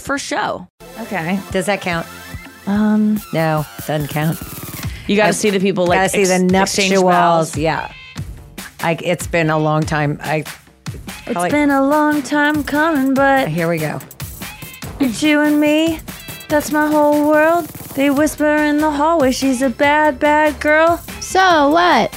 first 0.00 0.24
show. 0.26 0.68
Okay. 1.00 1.38
Does 1.50 1.66
that 1.66 1.80
count? 1.80 2.06
Um, 2.66 3.20
No, 3.32 3.64
doesn't 3.86 4.08
count. 4.08 4.38
you 5.06 5.16
got 5.16 5.28
to 5.28 5.32
see 5.32 5.50
the 5.50 5.60
people 5.60 5.86
like 5.86 5.98
Gotta 5.98 6.08
see 6.10 6.20
ex- 6.20 6.28
the 6.28 6.60
exchange 6.60 6.92
nuptials. 6.92 7.02
vows. 7.52 7.56
Yeah. 7.56 7.92
I, 8.80 8.96
it's 9.02 9.26
been 9.26 9.50
a 9.50 9.58
long 9.58 9.82
time. 9.82 10.18
I. 10.22 10.42
probably- 11.24 11.44
It's 11.46 11.52
been 11.52 11.70
a 11.70 11.82
long 11.86 12.22
time 12.22 12.62
coming, 12.64 13.14
but 13.14 13.48
Here 13.48 13.68
we 13.68 13.78
go. 13.78 14.00
it's 15.00 15.22
you 15.22 15.40
and 15.40 15.58
me. 15.60 16.00
That's 16.48 16.70
my 16.72 16.86
whole 16.86 17.28
world. 17.28 17.66
They 17.94 18.10
whisper 18.10 18.54
in 18.56 18.78
the 18.78 18.90
hallway, 18.90 19.32
she's 19.32 19.60
a 19.62 19.68
bad, 19.70 20.18
bad 20.20 20.60
girl. 20.60 20.98
So 21.20 21.70
what? 21.70 22.14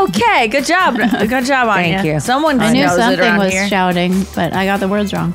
Okay, 0.00 0.48
good 0.48 0.64
job. 0.64 0.96
Good 1.28 1.44
job 1.44 1.68
on 1.68 1.76
Thank 1.76 2.04
you. 2.06 2.20
Someone 2.20 2.58
I 2.60 2.72
knew 2.72 2.84
knows 2.84 2.94
it 2.94 3.00
something 3.00 3.20
around 3.20 3.38
was 3.38 3.52
here. 3.52 3.68
shouting, 3.68 4.24
but 4.34 4.52
I 4.54 4.64
got 4.64 4.80
the 4.80 4.88
words 4.88 5.12
wrong. 5.12 5.34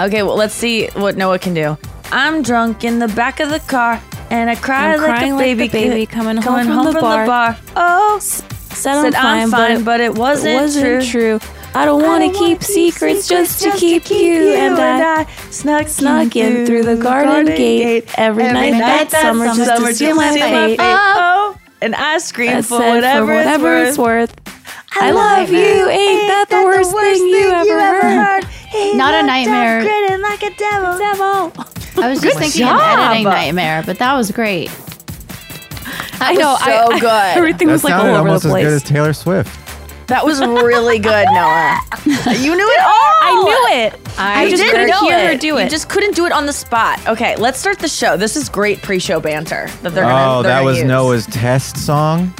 Okay, 0.00 0.22
well, 0.22 0.36
let's 0.36 0.54
see 0.54 0.88
what 0.88 1.16
Noah 1.16 1.38
can 1.38 1.54
do. 1.54 1.76
I'm 2.10 2.42
drunk 2.42 2.84
in 2.84 2.98
the 2.98 3.08
back 3.08 3.40
of 3.40 3.50
the 3.50 3.60
car, 3.60 4.00
and 4.30 4.50
I 4.50 4.54
cry 4.54 4.92
I'm 4.94 5.00
like 5.00 5.08
crying 5.08 5.32
a 5.32 5.36
like 5.36 5.44
baby, 5.44 5.66
the 5.68 5.72
baby 5.72 6.06
kid 6.06 6.12
coming 6.14 6.36
home 6.36 6.66
from 6.66 6.92
the 6.92 7.00
bar. 7.00 7.56
Oh, 7.76 8.18
Said, 8.20 9.02
said 9.02 9.14
I'm 9.14 9.50
fine, 9.50 9.84
but 9.84 10.00
it 10.00 10.14
wasn't, 10.16 10.60
wasn't 10.60 11.04
true. 11.10 11.38
true. 11.38 11.48
I 11.76 11.84
don't 11.84 12.02
want 12.02 12.22
to 12.32 12.38
keep 12.38 12.62
secrets 12.62 13.26
just 13.26 13.62
to 13.62 13.72
keep 13.72 14.10
you 14.10 14.52
and 14.54 14.74
I. 14.74 15.24
snuck, 15.50 15.88
Snuck 15.88 16.36
in 16.36 16.66
through 16.66 16.84
the 16.84 16.96
garden 16.96 17.46
gate 17.46 18.08
every 18.16 18.44
night 18.44 18.72
that 18.72 19.10
summer 19.10 19.46
just 19.46 19.84
to 19.84 19.94
see 19.94 20.12
my 20.12 20.32
fate. 20.32 20.78
Oh, 20.80 21.56
and 21.80 21.94
I 21.94 22.18
scream 22.18 22.62
for 22.62 22.78
whatever, 22.78 23.26
for 23.26 23.34
whatever 23.34 23.78
it's 23.78 23.90
it's 23.90 23.98
worth. 23.98 24.30
worth. 24.46 24.96
I 24.96 25.10
love 25.10 25.50
you. 25.50 25.88
Ain't 25.88 26.28
that 26.28 26.46
the 26.48 26.62
worst 26.64 26.92
thing 26.92 27.26
you 27.28 27.50
ever 27.50 27.80
heard? 28.12 28.43
Not 28.94 29.14
a 29.14 29.22
nightmare. 29.26 29.82
Grinning 29.82 30.22
like 30.22 30.42
a 30.42 30.54
devil. 30.56 30.98
Devil. 30.98 31.52
I 32.04 32.10
was 32.10 32.20
just 32.20 32.38
thinking 32.38 32.60
job. 32.62 32.76
of 32.76 32.82
editing 33.10 33.24
nightmare, 33.24 33.82
but 33.86 33.98
that 33.98 34.14
was 34.14 34.30
great. 34.30 34.70
I 36.20 36.34
know. 36.34 36.56
I 36.58 36.86
so 36.88 36.88
good. 37.00 37.36
Everything 37.36 37.68
That 37.68 37.72
was 37.74 37.84
like 37.84 37.92
sounded 37.92 38.10
all 38.10 38.16
over 38.20 38.28
almost 38.28 38.44
the 38.44 38.50
as 38.50 38.54
good 38.54 38.72
as 38.72 38.82
place. 38.82 38.90
Taylor 38.90 39.12
Swift. 39.12 39.60
That 40.08 40.24
was 40.24 40.38
really 40.40 40.98
good, 40.98 41.26
Noah. 41.32 41.80
You 42.38 42.54
knew 42.54 42.68
it 42.70 42.80
all. 42.80 43.14
I 43.22 43.42
knew 43.42 43.78
it. 43.84 44.00
I, 44.18 44.50
just 44.50 44.62
did 44.62 44.70
couldn't 44.72 44.88
know 44.90 45.00
hear 45.00 45.18
it. 45.18 45.32
her 45.32 45.38
do 45.38 45.46
You 45.46 45.58
it. 45.58 45.70
just 45.70 45.88
couldn't 45.88 46.14
do 46.14 46.26
it 46.26 46.32
on 46.32 46.44
the 46.44 46.52
spot. 46.52 47.00
Okay, 47.08 47.36
let's 47.36 47.58
start 47.58 47.78
the 47.78 47.88
show. 47.88 48.16
This 48.16 48.36
is 48.36 48.50
great 48.50 48.82
pre-show 48.82 49.18
banter 49.18 49.66
that 49.82 49.94
they're 49.94 50.04
gonna. 50.04 50.38
oh, 50.38 50.42
they're 50.42 50.52
that 50.52 50.58
gonna 50.58 50.66
was 50.66 50.78
use. 50.78 50.86
Noah's 50.86 51.26
test 51.26 51.78
song. 51.78 52.34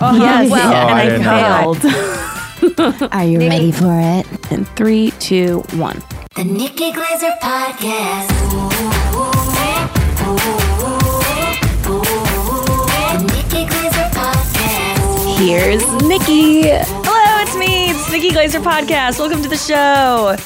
Oh, 0.00 0.16
yes, 0.16 0.50
well, 0.50 0.68
Oh, 0.72 0.88
and 0.88 0.90
I 0.90 1.00
I, 1.00 1.04
didn't 1.06 1.22
know 1.22 1.74
failed. 1.74 1.94
Are 3.12 3.24
you 3.24 3.38
ready 3.38 3.72
for 3.72 3.86
it? 3.88 4.26
In 4.52 4.66
three, 4.76 5.12
two, 5.12 5.60
one. 5.72 6.02
The 6.34 6.44
Nikki 6.44 6.92
Glaser 6.92 7.32
Podcast. 7.42 8.28
The 13.08 13.22
Nikki 13.32 13.64
Glaser 13.66 14.08
Podcast. 14.12 15.38
Here's 15.38 15.92
Nikki. 16.02 16.62
Hello, 16.68 17.42
it's 17.42 17.56
me. 17.56 17.90
It's 17.90 18.12
Nikki 18.12 18.30
Glaser 18.30 18.60
podcast. 18.60 19.18
Welcome 19.18 19.42
to 19.42 19.48
the 19.48 19.56
show. 19.56 20.36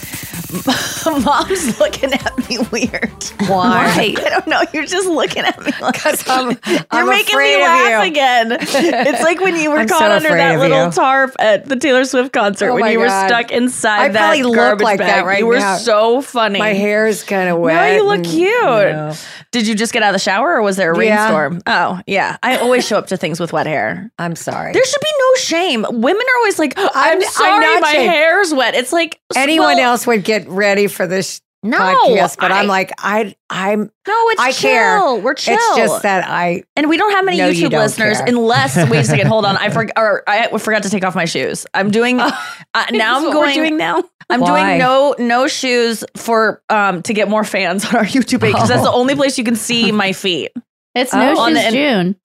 Mom's 1.24 1.78
looking 1.80 2.12
at 2.12 2.48
me 2.48 2.58
weird. 2.72 3.24
Why? 3.48 4.14
I 4.16 4.28
don't 4.30 4.46
know. 4.46 4.62
You're 4.72 4.86
just 4.86 5.08
looking 5.08 5.42
at 5.44 5.58
me 5.62 5.72
like 5.80 5.94
Because 5.94 6.22
I'm, 6.28 6.58
You're 6.92 7.06
making 7.06 7.38
me 7.38 7.56
laugh 7.56 8.04
you. 8.04 8.10
again. 8.10 8.52
It's 8.60 9.22
like 9.22 9.40
when 9.40 9.56
you 9.56 9.70
were 9.72 9.78
I'm 9.80 9.88
caught 9.88 9.98
so 10.00 10.10
under 10.12 10.28
that 10.30 10.58
little 10.58 10.86
you. 10.86 10.90
tarp 10.92 11.34
at 11.38 11.66
the 11.66 11.76
Taylor 11.76 12.04
Swift 12.04 12.32
concert 12.32 12.70
Oh 12.70 12.74
when 12.74 12.90
you 12.92 12.98
were 13.00 13.08
stuck 13.08 13.50
inside 13.50 13.98
I 14.04 14.08
that 14.08 14.18
probably 14.20 14.42
look 14.44 14.80
like 14.80 14.98
bag. 14.98 15.08
that 15.08 15.26
right 15.26 15.38
you 15.40 15.46
were 15.46 15.58
now. 15.58 15.76
so 15.76 16.22
funny. 16.22 16.58
My 16.58 16.72
hair 16.72 17.06
is 17.06 17.22
kind 17.22 17.48
of 17.48 17.58
wet. 17.58 17.74
No, 17.74 17.96
you 17.96 18.04
look 18.06 18.16
and- 18.16 18.26
cute. 18.26 18.52
No. 18.62 19.12
Did 19.50 19.68
you 19.68 19.76
just 19.76 19.92
get 19.92 20.02
out 20.02 20.08
of 20.08 20.14
the 20.14 20.18
shower 20.18 20.54
or 20.56 20.62
was 20.62 20.76
there 20.76 20.92
a 20.92 21.04
Yeah. 21.04 21.20
rainstorm? 21.28 21.62
Oh, 21.66 22.00
yeah. 22.08 22.38
I 22.42 22.56
always 22.56 22.84
show 22.84 22.98
up 22.98 23.06
to 23.08 23.16
things 23.16 23.38
with 23.38 23.52
wet 23.52 23.66
hair. 23.68 24.10
I'm 24.18 24.34
sorry. 24.34 24.72
There 24.72 24.84
should 24.84 25.00
be 25.00 25.12
no 25.18 25.34
shame. 25.36 25.82
Women 25.90 26.22
are 26.22 26.38
always 26.38 26.58
like, 26.58 26.74
I'm, 26.76 26.88
I'm 26.94 27.22
sorry, 27.22 27.80
my 27.80 27.92
shame. 27.92 28.10
hair's 28.10 28.52
wet. 28.52 28.74
It's 28.74 28.92
like 28.92 29.20
Anyone 29.36 29.76
well, 29.76 29.90
else 29.92 30.06
would 30.08 30.24
get 30.24 30.43
ready 30.48 30.86
for 30.86 31.06
this 31.06 31.40
No, 31.62 31.78
podcast, 31.78 32.36
but 32.38 32.52
I- 32.52 32.60
I'm 32.60 32.66
like, 32.66 32.92
I, 32.98 33.34
I'm. 33.48 33.90
No, 34.06 34.28
it's 34.30 34.40
I 34.40 34.52
chill. 34.52 34.70
care. 34.70 35.14
We're 35.16 35.34
chill. 35.34 35.54
It's 35.56 35.76
just 35.76 36.02
that 36.02 36.24
I. 36.28 36.64
And 36.76 36.88
we 36.88 36.96
don't 36.98 37.12
have 37.12 37.24
many 37.24 37.38
No, 37.38 37.48
you 37.48 37.68
YouTube 37.68 37.78
listeners 37.78 38.18
care. 38.18 38.26
unless 38.28 38.76
wait 38.90 38.98
a 38.98 39.04
second, 39.04 39.26
hold 39.28 39.44
on. 39.46 39.56
I 39.56 39.70
forgot 39.70 39.94
or 39.96 40.22
I 40.28 40.48
forgot 40.58 40.82
to 40.84 40.90
take 40.90 41.04
off 41.04 41.14
my 41.14 41.24
shoes. 41.24 41.66
I'm 41.74 41.90
doing 41.90 42.20
uh, 42.20 42.30
now 42.92 43.16
I'm 43.16 43.24
what 43.24 43.32
going 43.32 43.48
we're 43.48 43.54
doing 43.54 43.76
now. 43.78 44.02
I'm 44.30 44.40
Why? 44.40 44.66
doing 44.66 44.78
no 44.78 45.14
no 45.18 45.46
shoes 45.48 46.02
for 46.16 46.62
um 46.70 47.02
to 47.02 47.12
get 47.12 47.28
more 47.28 47.44
fans 47.44 47.84
on 47.86 47.96
our 47.96 48.04
YouTube 48.04 48.40
page 48.40 48.52
because 48.54 48.68
that's 48.68 48.82
the 48.82 48.90
Oh. 48.90 49.00
only 49.00 49.14
place 49.14 49.36
you 49.38 49.44
can 49.44 49.56
see 49.56 49.92
my 49.92 50.12
feet. 50.12 50.50
It's 50.94 51.12
Oh, 51.12 51.18
no 51.18 51.38
on 51.40 51.54
shoes 51.54 51.64
the- 51.64 51.70
June. 51.72 52.16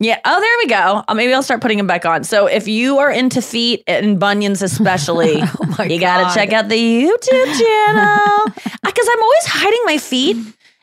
Yeah. 0.00 0.20
Oh, 0.24 0.40
there 0.40 0.56
we 0.58 0.66
go. 0.68 1.02
Uh, 1.08 1.14
maybe 1.14 1.34
I'll 1.34 1.42
start 1.42 1.60
putting 1.60 1.78
them 1.78 1.88
back 1.88 2.06
on. 2.06 2.22
So 2.22 2.46
if 2.46 2.68
you 2.68 2.98
are 2.98 3.10
into 3.10 3.42
feet 3.42 3.82
and 3.88 4.18
bunions, 4.20 4.62
especially, 4.62 5.42
my 5.78 5.86
you 5.86 5.98
got 5.98 6.28
to 6.28 6.34
check 6.34 6.52
out 6.52 6.68
the 6.68 6.76
YouTube 6.76 7.58
channel 7.58 8.44
because 8.84 9.08
I'm 9.10 9.22
always 9.22 9.46
hiding 9.46 9.80
my 9.86 9.98
feet. 9.98 10.36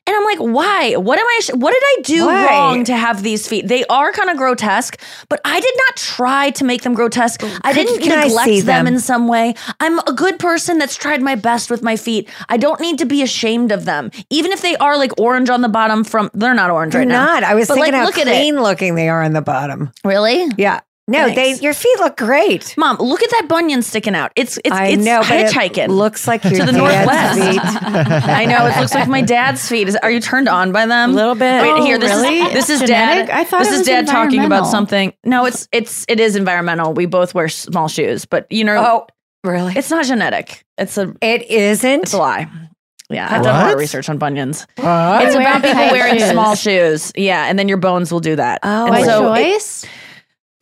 And 0.07 0.15
I'm 0.15 0.23
like, 0.23 0.37
why? 0.37 0.93
What 0.97 1.17
am 1.17 1.25
I? 1.25 1.39
sh- 1.41 1.53
What 1.55 1.71
did 1.73 1.81
I 1.83 1.97
do 2.03 2.25
Why? 2.27 2.45
wrong 2.45 2.83
to 2.85 2.95
have 2.95 3.23
these 3.23 3.47
feet? 3.47 3.67
They 3.67 3.83
are 3.85 4.11
kind 4.11 4.29
of 4.29 4.37
grotesque, 4.37 5.01
but 5.29 5.41
I 5.43 5.59
did 5.59 5.73
not 5.75 5.95
try 5.97 6.51
to 6.51 6.63
make 6.63 6.83
them 6.83 6.93
grotesque. 6.93 7.41
I 7.63 7.73
didn't 7.73 8.01
can 8.03 8.11
I 8.19 8.25
neglect 8.25 8.45
see 8.47 8.61
them 8.61 8.85
them? 8.85 8.93
in 8.93 8.99
some 8.99 9.27
way. 9.27 9.55
I'm 9.79 9.97
a 9.99 10.13
good 10.13 10.37
person 10.37 10.77
that's 10.77 10.95
tried 10.95 11.23
my 11.23 11.33
best 11.33 11.71
with 11.71 11.81
my 11.81 11.95
feet. 11.95 12.29
I 12.49 12.57
don't 12.57 12.79
need 12.79 12.99
to 12.99 13.05
be 13.05 13.23
ashamed 13.23 13.71
of 13.71 13.85
them, 13.85 14.11
even 14.29 14.51
if 14.51 14.61
they 14.61 14.75
are 14.77 14.95
like 14.95 15.19
orange 15.19 15.49
on 15.49 15.61
the 15.61 15.69
bottom. 15.69 16.03
From 16.03 16.29
they're 16.35 16.53
not 16.53 16.69
orange 16.69 16.93
They're 16.93 17.01
right 17.01 17.07
now. 17.07 17.25
not. 17.25 17.43
I 17.43 17.55
was 17.55 17.67
But, 17.67 17.73
thinking 17.75 17.93
like, 17.93 17.99
how 18.01 18.05
look 18.05 18.13
clean 18.15 18.61
looking 18.61 18.93
they 18.95 19.09
are 19.09 19.23
on 19.23 19.33
the 19.33 19.41
bottom. 19.41 19.91
Really? 20.03 20.45
Yeah. 20.57 20.81
No, 21.07 21.29
they 21.29 21.53
your 21.57 21.75
feet 21.75 21.99
look 21.99 22.17
great. 22.17 22.73
Mom, 22.77 22.97
look 22.97 23.21
at 23.21 23.29
that 23.29 23.45
bunion 23.47 23.83
sticking 23.83 24.15
out. 24.15 24.31
It's 24.35 24.57
it's 24.65 24.71
I 24.75 24.87
it's 24.87 25.03
know, 25.05 25.21
but 25.21 25.31
it 25.39 25.51
hitchhiking. 25.51 25.89
looks 25.89 26.27
like 26.27 26.43
your 26.43 26.53
to 26.53 26.65
the 26.65 26.71
dad's 26.71 26.77
northwest. 26.77 27.39
feet. 27.39 27.61
I 28.29 28.45
know 28.45 28.65
it 28.65 28.79
looks 28.79 28.95
like 28.95 29.07
my 29.07 29.21
dad's 29.21 29.69
feet. 29.69 29.87
Is, 29.87 29.95
are 29.97 30.09
you 30.09 30.19
turned 30.19 30.49
on 30.49 30.71
by 30.71 30.87
them? 30.87 31.11
A 31.11 31.13
little 31.13 31.35
bit. 31.35 31.61
Wait, 31.61 31.69
Oh, 31.73 31.83
here. 31.85 31.99
This 31.99 32.09
really? 32.11 32.39
is 32.39 32.53
this 32.53 32.69
is 32.71 32.79
Genetic? 32.79 33.27
dad. 33.27 33.37
I 33.39 33.43
thought 33.43 33.59
this 33.59 33.67
it 33.67 33.73
is 33.73 33.77
was 33.81 33.87
dad 33.87 34.07
talking 34.07 34.43
about 34.43 34.65
something. 34.65 35.13
No, 35.23 35.45
it's 35.45 35.67
it's 35.71 36.05
it 36.09 36.19
is 36.19 36.35
environmental. 36.35 36.93
We 36.93 37.05
both 37.05 37.35
wear 37.35 37.49
small 37.49 37.87
shoes, 37.87 38.25
but 38.25 38.51
you 38.51 38.63
know, 38.63 38.75
Oh, 38.83 39.07
really? 39.47 39.73
it's 39.75 39.91
not 39.91 40.05
genetic. 40.05 40.65
It's 40.79 40.97
a 40.97 41.13
It 41.21 41.43
isn't. 41.51 42.01
it's 42.01 42.13
a 42.13 42.17
lie. 42.17 42.47
Yeah, 43.11 43.27
I've 43.29 43.43
done 43.43 43.55
a 43.55 43.59
lot 43.65 43.73
of 43.73 43.77
research 43.79 44.09
on 44.09 44.17
bunions. 44.17 44.65
What? 44.77 45.23
It's 45.25 45.35
about 45.35 45.61
people 45.61 45.75
wearing 45.91 46.17
shoes. 46.17 46.31
small 46.31 46.55
shoes. 46.55 47.11
Yeah, 47.15 47.45
and 47.45 47.59
then 47.59 47.67
your 47.67 47.77
bones 47.77 48.11
will 48.11 48.19
do 48.21 48.35
that. 48.37 48.61
Oh. 48.63 48.85
And 48.85 48.91
By 48.91 49.03
so 49.03 49.31
it- 49.35 49.43
choice? 49.53 49.85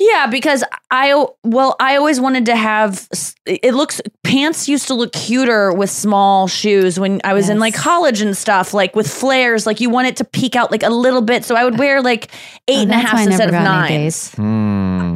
Yeah, 0.03 0.27
because 0.27 0.63
I 0.91 1.25
well, 1.43 1.75
I 1.79 1.95
always 1.95 2.19
wanted 2.19 2.45
to 2.47 2.55
have. 2.55 3.07
It 3.45 3.73
looks 3.73 4.01
pants 4.23 4.67
used 4.67 4.87
to 4.87 4.93
look 4.93 5.13
cuter 5.13 5.71
with 5.71 5.89
small 5.89 6.47
shoes 6.47 6.99
when 6.99 7.21
I 7.23 7.33
was 7.33 7.49
in 7.49 7.59
like 7.59 7.73
college 7.73 8.19
and 8.19 8.35
stuff, 8.35 8.73
like 8.73 8.95
with 8.95 9.07
flares. 9.07 9.65
Like 9.65 9.79
you 9.79 9.89
want 9.89 10.07
it 10.07 10.17
to 10.17 10.25
peek 10.25 10.55
out 10.55 10.71
like 10.71 10.83
a 10.83 10.89
little 10.89 11.21
bit, 11.21 11.45
so 11.45 11.55
I 11.55 11.63
would 11.63 11.79
wear 11.79 12.01
like 12.01 12.31
eight 12.67 12.79
Oh, 12.79 12.81
and 12.81 12.91
a 12.91 12.95
that's 12.95 13.05
half 13.05 13.13
why 13.13 13.19
I 13.19 13.23
instead 13.23 13.47
of 13.47 13.51
got 13.53 13.89
any 13.89 14.05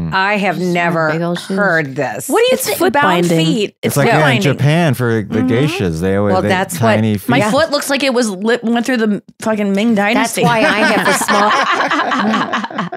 nine. 0.10 0.12
Hmm. 0.12 0.16
I 0.16 0.38
have 0.38 0.60
never 0.60 1.12
big 1.12 1.22
old 1.22 1.40
shoes. 1.40 1.58
heard 1.58 1.96
this. 1.96 2.28
What 2.30 2.40
do 2.40 2.44
you 2.46 2.50
It's 2.54 2.66
think? 2.66 2.78
foot 2.78 2.94
Bound 2.94 3.04
binding. 3.28 3.46
feet. 3.46 3.78
It's, 3.82 3.96
like 3.98 4.08
foot 4.10 4.14
yeah, 4.18 4.30
in. 4.30 4.42
Japan 4.42 4.94
for 4.94 5.22
the 5.24 5.40
geishas. 5.40 6.02
They 6.02 6.16
always 6.16 6.34
Well, 6.34 6.42
they 6.42 6.48
that's 6.50 6.76
what- 6.76 6.96
tiny 6.96 7.18
feet. 7.18 7.30
My 7.30 7.38
Yeah. 7.38 7.52
foot 7.52 7.72
looks 7.72 7.90
like 7.90 8.04
it 8.04 8.14
was 8.14 8.30
lit, 8.30 8.64
went 8.64 8.86
through 8.86 8.98
the 8.98 9.22
fucking 9.42 9.74
Ming 9.74 9.96
Dynasty. 9.96 10.44
That's 10.44 10.50
why 10.54 10.60
I 10.60 10.80
have 10.80 11.06
the 11.06 11.14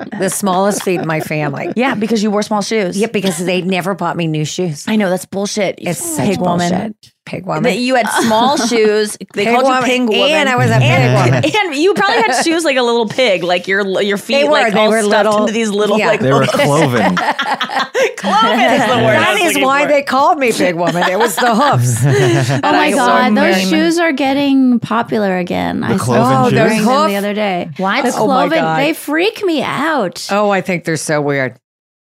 small, 0.03 0.11
the 0.21 0.29
smallest 0.31 0.83
feet 0.83 1.01
in 1.01 1.07
my 1.07 1.21
family. 1.21 1.73
yeah, 1.77 1.95
because 1.95 2.23
you 2.23 2.31
wore 2.31 2.43
small 2.43 2.63
shoes. 2.63 2.97
Yeah, 2.99 3.09
because 3.09 3.39
they 3.39 3.63
never 3.63 3.95
bought 3.95 4.17
me 4.17 4.27
new 4.27 4.45
shoes. 4.45 4.85
I 4.89 4.97
know 4.97 5.11
that's 5.11 5.27
bullshit. 5.27 5.81
You 5.81 5.91
It's 5.91 5.99
such 6.17 6.27
pig 6.31 6.41
woman. 6.41 6.95
Bullshit. 7.31 7.41
Pig 7.41 7.47
woman. 7.47 7.63
That 7.65 7.77
you 7.79 7.95
had 7.95 8.09
small 8.27 8.57
shoes. 8.57 9.17
They 9.35 9.45
Pig 9.45 9.55
called 9.55 9.65
woman. 9.65 9.81
you 9.83 9.87
pig 9.87 10.01
woman, 10.09 10.31
And 10.31 10.49
I 10.49 10.57
was 10.57 10.71
a 10.71 10.75
pig 10.75 10.83
and, 10.83 11.15
woman. 11.33 11.45
And 11.71 11.75
you 11.77 11.95
probably 11.95 12.17
had 12.23 12.43
shoes 12.43 12.65
like 12.65 12.77
a 12.77 12.83
little 12.83 13.07
pig, 13.09 13.43
like 13.43 13.67
your 13.69 14.03
your 14.03 14.17
feet 14.19 14.35
They 14.35 14.45
were. 14.45 14.51
like 14.51 14.73
They 14.73 14.81
all 14.81 14.89
were 14.91 15.03
stuffed 15.03 15.25
little- 15.27 15.41
into 15.43 15.53
these 15.53 15.71
little 15.71 15.99
yeah. 15.99 16.09
like 16.09 16.21
they 16.21 16.33
were 16.33 16.41
little- 16.41 16.61
cloven. 16.61 17.17
cloven 18.17 18.61
is 18.61 18.83
the 18.83 18.99
word. 19.05 19.17
I 19.17 19.35
that 19.35 19.39
was 19.45 19.57
is 19.57 19.63
why 19.63 19.83
for. 19.83 19.89
they 19.89 20.03
called 20.03 20.39
me 20.39 20.53
pig 20.53 20.75
woman. 20.75 21.03
It 21.09 21.19
was 21.19 21.37
the 21.37 21.55
hoofs. 21.55 22.05
Oh 22.05 22.61
my 22.73 22.79
I 22.87 22.91
god, 22.93 23.31
those 23.31 23.35
wearing 23.37 23.53
them. 23.53 23.69
shoes 23.71 23.99
are 23.99 24.13
getting 24.13 24.81
popular 24.81 25.39
again. 25.39 25.83
I 25.85 25.97
saw 25.97 26.49
shoes? 26.49 26.55
them 26.59 26.69
Hoof? 26.79 27.09
the 27.09 27.17
other 27.17 27.35
day. 27.35 27.71
What? 27.77 28.03
The 28.05 28.13
Oh 28.17 28.27
my 28.27 28.49
cloven, 28.49 28.59
God. 28.59 28.79
they 28.81 28.93
freak 28.95 29.43
me 29.45 29.63
out. 29.63 30.27
Oh, 30.31 30.51
I 30.51 30.61
think 30.61 30.85
they're 30.85 30.97
so 30.97 31.21
weird. 31.23 31.57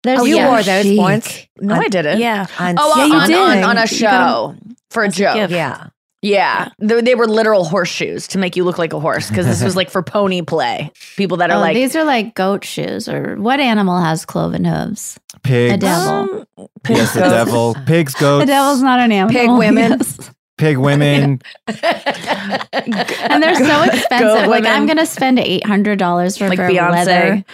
They're 0.04 0.25
you 0.28 0.36
so 0.36 0.50
wore 0.50 0.62
those 0.64 0.84
chic. 0.84 0.98
once? 1.00 1.48
No, 1.60 1.75
I 1.75 1.88
didn't. 1.88 2.20
Yeah. 2.20 2.46
Oh, 2.60 2.64
on 2.66 2.75
Oh, 2.78 2.94
Yeah, 2.98 3.04
on, 3.04 3.10
you 3.10 3.16
on, 3.18 3.28
did. 3.30 3.38
on, 3.38 3.64
on 3.64 3.78
a 3.78 3.88
show 3.88 4.06
got 4.08 4.56
for 4.94 5.04
a 5.04 5.07
as 5.07 5.16
a 5.16 5.18
joke. 5.19 5.36
gift. 5.36 5.51
Yeah. 5.54 5.88
Yeah, 6.25 6.69
they, 6.80 7.01
they 7.01 7.16
were 7.16 7.28
literal 7.28 7.66
horseshoes 7.66 8.30
to 8.30 8.38
make 8.38 8.56
you 8.56 8.63
look 8.63 8.78
like 8.78 8.94
a 8.94 9.00
horse 9.01 9.28
because 9.28 9.45
this 9.45 9.62
was 9.62 9.75
like 9.75 9.90
for 9.90 10.01
pony 10.01 10.42
play. 10.42 10.90
People 11.18 11.36
that 11.38 11.51
are 11.51 11.57
Oh, 11.57 11.60
like 11.60 11.74
these 11.75 11.98
are 11.98 12.06
like 12.06 12.34
goat 12.34 12.63
shoes, 12.63 13.10
or 13.10 13.36
what 13.36 13.60
animal 13.60 14.00
has 14.00 14.24
cloven 14.25 14.63
hooves? 14.63 15.19
Pigs. 15.44 15.74
A 15.74 15.78
devil. 15.78 16.07
um, 16.07 16.45
Yes, 16.88 17.13
the 17.13 17.19
devil. 17.19 17.75
Pigs, 17.86 18.13
goats, 18.13 18.44
The 18.44 18.45
devil's 18.54 18.81
not 18.81 19.01
an 19.01 19.12
animal. 19.12 19.34
Pig 19.38 19.50
women. 19.51 20.00
Yes. 20.00 20.31
pig 20.57 20.78
women. 20.78 21.42
and 21.68 23.44
they're 23.44 23.56
so 23.56 23.81
expensive. 23.92 24.48
Like 24.48 24.63
women. 24.63 24.72
I'm 24.72 24.86
gonna 24.86 25.06
spend 25.06 25.39
eight 25.39 25.66
hundred 25.66 26.00
dollars 26.00 26.38
for 26.38 26.48
Like 26.48 26.57
a 26.60 26.62
pair 26.62 26.69
of 26.69 26.75
Beyonce. 26.75 27.06
leather 27.06 27.46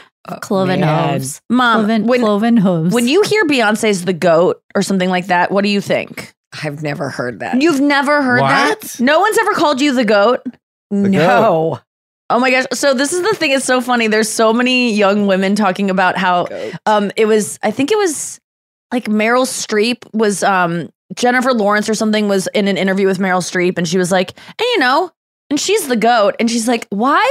cloven 0.41 0.81
man. 0.81 1.13
hooves. 1.13 1.41
Mom, 1.49 1.77
cloven, 1.85 2.05
when- 2.07 2.21
cloven 2.21 2.57
hooves. 2.57 2.93
when 2.93 3.07
you 3.07 3.23
hear 3.23 3.45
Beyonce's 3.45 4.05
"The 4.05 4.13
Goat" 4.13 4.61
or 4.75 4.81
something 4.83 5.09
like 5.09 5.27
that, 5.27 5.49
what 5.51 5.63
do 5.63 5.69
you 5.69 5.81
think? 5.81 6.33
I've 6.63 6.81
never 6.81 7.09
heard 7.09 7.39
that. 7.41 7.61
You've 7.61 7.79
never 7.81 8.21
heard 8.21 8.41
What? 8.41 8.81
that? 8.81 8.99
No 8.99 9.19
one's 9.19 9.37
ever 9.37 9.53
called 9.53 9.81
you 9.81 9.93
the 9.93 10.05
goat. 10.05 10.41
no. 10.91 11.79
Oh 12.31 12.39
my 12.39 12.51
gosh. 12.51 12.65
So 12.73 12.93
this 12.93 13.11
is 13.11 13.21
the 13.23 13.33
thing, 13.35 13.51
it's 13.51 13.65
so 13.65 13.81
funny. 13.81 14.07
There's 14.07 14.29
so 14.29 14.53
many 14.53 14.93
young 14.93 15.25
women 15.25 15.55
talking 15.55 15.89
about 15.89 16.15
how 16.17 16.47
um 16.85 17.11
it 17.15 17.25
was 17.25 17.57
I 17.63 17.71
think 17.71 17.91
it 17.91 17.97
was 17.97 18.39
like 18.91 19.05
Meryl 19.05 19.45
Streep 19.45 20.03
was 20.13 20.43
um 20.43 20.89
Jennifer 21.15 21.53
Lawrence 21.53 21.89
or 21.89 21.95
something 21.95 22.27
was 22.27 22.47
in 22.53 22.67
an 22.67 22.77
interview 22.77 23.07
with 23.07 23.17
Meryl 23.17 23.41
Streep 23.41 23.77
and 23.79 23.87
she 23.87 23.97
was 23.97 24.11
like, 24.11 24.31
and 24.47 24.61
you 24.73 24.77
know, 24.79 25.11
and 25.49 25.59
she's 25.59 25.87
the 25.87 25.95
goat. 25.95 26.35
And 26.39 26.49
she's 26.49 26.67
like, 26.67 26.87
why? 26.89 27.23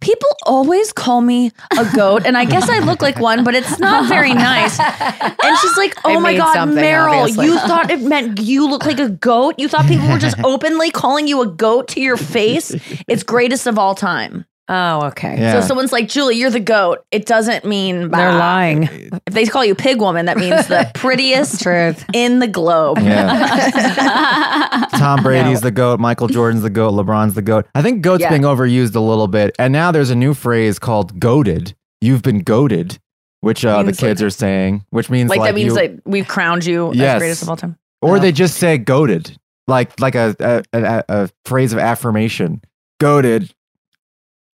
People 0.00 0.28
always 0.44 0.92
call 0.92 1.20
me 1.20 1.50
a 1.78 1.86
goat. 1.94 2.24
And 2.24 2.36
I 2.36 2.44
guess 2.44 2.68
I 2.68 2.78
look 2.80 3.02
like 3.02 3.18
one, 3.18 3.44
but 3.44 3.54
it's 3.54 3.78
not 3.78 4.08
very 4.08 4.32
nice. 4.32 4.78
And 4.80 5.58
she's 5.58 5.76
like, 5.76 5.94
oh 6.04 6.16
It 6.16 6.20
my 6.20 6.36
God, 6.36 6.56
Meryl, 6.68 7.20
obviously. 7.20 7.46
you 7.46 7.58
thought 7.58 7.90
it 7.90 8.00
meant 8.00 8.40
you 8.40 8.68
look 8.68 8.84
like 8.86 8.98
a 8.98 9.08
goat? 9.10 9.54
You 9.58 9.68
thought 9.68 9.86
people 9.86 10.08
were 10.08 10.18
just 10.18 10.38
openly 10.44 10.90
calling 10.90 11.26
you 11.28 11.42
a 11.42 11.46
goat 11.46 11.88
to 11.88 12.00
your 12.00 12.16
face? 12.16 12.74
It's 13.06 13.22
greatest 13.22 13.66
of 13.66 13.78
all 13.78 13.94
time. 13.94 14.46
Oh, 14.68 15.06
okay. 15.06 15.36
Yeah. 15.38 15.60
So 15.60 15.66
someone's 15.68 15.92
like, 15.92 16.08
Julie, 16.08 16.34
you're 16.36 16.50
the 16.50 16.58
goat, 16.58 17.04
it 17.12 17.24
doesn't 17.24 17.64
mean 17.64 18.10
They're 18.10 18.32
lying. 18.32 18.84
If 19.26 19.32
they 19.32 19.46
call 19.46 19.64
you 19.64 19.74
pig 19.76 20.00
woman, 20.00 20.26
that 20.26 20.36
means 20.38 20.66
the 20.66 20.90
prettiest 20.94 21.62
Truth. 21.62 22.04
in 22.12 22.40
the 22.40 22.48
globe. 22.48 22.98
Yeah. 23.00 24.86
Tom 24.98 25.22
Brady's 25.22 25.60
the 25.60 25.70
goat. 25.70 26.00
Michael 26.00 26.28
Jordan's 26.28 26.62
the 26.62 26.70
goat. 26.70 26.92
LeBron's 26.94 27.34
the 27.34 27.42
goat. 27.42 27.66
I 27.74 27.82
think 27.82 28.02
goat's 28.02 28.22
Yeah. 28.22 28.30
being 28.30 28.42
overused 28.42 28.96
a 28.96 29.00
little 29.00 29.28
bit. 29.28 29.54
And 29.58 29.72
now 29.72 29.92
there's 29.92 30.10
a 30.10 30.16
new 30.16 30.34
phrase 30.34 30.78
called 30.78 31.18
goaded. 31.20 31.74
You've 32.00 32.22
been 32.22 32.40
goaded, 32.40 32.98
which 33.42 33.64
uh, 33.64 33.78
the 33.78 33.84
Means 33.86 34.00
kids 34.00 34.22
are 34.22 34.30
saying, 34.30 34.84
which 34.90 35.08
means 35.10 35.30
Like, 35.30 35.38
like, 35.40 35.48
that 35.50 35.54
means 35.54 35.68
you, 35.68 35.74
like 35.74 36.00
we've 36.04 36.26
crowned 36.28 36.64
you 36.66 36.92
Yes. 36.92 37.14
as 37.16 37.18
greatest 37.20 37.42
of 37.42 37.48
all 37.50 37.56
time. 37.56 37.76
or 38.02 38.18
they 38.18 38.32
just 38.32 38.56
say 38.58 38.78
goaded, 38.78 39.36
like 39.68 39.98
like 40.00 40.14
a 40.14 40.34
a, 40.40 40.62
a, 40.72 41.04
a 41.08 41.30
phrase 41.44 41.72
of 41.72 41.78
affirmation. 41.78 42.62
Goaded. 43.00 43.52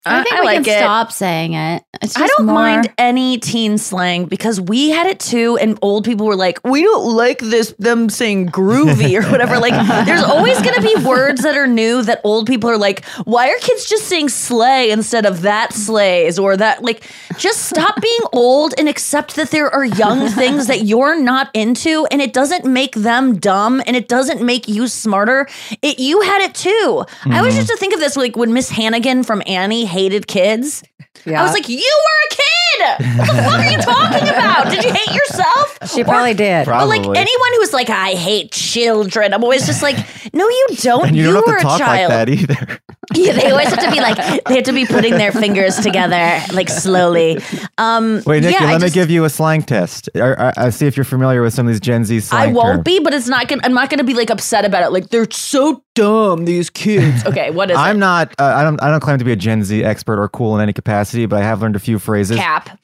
I 0.06 0.24
think 0.24 0.36
I 0.36 0.40
we 0.42 0.46
like 0.46 0.64
can 0.64 0.76
it. 0.76 0.80
stop 0.80 1.12
saying 1.12 1.54
it. 1.54 1.84
I 2.02 2.28
don't 2.28 2.46
more, 2.46 2.56
mind 2.56 2.94
any 2.98 3.38
teen 3.40 3.78
slang 3.78 4.26
because 4.26 4.62
we 4.62 4.90
had 4.90 5.08
it 5.08 5.20
too, 5.20 5.58
and 5.58 5.78
old 5.82 6.06
people 6.06 6.26
were 6.26 6.36
like, 6.36 6.60
"We 6.64 6.82
don't 6.82 7.16
like 7.16 7.40
this." 7.40 7.74
Them 7.78 8.10
saying 8.10 8.50
groovy 8.50 9.22
or 9.22 9.30
whatever. 9.30 9.60
Like, 9.60 9.74
there's 10.06 10.24
always 10.24 10.62
going 10.62 10.76
to 10.76 10.82
be 10.82 10.96
words 11.06 11.42
that 11.42 11.58
are 11.58 11.68
new 11.68 12.02
that 12.04 12.22
old 12.24 12.48
people 12.48 12.70
are 12.70 12.78
like, 12.78 13.04
"Why 13.26 13.50
are 13.50 13.58
kids 13.60 13.90
just 13.90 14.06
saying 14.06 14.30
sleigh 14.30 14.92
instead 14.92 15.26
of 15.26 15.42
that 15.42 15.74
sleighs 15.74 16.40
or 16.40 16.56
that?" 16.58 16.84
Like, 16.84 17.04
just 17.38 17.66
stop 17.66 18.02
being 18.02 18.22
old 18.32 18.74
and 18.78 18.88
accept 18.88 19.36
that 19.36 19.52
there 19.52 19.70
are 19.70 19.86
young 19.86 20.30
things 20.30 20.68
that 20.68 20.86
you're 20.86 21.20
not 21.20 21.50
into, 21.54 22.08
and 22.12 22.22
it 22.22 22.32
doesn't 22.32 22.66
make 22.66 22.96
them 22.96 23.38
dumb, 23.40 23.82
and 23.86 23.96
it 23.98 24.08
doesn't 24.08 24.42
make 24.42 24.68
you 24.68 24.88
smarter. 24.88 25.48
It 25.82 26.00
you 26.00 26.22
had 26.22 26.42
it 26.42 26.56
too. 26.56 27.06
I 27.26 27.40
always 27.40 27.54
mm-hmm. 27.54 27.60
used 27.60 27.70
to 27.72 27.78
think 27.78 27.94
of 27.94 28.00
this 28.00 28.16
like 28.16 28.38
when 28.38 28.54
Miss 28.54 28.70
Hannigan 28.70 29.24
from 29.24 29.44
Annie 29.46 29.86
hated 29.86 30.28
kids. 30.28 30.84
Yeah. 31.30 31.42
I 31.42 31.44
was 31.44 31.54
like, 31.54 31.70
you 31.70 31.78
were 31.78 32.26
a 32.26 32.30
kid. 32.36 33.18
What 33.18 33.36
the 33.36 33.44
fuck 33.44 33.60
are 33.60 33.72
you 33.72 33.78
talking 33.78 34.30
about? 34.30 34.70
Did 34.72 34.84
you 34.84 34.94
hate 34.94 35.14
yourself? 35.14 35.78
she 35.94 36.04
probably 36.04 36.34
did. 36.34 36.66
Probably. 36.66 37.00
But 37.00 37.08
like 37.08 37.18
anyone 37.18 37.50
who's 37.54 37.74
like, 37.74 37.90
I 37.90 38.12
hate 38.12 38.52
children, 38.52 39.34
I'm 39.34 39.44
always 39.44 39.66
just 39.66 39.82
like, 39.82 39.98
no, 40.34 40.48
you 40.48 40.68
don't. 40.78 41.08
And 41.08 41.16
you, 41.16 41.32
don't 41.32 41.46
were 41.48 41.54
have 41.54 41.62
to 41.62 41.64
talk 41.64 41.76
a 41.82 41.84
child. 41.84 42.12
like 42.12 42.28
that 42.28 42.30
either. 42.30 42.80
Yeah, 43.16 43.34
they 43.34 43.50
always 43.50 43.70
have 43.70 43.80
to 43.84 43.90
be 43.92 44.00
like, 44.00 44.18
they 44.46 44.56
have 44.56 44.64
to 44.66 44.74
be 44.74 44.86
putting 44.86 45.18
their 45.18 45.32
fingers 45.32 45.78
together, 45.78 46.42
like 46.54 46.70
slowly. 46.70 47.40
Um, 47.78 48.22
Wait, 48.26 48.42
Nikki, 48.44 48.54
yeah, 48.54 48.68
I 48.68 48.72
let 48.74 48.82
me 48.82 48.86
just- 48.88 48.94
give 48.94 49.10
you 49.10 49.26
a 49.26 49.30
slang 49.30 49.64
test. 49.64 50.10
Or, 50.16 50.32
or, 50.40 50.54
uh, 50.58 50.70
see 50.72 50.86
if 50.86 50.96
you're 50.96 51.04
familiar 51.04 51.42
with 51.42 51.54
some 51.54 51.66
of 51.68 51.74
these 51.74 51.80
Gen 51.80 52.06
Z 52.06 52.16
I 52.18 52.20
slang 52.20 52.54
won't 52.54 52.68
terms. 52.78 52.84
be, 52.84 53.00
but 53.00 53.14
it's 53.14 53.28
not 53.28 53.48
gonna. 53.48 53.62
I'm 53.66 53.74
not 53.74 53.90
gonna 53.90 54.04
be 54.04 54.14
like 54.14 54.30
upset 54.30 54.64
about 54.66 54.84
it. 54.84 54.92
Like 54.92 55.10
they're 55.10 55.28
so 55.32 55.84
dumb, 55.96 56.46
these 56.46 56.70
kids. 56.70 57.26
Okay, 57.26 57.50
what 57.52 57.72
is 57.72 57.78
I'm 57.80 57.96
it? 57.98 58.00
not. 58.00 58.36
Uh, 58.40 58.54
I 58.56 58.64
don't. 58.64 58.82
I 58.84 58.92
don't 58.92 59.00
claim 59.00 59.18
to 59.18 59.26
be 59.26 59.32
a 59.32 59.36
Gen 59.36 59.64
Z 59.64 59.84
expert 59.84 60.22
or 60.22 60.30
cool 60.30 60.56
in 60.56 60.62
any 60.62 60.74
capacity, 60.74 61.26
but 61.26 61.42
I 61.42 61.46
have 61.46 61.62
learned 61.62 61.76
a 61.76 61.80
few 61.80 61.98
phrases. 62.00 62.38
Cap. 62.38 62.78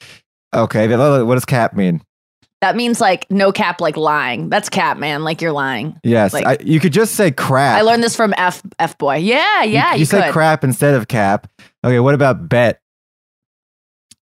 Okay, 0.54 0.88
what 0.88 1.34
does 1.34 1.44
cap 1.44 1.74
mean? 1.74 2.02
That 2.62 2.74
means 2.74 3.00
like 3.00 3.30
no 3.30 3.52
cap, 3.52 3.80
like 3.82 3.96
lying. 3.98 4.48
That's 4.48 4.68
cap, 4.70 4.96
man. 4.96 5.24
Like 5.24 5.42
you're 5.42 5.52
lying. 5.52 6.00
Yes, 6.02 6.32
Like- 6.32 6.46
I, 6.46 6.56
you 6.64 6.80
could 6.80 6.92
just 6.92 7.14
say 7.14 7.30
crap. 7.30 7.76
I 7.78 7.82
learned 7.82 8.02
this 8.02 8.16
from 8.16 8.32
F 8.36 8.62
F 8.78 8.96
boy. 8.96 9.16
Yeah, 9.16 9.62
yeah. 9.62 9.92
You, 9.92 10.00
You, 10.00 10.04
say 10.06 10.22
could. 10.22 10.32
crap 10.32 10.64
instead 10.64 10.94
of 10.94 11.06
cap. 11.06 11.48
Okay, 11.84 12.00
what 12.00 12.14
about 12.14 12.48
bet? 12.48 12.80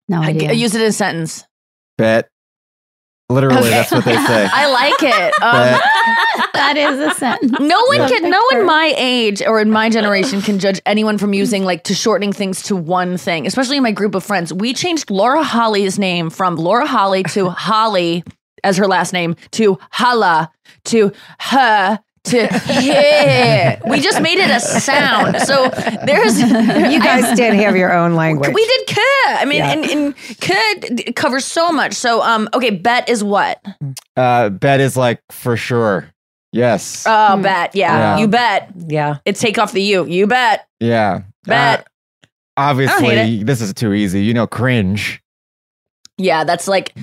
No 0.07 0.21
I, 0.21 0.27
idea. 0.27 0.49
I 0.49 0.53
use 0.53 0.73
it 0.75 0.81
in 0.81 0.87
a 0.87 0.91
sentence. 0.93 1.45
Bet. 1.97 2.29
Literally, 3.31 3.69
that's 3.69 3.91
what 3.91 4.05
they 4.05 4.15
say. 4.15 4.49
I 4.53 4.67
like 4.67 5.03
it. 5.03 5.33
Um, 5.41 6.49
that 6.53 6.77
is 6.77 6.99
a 6.99 7.13
sentence. 7.15 7.51
no 7.59 7.83
one 7.85 8.07
So 8.07 8.15
can, 8.15 8.29
no 8.29 8.41
one 8.51 8.65
my 8.65 8.93
age 8.97 9.41
or 9.41 9.59
in 9.59 9.71
my 9.71 9.89
generation 9.89 10.41
can 10.41 10.59
judge 10.59 10.81
anyone 10.85 11.17
from 11.17 11.33
using 11.33 11.63
like 11.63 11.83
to 11.85 11.93
shortening 11.93 12.33
things 12.33 12.63
to 12.63 12.75
one 12.75 13.17
thing, 13.17 13.47
especially 13.47 13.77
in 13.77 13.83
my 13.83 13.91
group 13.91 14.15
of 14.15 14.23
friends. 14.23 14.53
We 14.53 14.73
changed 14.73 15.09
Laura 15.09 15.43
Holly's 15.43 15.97
name 15.97 16.29
from 16.29 16.55
Laura 16.55 16.85
Holly 16.85 17.23
to 17.23 17.49
Holly 17.49 18.23
as 18.63 18.77
her 18.77 18.87
last 18.87 19.13
name 19.13 19.35
to 19.51 19.79
Hala 19.91 20.51
to 20.85 21.11
her 21.39 21.99
to 22.25 22.37
yeah. 22.81 23.79
We 23.89 23.99
just 23.99 24.21
made 24.21 24.37
it 24.37 24.49
a 24.49 24.59
sound. 24.59 25.39
So 25.41 25.69
there's 26.05 26.39
You 26.39 26.99
guys 27.01 27.35
did 27.35 27.53
have 27.55 27.75
your 27.75 27.93
own 27.93 28.15
language. 28.15 28.53
we 28.53 28.65
did 28.65 28.87
"k." 28.87 29.01
I 29.27 29.45
mean, 29.45 29.57
Yeah. 29.59 29.71
and, 29.71 29.85
and 29.85 30.15
"k" 30.39 31.11
covers 31.13 31.45
so 31.45 31.71
much. 31.71 31.93
So 31.93 32.21
um, 32.21 32.47
okay, 32.53 32.69
bet 32.69 33.09
is 33.09 33.23
what? 33.23 33.59
Uh, 34.15 34.49
bet 34.49 34.79
is 34.79 34.95
like 34.95 35.19
for 35.31 35.57
sure. 35.57 36.09
Yes. 36.53 37.05
Oh, 37.07 37.37
bet. 37.41 37.75
Yeah, 37.75 37.97
Yeah. 37.97 38.17
you 38.19 38.27
bet. 38.27 38.69
yeah. 38.87 39.17
It's 39.25 39.39
take 39.39 39.57
off 39.57 39.71
the 39.71 39.81
you. 39.81 40.05
You 40.05 40.27
bet. 40.27 40.67
yeah. 40.79 41.21
Bet. 41.45 41.79
Uh, 41.79 42.27
obviously, 42.57 43.43
this 43.43 43.61
is 43.61 43.73
too 43.73 43.93
easy. 43.93 44.21
You 44.23 44.33
know, 44.33 44.45
cringe. 44.47 45.21
Yeah, 46.17 46.43
that's 46.43 46.67
like 46.67 46.93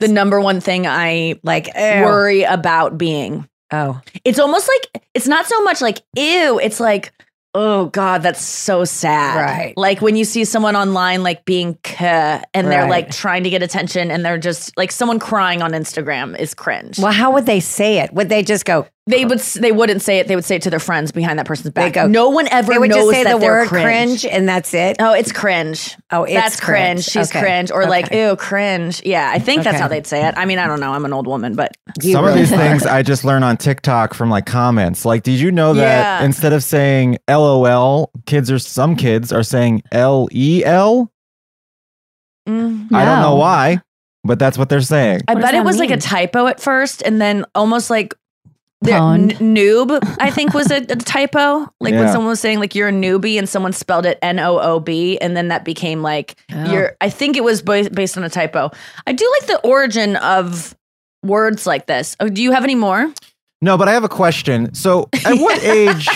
the 0.00 0.08
number 0.08 0.38
one 0.40 0.60
thing 0.60 0.86
I 0.86 1.38
Like, 1.44 1.66
ew. 1.68 2.02
worry 2.04 2.42
about 2.42 2.98
being. 2.98 3.48
Oh, 3.72 4.00
It's 4.24 4.38
almost 4.38 4.68
like 4.68 5.02
it's 5.14 5.26
not 5.26 5.46
so 5.46 5.62
much 5.62 5.80
like 5.80 6.02
ew, 6.16 6.58
it's 6.62 6.80
like 6.80 7.12
oh 7.58 7.86
god, 7.86 8.22
that's 8.22 8.42
so 8.42 8.84
sad. 8.84 9.36
Right. 9.40 9.74
Like 9.78 10.02
when 10.02 10.14
you 10.14 10.24
see 10.26 10.44
someone 10.44 10.76
online 10.76 11.22
like 11.22 11.46
being 11.46 11.78
and 11.98 12.44
they're 12.70 12.82
Right. 12.82 12.90
like 12.90 13.10
trying 13.10 13.44
to 13.44 13.50
get 13.50 13.62
attention 13.62 14.10
and 14.10 14.22
they're 14.24 14.36
just 14.36 14.76
like 14.76 14.92
someone 14.92 15.18
crying 15.18 15.62
on 15.62 15.72
Instagram 15.72 16.38
is 16.38 16.52
cringe. 16.52 16.98
well, 16.98 17.12
how 17.12 17.32
would 17.32 17.46
they 17.46 17.60
say 17.60 17.98
it? 18.00 18.12
Would 18.12 18.28
they 18.28 18.42
just 18.42 18.66
go? 18.66 18.86
They 19.08 19.24
would 19.24 19.38
they 19.38 19.70
wouldn't 19.70 20.02
say 20.02 20.18
it, 20.18 20.26
they 20.26 20.34
would 20.34 20.44
say 20.44 20.56
it 20.56 20.62
to 20.62 20.70
their 20.70 20.80
friends 20.80 21.12
behind 21.12 21.38
that 21.38 21.46
person's 21.46 21.70
back. 21.72 21.92
go- 21.92 22.08
no 22.08 22.28
one 22.30 22.48
ever 22.48 22.72
They 22.72 22.78
would 22.80 22.90
knows 22.90 23.04
just 23.04 23.10
say 23.12 23.22
that 23.22 23.38
the 23.38 23.46
word 23.46 23.68
cringe. 23.68 24.26
and 24.26 24.48
that's 24.48 24.74
it. 24.74 24.96
Oh, 24.98 25.12
it's 25.12 25.30
cringe. 25.30 25.96
Oh, 26.10 26.24
it's 26.24 26.34
that's 26.34 26.58
cringe. 26.58 27.04
She's 27.04 27.30
Okay. 27.30 27.38
cringe. 27.38 27.70
Or 27.70 27.86
like, 27.86 28.06
Okay. 28.06 28.26
ew, 28.30 28.34
cringe. 28.34 29.00
Yeah, 29.04 29.30
I 29.32 29.38
think 29.38 29.62
that's 29.62 29.78
how 29.78 29.86
they'd 29.86 30.08
say 30.08 30.26
it. 30.26 30.34
I 30.36 30.44
mean, 30.44 30.58
I 30.58 30.66
don't 30.66 30.80
know. 30.80 30.90
I'm 30.92 31.04
an 31.04 31.12
old 31.12 31.28
woman, 31.28 31.54
but 31.54 31.70
You 32.02 32.14
Some 32.14 32.24
of 32.24 32.34
these 32.34 32.52
are. 32.52 32.56
things 32.58 32.84
I 32.84 33.02
just 33.04 33.24
learn 33.24 33.44
on 33.44 33.56
TikTok 33.56 34.12
from 34.12 34.28
like 34.28 34.44
comments. 34.44 35.04
Like, 35.04 35.22
did 35.22 35.38
you 35.38 35.52
know 35.52 35.72
that 35.74 36.20
Yeah. 36.20 36.24
instead 36.24 36.52
of 36.52 36.64
saying 36.64 37.18
LOL, 37.28 38.10
kids 38.26 38.50
or 38.50 38.58
some 38.58 38.96
kids 38.96 39.30
are 39.32 39.44
saying 39.44 39.82
L 39.92 40.26
E 40.32 40.64
L? 40.64 41.12
mm, 42.48 42.88
don't 42.90 43.20
know 43.20 43.36
why, 43.36 43.80
but 44.24 44.40
that's 44.40 44.58
what 44.58 44.68
they're 44.68 44.80
saying. 44.80 45.20
I 45.28 45.34
What 45.34 45.42
bet 45.42 45.54
it 45.54 45.58
that 45.58 45.64
was 45.64 45.78
like 45.78 45.90
a 45.92 45.96
typo 45.96 46.48
at 46.48 46.58
first, 46.60 47.02
and 47.02 47.20
then 47.20 47.44
almost 47.54 47.88
like 47.88 48.12
the 48.12 48.16
Pwned. 48.16 48.24
N- 48.84 49.30
noob. 49.30 49.98
I 50.20 50.30
think 50.30 50.52
was 50.54 50.70
a, 50.70 50.76
a 50.76 50.96
typo. 50.96 51.66
Like 51.80 51.94
when 51.94 52.08
someone 52.12 52.28
was 52.28 52.40
saying 52.40 52.60
like 52.60 52.74
you're 52.74 52.88
a 52.88 52.92
newbie, 52.92 53.38
and 53.38 53.48
someone 53.48 53.72
spelled 53.72 54.06
it 54.06 54.18
N 54.22 54.38
O 54.38 54.58
O 54.58 54.80
B, 54.80 55.18
and 55.18 55.36
then 55.36 55.48
that 55.48 55.64
became 55.64 56.02
like 56.02 56.36
Oh. 56.52 56.70
you're. 56.72 56.96
I 57.00 57.08
think 57.10 57.36
it 57.36 57.44
was 57.44 57.62
ba- 57.62 57.90
based 57.92 58.16
on 58.16 58.24
a 58.24 58.28
typo. 58.30 58.70
I 59.06 59.12
do 59.12 59.30
like 59.40 59.48
the 59.48 59.60
origin 59.66 60.16
of 60.16 60.76
words 61.24 61.66
like 61.66 61.86
this. 61.86 62.16
Oh, 62.20 62.28
do 62.28 62.42
you 62.42 62.52
have 62.52 62.64
any 62.64 62.74
more? 62.74 63.12
No, 63.62 63.78
but 63.78 63.88
I 63.88 63.92
have 63.92 64.04
a 64.04 64.08
question. 64.08 64.74
So, 64.74 65.08
at 65.24 65.34
what 65.38 65.62
age, 65.64 66.08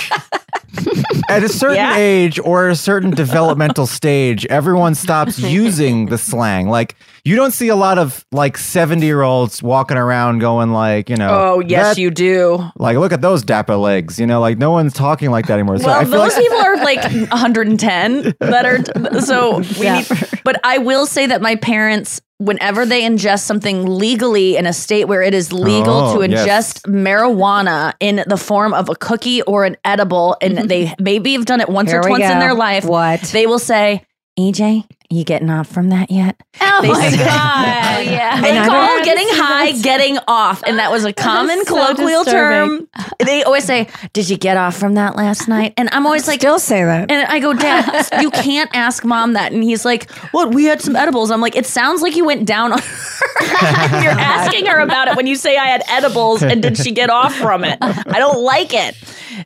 at 1.29 1.43
a 1.43 1.49
certain 1.49 1.77
Yeah. 1.77 1.97
age 1.97 2.39
or 2.39 2.69
a 2.69 2.77
certain 2.77 3.11
developmental 3.11 3.87
stage, 4.00 4.47
everyone 4.47 4.95
stops 4.95 5.39
using 5.62 6.07
the 6.07 6.19
slang? 6.19 6.69
Like, 6.69 6.97
you 7.25 7.37
don't 7.37 7.50
see 7.53 7.69
a 7.69 7.77
lot 7.77 7.99
of 7.99 8.25
like 8.33 8.57
70 8.57 9.05
year 9.05 9.21
olds 9.23 9.62
walking 9.62 9.97
around 9.99 10.39
going, 10.39 10.73
like, 10.73 11.11
you 11.11 11.17
know, 11.17 11.29
Oh 11.31 11.61
yes, 11.61 11.97
that- 11.97 12.00
you 12.00 12.11
do. 12.11 12.65
like, 12.77 12.97
look 12.97 13.12
at 13.12 13.21
those 13.21 13.43
dapper 13.43 13.77
legs. 13.77 14.19
You 14.19 14.27
know, 14.27 14.41
like, 14.41 14.57
no 14.59 14.71
one's 14.71 14.95
talking 14.95 15.31
like 15.31 15.47
that 15.49 15.55
anymore. 15.55 15.79
So, 15.79 15.87
well, 15.87 16.00
I 16.00 16.05
feel 16.05 16.12
those 16.12 16.33
like. 16.35 16.43
people 16.43 16.59
are 16.59 16.77
like 16.77 17.03
110 17.31 18.35
that 18.41 18.65
are 18.65 19.21
so 19.21 19.59
we 19.59 19.85
Yeah. 19.85 19.99
need, 19.99 20.07
but 20.50 20.61
I 20.64 20.78
will 20.78 21.07
say 21.07 21.26
that 21.26 21.40
my 21.40 21.54
parents 21.54 22.21
whenever 22.38 22.85
they 22.85 23.02
ingest 23.02 23.42
something 23.42 23.87
legally 23.87 24.57
in 24.57 24.66
a 24.66 24.73
state 24.73 25.04
where 25.04 25.23
it 25.23 25.33
is 25.33 25.52
legal 25.52 25.95
Oh, 25.95 26.19
to 26.19 26.28
yes. 26.28 26.45
ingest 26.45 26.90
marijuana 26.90 27.92
in 28.00 28.25
the 28.26 28.37
form 28.37 28.75
of 28.75 28.88
a 28.88 28.97
cookie 28.97 29.42
or 29.42 29.64
an 29.64 29.76
edible 29.85 30.37
and 30.42 30.57
mm-hmm. 30.59 30.66
they 30.66 30.95
maybe 30.99 31.35
have 31.35 31.45
done 31.45 31.61
it 31.61 31.69
once 31.69 31.90
Here 31.90 32.00
or 32.00 32.04
we 32.04 32.16
twice 32.16 32.30
in 32.30 32.40
their 32.40 32.54
life 32.54 32.85
What? 32.85 33.21
they 33.21 33.47
will 33.47 33.61
say 33.61 34.04
EJ 34.39 34.85
you 35.13 35.25
getting 35.25 35.51
off 35.51 35.67
from 35.67 35.89
that 35.91 36.09
yet 36.11 36.41
Oh 36.61 36.79
They 36.83 36.89
my 36.89 37.11
say- 37.11 37.17
god! 37.25 37.77
Oh, 38.01 38.03
yeah, 38.03 38.41
they 38.41 38.57
call 38.67 39.05
getting 39.05 39.27
high 39.31 39.73
getting 39.73 40.17
off, 40.27 40.63
and 40.67 40.79
that 40.79 40.91
was 40.91 41.05
a 41.05 41.13
common 41.29 41.59
so 41.67 41.75
colloquial 41.75 42.25
disturbing. 42.25 42.79
term. 42.79 42.89
They 43.27 43.43
always 43.43 43.65
say, 43.65 43.89
"Did 44.15 44.31
you 44.31 44.39
get 44.39 44.57
off 44.57 44.75
from 44.77 44.95
that 44.95 45.17
last 45.17 45.47
night?" 45.49 45.75
And 45.77 45.91
I'm 45.93 46.07
always 46.07 46.27
like, 46.27 46.41
Still 46.41 46.59
say 46.59 46.83
that. 46.83 47.11
and 47.11 47.29
I 47.29 47.39
go, 47.41 47.53
Dad, 47.53 48.09
you 48.23 48.31
can't 48.31 48.71
ask 48.75 49.05
mom 49.05 49.35
that. 49.35 49.53
And 49.53 49.63
he's 49.63 49.85
like, 49.85 50.11
What? 50.33 50.55
We 50.55 50.65
had 50.65 50.81
some 50.81 50.97
edibles. 50.97 51.31
I'm 51.31 51.43
like, 51.43 51.57
It 51.57 51.67
sounds 51.67 52.01
like 52.01 52.17
you 52.17 52.25
went 52.25 52.47
down 52.47 52.73
on 52.73 52.79
her. 52.79 54.03
You're 54.03 54.13
asking 54.19 54.65
her 54.67 54.79
about 54.81 55.09
it 55.09 55.17
when 55.17 55.27
you 55.27 55.37
say 55.37 55.59
I 55.59 55.67
had 55.67 55.83
edibles 55.89 56.43
and 56.43 56.63
did 56.63 56.79
she 56.79 56.93
get 56.93 57.11
off 57.11 57.35
from 57.35 57.65
it? 57.65 57.77
I 57.83 58.19
don't 58.19 58.43
like 58.43 58.73
it. 58.73 58.95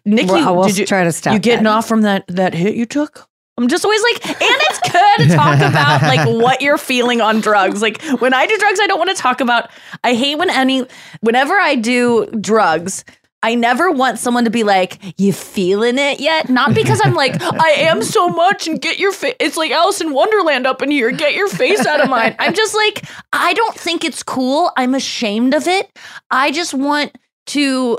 Nikki, 0.05 0.31
Well, 0.31 0.55
we'll 0.57 0.67
did 0.69 0.79
you, 0.79 0.87
try 0.87 1.03
to 1.03 1.11
stop 1.12 1.33
You 1.33 1.41
getting 1.41 1.64
that. 1.64 1.71
off 1.71 1.88
from 1.88 2.03
that 2.03 2.25
that 2.29 2.55
hit 2.55 2.76
you 2.76 2.87
took? 2.87 3.29
I'm 3.56 3.68
just 3.68 3.84
always 3.84 4.02
like, 4.02 4.26
and 4.26 4.37
it's 4.40 4.80
good 4.90 5.28
to 5.28 5.37
talk 5.37 5.56
about 5.56 6.02
like 6.02 6.26
what 6.42 6.61
you're 6.61 6.78
feeling 6.78 7.20
on 7.20 7.40
drugs. 7.40 7.80
Like 7.80 8.02
when 8.20 8.34
I 8.34 8.46
do 8.46 8.58
drugs, 8.58 8.80
I 8.82 8.87
don't 8.87 8.99
want 8.99 9.11
to 9.11 9.16
talk 9.16 9.40
about. 9.40 9.70
I 10.02 10.14
hate 10.14 10.37
when 10.37 10.50
any, 10.50 10.87
whenever 11.20 11.54
I 11.54 11.76
do 11.76 12.26
drugs, 12.40 13.04
I 13.44 13.54
never 13.54 13.90
want 13.90 14.18
someone 14.18 14.44
to 14.44 14.50
be 14.50 14.64
like, 14.64 14.99
"You 15.18 15.32
feeling 15.32 15.99
it 15.99 16.18
yet?" 16.18 16.49
Not 16.49 16.75
because 16.75 17.00
I'm 17.04 17.12
like, 17.12 17.40
"I 17.42 17.73
am 17.73 18.02
so 18.02 18.28
much," 18.28 18.66
and 18.66 18.80
get 18.80 18.99
your 18.99 19.12
face. 19.12 19.34
It's 19.38 19.58
like 19.58 19.70
Alice 19.70 20.00
in 20.00 20.14
Wonderland 20.14 20.66
up 20.66 20.80
in 20.80 20.90
here. 20.90 21.11
Get 21.11 21.34
your 21.34 21.49
face 21.49 21.84
out 21.84 22.00
of 22.00 22.08
mine. 22.08 22.34
I'm 22.38 22.54
just 22.54 22.75
like, 22.75 23.04
I 23.34 23.52
don't 23.52 23.76
think 23.76 24.02
it's 24.02 24.23
cool. 24.23 24.73
I'm 24.78 24.94
ashamed 24.94 25.52
of 25.52 25.68
it. 25.68 25.90
I 26.30 26.52
just 26.52 26.73
want 26.73 27.16
to 27.49 27.99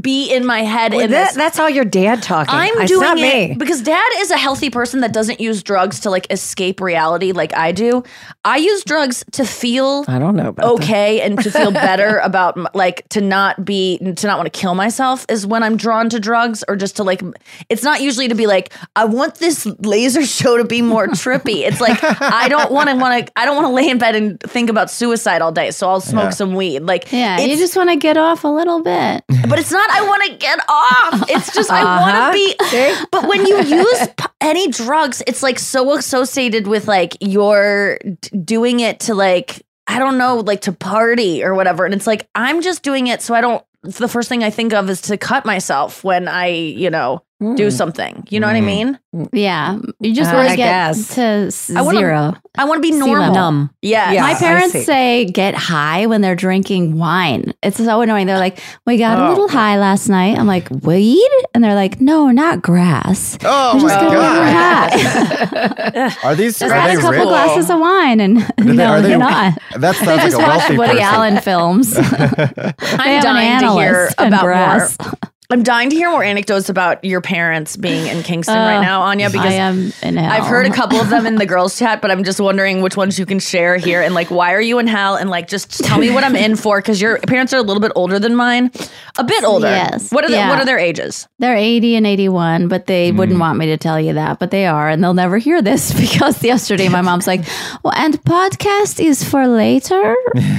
be 0.00 0.32
in 0.32 0.46
my 0.46 0.62
head 0.62 0.92
Well, 0.92 1.02
in 1.04 1.10
that- 1.10 1.28
this. 1.28 1.34
that's 1.36 1.58
all 1.58 1.68
your 1.68 1.84
dad 1.84 2.22
talking. 2.22 2.54
I'm 2.54 2.78
It's 2.80 2.90
doing 2.90 3.02
not 3.02 3.18
it 3.18 3.50
me. 3.50 3.54
because 3.54 3.82
dad 3.82 4.08
is 4.16 4.30
a 4.30 4.36
healthy 4.38 4.70
person 4.70 5.00
that 5.00 5.12
doesn't 5.12 5.40
use 5.40 5.62
drugs 5.62 6.00
to 6.00 6.10
like 6.10 6.26
escape 6.32 6.80
reality 6.80 7.32
like 7.32 7.54
I 7.56 7.72
do. 7.72 8.02
I 8.46 8.56
use 8.56 8.82
drugs 8.84 9.24
to 9.32 9.44
feel 9.44 10.06
I 10.08 10.18
don't 10.18 10.36
know 10.36 10.48
about 10.48 10.78
that. 10.78 10.84
okay 10.84 11.20
and 11.20 11.38
to 11.42 11.50
feel 11.50 11.70
better 11.86 12.18
about 12.20 12.74
like 12.74 13.06
to 13.10 13.20
not 13.20 13.62
be 13.64 13.98
to 13.98 14.26
not 14.26 14.38
want 14.38 14.50
to 14.52 14.58
kill 14.58 14.74
myself 14.74 15.26
is 15.28 15.46
when 15.46 15.62
I'm 15.62 15.76
drawn 15.76 16.08
to 16.10 16.18
drugs 16.20 16.64
or 16.66 16.74
just 16.74 16.96
to 16.96 17.04
like 17.04 17.22
it's 17.68 17.82
not 17.82 18.00
usually 18.00 18.28
to 18.28 18.34
be 18.34 18.46
like 18.46 18.72
I 18.96 19.04
want 19.04 19.34
this 19.36 19.66
laser 19.80 20.24
show 20.24 20.56
to 20.56 20.64
be 20.64 20.80
more 20.80 21.06
trippy. 21.08 21.66
It's 21.66 21.80
like 21.80 21.98
I 22.22 22.48
don't 22.48 22.72
want 22.72 22.88
to 22.88 22.96
want 22.96 23.26
to 23.26 23.32
I 23.38 23.44
don't 23.44 23.54
want 23.56 23.66
to 23.66 23.72
lay 23.72 23.88
in 23.90 23.98
bed 23.98 24.14
and 24.14 24.40
think 24.40 24.70
about 24.70 24.90
suicide 24.90 25.42
all 25.42 25.52
day. 25.52 25.70
So 25.72 25.88
I'll 25.90 26.00
smoke 26.00 26.24
Yeah. 26.24 26.30
some 26.30 26.54
weed. 26.54 26.80
Like 26.80 27.12
yeah. 27.12 27.38
You 27.38 27.56
just 27.58 27.76
want 27.76 27.90
to 27.90 27.96
get 27.96 28.16
off 28.16 28.44
a 28.44 28.48
little 28.48 28.82
bit. 28.82 29.22
but 29.48 29.58
it's 29.58 29.67
not 29.72 29.90
I 29.90 30.02
want 30.06 30.24
to 30.24 30.36
get 30.36 30.58
off. 30.68 31.30
It's 31.30 31.52
just 31.54 31.70
I 31.70 31.82
Uh-huh. 31.82 32.00
want 32.00 32.34
to 32.34 32.38
be 32.38 32.64
See? 32.68 33.04
but 33.12 33.28
when 33.28 33.46
you 33.46 33.62
use 33.62 34.08
p- 34.16 34.24
any 34.40 34.68
drugs, 34.68 35.22
it's 35.26 35.42
like 35.42 35.58
so 35.58 35.94
associated 35.96 36.66
with 36.66 36.86
like 36.88 37.16
you're 37.20 37.98
d- 37.98 38.38
doing 38.38 38.80
it 38.80 39.00
to 39.00 39.14
like 39.14 39.62
I 39.86 39.98
don't 39.98 40.18
know, 40.18 40.36
like 40.40 40.60
to 40.62 40.72
party 40.72 41.42
or 41.42 41.54
whatever. 41.54 41.84
And 41.84 41.94
it's 41.94 42.06
like 42.06 42.28
I'm 42.34 42.60
just 42.60 42.82
doing 42.82 43.06
it 43.06 43.22
so 43.22 43.34
I 43.34 43.40
don't. 43.40 43.64
The 43.82 44.08
first 44.08 44.28
thing 44.28 44.42
I 44.44 44.50
think 44.50 44.74
of 44.74 44.90
is 44.90 45.00
to 45.02 45.16
cut 45.16 45.46
myself 45.46 46.02
when 46.04 46.26
I, 46.28 46.48
you 46.48 46.90
know, 46.90 47.22
do 47.40 47.68
Mm. 47.68 47.72
something. 47.72 48.24
You 48.30 48.40
know 48.40 48.48
what 48.48 48.56
I 48.56 48.60
Mm. 48.60 48.64
mean? 48.64 48.98
Yeah, 49.32 49.76
you 50.00 50.12
just 50.14 50.32
Uh, 50.32 50.36
want 50.36 50.50
to 50.50 50.56
get 50.56 50.66
guess. 50.68 51.14
to 51.14 51.22
s- 51.22 51.70
I 51.74 51.82
wanna- 51.82 51.98
zero. 52.00 52.34
I 52.58 52.64
want 52.64 52.82
to 52.82 52.88
be 52.90 52.96
normal. 52.96 53.32
Numb. 53.32 53.70
Yeah. 53.80 54.10
Yeah. 54.10 54.22
My 54.22 54.34
parents 54.34 54.84
say 54.84 55.24
get 55.26 55.54
high 55.54 56.06
when 56.06 56.20
they're 56.20 56.34
drinking 56.34 56.98
wine. 56.98 57.52
It's 57.62 57.76
so 57.76 58.00
annoying. 58.00 58.26
They're 58.26 58.38
like, 58.38 58.58
"We 58.86 58.96
got 58.98 59.18
a 59.18 59.26
Oh. 59.26 59.28
little 59.30 59.48
high 59.48 59.78
last 59.78 60.08
night." 60.08 60.36
I'm 60.38 60.48
like, 60.48 60.68
"Weed?" 60.82 61.30
And 61.54 61.62
they're 61.62 61.76
like, 61.76 62.00
"No, 62.00 62.30
not 62.30 62.60
grass. 62.60 63.38
Oh 63.44 63.76
We're 63.76 63.82
my 63.82 63.88
just 63.88 64.00
gonna 64.00 64.14
god! 64.16 64.90
get 64.92 65.02
high. 65.02 66.14
Are 66.28 66.34
these 66.34 66.58
Just 66.58 66.72
are 66.72 66.74
had 66.78 66.90
they 66.90 66.94
a 66.94 67.00
couple 67.00 67.18
rich? 67.20 67.28
glasses 67.28 67.70
of 67.70 67.78
wine, 67.78 68.18
and 68.20 68.38
they- 68.58 68.64
no, 68.72 68.84
are 68.86 69.00
they- 69.00 69.08
they're 69.10 69.18
not. 69.18 69.54
That 69.76 69.80
They 69.80 70.04
sounds 70.04 70.06
like 70.08 70.20
just 70.22 70.34
a 70.34 70.38
watch 70.38 70.48
wealthy 70.58 70.76
Woody 70.76 70.92
person. 70.94 71.04
Allen 71.04 71.36
films. 71.38 71.96
I'm 71.96 72.04
have 72.04 72.74
an 73.06 73.22
dying 73.22 73.60
to 73.60 73.72
hear 73.74 74.10
about 74.18 74.42
brass. 74.42 74.96
more 75.00 75.12
I'm 75.50 75.62
dying 75.62 75.88
to 75.88 75.96
hear 75.96 76.10
more 76.10 76.22
anecdotes 76.22 76.68
about 76.68 77.02
your 77.02 77.22
parents 77.22 77.74
being 77.74 78.06
in 78.06 78.22
Kingston 78.22 78.54
Oh, 78.54 78.60
right 78.60 78.82
now, 78.82 79.00
Anya, 79.00 79.30
because 79.30 79.46
I 79.46 79.54
am 79.54 79.94
in 80.02 80.18
hell. 80.18 80.30
I've 80.30 80.46
heard 80.46 80.66
a 80.66 80.70
couple 80.70 80.98
of 81.00 81.08
them 81.08 81.24
in 81.24 81.36
the 81.36 81.46
girls' 81.46 81.78
chat, 81.78 82.02
but 82.02 82.10
I'm 82.10 82.22
just 82.22 82.38
wondering 82.38 82.82
which 82.82 82.98
ones 82.98 83.18
you 83.18 83.24
can 83.24 83.38
share 83.38 83.78
here. 83.78 84.02
And 84.02 84.14
like, 84.14 84.30
why 84.30 84.52
are 84.52 84.60
you 84.60 84.78
in 84.78 84.86
hell? 84.86 85.16
And 85.16 85.30
like, 85.30 85.48
just 85.48 85.82
tell 85.84 85.96
me 85.96 86.10
what 86.10 86.22
I'm 86.22 86.36
in 86.36 86.54
for 86.54 86.78
because 86.82 87.00
your 87.00 87.16
parents 87.20 87.54
are 87.54 87.56
a 87.56 87.62
little 87.62 87.80
bit 87.80 87.92
older 87.96 88.18
than 88.18 88.36
mine, 88.36 88.70
a 89.16 89.24
bit 89.24 89.42
older. 89.42 89.68
Yes. 89.68 90.12
What 90.12 90.22
are 90.26 90.28
the, 90.28 90.34
Yeah. 90.34 90.50
what 90.50 90.58
are 90.58 90.66
their 90.66 90.78
ages? 90.78 91.26
They're 91.38 91.56
80 91.56 91.96
and 91.96 92.06
81, 92.06 92.68
but 92.68 92.84
they 92.84 93.10
Mm. 93.10 93.16
wouldn't 93.16 93.40
want 93.40 93.58
me 93.58 93.64
to 93.68 93.78
tell 93.78 93.98
you 93.98 94.12
that, 94.12 94.38
but 94.38 94.50
they 94.50 94.66
are, 94.66 94.90
and 94.90 95.02
they'll 95.02 95.14
never 95.14 95.38
hear 95.38 95.62
this 95.62 95.94
because 95.98 96.44
yesterday 96.44 96.90
my 96.90 97.00
mom's 97.00 97.26
like, 97.26 97.40
"Well, 97.82 97.94
and 97.96 98.22
podcast 98.24 99.02
is 99.02 99.24
for 99.24 99.48
later. 99.48 100.14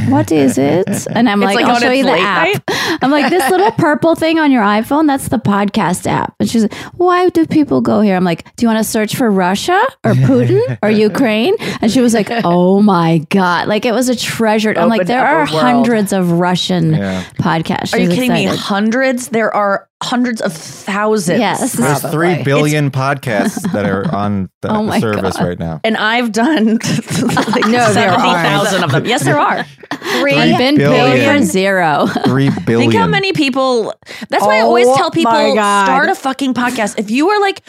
What 0.08 0.31
is 0.31 0.58
it?" 0.58 1.05
And 1.12 1.29
I'm 1.29 1.43
It's 1.43 1.53
like, 1.53 1.55
like 1.58 1.65
"I'll 1.65 1.75
on 1.75 1.81
show 1.81 1.89
its 1.89 1.98
you 2.00 2.05
the 2.05 2.12
late 2.13 2.24
app." 2.24 2.63
I'm 3.03 3.12
like, 3.12 3.29
"This 3.29 3.48
little 3.51 3.69
purple 3.74 4.15
thing 4.15 4.39
on 4.39 4.51
your 4.51 4.63
iPhone, 4.63 4.79
that's 5.08 5.28
the 5.30 5.40
podcast 5.40 6.08
app." 6.08 6.34
And 6.40 6.50
she's 6.50 6.64
like, 6.64 6.74
"Why 6.96 7.30
do 7.30 7.46
people 7.46 7.82
go 7.82 8.02
here?" 8.02 8.16
I'm 8.16 8.24
like, 8.24 8.44
"Do 8.56 8.64
you 8.66 8.68
want 8.68 8.80
to 8.80 8.90
search 8.90 9.16
for 9.16 9.30
Russia 9.30 9.82
or 10.04 10.14
Putin 10.30 10.78
or 10.82 10.90
Ukraine?" 10.90 11.56
And 11.82 11.92
she 11.92 12.02
was 12.02 12.14
like, 12.14 12.30
"Oh 12.44 12.82
my 12.82 13.20
god!" 13.30 13.68
Like 13.68 13.86
it 13.86 13.94
was 13.94 14.10
a 14.10 14.16
treasure. 14.16 14.74
I'm 14.78 14.90
like, 14.90 15.08
there 15.08 15.26
are 15.26 15.40
world. 15.40 15.50
hundreds 15.50 16.14
of 16.14 16.32
Russian 16.34 16.94
Yeah. 16.94 17.24
podcasts. 17.40 17.94
Are 17.94 18.00
you 18.00 18.06
She's 18.08 18.16
kidding 18.16 18.32
me? 18.34 18.46
Hundreds? 18.46 19.30
There 19.30 19.54
are 19.54 19.88
hundreds 20.01 20.39
of 20.41 20.53
thousands. 20.53 21.39
Yes. 21.39 21.74
There's 21.74 22.00
Probably. 22.01 22.36
three 22.36 22.44
billion 22.44 22.89
podcasts 22.89 23.70
that 23.74 23.86
are 23.86 24.10
on 24.15 24.50
the 24.62 24.70
Oh 24.74 24.84
my 24.84 25.00
service 25.00 25.36
God. 25.38 25.46
right 25.48 25.60
now. 25.60 25.82
And 25.84 25.98
I've 25.98 26.32
done 26.32 26.65
like 26.77 27.65
No, 27.65 27.94
there 27.94 28.12
are 28.12 28.20
70,000 28.20 28.84
of 28.84 28.91
them. 28.91 29.06
Yes, 29.06 29.24
there 29.25 29.38
are. 29.39 29.63
Three 30.22 30.34
I've 30.36 30.58
been 30.58 30.75
billion. 30.77 31.18
paid 31.18 31.39
for 31.39 31.46
zero. 31.46 32.08
Three 32.25 32.50
billion. 32.65 32.91
Think 32.91 32.94
how 32.96 33.08
many 33.08 33.34
people. 33.34 33.94
That's 34.29 34.46
why 34.46 34.58
I 34.58 34.62
always 34.62 34.88
Oh 34.88 34.96
tell 34.96 35.12
people 35.12 35.32
start 35.32 36.10
a 36.10 36.15
fucking 36.15 36.53
podcast. 36.53 36.98
If 36.98 37.12
you 37.12 37.29
are 37.29 37.41
like 37.41 37.62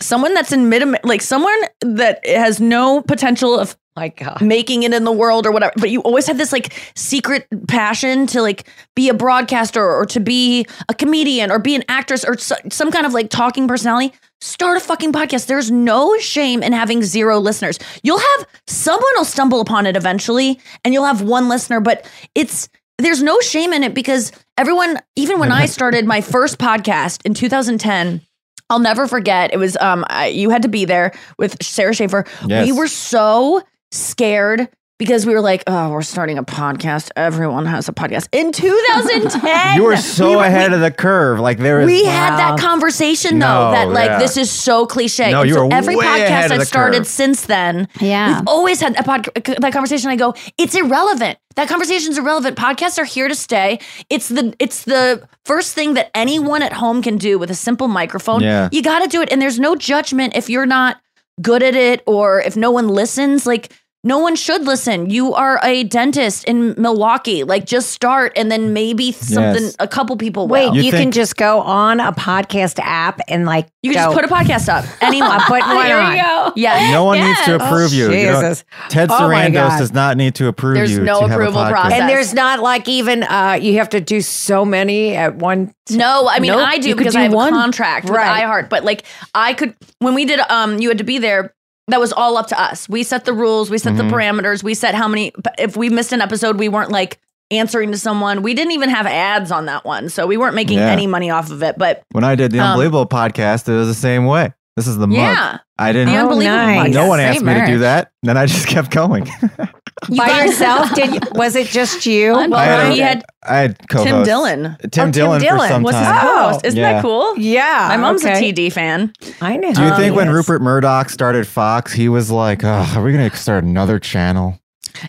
someone 0.00 0.34
that's 0.34 0.52
in 0.52 0.68
mid, 0.68 0.82
like 1.04 1.22
someone 1.22 1.56
that 1.82 2.26
has 2.26 2.60
no 2.60 3.02
potential 3.02 3.58
of 3.58 3.76
My 3.96 4.08
God. 4.08 4.42
making 4.42 4.82
it 4.82 4.92
in 4.92 5.04
the 5.04 5.12
world 5.12 5.46
or 5.46 5.52
whatever, 5.52 5.72
but 5.78 5.90
you 5.90 6.00
always 6.02 6.26
have 6.26 6.36
this 6.36 6.52
like 6.52 6.74
secret 6.94 7.46
passion 7.66 8.26
to 8.28 8.42
like 8.42 8.68
be 8.94 9.08
a 9.08 9.14
broadcaster 9.14 9.82
or 9.82 10.04
to 10.06 10.20
be 10.20 10.66
a 10.90 10.94
comedian 10.94 11.50
or 11.50 11.58
be 11.58 11.74
an 11.74 11.82
actress 11.88 12.22
or 12.22 12.36
so, 12.36 12.56
some 12.70 12.90
kind 12.90 13.06
of 13.06 13.14
like 13.14 13.30
talking 13.30 13.66
personality. 13.66 14.12
Start 14.42 14.76
a 14.76 14.80
fucking 14.80 15.12
podcast. 15.12 15.46
There's 15.46 15.70
no 15.70 16.16
shame 16.18 16.62
in 16.62 16.74
having 16.74 17.02
zero 17.02 17.38
listeners. 17.38 17.78
You'll 18.02 18.18
have 18.18 18.46
someone 18.66 19.12
will 19.16 19.24
stumble 19.24 19.62
upon 19.62 19.86
it 19.86 19.96
eventually 19.96 20.60
and 20.84 20.92
you'll 20.92 21.06
have 21.06 21.22
one 21.22 21.48
listener, 21.48 21.80
but 21.80 22.06
it's 22.34 22.68
there's 22.98 23.22
no 23.22 23.40
shame 23.40 23.72
in 23.72 23.82
it 23.82 23.94
because 23.94 24.30
everyone, 24.58 24.98
even 25.16 25.38
when 25.38 25.52
I 25.52 25.66
started 25.78 26.04
my 26.04 26.20
first 26.20 26.58
podcast 26.58 27.24
in 27.24 27.32
2010, 27.32 28.20
I'll 28.68 28.78
never 28.78 29.06
forget. 29.06 29.54
It 29.54 29.58
was 29.58 29.76
um 29.78 30.04
I, 30.08 30.26
you 30.26 30.50
had 30.50 30.62
to 30.62 30.68
be 30.68 30.84
there 30.84 31.12
with 31.38 31.62
Sara 31.62 31.94
Schaefer. 31.94 32.26
Yes. 32.46 32.66
We 32.66 32.72
were 32.72 32.88
so 32.88 33.62
scared 33.96 34.68
because 34.98 35.26
we 35.26 35.34
were 35.34 35.42
like, 35.42 35.62
oh, 35.66 35.90
we're 35.90 36.00
starting 36.00 36.38
a 36.38 36.42
podcast. 36.42 37.10
Everyone 37.16 37.66
has 37.66 37.86
a 37.86 37.92
podcast. 37.92 38.28
In 38.32 38.50
2010, 38.50 39.76
You 39.76 39.84
were 39.84 39.96
so 39.98 40.38
we 40.38 40.44
ahead 40.46 40.72
of 40.72 40.80
the 40.80 40.90
curve. 40.90 41.38
Like 41.38 41.58
there 41.58 41.80
is. 41.82 41.86
we 41.86 42.04
had 42.06 42.36
that 42.38 42.58
conversation 42.58 43.38
though 43.38 43.46
No, 43.66 43.70
that 43.72 43.88
like 43.90 44.06
yeah. 44.08 44.18
this 44.18 44.36
is 44.38 44.50
so 44.50 44.86
cliche. 44.86 45.30
No, 45.32 45.40
And 45.40 45.48
you 45.50 45.54
so 45.54 45.66
were 45.66 45.72
every 45.74 45.96
way 45.96 46.06
ahead 46.06 46.30
podcast 46.30 46.46
of 46.46 46.52
I've 46.52 46.58
the 46.60 46.64
started 46.66 46.96
curve. 47.00 47.06
since 47.06 47.42
then, 47.46 47.88
Yeah. 48.00 48.38
we've 48.38 48.48
always 48.48 48.80
had 48.80 48.98
a 48.98 49.02
pod- 49.02 49.28
that 49.34 49.72
conversation. 49.72 50.08
I 50.10 50.16
go, 50.16 50.34
it's 50.56 50.74
irrelevant. 50.74 51.38
That 51.56 51.68
conversation's 51.68 52.16
irrelevant. 52.16 52.56
Podcasts 52.56 52.98
are 52.98 53.04
here 53.04 53.28
to 53.28 53.34
stay. 53.34 53.80
It's 54.08 54.28
the 54.28 54.54
it's 54.58 54.84
the 54.84 55.26
first 55.44 55.74
thing 55.74 55.92
that 55.94 56.10
anyone 56.14 56.62
at 56.62 56.72
home 56.72 57.02
can 57.02 57.18
do 57.18 57.38
with 57.38 57.50
a 57.50 57.54
simple 57.54 57.88
microphone. 57.88 58.40
Yeah. 58.42 58.68
You 58.72 58.82
got 58.82 59.00
to 59.00 59.08
do 59.08 59.20
it, 59.22 59.30
and 59.30 59.40
there's 59.42 59.58
no 59.60 59.74
judgment 59.76 60.36
if 60.36 60.48
you're 60.50 60.66
not 60.66 61.00
good 61.42 61.62
at 61.62 61.74
it 61.74 62.02
or 62.06 62.40
if 62.40 62.56
no 62.56 62.70
one 62.70 62.88
listens. 62.88 63.46
Like 63.46 63.72
no 64.06 64.18
one 64.20 64.36
should 64.36 64.62
listen. 64.64 65.10
You 65.10 65.34
are 65.34 65.58
a 65.64 65.82
dentist 65.84 66.44
in 66.44 66.74
Milwaukee. 66.80 67.42
Like 67.44 67.66
just 67.66 67.90
start, 67.90 68.32
and 68.36 68.50
then 68.52 68.72
maybe 68.72 69.10
something. 69.12 69.64
Yes. 69.64 69.76
A 69.80 69.88
couple 69.88 70.16
people 70.16 70.46
Wait, 70.46 70.68
will. 70.68 70.76
You 70.76 70.82
you, 70.84 70.90
can 70.92 71.10
just 71.10 71.36
go 71.36 71.60
on 71.60 71.98
a 71.98 72.12
podcast 72.12 72.78
app 72.80 73.20
and 73.28 73.44
like 73.44 73.66
You 73.82 73.92
can 73.92 74.02
go, 74.08 74.14
just 74.14 74.30
put 74.30 74.30
a 74.30 74.34
podcast 74.34 74.68
up. 74.68 74.84
Anyone. 75.02 75.30
I'm 75.32 75.40
putting 75.42 75.66
one 75.66 75.86
Here 75.86 75.98
on. 75.98 76.16
you 76.16 76.22
go. 76.22 76.52
Yeah. 76.54 76.92
No 76.92 77.04
one 77.04 77.18
needs 77.18 77.44
to 77.46 77.56
approve 77.56 77.92
you. 77.92 78.10
you 78.12 78.26
don't- 78.26 78.42
Jesus. 78.42 78.64
Ted 78.90 79.10
Oh 79.10 79.14
Sarandos 79.14 79.52
God. 79.54 79.78
does 79.78 79.92
not 79.92 80.16
need 80.16 80.36
to 80.36 80.46
approve 80.46 80.76
There's 80.76 80.92
you. 80.92 81.02
no 81.02 81.20
to 81.22 81.28
have 81.28 81.30
a 81.32 81.34
approval 81.42 81.64
process. 81.68 81.98
and 82.00 82.08
there's 82.08 82.32
not 82.32 82.60
like 82.60 82.88
even 82.88 83.24
uh 83.24 83.58
you 83.60 83.78
have 83.78 83.88
to 83.90 84.00
do 84.00 84.20
so 84.20 84.64
many 84.64 85.16
at 85.16 85.34
one 85.36 85.74
No, 85.90 86.28
I 86.30 86.38
mean 86.38 86.52
Nope, 86.52 86.60
I 86.64 86.78
do 86.78 86.90
you 86.90 86.94
because 86.96 87.14
do 87.14 87.18
I 87.18 87.22
have 87.24 87.32
one. 87.32 87.48
a 87.52 87.56
contract 87.56 88.08
Right. 88.08 88.42
with 88.42 88.48
iHeart. 88.50 88.68
But 88.70 88.84
like 88.84 89.02
I 89.34 89.54
could 89.54 89.74
when 89.98 90.14
we 90.14 90.24
did 90.26 90.38
um 90.48 90.78
you 90.78 90.88
had 90.90 90.98
to 90.98 91.04
be 91.04 91.18
there, 91.18 91.52
that 91.88 92.00
was 92.00 92.12
all 92.12 92.36
up 92.36 92.48
to 92.48 92.60
us. 92.60 92.88
We 92.88 93.02
set 93.02 93.24
the 93.24 93.32
rules, 93.32 93.70
we 93.70 93.78
set 93.78 93.94
Mm-hmm. 93.94 94.08
the 94.08 94.14
parameters, 94.14 94.62
we 94.62 94.74
set 94.74 94.94
how 94.94 95.08
many 95.08 95.32
if 95.58 95.76
we 95.76 95.88
missed 95.88 96.12
an 96.12 96.20
episode, 96.20 96.58
we 96.58 96.68
weren't 96.68 96.90
like 96.90 97.18
answering 97.50 97.92
to 97.92 97.98
someone. 97.98 98.42
We 98.42 98.54
didn't 98.54 98.72
even 98.72 98.88
have 98.90 99.06
ads 99.06 99.50
on 99.52 99.66
that 99.66 99.84
one. 99.84 100.08
So 100.08 100.26
we 100.26 100.36
weren't 100.36 100.54
making 100.56 100.78
Yeah. 100.78 100.90
any 100.90 101.06
money 101.06 101.30
off 101.30 101.50
of 101.52 101.62
it. 101.62 101.78
But 101.78 102.02
When 102.10 102.24
I 102.24 102.34
did 102.34 102.50
the 102.50 102.58
Um, 102.58 102.70
Unbelievable 102.72 103.06
podcast, 103.06 103.68
it 103.68 103.76
was 103.76 103.86
the 103.86 103.94
same 103.94 104.26
way. 104.26 104.52
This 104.76 104.86
is 104.88 104.96
the 104.98 105.06
mug. 105.06 105.16
yeah. 105.16 105.58
I 105.78 105.92
didn't. 105.92 106.12
The 106.12 106.18
unbelievable 106.20 106.56
nice. 106.58 106.92
no 106.92 107.06
one 107.06 107.20
asked 107.20 107.38
Same 107.38 107.46
me 107.46 107.54
to 107.54 107.66
do 107.66 107.72
merch. 107.72 107.80
that. 107.80 108.10
Then 108.22 108.36
I 108.36 108.46
just 108.46 108.66
kept 108.66 108.90
going. 108.90 109.30
You 110.10 110.16
by 110.18 110.44
yourself. 110.44 110.94
Did 110.94 111.14
you, 111.14 111.20
was 111.34 111.56
it 111.56 111.68
just 111.68 112.04
you? 112.06 112.32
Well, 112.32 112.54
I 112.54 112.64
had, 112.64 112.92
he 112.92 112.98
had 113.00 113.24
I 113.42 113.56
had 113.58 113.78
Tim 113.78 113.86
co-hosts. 114.04 114.28
Dillon. 114.28 114.62
Tim 114.62 114.76
Oh, 114.84 114.88
Tim 114.90 115.10
Dillon 115.10 115.40
for 115.40 115.46
Dillon 115.46 115.68
some 115.68 115.82
Was 115.82 115.94
his 115.96 116.04
time. 116.06 116.20
co-host. 116.20 116.60
Oh, 116.64 116.68
Isn't 116.68 116.80
Yeah. 116.80 116.92
that 116.92 117.02
cool? 117.02 117.38
Yeah, 117.38 117.86
My 117.88 117.96
mom's 117.96 118.24
okay. 118.24 118.50
a 118.50 118.52
TD 118.52 118.72
fan. 118.72 119.12
I 119.40 119.56
know. 119.56 119.72
Do 119.72 119.82
you 119.82 119.96
think 119.96 120.14
when 120.14 120.26
Yes. 120.26 120.34
Rupert 120.34 120.60
Murdoch 120.62 121.08
started 121.10 121.46
Fox, 121.46 121.92
he 121.92 122.08
was 122.08 122.30
like, 122.30 122.62
oh, 122.62 122.92
"Are 122.96 123.02
we 123.02 123.12
going 123.12 123.28
to 123.30 123.36
start 123.36 123.64
another 123.64 123.98
channel?" 123.98 124.58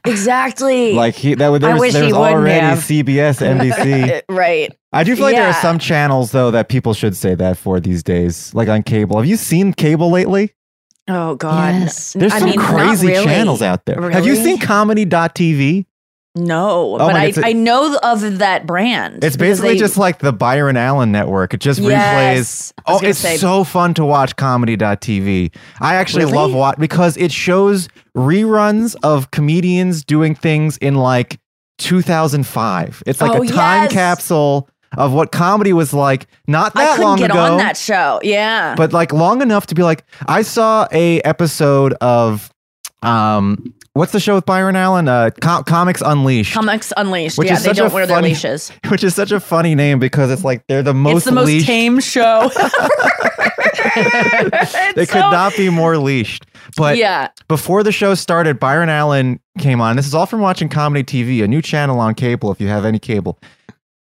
Exactly. 0.05 0.93
Like 0.93 1.15
he 1.15 1.35
that 1.35 1.47
was 1.49 1.63
I 1.63 1.67
there 1.67 1.73
was, 1.75 1.81
wish 1.81 1.93
there 1.93 2.03
was 2.05 2.13
wouldn't 2.13 2.33
already 2.37 2.59
have. 2.59 2.79
CBS, 2.79 3.41
NBC. 3.41 4.21
right. 4.29 4.73
I 4.93 5.03
do 5.03 5.15
feel 5.15 5.25
like 5.25 5.35
there 5.35 5.47
are 5.47 5.53
some 5.53 5.79
channels 5.79 6.31
though 6.31 6.51
that 6.51 6.69
people 6.69 6.93
should 6.93 7.15
say 7.15 7.35
that 7.35 7.57
for 7.57 7.79
these 7.79 8.03
days, 8.03 8.53
like 8.53 8.67
on 8.69 8.83
cable. 8.83 9.17
Have 9.17 9.25
you 9.25 9.37
seen 9.37 9.73
cable 9.73 10.09
lately? 10.11 10.53
Oh 11.07 11.35
God. 11.35 11.73
Yes. 11.81 12.13
There's 12.13 12.33
I 12.33 12.39
some 12.39 12.49
mean, 12.49 12.59
crazy 12.59 13.07
really. 13.07 13.25
channels 13.25 13.61
out 13.61 13.85
there. 13.85 14.09
Have 14.11 14.25
you 14.25 14.33
Really? 14.33 14.43
seen 14.43 14.57
comedy.tv? 14.59 15.85
No, 16.35 16.95
Oh 16.95 16.97
but 16.99 17.13
my 17.13 17.23
I, 17.23 17.31
God, 17.31 17.43
a- 17.43 17.47
I 17.47 17.53
know 17.53 17.97
of 18.03 18.37
that 18.37 18.67
brand. 18.67 19.23
It's 19.23 19.35
basically 19.35 19.73
they- 19.73 19.79
just 19.79 19.97
like 19.97 20.19
the 20.19 20.31
Byron 20.31 20.77
Allen 20.77 21.11
network. 21.11 21.55
It 21.55 21.61
just 21.61 21.79
Yes. 21.79 22.71
replays. 22.77 22.83
Oh, 22.85 22.99
it's 23.01 23.17
say- 23.17 23.37
so 23.37 23.63
fun 23.63 23.95
to 23.95 24.05
watch 24.05 24.35
comedy.tv. 24.35 25.51
I 25.81 25.95
actually 25.95 26.25
Really? 26.25 26.37
love 26.37 26.53
watch 26.53 26.77
because 26.77 27.17
it 27.17 27.31
shows 27.31 27.87
reruns 28.15 28.95
of 29.01 29.31
comedians 29.31 30.03
doing 30.03 30.35
things 30.35 30.77
in 30.77 30.93
like 30.95 31.39
2005. 31.79 33.01
It's 33.07 33.21
like 33.21 33.31
Oh, 33.31 33.41
a 33.41 33.47
time 33.47 33.83
yes. 33.83 33.93
capsule 33.93 34.69
of 34.95 35.11
what 35.13 35.31
comedy 35.31 35.73
was 35.73 35.93
like 35.93 36.27
not 36.47 36.73
that 36.75 36.99
long 36.99 37.17
get 37.17 37.31
ago. 37.31 37.39
on 37.39 37.57
that 37.57 37.75
show. 37.77 38.19
Yeah. 38.23 38.75
but 38.75 38.93
like 38.93 39.11
long 39.11 39.41
enough 39.41 39.67
to 39.67 39.75
be 39.75 39.83
like 39.83 40.03
I 40.27 40.41
saw 40.43 40.87
a 40.91 41.21
episode 41.21 41.93
of 42.01 42.51
um 43.03 43.73
what's 43.93 44.11
the 44.11 44.19
show 44.19 44.35
with 44.35 44.45
Byron 44.45 44.75
Allen? 44.75 45.07
Uh 45.07 45.29
Com- 45.41 45.63
Comics 45.65 46.01
Unleashed. 46.05 46.53
Comics 46.53 46.93
Unleashed. 46.97 47.37
Which 47.37 47.47
yeah, 47.47 47.55
is 47.55 47.63
they 47.63 47.69
such 47.69 47.77
a 47.77 47.81
don't 47.81 47.93
wear 47.93 48.05
their 48.07 48.17
funny- 48.17 48.29
leashes. 48.29 48.71
which 48.89 49.03
is 49.03 49.13
such 49.15 49.31
a 49.31 49.39
funny 49.39 49.75
name 49.75 49.99
because 49.99 50.31
it's 50.31 50.43
like 50.43 50.65
they're 50.67 50.83
the 50.83 50.93
most 50.93 51.17
it's 51.17 51.25
the 51.25 51.31
most 51.33 51.47
leashed. 51.47 51.65
tame 51.67 51.99
show. 51.99 52.49
they 54.95 55.05
could 55.05 55.19
not 55.19 55.55
be 55.55 55.69
more 55.69 55.97
leashed. 55.97 56.45
But 56.75 56.97
yeah. 56.97 57.29
before 57.47 57.83
the 57.83 57.91
show 57.91 58.13
started, 58.15 58.59
Byron 58.59 58.89
Allen 58.89 59.39
came 59.59 59.81
on. 59.81 59.95
This 59.95 60.05
is 60.05 60.13
all 60.13 60.25
from 60.25 60.41
watching 60.41 60.69
comedy 60.69 61.03
TV, 61.03 61.43
a 61.43 61.47
new 61.47 61.61
channel 61.61 61.99
on 61.99 62.13
cable 62.13 62.51
if 62.51 62.59
you 62.61 62.67
have 62.67 62.85
any 62.85 62.99
cable. 62.99 63.39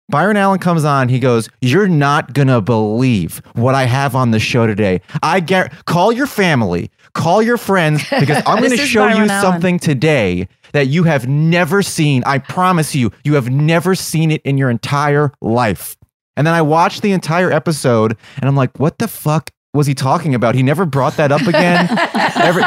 Byron 0.09 0.37
Allen 0.37 0.59
comes 0.61 0.85
on. 0.85 1.09
He 1.09 1.19
goes, 1.19 1.49
"You're 1.61 1.89
not 1.89 2.33
gonna 2.33 2.61
believe 2.61 3.43
what 3.55 3.75
I 3.75 3.85
have 3.85 4.15
on 4.15 4.31
the 4.31 4.39
show 4.39 4.67
today. 4.67 5.01
I 5.23 5.41
get 5.41 5.85
call 5.87 6.13
your 6.13 6.27
family, 6.29 6.91
call 7.15 7.43
your 7.43 7.57
friends 7.57 8.03
because 8.21 8.43
I'm 8.47 8.59
going 8.59 8.71
to 8.71 8.83
is 8.83 8.89
show 8.89 9.09
you 9.09 9.15
Allen. 9.27 9.29
something 9.29 9.79
today 9.79 10.49
that 10.73 10.87
you 10.87 11.05
have 11.05 11.27
never 11.27 11.83
seen. 11.83 12.23
I 12.25 12.39
promise 12.39 12.95
you, 12.95 13.11
you 13.25 13.35
have 13.35 13.51
never 13.51 13.95
seen 13.97 14.31
it 14.31 14.43
in 14.43 14.59
your 14.59 14.71
entire 14.71 15.33
life." 15.41 15.97
And 16.37 16.47
then 16.47 16.55
I 16.55 16.63
watched 16.63 17.03
the 17.03 17.13
entire 17.13 17.51
episode, 17.51 18.17
and 18.37 18.49
I'm 18.49 18.55
like, 18.57 18.79
"What 18.79 18.99
the 18.99 19.09
fuck 19.09 19.51
was 19.75 19.87
he 19.89 19.95
talking 19.95 20.35
about? 20.35 20.55
He 20.55 20.63
never 20.63 20.87
brought 20.87 21.17
that 21.17 21.33
up 21.33 21.43
again." 21.43 21.89
Every- 22.37 22.63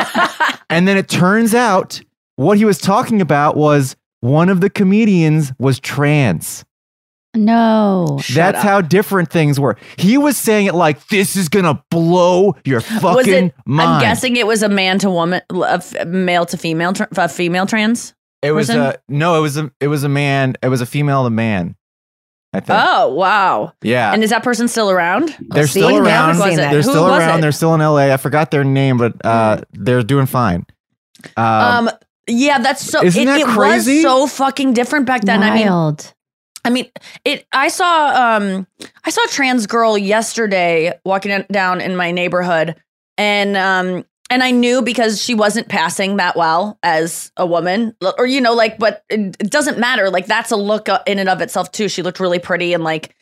and 0.69 0.87
then 0.87 0.97
it 0.97 1.07
turns 1.07 1.55
out 1.55 2.01
what 2.35 2.57
he 2.57 2.65
was 2.65 2.79
talking 2.79 3.21
about 3.21 3.55
was 3.55 3.95
one 4.19 4.49
of 4.49 4.59
the 4.59 4.69
comedians 4.69 5.53
was 5.57 5.79
trans. 5.79 6.65
No. 7.35 8.19
That's 8.33 8.61
how 8.61 8.81
different 8.81 9.29
things 9.29 9.59
were. 9.59 9.77
He 9.97 10.17
was 10.17 10.35
saying 10.37 10.65
it 10.65 10.73
like 10.75 11.07
this 11.07 11.35
is 11.35 11.47
gonna 11.49 11.83
blow 11.91 12.55
your 12.65 12.81
fucking 12.81 13.03
Was 13.15 13.27
it? 13.27 13.53
mind. 13.65 13.89
I'm 13.89 14.01
guessing 14.01 14.35
it 14.35 14.47
was 14.47 14.63
a 14.63 14.69
man 14.69 14.99
to 14.99 15.09
woman, 15.09 15.41
a 15.53 15.73
f- 15.73 16.07
male 16.07 16.45
to 16.47 16.57
female, 16.57 16.93
tra- 16.93 17.07
a 17.15 17.29
female 17.29 17.65
trans. 17.67 18.13
it 18.41 18.51
was 18.51 18.67
person? 18.67 18.81
a 18.81 18.95
no. 19.09 19.35
It 19.37 19.41
was 19.41 19.57
a 19.57 19.71
it 19.79 19.87
was 19.87 20.03
a 20.03 20.09
man. 20.09 20.55
It 20.63 20.69
was 20.69 20.81
a 20.81 20.85
female 20.87 21.23
to 21.23 21.29
man. 21.29 21.75
I 22.51 22.61
think. 22.61 22.79
Oh 22.83 23.13
wow! 23.13 23.73
yeah. 23.83 24.11
And 24.11 24.23
is 24.23 24.31
that 24.31 24.41
person 24.43 24.67
still 24.67 24.89
around? 24.89 25.35
they're 25.51 25.67
see, 25.67 25.81
still 25.81 25.91
never 25.91 26.05
around. 26.07 26.35
seen. 26.37 26.55
They're 26.57 26.71
Who 26.71 26.81
still 26.81 27.03
was 27.03 27.19
around. 27.19 27.29
it? 27.29 27.33
Hmm. 27.35 27.41
They're 27.41 27.51
still 27.51 27.75
in 27.75 27.79
LA. 27.81 28.11
I 28.11 28.17
forgot 28.17 28.49
their 28.49 28.63
name, 28.63 28.97
but 28.97 29.13
uh, 29.23 29.61
they're 29.73 30.01
doing 30.01 30.25
fine. 30.25 30.65
Um, 31.37 31.45
Um, 31.45 31.89
yeah, 32.27 32.57
that's 32.57 32.83
so. 32.83 33.03
Isn't 33.03 33.21
it, 33.21 33.25
that 33.27 33.39
it 33.41 33.45
crazy? 33.47 33.97
was 33.97 34.01
so 34.01 34.25
fucking 34.25 34.73
different 34.73 35.05
back 35.05 35.21
then. 35.21 35.43
I 35.43 35.53
mean, 35.53 35.67
Wild. 35.67 36.11
I 36.69 36.71
mean, 36.71 36.91
it. 37.25 37.47
I 37.51 37.67
saw. 37.69 38.35
Um, 38.37 38.67
I 39.03 39.09
saw 39.09 39.23
a 39.23 39.27
trans 39.29 39.65
girl 39.65 39.97
yesterday 39.97 40.93
walking 41.03 41.43
down 41.51 41.81
in 41.81 41.95
my 41.95 42.11
neighborhood, 42.11 42.75
and 43.17 43.57
um, 43.57 44.05
and 44.29 44.43
I 44.43 44.51
knew 44.51 44.83
because 44.83 45.19
she 45.19 45.33
wasn't 45.33 45.67
passing 45.67 46.17
that 46.17 46.35
well 46.35 46.77
as 46.83 47.31
a 47.37 47.45
woman, 47.47 47.95
or 48.19 48.27
you 48.27 48.39
know, 48.39 48.53
like, 48.53 48.77
but 48.77 49.03
it, 49.09 49.35
it 49.39 49.49
doesn't 49.49 49.79
matter. 49.79 50.11
Like 50.11 50.27
that's 50.27 50.51
a 50.51 50.55
look 50.57 50.87
uh, 50.89 50.99
in 51.07 51.17
and 51.17 51.27
of 51.27 51.41
itself 51.41 51.71
too. 51.71 51.89
She 51.89 52.03
looked 52.03 52.19
really 52.19 52.39
pretty 52.39 52.73
and 52.73 52.83
like. 52.83 53.15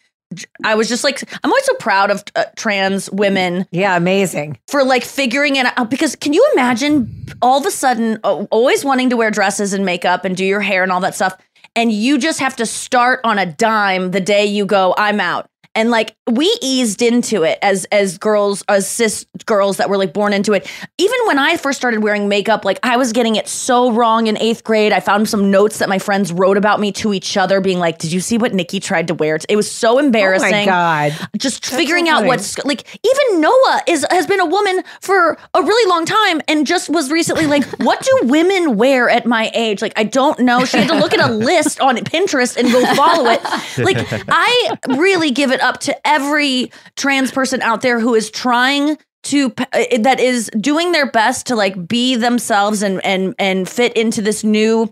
I 0.66 0.76
was 0.76 0.90
just 0.90 1.06
like, 1.06 1.24
I'm 1.42 1.50
always 1.50 1.64
so 1.64 1.74
proud 1.76 2.12
of 2.12 2.22
uh, 2.36 2.44
trans 2.58 3.10
women 3.10 3.66
Yeah, 3.72 3.96
amazing. 3.96 4.60
for 4.68 4.84
like 4.84 5.06
figuring 5.06 5.56
it 5.56 5.66
out 5.78 5.90
because 5.90 6.18
can 6.18 6.34
you 6.34 6.46
imagine 6.52 7.26
all 7.42 7.60
of 7.62 7.66
a 7.66 7.72
sudden 7.72 8.18
always 8.18 8.84
wanting 8.84 9.10
to 9.12 9.16
wear 9.16 9.32
dresses 9.32 9.72
and 9.72 9.86
makeup 9.86 10.26
and 10.26 10.36
do 10.36 10.44
your 10.44 10.60
hair 10.60 10.84
and 10.84 10.92
all 10.92 11.00
that 11.00 11.16
stuff 11.16 11.38
and 11.78 11.92
you 11.92 12.18
just 12.18 12.40
have 12.40 12.56
to 12.56 12.66
start 12.66 13.20
on 13.24 13.38
a 13.38 13.46
dime 13.46 14.10
the 14.10 14.20
day 14.20 14.46
you 14.46 14.66
go 14.66 14.96
I'm 14.98 15.20
out 15.20 15.48
and 15.78 15.92
like 15.92 16.16
we 16.30 16.52
eased 16.62 17.02
into 17.04 17.44
it 17.44 17.60
as 17.62 17.86
as 17.86 18.18
girls 18.18 18.64
as 18.68 18.90
cis 18.90 19.26
girls 19.46 19.78
that 19.78 19.90
were 19.90 19.98
like 19.98 20.12
born 20.12 20.34
into 20.34 20.54
it. 20.54 20.70
Even 20.98 21.16
when 21.28 21.38
I 21.38 21.56
first 21.56 21.78
started 21.78 22.02
wearing 22.02 22.28
makeup 22.28 22.66
like 22.66 22.80
I 22.84 22.98
was 22.98 23.14
getting 23.14 23.36
it 23.36 23.48
so 23.48 23.92
wrong 23.92 24.26
in 24.28 24.36
8th 24.36 24.64
grade. 24.64 24.92
I 24.92 25.00
found 25.00 25.30
some 25.30 25.52
notes 25.52 25.78
that 25.78 25.88
my 25.88 26.00
friends 26.00 26.34
wrote 26.34 26.58
about 26.58 26.80
me 26.80 26.92
to 26.94 27.14
each 27.14 27.38
other 27.38 27.62
being 27.62 27.78
like 27.78 28.00
did 28.00 28.12
you 28.12 28.20
see 28.20 28.40
what 28.40 28.54
Nikki 28.54 28.80
tried 28.80 29.08
to 29.08 29.14
wear? 29.14 29.38
It 29.48 29.56
was 29.56 29.70
so 29.70 30.00
embarrassing. 30.00 30.52
Oh 30.52 30.58
my 30.58 30.66
god. 30.66 31.30
just 31.38 31.64
figuring 31.64 32.08
so 32.08 32.14
out 32.14 32.26
what's 32.26 32.58
like 32.66 33.00
even 33.06 33.42
Noah 33.42 33.82
is 33.88 34.06
has 34.10 34.26
been 34.26 34.40
a 34.40 34.48
woman 34.48 34.84
for 35.00 35.38
a 35.54 35.62
really 35.62 35.90
long 35.90 36.06
time 36.06 36.42
and 36.48 36.66
just 36.66 36.90
was 36.90 37.12
recently 37.12 37.46
like 37.46 37.64
what 37.80 38.02
do 38.02 38.28
women 38.28 38.78
wear 38.78 39.10
at 39.10 39.28
my 39.28 39.52
age? 39.54 39.84
Like 39.84 39.94
I 39.96 40.06
don't 40.06 40.40
know. 40.40 40.66
She 40.66 40.78
had 40.78 40.88
to 40.88 40.96
look 40.96 41.14
at 41.14 41.30
a 41.30 41.32
list 41.32 41.80
on 41.80 41.98
Pinterest 41.98 42.58
and 42.58 42.72
go 42.72 42.84
follow 42.96 43.30
it. 43.30 43.44
Like 43.78 43.98
I 44.28 44.78
really 44.88 45.30
give 45.30 45.52
it 45.52 45.62
up 45.68 45.80
to 45.82 46.08
every 46.08 46.72
trans 46.96 47.32
person 47.32 47.62
out 47.62 47.82
there 47.82 48.00
who 48.00 48.16
is 48.16 48.32
trying 48.32 48.98
to 49.24 49.54
uh, 49.74 49.98
that 50.00 50.20
is 50.20 50.50
doing 50.60 50.94
their 50.94 51.10
best 51.12 51.48
to 51.48 51.56
like 51.56 51.88
be 51.88 52.16
themselves 52.16 52.82
and 52.82 53.04
and 53.06 53.36
and 53.38 53.68
fit 53.68 53.96
into 53.98 54.22
this 54.22 54.44
new 54.44 54.90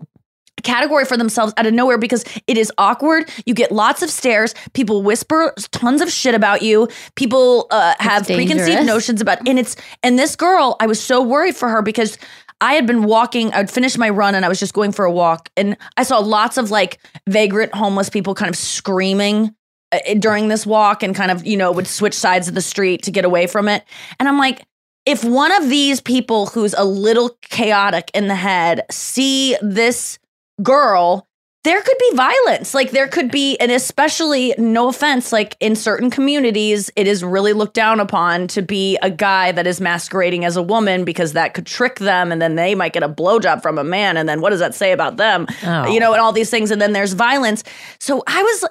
category 0.62 1.04
for 1.04 1.16
themselves 1.16 1.52
out 1.56 1.66
of 1.66 1.72
nowhere 1.72 1.98
because 1.98 2.24
it 2.46 2.56
is 2.58 2.72
awkward. 2.76 3.30
You 3.46 3.54
get 3.54 3.72
lots 3.72 4.02
of 4.02 4.10
stares. 4.10 4.54
People 4.72 5.02
whisper 5.02 5.54
tons 5.70 6.02
of 6.02 6.10
shit 6.10 6.34
about 6.34 6.62
you. 6.62 6.88
People 7.14 7.66
uh, 7.70 7.94
have 7.98 8.26
preconceived 8.26 8.84
notions 8.84 9.20
about, 9.20 9.46
and 9.48 9.58
it's 9.58 9.76
and 10.02 10.18
this 10.18 10.36
girl. 10.36 10.76
I 10.80 10.86
was 10.86 11.02
so 11.02 11.22
worried 11.22 11.56
for 11.56 11.68
her 11.68 11.82
because 11.82 12.18
I 12.60 12.74
had 12.74 12.86
been 12.86 13.04
walking. 13.04 13.52
I'd 13.52 13.70
finished 13.70 13.98
my 13.98 14.10
run 14.10 14.34
and 14.34 14.44
I 14.44 14.48
was 14.48 14.58
just 14.58 14.74
going 14.74 14.92
for 14.92 15.04
a 15.04 15.12
walk, 15.12 15.50
and 15.56 15.76
I 15.96 16.02
saw 16.02 16.18
lots 16.18 16.56
of 16.58 16.70
like 16.70 16.98
vagrant 17.28 17.74
homeless 17.74 18.10
people 18.10 18.34
kind 18.34 18.48
of 18.48 18.56
screaming 18.56 19.54
Uh, 19.92 20.14
during 20.18 20.48
this 20.48 20.66
walk 20.66 21.02
and 21.02 21.14
kind 21.14 21.30
of 21.30 21.46
you 21.46 21.56
know 21.56 21.70
would 21.70 21.86
switch 21.86 22.14
sides 22.14 22.48
of 22.48 22.54
the 22.54 22.60
street 22.60 23.02
to 23.02 23.10
get 23.10 23.24
away 23.24 23.46
from 23.46 23.68
it. 23.68 23.84
And 24.18 24.28
I'm 24.28 24.38
like. 24.38 24.66
If 25.08 25.22
one 25.22 25.52
of 25.62 25.68
these 25.68 26.00
people 26.00 26.46
who's 26.46 26.74
a 26.74 26.84
little 26.84 27.38
chaotic 27.40 28.10
in 28.12 28.26
the 28.26 28.34
head 28.34 28.84
see 28.90 29.56
this 29.62 30.18
girl, 30.64 31.28
there 31.62 31.80
could 31.80 31.96
be 31.96 32.16
violence. 32.16 32.74
Like 32.74 32.90
there 32.90 33.06
could 33.06 33.30
be, 33.30 33.56
and 33.58 33.70
especially, 33.70 34.52
no 34.58 34.88
offense, 34.88 35.32
like 35.32 35.56
in 35.60 35.76
certain 35.76 36.10
communities, 36.10 36.90
it 36.96 37.06
is 37.06 37.22
really 37.22 37.52
looked 37.52 37.74
down 37.74 38.00
upon 38.00 38.48
to 38.48 38.62
be 38.62 38.98
a 39.00 39.08
guy 39.08 39.52
that 39.52 39.64
is 39.64 39.80
masquerading 39.80 40.44
as 40.44 40.56
a 40.56 40.62
woman 40.62 41.04
because 41.04 41.34
that 41.34 41.54
could 41.54 41.66
trick 41.66 42.00
them 42.00 42.32
and 42.32 42.42
then 42.42 42.56
they 42.56 42.74
might 42.74 42.92
get 42.92 43.04
a 43.04 43.08
blowjob 43.08 43.62
from 43.62 43.78
a 43.78 43.84
man. 43.84 44.16
And 44.16 44.28
then 44.28 44.40
what 44.40 44.50
does 44.50 44.58
that 44.58 44.74
say 44.74 44.90
about 44.90 45.18
them? 45.18 45.46
Oh. 45.64 45.86
You 45.86 46.00
know, 46.00 46.12
and 46.12 46.20
all 46.20 46.32
these 46.32 46.50
things. 46.50 46.72
And 46.72 46.82
then 46.82 46.94
there's 46.94 47.12
violence. 47.12 47.62
So 48.00 48.24
I 48.26 48.42
was. 48.42 48.64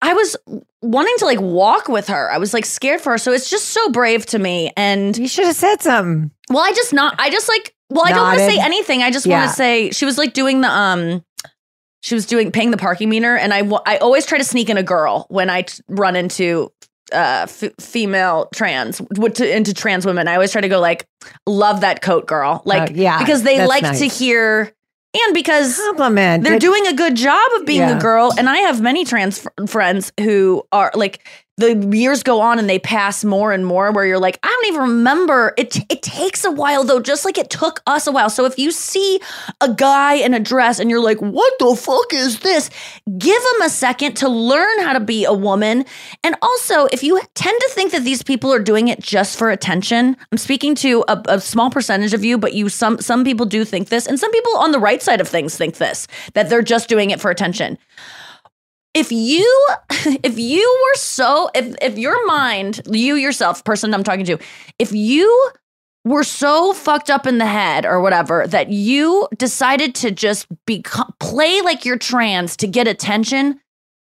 I 0.00 0.14
was 0.14 0.36
wanting 0.82 1.14
to 1.18 1.24
like 1.24 1.40
walk 1.40 1.88
with 1.88 2.08
her. 2.08 2.30
I 2.30 2.38
was 2.38 2.54
like 2.54 2.64
scared 2.64 3.00
for 3.00 3.12
her. 3.12 3.18
So 3.18 3.32
it's 3.32 3.50
just 3.50 3.68
so 3.68 3.88
brave 3.90 4.24
to 4.26 4.38
me. 4.38 4.72
And 4.76 5.16
You 5.16 5.26
should 5.28 5.46
have 5.46 5.56
said 5.56 5.80
something. 5.82 6.30
well, 6.50 6.64
I 6.64 6.70
just 6.72 6.92
not. 6.92 7.16
I 7.18 7.30
just 7.30 7.48
like. 7.48 7.74
Well, 7.90 8.04
I 8.06 8.10
don't 8.10 8.22
want 8.22 8.38
to 8.38 8.44
say 8.50 8.60
anything. 8.60 9.02
I 9.02 9.10
just 9.10 9.26
want 9.26 9.48
to 9.48 9.54
say 9.56 9.90
she 9.90 10.04
was 10.04 10.18
like 10.18 10.34
doing 10.34 10.60
the 10.60 10.68
um. 10.70 11.24
She 12.00 12.14
was 12.14 12.26
doing 12.26 12.52
paying 12.52 12.70
the 12.70 12.76
parking 12.76 13.08
meter, 13.08 13.34
and 13.36 13.52
I 13.52 13.68
I 13.86 13.96
always 13.96 14.24
try 14.24 14.38
to 14.38 14.44
sneak 14.44 14.68
in 14.70 14.76
a 14.76 14.82
girl 14.82 15.26
when 15.30 15.50
I 15.50 15.62
t- 15.62 15.82
run 15.88 16.14
into 16.14 16.70
uh 17.12 17.46
f- 17.48 17.72
female 17.80 18.48
trans 18.54 18.98
to, 18.98 19.56
into 19.56 19.72
trans 19.74 20.06
women. 20.06 20.28
I 20.28 20.34
always 20.34 20.52
try 20.52 20.60
to 20.60 20.68
go 20.68 20.78
like, 20.80 21.06
love 21.46 21.80
that 21.80 22.00
coat, 22.02 22.26
girl. 22.26 22.62
Like, 22.66 22.90
Uh, 22.90 22.94
yeah, 22.94 23.18
because 23.18 23.42
they 23.42 23.66
like 23.66 23.82
to 23.98 24.06
hear, 24.06 24.72
and 25.26 25.34
because 25.34 25.76
Compliment. 25.86 26.44
they're 26.44 26.54
Good- 26.54 26.60
doing 26.60 26.86
a 26.86 26.94
good 26.94 27.14
job 27.16 27.46
of 27.56 27.66
being 27.66 27.80
Yeah. 27.80 27.96
a 27.96 28.00
girl 28.00 28.32
and 28.38 28.48
i 28.48 28.58
have 28.58 28.80
many 28.80 29.04
trans 29.04 29.38
fr- 29.38 29.48
friends 29.66 30.12
who 30.20 30.62
are 30.72 30.90
like 30.94 31.26
the 31.58 31.74
years 31.94 32.22
go 32.22 32.40
on 32.40 32.58
and 32.58 32.68
they 32.68 32.78
pass 32.78 33.24
more 33.24 33.52
and 33.52 33.66
more 33.66 33.92
where 33.92 34.06
you're 34.06 34.18
like 34.18 34.38
i 34.42 34.48
don't 34.48 34.66
even 34.66 34.80
remember. 34.80 35.54
It 35.56 35.76
it 35.90 36.02
takes 36.02 36.44
a 36.44 36.50
while 36.50 36.84
though 36.84 37.00
just 37.00 37.24
like 37.24 37.38
it 37.38 37.50
took 37.50 37.82
us 37.86 38.06
a 38.06 38.12
while. 38.12 38.30
So 38.30 38.44
if 38.44 38.58
you 38.58 38.70
see 38.70 39.20
a 39.60 39.72
guy 39.72 40.14
in 40.14 40.34
a 40.34 40.40
dress 40.40 40.78
and 40.78 40.90
you're 40.90 41.02
like 41.02 41.18
what 41.18 41.52
the 41.58 41.74
fuck 41.76 42.12
is 42.12 42.40
this? 42.40 42.70
Give 43.18 43.42
him 43.54 43.62
a 43.62 43.70
second 43.70 44.14
to 44.18 44.28
learn 44.28 44.80
how 44.80 44.92
to 44.92 45.00
be 45.00 45.24
a 45.24 45.32
woman. 45.32 45.84
And 46.24 46.36
also 46.42 46.86
if 46.86 47.02
you 47.02 47.20
tend 47.34 47.60
to 47.60 47.68
think 47.70 47.92
that 47.92 48.04
these 48.04 48.22
people 48.22 48.52
are 48.52 48.58
doing 48.58 48.88
it 48.88 49.00
just 49.00 49.38
for 49.38 49.50
attention 49.50 50.16
i'm 50.32 50.38
speaking 50.38 50.74
to 50.74 51.04
a, 51.08 51.22
a 51.28 51.40
small 51.40 51.70
percentage 51.70 52.14
of 52.14 52.24
you 52.24 52.38
but 52.38 52.52
you 52.54 52.68
some 52.68 52.98
some 53.00 53.24
people 53.24 53.46
do 53.46 53.64
think 53.64 53.88
this 53.88 54.06
and 54.06 54.18
some 54.18 54.30
people 54.30 54.56
on 54.58 54.72
the 54.72 54.78
right 54.78 55.02
side 55.02 55.20
of 55.20 55.28
things 55.28 55.56
think 55.56 55.76
this 55.76 56.06
that 56.34 56.48
they're 56.48 56.62
just 56.62 56.88
doing 56.88 57.10
it 57.10 57.20
for 57.20 57.30
attention 57.30 57.78
if 58.94 59.12
you 59.12 59.66
if 59.90 60.38
you 60.38 60.80
were 60.84 60.98
so 60.98 61.50
if 61.54 61.76
if 61.82 61.98
your 61.98 62.26
mind 62.26 62.80
you 62.90 63.14
yourself 63.14 63.64
person 63.64 63.94
i'm 63.94 64.04
talking 64.04 64.24
to 64.24 64.38
if 64.78 64.92
you 64.92 65.50
were 66.04 66.24
so 66.24 66.72
fucked 66.72 67.10
up 67.10 67.26
in 67.26 67.38
the 67.38 67.46
head 67.46 67.84
or 67.84 68.00
whatever 68.00 68.46
that 68.46 68.70
you 68.70 69.28
decided 69.36 69.94
to 69.94 70.10
just 70.10 70.46
be 70.66 70.82
play 71.20 71.60
like 71.60 71.84
you're 71.84 71.98
trans 71.98 72.56
to 72.56 72.66
get 72.66 72.88
attention 72.88 73.60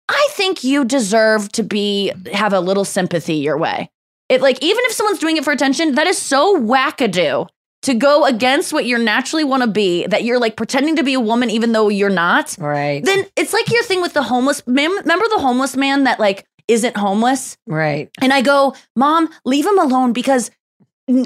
i 0.08 0.28
think 0.32 0.62
you 0.62 0.84
deserve 0.84 1.50
to 1.52 1.62
be 1.62 2.12
have 2.32 2.52
a 2.52 2.60
little 2.60 2.84
sympathy 2.84 3.34
your 3.34 3.58
way. 3.58 3.90
It 4.28 4.42
like 4.42 4.62
even 4.62 4.84
if 4.86 4.92
someone's 4.92 5.20
doing 5.20 5.36
it 5.36 5.44
for 5.44 5.52
attention 5.52 5.94
that 5.94 6.08
is 6.08 6.18
so 6.18 6.60
wackadoo 6.60 7.48
to 7.86 7.94
go 7.94 8.24
against 8.24 8.72
what 8.72 8.84
you 8.84 8.98
naturally 8.98 9.44
want 9.44 9.62
to 9.62 9.68
be 9.68 10.04
that 10.08 10.24
you're 10.24 10.40
like 10.40 10.56
pretending 10.56 10.96
to 10.96 11.04
be 11.04 11.14
a 11.14 11.20
woman 11.20 11.50
even 11.50 11.70
though 11.70 11.88
you're 11.88 12.10
not 12.10 12.56
right. 12.58 13.04
then 13.04 13.24
it's 13.36 13.52
like 13.52 13.70
your 13.70 13.84
thing 13.84 14.02
with 14.02 14.12
the 14.12 14.24
homeless 14.24 14.60
mem- 14.66 14.98
remember 14.98 15.24
the 15.28 15.38
homeless 15.38 15.76
man 15.76 16.02
that 16.02 16.18
like 16.18 16.44
isn't 16.66 16.96
homeless 16.96 17.56
right. 17.66 18.10
and 18.20 18.32
i 18.32 18.42
go 18.42 18.74
mom 18.96 19.28
leave 19.44 19.64
him 19.64 19.78
alone 19.78 20.12
because 20.12 20.50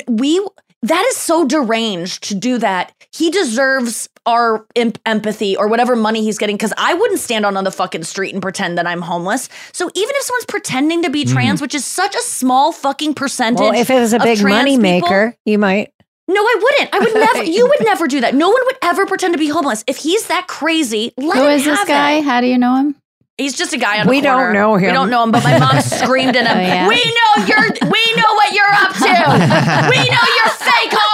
we 0.06 0.46
that 0.82 1.04
is 1.06 1.16
so 1.16 1.46
deranged 1.46 2.24
to 2.24 2.34
do 2.34 2.58
that 2.58 2.92
he 3.10 3.30
deserves 3.30 4.10
our 4.26 4.66
em- 4.76 4.92
empathy 5.06 5.56
or 5.56 5.66
whatever 5.66 5.96
money 5.96 6.22
he's 6.22 6.36
getting 6.36 6.56
because 6.56 6.74
i 6.76 6.92
wouldn't 6.92 7.20
stand 7.20 7.46
on 7.46 7.56
on 7.56 7.64
the 7.64 7.70
fucking 7.70 8.04
street 8.04 8.34
and 8.34 8.42
pretend 8.42 8.76
that 8.76 8.86
i'm 8.86 9.00
homeless 9.00 9.48
so 9.72 9.90
even 9.94 10.14
if 10.14 10.22
someone's 10.24 10.44
pretending 10.44 11.02
to 11.02 11.08
be 11.08 11.24
mm-hmm. 11.24 11.32
trans 11.32 11.62
which 11.62 11.74
is 11.74 11.86
such 11.86 12.14
a 12.14 12.20
small 12.20 12.70
fucking 12.70 13.14
percentage 13.14 13.60
Well, 13.60 13.74
if 13.74 13.88
it 13.88 13.98
was 13.98 14.12
a 14.12 14.16
of 14.16 14.22
big 14.24 14.38
trans 14.38 14.58
money 14.58 14.76
people- 14.76 15.08
maker, 15.08 15.36
you 15.46 15.58
might. 15.58 15.94
No, 16.32 16.40
I 16.42 16.60
wouldn't. 16.62 16.94
I 16.94 16.98
would 17.00 17.14
never. 17.14 17.42
You 17.44 17.66
would 17.66 17.80
never 17.84 18.06
do 18.08 18.20
that. 18.22 18.34
No 18.34 18.48
one 18.48 18.60
would 18.66 18.76
ever 18.82 19.06
pretend 19.06 19.34
to 19.34 19.38
be 19.38 19.48
homeless. 19.48 19.84
If 19.86 19.96
he's 19.98 20.26
that 20.28 20.46
crazy, 20.48 21.12
let 21.16 21.36
Who 21.36 21.44
him 21.46 21.50
is 21.52 21.64
this 21.64 21.78
have 21.78 21.88
guy? 21.88 22.12
it. 22.12 22.24
How 22.24 22.40
do 22.40 22.46
you 22.46 22.58
know 22.58 22.76
him? 22.76 22.94
He's 23.38 23.56
just 23.56 23.72
a 23.72 23.78
guy 23.78 24.00
on. 24.00 24.06
We 24.08 24.18
a 24.18 24.22
don't 24.22 24.52
know 24.52 24.74
him. 24.76 24.88
We 24.88 24.92
don't 24.92 25.08
know 25.08 25.22
him. 25.22 25.30
But 25.32 25.42
my 25.44 25.58
mom 25.58 25.80
screamed 25.80 26.36
at 26.36 26.46
him. 26.46 26.58
Oh, 26.58 26.60
yeah? 26.60 26.86
We 26.88 26.96
know 26.96 27.46
you're. 27.46 27.68
We 27.88 28.02
know 28.16 28.32
what 28.34 28.52
you're 28.52 28.68
up 28.68 28.92
to. 29.00 29.88
we 29.90 29.96
know 29.96 30.24
you're 30.36 30.54
fake 30.60 30.92
homeless. 30.92 31.09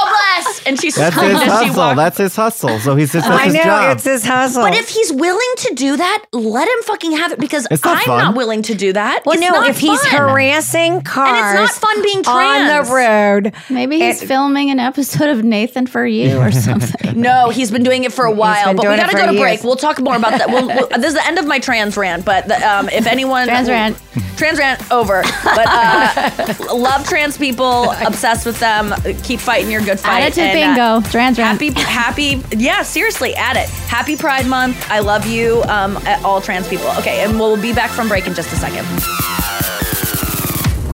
And 0.67 0.81
she 0.81 0.91
That's 0.91 1.15
his 1.15 1.43
hustle. 1.43 1.77
walked. 1.77 1.97
That's 1.97 2.19
his 2.19 2.37
hustle. 2.37 2.79
So 2.81 2.97
he's 2.97 3.13
just 3.13 3.29
that's 3.29 3.41
I 3.41 3.45
his 3.47 3.55
know 3.55 3.63
job. 3.63 3.97
it's 3.97 4.05
his 4.05 4.25
hustle. 4.25 4.63
but 4.63 4.75
if 4.75 4.89
he's 4.89 5.13
willing 5.13 5.53
to 5.59 5.75
do 5.75 5.97
that, 5.97 6.25
let 6.33 6.67
him 6.69 6.83
fucking 6.83 7.13
have 7.13 7.33
it 7.33 7.39
because 7.39 7.67
It's 7.71 7.85
not 7.85 7.99
I'm 7.99 8.05
fun. 8.05 8.19
not 8.25 8.35
willing 8.37 8.63
to 8.63 8.75
do 8.75 8.93
that. 8.93 9.23
well, 9.25 9.35
It's 9.35 9.43
no, 9.43 9.51
not 9.51 9.69
if 9.71 9.79
he's 9.79 10.01
fun. 10.07 10.29
harassing 10.29 11.03
cars 11.03 11.29
and 11.57 11.65
it's 11.65 11.81
not 11.81 11.91
fun 11.95 12.03
being 12.03 12.27
on 12.27 12.67
the 12.87 12.93
road, 12.93 13.53
Maybe 13.71 14.01
he's 14.01 14.23
It- 14.23 14.27
filming 14.27 14.71
an 14.71 14.81
episode 14.81 15.29
of 15.29 15.45
Nathan 15.45 15.87
for 15.87 16.05
You 16.07 16.39
or 16.39 16.51
something. 16.67 17.21
No, 17.21 17.51
he's 17.51 17.71
been 17.71 17.83
doing 17.83 18.05
it 18.05 18.13
for 18.13 18.25
a 18.25 18.33
while, 18.33 18.67
been 18.67 18.77
but 18.77 18.83
we 18.83 18.89
doing 18.89 18.99
it 18.99 19.03
got 19.03 19.11
to 19.11 19.17
go 19.27 19.33
to 19.33 19.39
break. 19.39 19.63
We'll 19.65 19.77
talk 19.77 20.01
more 20.01 20.17
about 20.17 20.33
that. 20.39 20.49
We'll, 20.49 20.67
we'll, 20.67 20.89
this 20.99 21.07
is 21.09 21.15
the 21.15 21.27
end 21.27 21.39
of 21.39 21.47
my 21.47 21.59
trans 21.59 21.97
rant, 21.97 22.25
but 22.25 22.49
the, 22.49 22.57
um, 22.69 22.89
if 22.89 23.07
anyone 23.07 23.47
Trans 23.47 23.69
rant. 23.69 23.97
trans 24.37 24.59
rant 24.59 24.91
over. 24.91 25.23
But 25.45 25.67
uh, 25.69 26.55
love 26.75 27.07
trans 27.07 27.39
people, 27.39 27.91
obsessed 28.05 28.45
with 28.47 28.59
them. 28.61 28.93
Keep 29.23 29.41
fighting 29.41 29.71
your 29.71 29.81
good 29.83 30.01
fight. 30.01 30.23
Attitude 30.23 30.45
and 30.45 30.56
bingo. 30.61 31.01
Trans. 31.11 31.37
Happy, 31.37 31.71
happy, 31.71 32.43
yeah, 32.57 32.83
seriously, 32.83 33.35
add 33.35 33.57
it. 33.57 33.69
Happy 33.89 34.17
Pride 34.17 34.47
Month. 34.47 34.91
I 34.91 35.01
love 35.01 35.27
you, 35.27 35.63
um, 35.65 35.99
all 36.25 36.41
trans 36.41 36.69
people. 36.69 36.89
Okay, 36.99 37.25
and 37.25 37.39
we'll 37.39 37.61
be 37.61 37.73
back 37.73 37.91
from 37.91 38.09
break 38.09 38.27
in 38.27 38.35
just 38.35 38.53
a 38.53 38.57
second. 38.57 38.87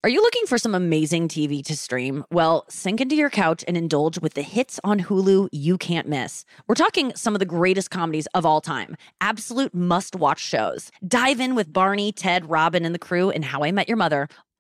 Are 0.03 0.09
you 0.09 0.19
looking 0.23 0.47
for 0.47 0.57
some 0.57 0.73
amazing 0.73 1.27
TV 1.27 1.63
to 1.65 1.77
stream? 1.77 2.25
Well, 2.31 2.65
sink 2.69 3.01
into 3.01 3.15
your 3.15 3.29
couch 3.29 3.63
and 3.67 3.77
indulge 3.77 4.17
with 4.17 4.33
the 4.33 4.41
hits 4.41 4.79
on 4.83 5.01
Hulu 5.01 5.49
you 5.51 5.77
can't 5.77 6.07
miss. 6.07 6.43
We're 6.65 6.73
talking 6.73 7.11
some 7.15 7.35
of 7.35 7.39
the 7.39 7.45
greatest 7.45 7.91
comedies 7.91 8.25
of 8.33 8.43
all 8.43 8.61
time, 8.61 8.97
absolute 9.21 9.75
must 9.75 10.15
watch 10.15 10.39
shows. 10.39 10.89
Dive 11.07 11.39
in 11.39 11.53
with 11.53 11.71
Barney, 11.71 12.11
Ted, 12.11 12.49
Robin, 12.49 12.83
and 12.83 12.95
the 12.95 12.99
crew 12.99 13.29
in 13.29 13.43
How 13.43 13.63
I 13.63 13.71
Met 13.71 13.87
Your 13.87 13.97
Mother. 13.97 14.27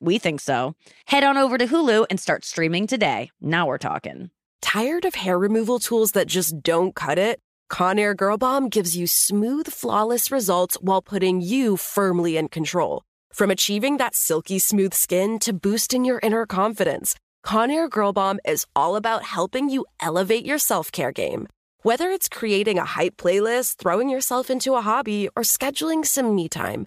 We 0.00 0.18
think 0.18 0.40
so. 0.40 0.74
Head 1.06 1.24
on 1.24 1.38
over 1.38 1.56
to 1.56 1.66
Hulu 1.66 2.06
and 2.10 2.20
start 2.20 2.44
streaming 2.44 2.86
today. 2.86 3.30
Now 3.40 3.66
we're 3.66 3.78
talking. 3.78 4.30
Tired 4.60 5.04
of 5.04 5.14
hair 5.14 5.38
removal 5.38 5.78
tools 5.78 6.12
that 6.12 6.26
just 6.26 6.62
don't 6.62 6.94
cut 6.94 7.18
it? 7.18 7.40
Conair 7.70 8.16
Girl 8.16 8.36
Bomb 8.36 8.68
gives 8.68 8.96
you 8.96 9.06
smooth, 9.06 9.68
flawless 9.68 10.30
results 10.30 10.76
while 10.80 11.02
putting 11.02 11.40
you 11.40 11.76
firmly 11.76 12.36
in 12.36 12.48
control. 12.48 13.04
From 13.32 13.50
achieving 13.50 13.96
that 13.96 14.14
silky 14.14 14.58
smooth 14.58 14.94
skin 14.94 15.38
to 15.40 15.52
boosting 15.52 16.04
your 16.04 16.20
inner 16.22 16.46
confidence, 16.46 17.14
Conair 17.44 17.88
Girl 17.88 18.12
Bomb 18.12 18.38
is 18.44 18.66
all 18.74 18.96
about 18.96 19.24
helping 19.24 19.68
you 19.68 19.86
elevate 20.00 20.46
your 20.46 20.58
self 20.58 20.92
care 20.92 21.12
game. 21.12 21.48
Whether 21.82 22.10
it's 22.10 22.28
creating 22.28 22.78
a 22.78 22.84
hype 22.84 23.16
playlist, 23.16 23.76
throwing 23.76 24.08
yourself 24.08 24.50
into 24.50 24.74
a 24.74 24.80
hobby, 24.80 25.28
or 25.36 25.42
scheduling 25.42 26.04
some 26.04 26.34
me 26.34 26.48
time, 26.48 26.86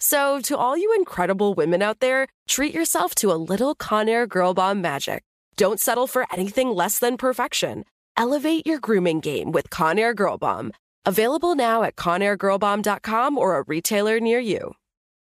So, 0.00 0.40
to 0.42 0.56
all 0.56 0.76
you 0.76 0.94
incredible 0.94 1.52
women 1.54 1.82
out 1.82 2.00
there, 2.00 2.26
treat 2.48 2.74
yourself 2.74 3.14
to 3.16 3.30
a 3.30 3.42
little 3.50 3.74
Conair 3.74 4.26
Girl 4.26 4.54
Bomb 4.54 4.80
magic. 4.80 5.22
Don't 5.56 5.78
settle 5.78 6.06
for 6.06 6.26
anything 6.32 6.70
less 6.70 6.98
than 6.98 7.18
perfection. 7.18 7.84
Elevate 8.16 8.66
your 8.66 8.78
grooming 8.80 9.20
game 9.20 9.52
with 9.52 9.68
Conair 9.68 10.16
Girl 10.16 10.38
Bomb. 10.38 10.72
Available 11.04 11.54
now 11.54 11.82
at 11.82 11.96
ConairGirlBomb.com 11.96 13.36
or 13.38 13.56
a 13.56 13.62
retailer 13.62 14.20
near 14.20 14.40
you. 14.40 14.74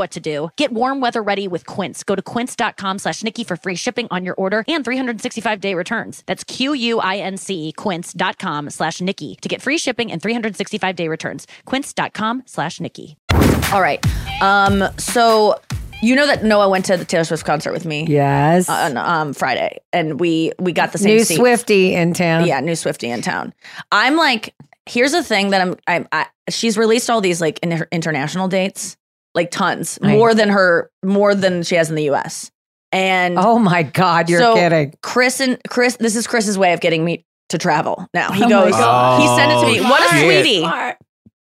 what 0.00 0.10
to 0.12 0.20
do. 0.20 0.48
Get 0.56 0.72
warm 0.72 1.00
weather 1.00 1.22
ready 1.22 1.46
with 1.46 1.64
Quince. 1.66 2.02
Go 2.02 2.16
to 2.16 2.22
quince.com 2.22 2.98
slash 2.98 3.22
Nikki 3.22 3.44
for 3.44 3.56
free 3.56 3.76
shipping 3.76 4.08
on 4.10 4.24
your 4.24 4.34
order 4.34 4.64
and 4.66 4.84
365 4.84 5.60
day 5.60 5.74
returns. 5.74 6.24
That's 6.26 6.42
Q-U-I-N-C 6.42 7.72
quince.com 7.76 8.70
slash 8.70 9.00
Nikki 9.00 9.36
to 9.42 9.48
get 9.48 9.62
free 9.62 9.78
shipping 9.78 10.10
and 10.10 10.20
365 10.20 10.96
day 10.96 11.06
returns. 11.08 11.46
Quince.com 11.66 12.42
slash 12.46 12.80
Nikki. 12.80 13.16
All 13.72 13.80
right. 13.82 14.04
Um, 14.42 14.82
so 14.98 15.60
you 16.02 16.16
know 16.16 16.26
that 16.26 16.42
Noah 16.42 16.70
went 16.70 16.86
to 16.86 16.96
the 16.96 17.04
Taylor 17.04 17.24
Swift 17.24 17.44
concert 17.44 17.72
with 17.72 17.84
me 17.84 18.06
Yes. 18.08 18.68
on 18.68 18.96
um, 18.96 19.34
Friday 19.34 19.78
and 19.92 20.18
we 20.18 20.52
we 20.58 20.72
got 20.72 20.92
the 20.92 20.98
same 20.98 21.16
New 21.18 21.24
seats. 21.24 21.38
Swifty 21.38 21.94
in 21.94 22.14
town. 22.14 22.46
Yeah, 22.46 22.60
new 22.60 22.74
Swifty 22.74 23.10
in 23.10 23.20
town. 23.22 23.52
I'm 23.92 24.16
like, 24.16 24.54
here's 24.86 25.12
the 25.12 25.22
thing 25.22 25.50
that 25.50 25.60
I'm. 25.60 25.76
I'm. 25.86 26.08
I, 26.10 26.26
she's 26.48 26.76
released 26.78 27.10
all 27.10 27.20
these 27.20 27.40
like 27.40 27.58
in, 27.62 27.84
international 27.92 28.48
dates, 28.48 28.96
like 29.34 29.50
tons, 29.50 29.98
Right. 30.02 30.10
more 30.16 30.34
than 30.34 30.48
her, 30.48 30.90
more 31.04 31.34
than 31.34 31.62
she 31.62 31.74
has 31.76 31.88
in 31.90 31.96
the 31.96 32.04
U.S. 32.04 32.50
And 32.92 33.36
Oh 33.38 33.58
my 33.58 33.82
God, 33.84 34.28
you're 34.28 34.40
so 34.40 34.54
kidding. 34.54 34.94
Chris 35.02 35.40
and 35.40 35.58
Chris, 35.68 35.96
this 35.96 36.16
is 36.16 36.26
Chris's 36.26 36.58
way 36.58 36.72
of 36.72 36.80
getting 36.80 37.04
me 37.04 37.24
to 37.50 37.58
travel. 37.58 38.06
Now 38.14 38.32
he 38.32 38.44
Oh 38.44 38.48
goes. 38.48 38.72
God. 38.72 39.20
He 39.20 39.26
sent 39.28 39.52
it 39.52 39.60
to 39.60 39.66
me. 39.66 39.80
Oh, 39.80 39.90
What 39.90 40.04
a 40.12 40.16
shit. 40.16 40.44
sweetie. 40.44 40.94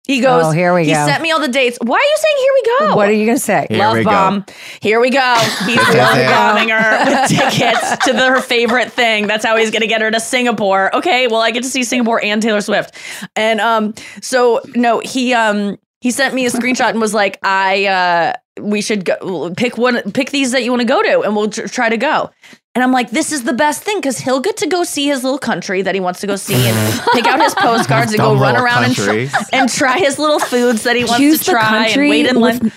He 0.09 0.21
goes. 0.21 0.45
Oh, 0.47 0.51
here 0.53 0.73
we 0.73 0.85
he 0.85 0.93
go. 0.93 1.05
He 1.05 1.11
sent 1.11 1.21
me 1.21 1.33
all 1.33 1.41
the 1.41 1.49
dates. 1.49 1.79
Why 1.83 1.97
are 1.97 2.01
you 2.01 2.17
saying 2.17 2.37
here 2.39 2.53
we 2.55 2.89
go? 2.91 2.97
What 2.97 3.09
are 3.09 3.13
you 3.13 3.27
going 3.27 3.39
to 3.39 3.43
say? 3.43 3.67
Here 3.69 3.79
Love 3.79 3.97
we 3.97 4.05
go. 4.05 4.11
bomb. 4.11 4.45
Here 4.81 5.01
we 5.01 5.11
go. 5.11 5.35
He's 5.67 5.77
love 5.79 6.31
bombing 6.31 6.69
her 6.69 7.05
with 7.07 7.29
tickets 7.29 8.05
to 8.07 8.13
the, 8.13 8.25
her 8.29 8.41
favorite 8.41 8.93
thing. 8.93 9.27
That's 9.27 9.45
how 9.45 9.57
he's 9.57 9.73
going 9.73 9.81
to 9.83 9.89
get 9.89 10.03
her 10.03 10.11
to 10.13 10.21
Singapore. 10.21 10.95
Okay, 10.95 11.27
well 11.27 11.41
I 11.41 11.51
get 11.51 11.65
to 11.65 11.69
see 11.69 11.83
Singapore 11.83 12.23
and 12.25 12.41
Taylor 12.41 12.61
Swift. 12.61 12.95
And 13.35 13.61
um, 13.61 13.95
so 14.23 14.61
no, 14.77 15.01
he 15.01 15.35
um 15.35 15.77
he 16.01 16.11
sent 16.11 16.35
me 16.35 16.47
a 16.47 16.51
screenshot 16.51 16.91
and 16.91 17.01
was 17.01 17.15
like, 17.15 17.39
I 17.43 17.87
uh 17.87 18.33
we 18.63 18.81
should 18.81 19.05
go 19.05 19.53
pick 19.57 19.77
one 19.77 20.01
pick 20.13 20.31
these 20.31 20.53
that 20.53 20.63
you 20.65 20.71
want 20.71 20.81
to 20.81 20.87
go 20.89 21.03
to 21.03 21.21
and 21.23 21.37
we'll 21.37 21.51
tr- 21.51 21.67
try 21.67 21.89
to 21.89 21.97
go. 21.97 22.31
And 22.75 22.83
I'm 22.83 22.93
like, 22.93 23.11
this 23.11 23.33
is 23.33 23.45
the 23.45 23.53
best 23.55 23.83
thing 23.83 23.99
because 23.99 24.19
he'll 24.19 24.41
get 24.41 24.59
to 24.59 24.67
go 24.67 24.85
see 24.85 25.07
his 25.07 25.25
little 25.25 25.39
country 25.39 25.81
that 25.83 25.95
he 25.95 26.01
wants 26.01 26.21
to 26.21 26.27
go 26.27 26.37
see 26.37 26.55
and 26.55 27.01
pick 27.13 27.27
out 27.27 27.41
his 27.41 27.55
postcards 27.55 28.13
and 28.13 28.21
go 28.21 28.35
run 28.37 28.55
around 28.57 28.85
and, 28.85 28.95
tr- 28.95 29.27
and 29.53 29.71
try 29.71 29.99
his 29.99 30.19
little 30.19 30.39
foods 30.39 30.83
that 30.83 30.95
he 30.97 31.05
wants 31.05 31.19
Choose 31.19 31.39
to 31.45 31.53
try 31.53 31.87
and 31.87 31.97
wait 32.11 32.27
in 32.27 32.37
line. 32.37 32.71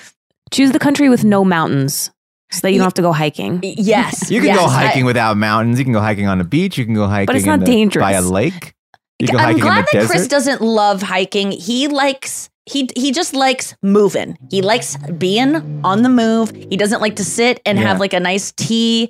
choose 0.52 0.72
the 0.72 0.80
country 0.80 1.10
with 1.10 1.26
no 1.26 1.44
mountains 1.44 2.12
so 2.52 2.62
that 2.62 2.72
you 2.72 2.78
don't 2.78 2.86
have 2.86 2.94
to 2.96 3.02
go 3.02 3.12
hiking. 3.12 3.60
Yes. 3.62 4.32
You 4.32 4.40
can 4.40 4.48
yes, 4.48 4.58
go 4.60 4.66
I- 4.66 4.86
hiking 4.88 5.04
without 5.06 5.36
mountains. 5.38 5.78
You 5.80 5.84
can 5.86 5.94
go 5.94 6.00
hiking 6.02 6.28
on 6.28 6.38
the 6.38 6.44
beach. 6.46 6.78
You 6.78 6.86
can 6.86 6.94
go 6.94 7.06
hiking 7.08 7.26
but 7.28 7.36
it's 7.36 7.46
not 7.46 7.60
the- 7.60 7.66
dangerous. 7.66 8.02
by 8.02 8.14
a 8.14 8.22
lake. 8.22 8.74
You 9.20 9.28
can 9.28 9.36
go 9.36 9.40
I'm 9.40 9.46
hiking 9.48 9.60
in 9.60 9.66
glad 9.66 9.86
the 9.92 9.98
that 10.00 10.08
Chris 10.08 10.28
doesn't 10.30 10.62
love 10.62 11.02
hiking. 11.02 11.52
He 11.52 11.90
likes 11.90 12.50
he 12.66 12.90
he 12.96 13.12
just 13.12 13.34
likes 13.34 13.76
moving. 13.82 14.38
He 14.52 14.62
likes 14.62 14.98
being 15.18 15.82
on 15.84 16.04
the 16.04 16.10
move. 16.10 16.52
He 16.52 16.78
doesn't 16.78 17.02
like 17.02 17.16
to 17.18 17.24
sit 17.24 17.62
and 17.66 17.78
Yeah. 17.80 17.86
have 17.88 18.00
like 18.00 18.14
a 18.14 18.20
nice 18.20 18.52
tea. 18.52 19.10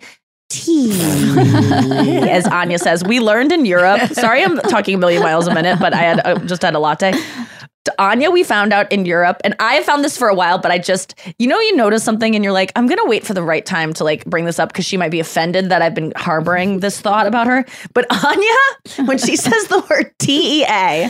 Tea, 0.52 0.92
as 2.28 2.48
Anya 2.48 2.80
says. 2.80 3.04
We 3.04 3.20
learned 3.20 3.52
in 3.52 3.66
Europe. 3.66 4.02
Sorry, 4.14 4.44
I'm 4.44 4.58
talking 4.62 4.96
a 4.96 4.98
million 4.98 5.22
miles 5.22 5.46
a 5.48 5.54
minute, 5.54 5.78
but 5.80 5.94
I 5.94 6.02
had 6.02 6.26
uh, 6.26 6.40
just 6.46 6.64
had 6.64 6.74
a 6.74 6.80
latte. 6.80 7.14
Anya, 7.98 8.30
we 8.32 8.44
found 8.44 8.74
out 8.74 8.92
in 8.92 9.06
Europe, 9.06 9.38
and 9.44 9.56
I 9.60 9.74
have 9.76 9.86
found 9.86 10.04
this 10.04 10.18
for 10.18 10.28
a 10.28 10.34
while, 10.36 10.58
but 10.58 10.72
I 10.72 10.78
just, 10.78 11.16
you 11.38 11.48
know, 11.48 11.60
you 11.60 11.76
notice 11.76 12.04
something 12.04 12.36
and 12.36 12.44
you're 12.44 12.54
like, 12.54 12.72
I'm 12.76 12.88
gonna 12.88 13.06
wait 13.06 13.26
for 13.26 13.34
the 13.34 13.44
right 13.44 13.66
time 13.66 13.94
to 13.94 14.04
like 14.04 14.26
bring 14.26 14.46
this 14.46 14.60
up 14.60 14.70
because 14.70 14.86
she 14.86 14.98
might 14.98 15.10
be 15.12 15.20
offended 15.20 15.70
that 15.70 15.82
I've 15.82 15.96
been 15.96 16.14
harboring 16.16 16.80
this 16.80 17.00
thought 17.02 17.26
about 17.28 17.48
her. 17.48 17.66
But 17.94 18.06
Anya, 18.26 19.08
when 19.08 19.18
she 19.18 19.36
says 19.38 19.68
the 19.68 19.86
word 19.90 20.14
TEA, 20.20 21.10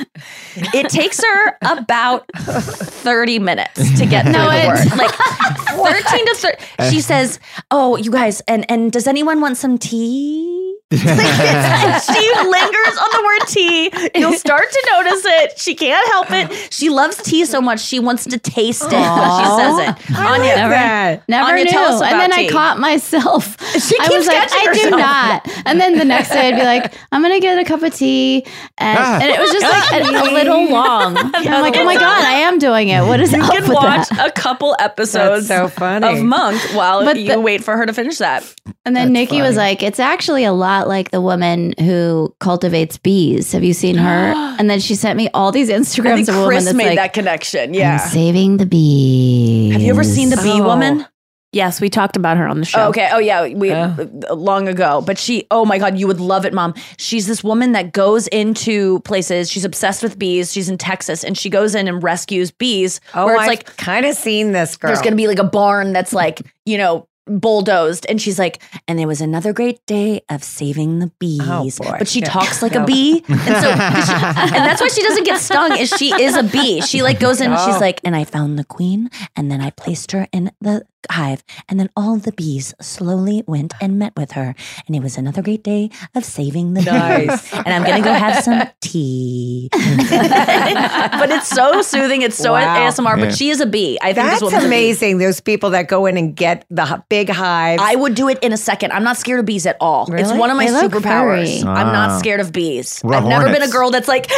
it 0.73 0.89
takes 0.89 1.21
her 1.23 1.57
about 1.63 2.25
30 2.35 3.39
minutes 3.39 3.99
to 3.99 4.05
get 4.05 4.23
through 4.23 4.33
No, 4.33 4.49
the 4.49 4.57
it's- 4.57 4.89
word. 4.89 4.97
Like 4.99 5.11
13 6.03 6.25
to 6.25 6.35
30. 6.35 6.89
She 6.91 7.01
says, 7.01 7.39
Oh, 7.71 7.95
you 7.97 8.11
guys, 8.11 8.41
and 8.47 8.69
and 8.69 8.91
does 8.91 9.07
anyone 9.07 9.41
want 9.41 9.57
some 9.57 9.77
tea? 9.77 10.68
Like, 10.91 10.99
she 12.03 12.33
lingers 12.35 12.97
on 12.97 13.09
the 13.11 13.23
word 13.23 13.47
tea. 13.47 13.91
You'll 14.19 14.33
start 14.33 14.63
to 14.71 14.89
notice 14.93 15.21
it. 15.25 15.59
She 15.59 15.75
can't 15.75 16.07
help 16.11 16.31
it. 16.31 16.73
She 16.73 16.89
loves 16.89 17.17
tea 17.17 17.45
so 17.45 17.61
much 17.61 17.79
she 17.79 17.99
wants 17.99 18.23
to 18.25 18.39
taste 18.39 18.81
it. 18.83 18.91
when 18.93 18.99
She 19.39 19.45
says 19.45 19.79
it. 20.09 20.17
Anya, 20.17 20.55
Never, 20.55 21.23
never 21.27 21.51
Anya, 21.51 21.63
knew. 21.65 21.71
and 21.77 21.95
about 21.97 22.17
then 22.17 22.33
I 22.33 22.49
caught 22.49 22.79
myself. 22.79 23.55
She 23.79 23.95
I 23.99 24.03
keeps 24.07 24.15
was 24.15 24.27
like, 24.27 24.49
catching 24.49 24.69
I 24.69 24.73
do 24.73 24.89
not. 24.89 25.47
And 25.65 25.79
then 25.79 25.97
the 25.97 26.03
next 26.05 26.29
day 26.29 26.49
I'd 26.49 26.55
be 26.55 26.63
like, 26.63 26.93
I'm 27.11 27.21
gonna 27.21 27.39
get 27.39 27.57
a 27.59 27.63
cup 27.63 27.81
of 27.83 27.93
tea, 27.93 28.43
and, 28.77 28.97
Ah. 28.99 29.19
and 29.21 29.29
it 29.31 29.39
was 29.39 29.51
just 29.51 29.63
like 29.63 30.01
a, 30.01 30.09
a 30.29 30.33
little 30.33 30.69
long. 30.69 31.15
And 31.17 31.35
I'm 31.49 31.61
like, 31.61 31.77
oh 31.77 31.85
my 31.85 31.93
god, 31.95 32.25
I 32.25 32.31
am 32.41 32.57
doing 32.59 32.89
it. 32.89 33.05
What 33.05 33.19
is 33.21 33.31
you 33.31 33.41
up 33.41 33.51
can 33.51 33.61
with 33.63 33.71
watch 33.73 34.09
that? 34.09 34.27
a 34.27 34.31
couple 34.31 34.75
episodes 34.79 35.47
so 35.47 35.67
funny. 35.69 36.19
of 36.19 36.23
Monk 36.25 36.59
while 36.73 37.05
But 37.05 37.19
you 37.19 37.33
the- 37.33 37.39
wait 37.39 37.63
for 37.63 37.77
her 37.77 37.85
to 37.85 37.93
finish 37.93 38.17
that. 38.17 38.43
And 38.85 38.95
then 38.95 39.13
That's 39.13 39.31
Nikki 39.31 39.41
was 39.41 39.55
like, 39.55 39.83
it's 39.83 39.99
actually 39.99 40.43
a 40.45 40.53
lot 40.53 40.78
like 40.87 41.11
the 41.11 41.21
woman 41.21 41.73
who 41.79 42.33
cultivates 42.39 42.97
bees. 42.97 43.51
Have 43.51 43.63
you 43.63 43.73
seen 43.73 43.95
her? 43.97 44.33
and 44.59 44.69
then 44.69 44.79
she 44.79 44.95
sent 44.95 45.17
me 45.17 45.29
all 45.33 45.51
these 45.51 45.69
I 45.69 45.73
Instagrams 45.73 46.15
think 46.15 46.29
of 46.29 46.35
a 46.35 46.39
woman 46.39 46.49
Chris 46.55 46.65
that's 46.65 46.77
made 46.77 46.87
like, 46.87 46.95
that 46.97 47.13
connection. 47.13 47.69
I'm 47.69 47.73
Yeah. 47.73 47.97
saving 47.97 48.57
the 48.57 48.65
bees. 48.65 49.73
Have 49.73 49.81
you 49.81 49.89
ever 49.89 50.03
seen 50.03 50.29
the 50.29 50.37
Bee 50.37 50.61
Oh. 50.61 50.63
Woman? 50.65 51.05
Yes, 51.51 51.81
we 51.81 51.89
talked 51.89 52.15
about 52.15 52.37
her 52.37 52.47
on 52.47 52.59
the 52.59 52.65
show. 52.65 52.79
Oh, 52.85 52.89
okay. 52.89 53.09
Oh 53.11 53.17
yeah, 53.17 53.47
we 53.47 53.71
uh, 53.71 53.95
long 54.35 54.67
ago. 54.67 55.01
But 55.03 55.17
she, 55.17 55.47
oh 55.49 55.65
my 55.65 55.79
god, 55.79 55.97
you 55.97 56.05
would 56.05 56.19
love 56.19 56.45
it, 56.45 56.53
mom. 56.53 56.75
She's 56.97 57.25
this 57.25 57.43
woman 57.43 57.71
that 57.71 57.91
goes 57.91 58.27
into 58.27 58.99
places. 58.99 59.49
She's 59.49 59.65
obsessed 59.65 60.03
with 60.03 60.19
bees. 60.19 60.53
She's 60.53 60.69
in 60.69 60.77
Texas, 60.77 61.23
and 61.23 61.35
she 61.35 61.49
goes 61.49 61.73
in 61.73 61.87
and 61.87 62.03
rescues 62.03 62.51
bees. 62.51 63.01
Oh, 63.15 63.25
where 63.25 63.33
it's 63.33 63.41
I've 63.41 63.47
like 63.47 63.77
kind 63.77 64.05
of 64.05 64.13
seen 64.15 64.51
this 64.51 64.77
girl. 64.77 64.89
there's 64.89 65.01
going 65.01 65.13
to 65.13 65.17
be 65.17 65.27
like 65.27 65.39
a 65.39 65.43
barn 65.43 65.91
that's 65.91 66.13
like 66.13 66.41
you 66.67 66.77
know 66.77 67.07
bulldozed, 67.29 68.05
and 68.09 68.21
she's 68.21 68.39
like, 68.39 68.61
and 68.87 68.99
it 68.99 69.05
was 69.05 69.21
another 69.21 69.53
great 69.53 69.85
day 69.85 70.21
of 70.29 70.43
saving 70.43 70.99
the 70.99 71.07
bees. 71.19 71.79
Oh. 71.83 71.95
But 71.97 72.07
she 72.07 72.19
Yeah. 72.21 72.29
talks 72.29 72.61
like 72.61 72.73
No. 72.73 72.83
a 72.83 72.85
bee, 72.85 73.23
and 73.27 73.39
so 73.39 73.69
she- 74.05 74.13
and 74.55 74.65
that's 74.65 74.81
why 74.81 74.87
she 74.87 75.01
doesn't 75.03 75.23
get 75.25 75.39
stung. 75.39 75.77
Is 75.77 75.89
she 75.97 76.09
is 76.21 76.35
a 76.35 76.43
bee? 76.43 76.81
She 76.81 77.01
like 77.03 77.19
goes 77.19 77.39
in 77.41 77.51
and 77.51 77.59
she's 77.61 77.75
Oh. 77.75 77.79
like, 77.79 78.01
and 78.03 78.15
I 78.15 78.23
found 78.23 78.57
the 78.57 78.63
queen, 78.65 79.09
and 79.35 79.51
then 79.51 79.61
I 79.61 79.69
placed 79.69 80.11
her 80.11 80.27
in 80.31 80.51
the 80.59 80.83
hive, 81.11 81.43
and 81.67 81.79
then 81.79 81.89
all 81.95 82.17
the 82.17 82.31
bees 82.33 82.73
slowly 82.81 83.43
went 83.47 83.73
and 83.81 83.97
met 83.99 84.13
with 84.17 84.31
her, 84.33 84.55
and 84.87 84.95
it 84.95 85.01
was 85.01 85.17
another 85.17 85.41
great 85.41 85.63
day 85.63 85.89
of 86.15 86.23
saving 86.25 86.73
the 86.73 86.81
Nice. 86.81 87.27
bees. 87.51 87.53
And 87.65 87.73
I'm 87.73 87.83
gonna 87.83 88.03
go 88.03 88.13
have 88.13 88.43
some 88.43 88.63
tea. 88.81 89.69
but 89.73 91.29
it's 91.31 91.47
so 91.47 91.81
soothing. 91.81 92.21
It's 92.21 92.37
so 92.37 92.53
Wow. 92.53 92.87
ASMR. 92.89 93.17
Yeah. 93.17 93.25
But 93.25 93.35
she 93.35 93.49
is 93.49 93.61
a 93.61 93.65
bee. 93.65 93.97
I 94.01 94.13
think 94.13 94.27
That's 94.27 94.39
this 94.39 94.41
woman's 94.43 94.63
a 94.63 94.67
amazing. 94.67 95.17
Those 95.19 95.39
people 95.41 95.69
that 95.71 95.87
go 95.87 96.05
in 96.05 96.17
and 96.17 96.35
get 96.35 96.65
the 96.69 97.03
big 97.09 97.29
hive. 97.29 97.79
I 97.81 97.95
would 97.95 98.15
do 98.15 98.27
it 98.29 98.39
in 98.41 98.53
a 98.53 98.57
second. 98.57 98.91
I'm 98.91 99.03
not 99.03 99.17
scared 99.17 99.39
of 99.39 99.45
bees 99.45 99.65
at 99.65 99.77
all. 99.79 100.11
It's 100.13 100.31
one 100.33 100.49
of 100.49 100.57
my 100.57 100.65
They 100.65 100.71
look 100.71 100.91
superpowers. 100.91 101.61
furry. 101.61 101.69
I'm 101.69 101.91
not 101.93 102.09
Ah. 102.11 102.17
scared 102.19 102.39
of 102.39 102.51
bees. 102.51 102.99
What 103.01 103.15
I've 103.15 103.25
about 103.25 103.29
never 103.43 103.53
been 103.53 103.61
a 103.61 103.67
girl 103.71 103.91
that's 103.91 104.07
like, 104.07 104.29
"Eh, 104.31 104.35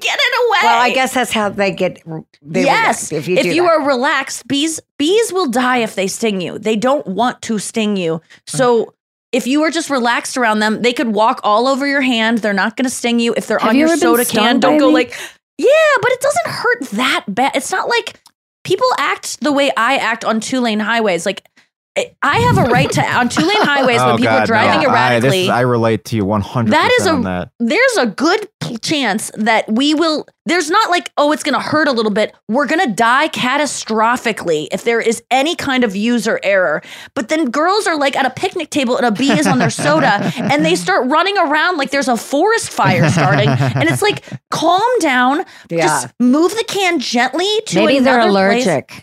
get 0.00 0.18
it 0.18 0.34
away. 0.48 0.58
well, 0.64 0.82
I 0.82 0.90
guess 0.90 1.14
that's 1.14 1.32
how 1.32 1.48
they 1.48 1.70
get. 1.70 2.02
They 2.42 2.64
yes. 2.64 3.12
If 3.12 3.28
you, 3.28 3.36
if 3.36 3.42
do 3.44 3.54
you 3.54 3.62
that. 3.62 3.70
are 3.70 3.86
relaxed, 3.86 4.46
bees 4.48 4.80
bees 4.98 5.32
will 5.32 5.48
die 5.48 5.71
if 5.78 5.94
they 5.94 6.06
sting 6.06 6.40
you. 6.40 6.58
They 6.58 6.76
don't 6.76 7.06
want 7.06 7.42
to 7.42 7.58
sting 7.58 7.96
you. 7.96 8.20
So 8.46 8.94
if 9.32 9.46
you 9.46 9.62
are 9.62 9.70
just 9.70 9.90
relaxed 9.90 10.36
around 10.36 10.58
them, 10.58 10.82
they 10.82 10.92
could 10.92 11.08
walk 11.08 11.40
all 11.42 11.66
over 11.66 11.86
your 11.86 12.02
hand. 12.02 12.38
They're 12.38 12.52
not 12.52 12.76
going 12.76 12.84
to 12.84 12.90
sting 12.90 13.18
you. 13.18 13.34
If 13.36 13.46
they're 13.46 13.58
Have 13.58 13.70
on 13.70 13.74
you 13.74 13.80
your 13.80 13.88
ever 13.88 13.96
been 13.96 14.00
soda 14.00 14.24
stung 14.24 14.44
can, 14.44 14.60
by 14.60 14.68
don't 14.68 14.78
go 14.78 14.88
bee? 14.88 14.94
like, 14.94 15.16
yeah, 15.58 15.96
but 16.00 16.12
it 16.12 16.20
doesn't 16.20 16.46
hurt 16.46 16.80
that 16.90 17.24
bad. 17.28 17.52
It's 17.56 17.72
not 17.72 17.88
like 17.88 18.20
people 18.64 18.86
act 18.98 19.40
the 19.40 19.52
way 19.52 19.70
I 19.76 19.96
act 19.96 20.24
on 20.24 20.40
two 20.40 20.60
lane 20.60 20.80
highways. 20.80 21.24
Like 21.26 21.48
I- 21.96 22.12
I 22.22 22.38
have 22.38 22.56
a 22.56 22.62
right 22.70 22.90
to 22.92 23.02
on 23.02 23.28
two 23.28 23.42
lane 23.44 23.60
highways 23.60 24.00
oh, 24.00 24.06
when 24.06 24.14
Oh, 24.14 24.16
people 24.16 24.34
are 24.34 24.46
driving 24.46 24.82
no. 24.82 24.88
I, 24.90 25.18
this 25.20 25.32
erratically 25.32 25.50
I 25.50 25.60
relate 25.60 26.04
to 26.06 26.16
you 26.16 26.24
100% 26.24 26.70
that 26.70 26.90
is 27.00 27.06
a 27.06 27.10
on 27.10 27.22
that. 27.22 27.50
there's 27.60 27.96
a 27.98 28.06
good 28.06 28.48
chance 28.80 29.30
that 29.36 29.70
we 29.70 29.92
will 29.92 30.26
there's 30.46 30.70
not 30.70 30.88
like 30.90 31.10
oh 31.18 31.32
it's 31.32 31.42
going 31.42 31.52
to 31.54 31.60
hurt 31.60 31.88
a 31.88 31.92
little 31.92 32.10
bit 32.10 32.34
we're 32.48 32.66
going 32.66 32.80
to 32.80 32.92
die 32.94 33.28
catastrophically 33.28 34.68
if 34.72 34.84
there 34.84 35.00
is 35.00 35.22
any 35.30 35.54
kind 35.54 35.84
of 35.84 35.94
user 35.94 36.40
error 36.42 36.82
but 37.14 37.28
then 37.28 37.50
girls 37.50 37.86
are 37.86 37.98
like 37.98 38.16
at 38.16 38.24
a 38.24 38.30
picnic 38.30 38.70
table 38.70 38.96
and 38.96 39.04
a 39.06 39.10
bee 39.10 39.30
is 39.32 39.46
on 39.46 39.58
their 39.58 39.70
soda 39.70 40.32
and 40.36 40.64
they 40.64 40.74
start 40.74 41.06
running 41.10 41.36
around 41.38 41.76
like 41.76 41.90
there's 41.90 42.08
a 42.08 42.16
forest 42.16 42.70
fire 42.70 43.08
starting 43.10 43.48
and 43.48 43.88
it's 43.88 44.02
like 44.02 44.24
calm 44.50 44.80
down 45.00 45.44
Yeah. 45.68 45.82
just 45.86 46.08
move 46.18 46.52
the 46.52 46.64
can 46.66 46.98
gently 47.00 47.48
to 47.66 47.84
maybe 47.84 47.98
they're 48.00 48.20
allergic. 48.20 48.88
place. 48.88 49.02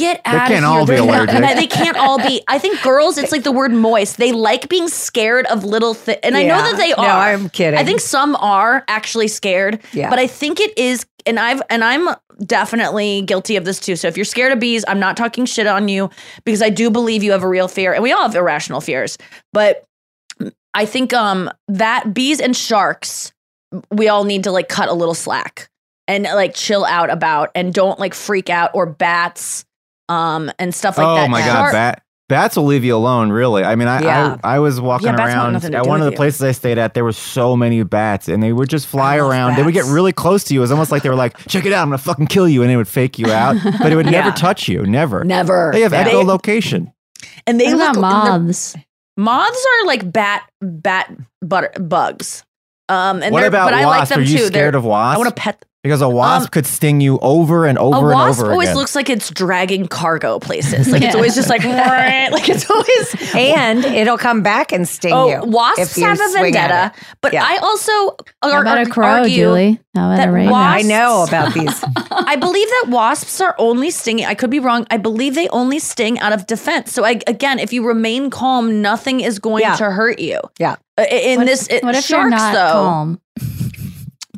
Allergic. 0.00 0.22
Get 0.24 0.24
They 0.24 0.38
out 0.38 0.48
can't 0.48 0.64
of 0.64 0.70
here. 0.70 0.78
all 0.78 0.86
be 0.86 0.94
They're 0.96 1.04
not- 1.06 1.28
allergic. 1.34 1.56
They 1.56 1.66
can't 1.66 1.96
all 1.96 2.18
be. 2.18 2.42
I 2.48 2.58
think 2.58 2.82
girls, 2.82 3.18
it's 3.18 3.32
like 3.32 3.42
the 3.42 3.52
word 3.52 3.72
moist. 3.72 4.16
They 4.16 4.32
like 4.32 4.68
being 4.68 4.88
scared 4.88 5.46
of 5.46 5.64
little 5.64 5.94
things. 5.94 6.18
And 6.22 6.36
I 6.36 6.44
know 6.44 6.62
that 6.62 6.76
they 6.76 6.92
are. 6.92 7.06
No, 7.06 7.12
are. 7.12 7.32
I'm 7.32 7.48
kidding. 7.50 7.78
I 7.78 7.84
think 7.84 8.00
some 8.00 8.36
are 8.36 8.84
actually 8.88 9.28
scared. 9.28 9.80
Yeah. 9.92 10.10
But 10.10 10.18
I 10.18 10.26
think 10.26 10.60
it 10.60 10.76
is, 10.78 11.06
and 11.26 11.38
I've 11.38 11.62
and 11.70 11.82
I'm 11.84 12.08
definitely 12.46 13.22
guilty 13.22 13.56
of 13.56 13.64
this 13.64 13.80
too. 13.80 13.96
So 13.96 14.06
if 14.08 14.16
you're 14.16 14.24
scared 14.24 14.52
of 14.52 14.60
bees, 14.60 14.84
I'm 14.86 15.00
not 15.00 15.16
talking 15.16 15.44
shit 15.44 15.66
on 15.66 15.88
you 15.88 16.08
because 16.44 16.62
I 16.62 16.70
do 16.70 16.90
believe 16.90 17.22
you 17.22 17.32
have 17.32 17.42
a 17.42 17.48
real 17.48 17.68
fear, 17.68 17.92
and 17.92 18.02
we 18.02 18.12
all 18.12 18.22
have 18.22 18.34
irrational 18.36 18.80
fears. 18.80 19.18
But 19.52 19.84
I 20.74 20.86
think 20.86 21.12
um 21.12 21.50
that 21.66 22.14
bees 22.14 22.40
and 22.40 22.56
sharks, 22.56 23.32
we 23.90 24.08
all 24.08 24.24
need 24.24 24.44
to 24.44 24.52
like 24.52 24.68
cut 24.68 24.88
a 24.88 24.92
little 24.92 25.14
slack 25.14 25.68
and 26.06 26.24
like 26.24 26.54
chill 26.54 26.84
out 26.84 27.10
about 27.10 27.50
and 27.54 27.74
don't 27.74 27.98
like 27.98 28.14
freak 28.14 28.48
out 28.48 28.70
or 28.74 28.86
bats 28.86 29.64
um 30.08 30.50
and 30.58 30.74
stuff 30.74 30.98
like 30.98 31.06
oh 31.06 31.14
that. 31.16 31.24
Oh 31.24 31.28
my 31.28 31.40
Shark- 31.42 31.66
god, 31.66 31.72
bat 31.72 32.02
bats 32.28 32.56
will 32.56 32.64
leave 32.66 32.84
you 32.84 32.94
alone. 32.94 33.30
Really, 33.30 33.64
I 33.64 33.74
mean, 33.74 33.88
I 33.88 34.02
Yeah. 34.02 34.36
I, 34.44 34.56
I 34.56 34.58
was 34.58 34.80
walking 34.80 35.06
Yeah, 35.08 35.16
around 35.16 35.56
at 35.74 35.86
one 35.86 36.00
of 36.00 36.04
the 36.06 36.10
you. 36.12 36.16
places 36.16 36.42
I 36.42 36.52
stayed 36.52 36.76
at. 36.78 36.92
There 36.94 37.04
were 37.04 37.12
so 37.12 37.56
many 37.56 37.82
bats, 37.84 38.28
and 38.28 38.42
they 38.42 38.52
would 38.52 38.68
just 38.68 38.86
fly 38.86 39.18
love 39.18 39.30
around. 39.30 39.56
They 39.56 39.62
would 39.62 39.74
get 39.74 39.84
really 39.86 40.12
close 40.12 40.44
to 40.44 40.54
you. 40.54 40.60
It 40.60 40.62
was 40.62 40.70
almost 40.72 40.92
like 40.92 41.02
they 41.02 41.08
were 41.08 41.14
like, 41.14 41.36
"Check 41.48 41.64
it 41.64 41.72
out, 41.72 41.82
I'm 41.82 41.88
gonna 41.88 41.98
fucking 41.98 42.26
kill 42.26 42.46
you," 42.48 42.62
and 42.62 42.70
they 42.70 42.76
would 42.76 42.88
fake 42.88 43.18
you 43.18 43.30
out, 43.32 43.56
but 43.80 43.92
it 43.92 43.96
would 43.96 44.06
never 44.10 44.30
touch 44.32 44.68
you. 44.68 44.84
Never. 44.84 45.24
Never. 45.24 45.70
They 45.72 45.80
have 45.82 45.90
They- 45.92 46.04
echolocation. 46.04 46.92
and 47.46 47.58
they 47.60 47.72
look 47.74 47.94
they're- 47.94 48.00
moths? 48.02 48.76
Moths 49.16 49.66
are 49.80 49.86
like 49.86 50.12
bat 50.12 50.42
bat 50.62 51.12
butter 51.42 51.70
bugs. 51.80 52.44
Um, 52.90 53.22
and 53.22 53.32
what 53.32 53.40
they're, 53.40 53.48
about 53.48 53.66
but 53.70 53.74
I 53.74 53.84
like 53.84 53.98
wasps? 54.00 54.08
them 54.10 54.20
Are 54.20 54.22
you 54.22 54.38
too. 54.38 54.46
scared 54.46 54.72
They're- 54.74 54.78
of 54.78 54.84
wasps? 54.84 55.16
I 55.16 55.18
want 55.18 55.28
to 55.36 55.42
pet. 55.42 55.64
Because 55.88 56.02
a 56.02 56.08
wasp 56.08 56.44
Um, 56.46 56.50
could 56.50 56.66
sting 56.66 57.00
you 57.00 57.18
over 57.20 57.64
and 57.66 57.78
over 57.78 57.96
a 57.96 58.00
and 58.00 58.14
wasp 58.14 58.40
over 58.42 58.52
always 58.52 58.68
again. 58.68 58.76
looks 58.76 58.94
like 58.94 59.08
it's 59.10 59.30
dragging 59.30 59.86
cargo 59.88 60.38
places. 60.38 60.88
Like 60.90 61.02
it's 61.02 61.14
always 61.14 61.34
just 61.34 61.48
like 61.48 61.64
like 61.64 62.48
it's 62.48 62.68
always. 62.70 63.34
and 63.34 63.84
it'll 63.84 64.18
come 64.18 64.42
back 64.42 64.72
and 64.72 64.86
sting 64.86 65.12
Oh, 65.14 65.28
you. 65.28 65.40
wasps 65.44 65.96
you 65.96 66.04
have 66.04 66.20
a 66.20 66.32
vendetta, 66.32 66.92
but 67.22 67.32
Yeah. 67.32 67.44
I 67.44 67.56
also 67.58 67.90
How 68.42 68.52
ar- 68.52 68.60
about 68.62 68.86
a 68.86 68.90
crow, 68.90 69.06
argue. 69.22 69.36
Julie? 69.36 69.80
How 69.94 70.06
about 70.12 70.16
that 70.18 70.28
a 70.28 70.32
raven? 70.32 70.52
wasp- 70.52 70.84
I 70.84 70.88
know 70.88 71.24
about 71.26 71.54
these. 71.58 71.84
I 72.10 72.36
believe 72.36 72.68
that 72.68 72.84
wasps 72.90 73.40
are 73.40 73.54
only 73.58 73.90
stinging. 73.90 74.26
I 74.26 74.34
could 74.34 74.50
be 74.50 74.60
wrong. 74.60 74.86
I 74.90 74.96
believe 74.98 75.34
they 75.34 75.48
only 75.48 75.78
sting 75.78 76.20
out 76.20 76.32
of 76.32 76.46
defense. 76.46 76.92
So 76.92 77.04
I, 77.04 77.20
again, 77.26 77.58
if 77.58 77.72
you 77.72 77.84
remain 77.86 78.30
calm, 78.30 78.80
nothing 78.82 79.20
is 79.20 79.38
going 79.38 79.62
Yeah. 79.62 79.74
to 79.76 79.84
hurt 79.90 80.18
you. 80.20 80.40
Yeah. 80.58 80.76
In 81.10 81.38
What- 81.38 81.46
this, 81.46 81.66
it, 81.68 81.82
what 81.82 81.94
if 81.96 82.04
sharks 82.04 82.10
you're 82.10 82.28
not 82.30 82.52
though? 82.52 82.72
calm? 82.72 83.20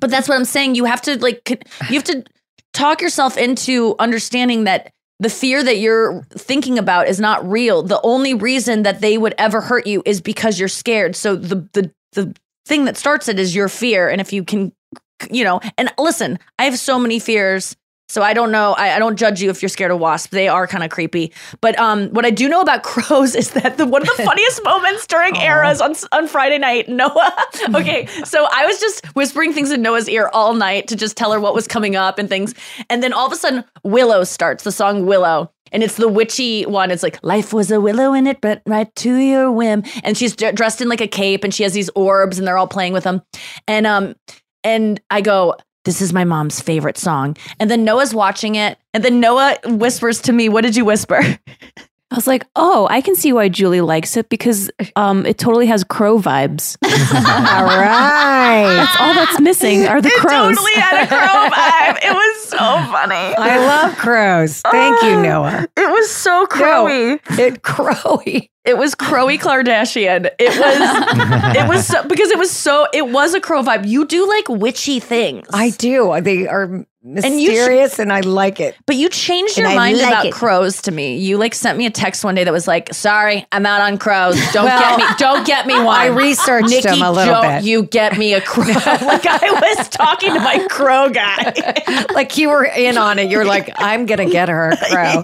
But 0.00 0.10
that's 0.10 0.28
what 0.28 0.36
I'm 0.36 0.44
saying. 0.44 0.74
You 0.74 0.86
have 0.86 1.02
to 1.02 1.18
like, 1.18 1.48
you 1.88 1.94
have 1.94 2.04
to 2.04 2.24
talk 2.72 3.00
yourself 3.00 3.36
into 3.36 3.94
understanding 3.98 4.64
that 4.64 4.92
the 5.18 5.30
fear 5.30 5.62
that 5.62 5.78
you're 5.78 6.22
thinking 6.30 6.78
about 6.78 7.06
is 7.06 7.20
not 7.20 7.48
real. 7.48 7.82
The 7.82 8.00
only 8.02 8.32
reason 8.32 8.82
that 8.84 9.02
they 9.02 9.18
would 9.18 9.34
ever 9.36 9.60
hurt 9.60 9.86
you 9.86 10.02
is 10.06 10.20
because 10.20 10.58
you're 10.58 10.68
scared. 10.68 11.14
So 11.14 11.36
the 11.36 11.68
the 11.74 11.92
the 12.12 12.34
thing 12.66 12.86
that 12.86 12.96
starts 12.96 13.28
it 13.28 13.38
is 13.38 13.54
your 13.54 13.68
fear. 13.68 14.08
And 14.08 14.20
if 14.20 14.32
you 14.32 14.42
can, 14.44 14.72
you 15.30 15.44
know, 15.44 15.60
and 15.76 15.92
listen, 15.98 16.38
I 16.58 16.64
have 16.64 16.78
so 16.78 16.98
many 16.98 17.18
fears. 17.18 17.76
So 18.10 18.22
I 18.22 18.32
don't 18.32 18.50
know. 18.50 18.72
I, 18.72 18.96
I 18.96 18.98
don't 18.98 19.16
judge 19.16 19.40
you 19.40 19.50
if 19.50 19.62
you're 19.62 19.68
scared 19.68 19.92
of 19.92 20.00
wasps. 20.00 20.30
They 20.30 20.48
are 20.48 20.66
kind 20.66 20.82
of 20.82 20.90
creepy. 20.90 21.32
But 21.60 21.78
um, 21.78 22.08
what 22.08 22.26
I 22.26 22.30
do 22.30 22.48
know 22.48 22.60
about 22.60 22.82
crows 22.90 23.36
is 23.36 23.50
that 23.50 23.78
the, 23.78 23.86
one 23.86 24.02
of 24.02 24.08
the 24.16 24.22
funniest 24.24 24.64
moments 24.64 25.06
during 25.06 25.36
eras 25.36 25.80
on 25.80 25.94
on 26.10 26.26
Friday 26.26 26.58
night, 26.58 26.88
Noah. 26.88 27.36
okay, 27.76 28.06
so 28.24 28.48
I 28.50 28.66
was 28.66 28.80
just 28.80 29.06
whispering 29.14 29.52
things 29.52 29.70
in 29.70 29.80
Noah's 29.80 30.08
ear 30.08 30.28
all 30.32 30.54
night 30.54 30.88
to 30.88 30.96
just 30.96 31.16
tell 31.16 31.30
her 31.30 31.38
what 31.38 31.54
was 31.54 31.68
coming 31.68 31.94
up 31.94 32.18
and 32.18 32.28
things. 32.28 32.52
And 32.88 33.00
then 33.00 33.12
all 33.12 33.26
of 33.26 33.32
a 33.32 33.36
sudden, 33.36 33.62
Willow 33.84 34.24
starts 34.24 34.64
the 34.64 34.72
song 34.72 35.06
Willow. 35.06 35.52
And 35.72 35.84
it's 35.84 35.94
the 35.94 36.08
witchy 36.08 36.66
one. 36.66 36.90
It's 36.90 37.04
like, 37.04 37.22
life 37.22 37.52
was 37.52 37.70
a 37.70 37.80
willow 37.80 38.12
and 38.12 38.26
it 38.26 38.40
bent 38.40 38.60
right 38.66 38.92
to 38.96 39.14
your 39.14 39.52
whim. 39.52 39.84
And 40.02 40.18
she's 40.18 40.34
d- 40.34 40.50
dressed 40.50 40.80
in 40.80 40.88
like 40.88 41.00
a 41.00 41.06
cape 41.06 41.44
and 41.44 41.54
she 41.54 41.62
has 41.62 41.72
these 41.72 41.88
orbs 41.90 42.40
and 42.40 42.48
they're 42.48 42.58
all 42.58 42.66
playing 42.66 42.92
with 42.92 43.04
them. 43.04 43.22
And 43.68 43.86
um, 43.86 44.16
and 44.64 45.00
I 45.10 45.20
go, 45.20 45.54
this 45.84 46.02
is 46.02 46.12
my 46.12 46.24
mom's 46.24 46.60
favorite 46.60 46.98
song. 46.98 47.36
And 47.58 47.70
then 47.70 47.84
Noah's 47.84 48.14
watching 48.14 48.54
it. 48.54 48.78
And 48.92 49.04
then 49.04 49.20
Noah 49.20 49.56
whispers 49.64 50.20
to 50.22 50.32
me, 50.32 50.48
What 50.48 50.62
did 50.62 50.76
you 50.76 50.84
whisper? 50.84 51.20
I 52.12 52.16
was 52.16 52.26
like, 52.26 52.44
oh, 52.56 52.88
I 52.90 53.02
can 53.02 53.14
see 53.14 53.32
why 53.32 53.48
Julie 53.48 53.82
likes 53.82 54.16
it 54.16 54.28
because 54.28 54.68
um, 54.96 55.24
it 55.26 55.38
totally 55.38 55.66
has 55.66 55.84
crow 55.84 56.18
vibes. 56.18 56.76
All 56.84 57.78
right. 57.78 58.64
That's 58.66 59.00
all 59.00 59.14
that's 59.14 59.40
missing 59.40 59.86
are 59.86 60.02
the 60.02 60.08
it 60.08 60.14
crows. 60.18 60.56
totally 60.56 60.72
had 60.74 61.04
a 61.04 61.06
crow 61.06 61.18
vibe. 61.18 61.98
It 62.02 62.12
was 62.12 62.48
so 62.48 62.58
funny. 62.58 63.14
I 63.38 63.58
love 63.58 63.96
crows. 63.96 64.60
Thank 64.62 65.00
you, 65.02 65.22
Noah. 65.22 65.68
It 65.76 65.88
was 65.88 66.10
so 66.10 66.46
crowy. 66.46 67.20
It 67.38 67.62
crowy. 67.62 68.48
It 68.64 68.76
was 68.76 68.94
Crowy 68.94 69.38
Kardashian. 69.40 70.30
It 70.38 70.50
was 70.58 71.56
it 71.56 71.68
was 71.68 71.86
so, 71.86 72.02
because 72.06 72.30
it 72.30 72.38
was 72.38 72.50
so 72.50 72.86
it 72.92 73.08
was 73.08 73.34
a 73.34 73.40
crow 73.40 73.62
vibe. 73.62 73.86
You 73.86 74.06
do 74.06 74.28
like 74.28 74.48
witchy 74.48 75.00
things. 75.00 75.46
I 75.52 75.70
do. 75.70 76.20
They 76.20 76.46
are 76.46 76.84
you 77.02 77.22
should- 77.22 77.30
mysterious, 77.32 77.98
and, 77.98 78.12
I 78.12 78.20
like 78.20 78.60
it. 78.60 78.76
But 78.84 78.96
you 78.96 79.08
changed 79.08 79.56
your 79.56 79.66
And 79.68 79.72
I 79.78 79.82
mind 79.82 79.98
like 79.98 80.08
about 80.08 80.26
it. 80.26 80.32
crows 80.34 80.82
to 80.82 80.92
me. 80.92 81.16
You 81.16 81.38
like 81.38 81.54
sent 81.54 81.78
me 81.78 81.86
a 81.86 81.90
text 81.90 82.22
one 82.22 82.34
day 82.34 82.44
that 82.44 82.52
was 82.52 82.68
like, 82.68 82.92
"Sorry, 82.92 83.46
I'm 83.52 83.64
out 83.64 83.80
on 83.80 83.96
crows. 83.96 84.36
Don't 84.52 84.66
Well, 84.66 84.98
get 84.98 84.98
me. 84.98 85.14
Don't 85.16 85.46
get 85.46 85.66
me 85.66 85.74
one." 85.82 85.86
I 85.98 86.06
researched 86.08 86.68
Nikki, 86.68 86.82
them 86.88 87.00
a 87.00 87.10
little 87.10 87.40
don't 87.40 87.60
bit. 87.60 87.64
You 87.64 87.84
get 87.84 88.18
me 88.18 88.34
a 88.34 88.42
crow. 88.42 88.64
like 88.74 89.24
I 89.24 89.74
was 89.78 89.88
talking 89.88 90.34
to 90.34 90.40
my 90.40 90.66
crow 90.68 91.08
guy. 91.08 92.04
Like 92.12 92.36
you 92.36 92.50
were 92.50 92.64
in 92.66 92.98
on 92.98 93.18
it. 93.18 93.30
You're 93.30 93.46
like, 93.46 93.70
I'm 93.76 94.04
gonna 94.04 94.28
get 94.28 94.50
her 94.50 94.68
a 94.68 94.76
crow. 94.76 95.22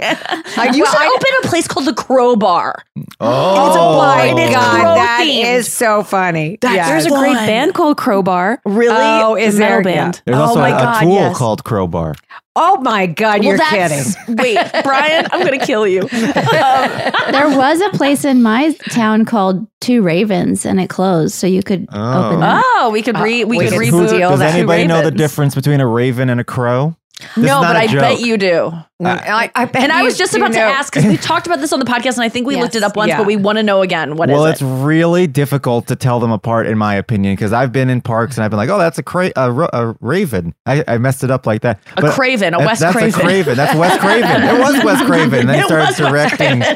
Like, 0.57 0.74
you 0.74 0.82
well, 0.84 0.93
should 0.93 1.03
I- 1.03 1.12
open 1.14 1.28
a 1.45 1.49
place 1.49 1.68
called 1.68 1.84
the 1.87 1.93
Crow 1.95 2.37
Bar. 2.37 2.82
Oh, 3.20 3.26
my 3.31 4.24
and 4.27 4.39
it's 4.39 4.51
oh. 4.51 4.53
god, 4.61 4.81
crow 4.81 4.95
that 4.95 5.20
themed. 5.27 5.45
is 5.57 5.72
so 5.72 6.03
funny. 6.03 6.59
Yes. 6.62 6.89
There's 6.89 7.07
a 7.07 7.11
great 7.11 7.35
band 7.35 7.74
called 7.74 7.97
Crowbar. 7.97 8.61
Really? 8.64 8.95
Oh, 8.95 9.33
oh 9.33 9.37
is 9.37 9.59
metal 9.59 9.83
there? 9.83 9.95
band. 9.95 10.22
There's 10.24 10.37
Oh 10.39 10.43
also 10.43 10.61
my 10.61 10.70
a, 10.70 10.77
a 10.77 10.79
God, 10.79 11.01
tool 11.03 11.12
yes. 11.14 11.37
called 11.37 11.64
Crowbar. 11.64 12.14
Oh 12.59 12.81
my 12.81 13.07
god, 13.07 13.45
you're 13.45 13.59
kidding. 13.59 14.03
Wait, 14.37 14.59
Brian, 14.83 15.27
I'm 15.31 15.45
gonna 15.45 15.59
kill 15.64 15.87
you. 15.87 16.09
There 16.12 17.49
was 17.59 17.81
a 17.83 17.91
place 17.91 18.24
in 18.24 18.43
my 18.43 18.72
town 18.91 19.24
called 19.24 19.66
Two 19.81 20.01
Ravens, 20.03 20.64
and 20.64 20.81
it 20.81 20.89
closed, 20.89 21.35
so 21.35 21.47
you 21.47 21.62
could 21.62 21.87
Oh. 21.93 22.27
open 22.29 22.43
it. 22.43 22.62
Oh, 22.64 22.91
we 22.93 23.03
could 23.03 23.18
re 23.18 23.45
we 23.45 23.59
we 23.59 23.64
could 23.64 23.74
could 23.74 23.83
reboot. 23.83 24.09
steal 24.09 24.31
Does 24.31 24.39
that. 24.39 24.55
anybody 24.55 24.87
know 24.87 25.03
the 25.03 25.11
difference 25.11 25.55
between 25.55 25.81
a 25.81 25.87
raven 25.87 26.31
and 26.31 26.41
a 26.41 26.45
crow? 26.45 26.97
This 27.19 27.47
No, 27.47 27.61
but 27.62 27.77
I 27.77 27.87
joke. 27.87 28.01
bet 28.01 28.21
you 28.21 28.37
do. 28.37 28.73
I, 29.03 29.51
I 29.55 29.64
bet 29.67 29.83
And 29.83 29.93
I 29.93 30.03
was 30.03 30.17
just 30.19 30.33
do 30.33 30.39
about 30.39 30.53
to 30.53 30.61
ask 30.61 30.93
because 30.93 31.07
we 31.09 31.17
talked 31.17 31.47
about 31.47 31.61
this 31.61 31.73
on 31.73 31.79
the 31.79 31.85
podcast, 31.87 32.14
and 32.14 32.23
I 32.23 32.29
think 32.29 32.47
we 32.47 32.55
Yes. 32.55 32.62
looked 32.62 32.75
it 32.77 32.83
up 32.83 32.95
once, 32.97 33.09
Yeah. 33.09 33.19
but 33.19 33.27
we 33.27 33.37
want 33.37 33.57
to 33.57 33.62
know 33.62 33.81
again. 33.83 34.17
What 34.17 34.29
is 34.31 34.35
well, 34.35 34.45
it? 34.47 34.53
it's 34.53 34.62
really 34.62 35.27
difficult 35.27 35.87
to 35.89 35.97
tell 35.97 36.21
them 36.21 36.31
apart, 36.31 36.67
in 36.67 36.77
my 36.79 36.95
opinion, 36.95 37.35
because 37.35 37.53
I've 37.55 37.73
been 37.73 37.89
in 37.91 38.01
parks 38.03 38.37
and 38.37 38.45
I've 38.45 38.51
been 38.51 38.59
like, 38.59 38.69
"Oh, 38.71 38.79
that's 38.79 38.99
a 38.99 39.03
cra- 39.03 39.33
a, 39.37 39.51
ro- 39.53 39.69
a 39.73 39.95
raven." 40.01 40.55
I, 40.67 40.85
I 40.89 40.99
messed 40.99 41.25
it 41.25 41.31
up 41.31 41.47
like 41.47 41.62
that. 41.62 41.81
A 41.97 42.11
Craven, 42.11 42.53
a 42.55 42.59
West 42.59 42.69
Wes 42.69 42.81
that's 42.81 42.97
Craven. 42.97 43.21
a 43.21 43.23
Craven. 43.25 43.57
That's 43.57 43.79
Wes 43.79 43.99
Craven. 43.99 44.43
It 44.43 44.59
was 44.61 44.85
Wes 44.85 45.07
Craven. 45.07 45.47
Then 45.47 45.59
he 45.59 45.64
started 45.67 45.97
directing. 45.97 46.62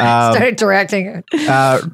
Um, 0.00 0.32
started 0.32 0.56
directing 0.56 1.24
uh, 1.48 1.84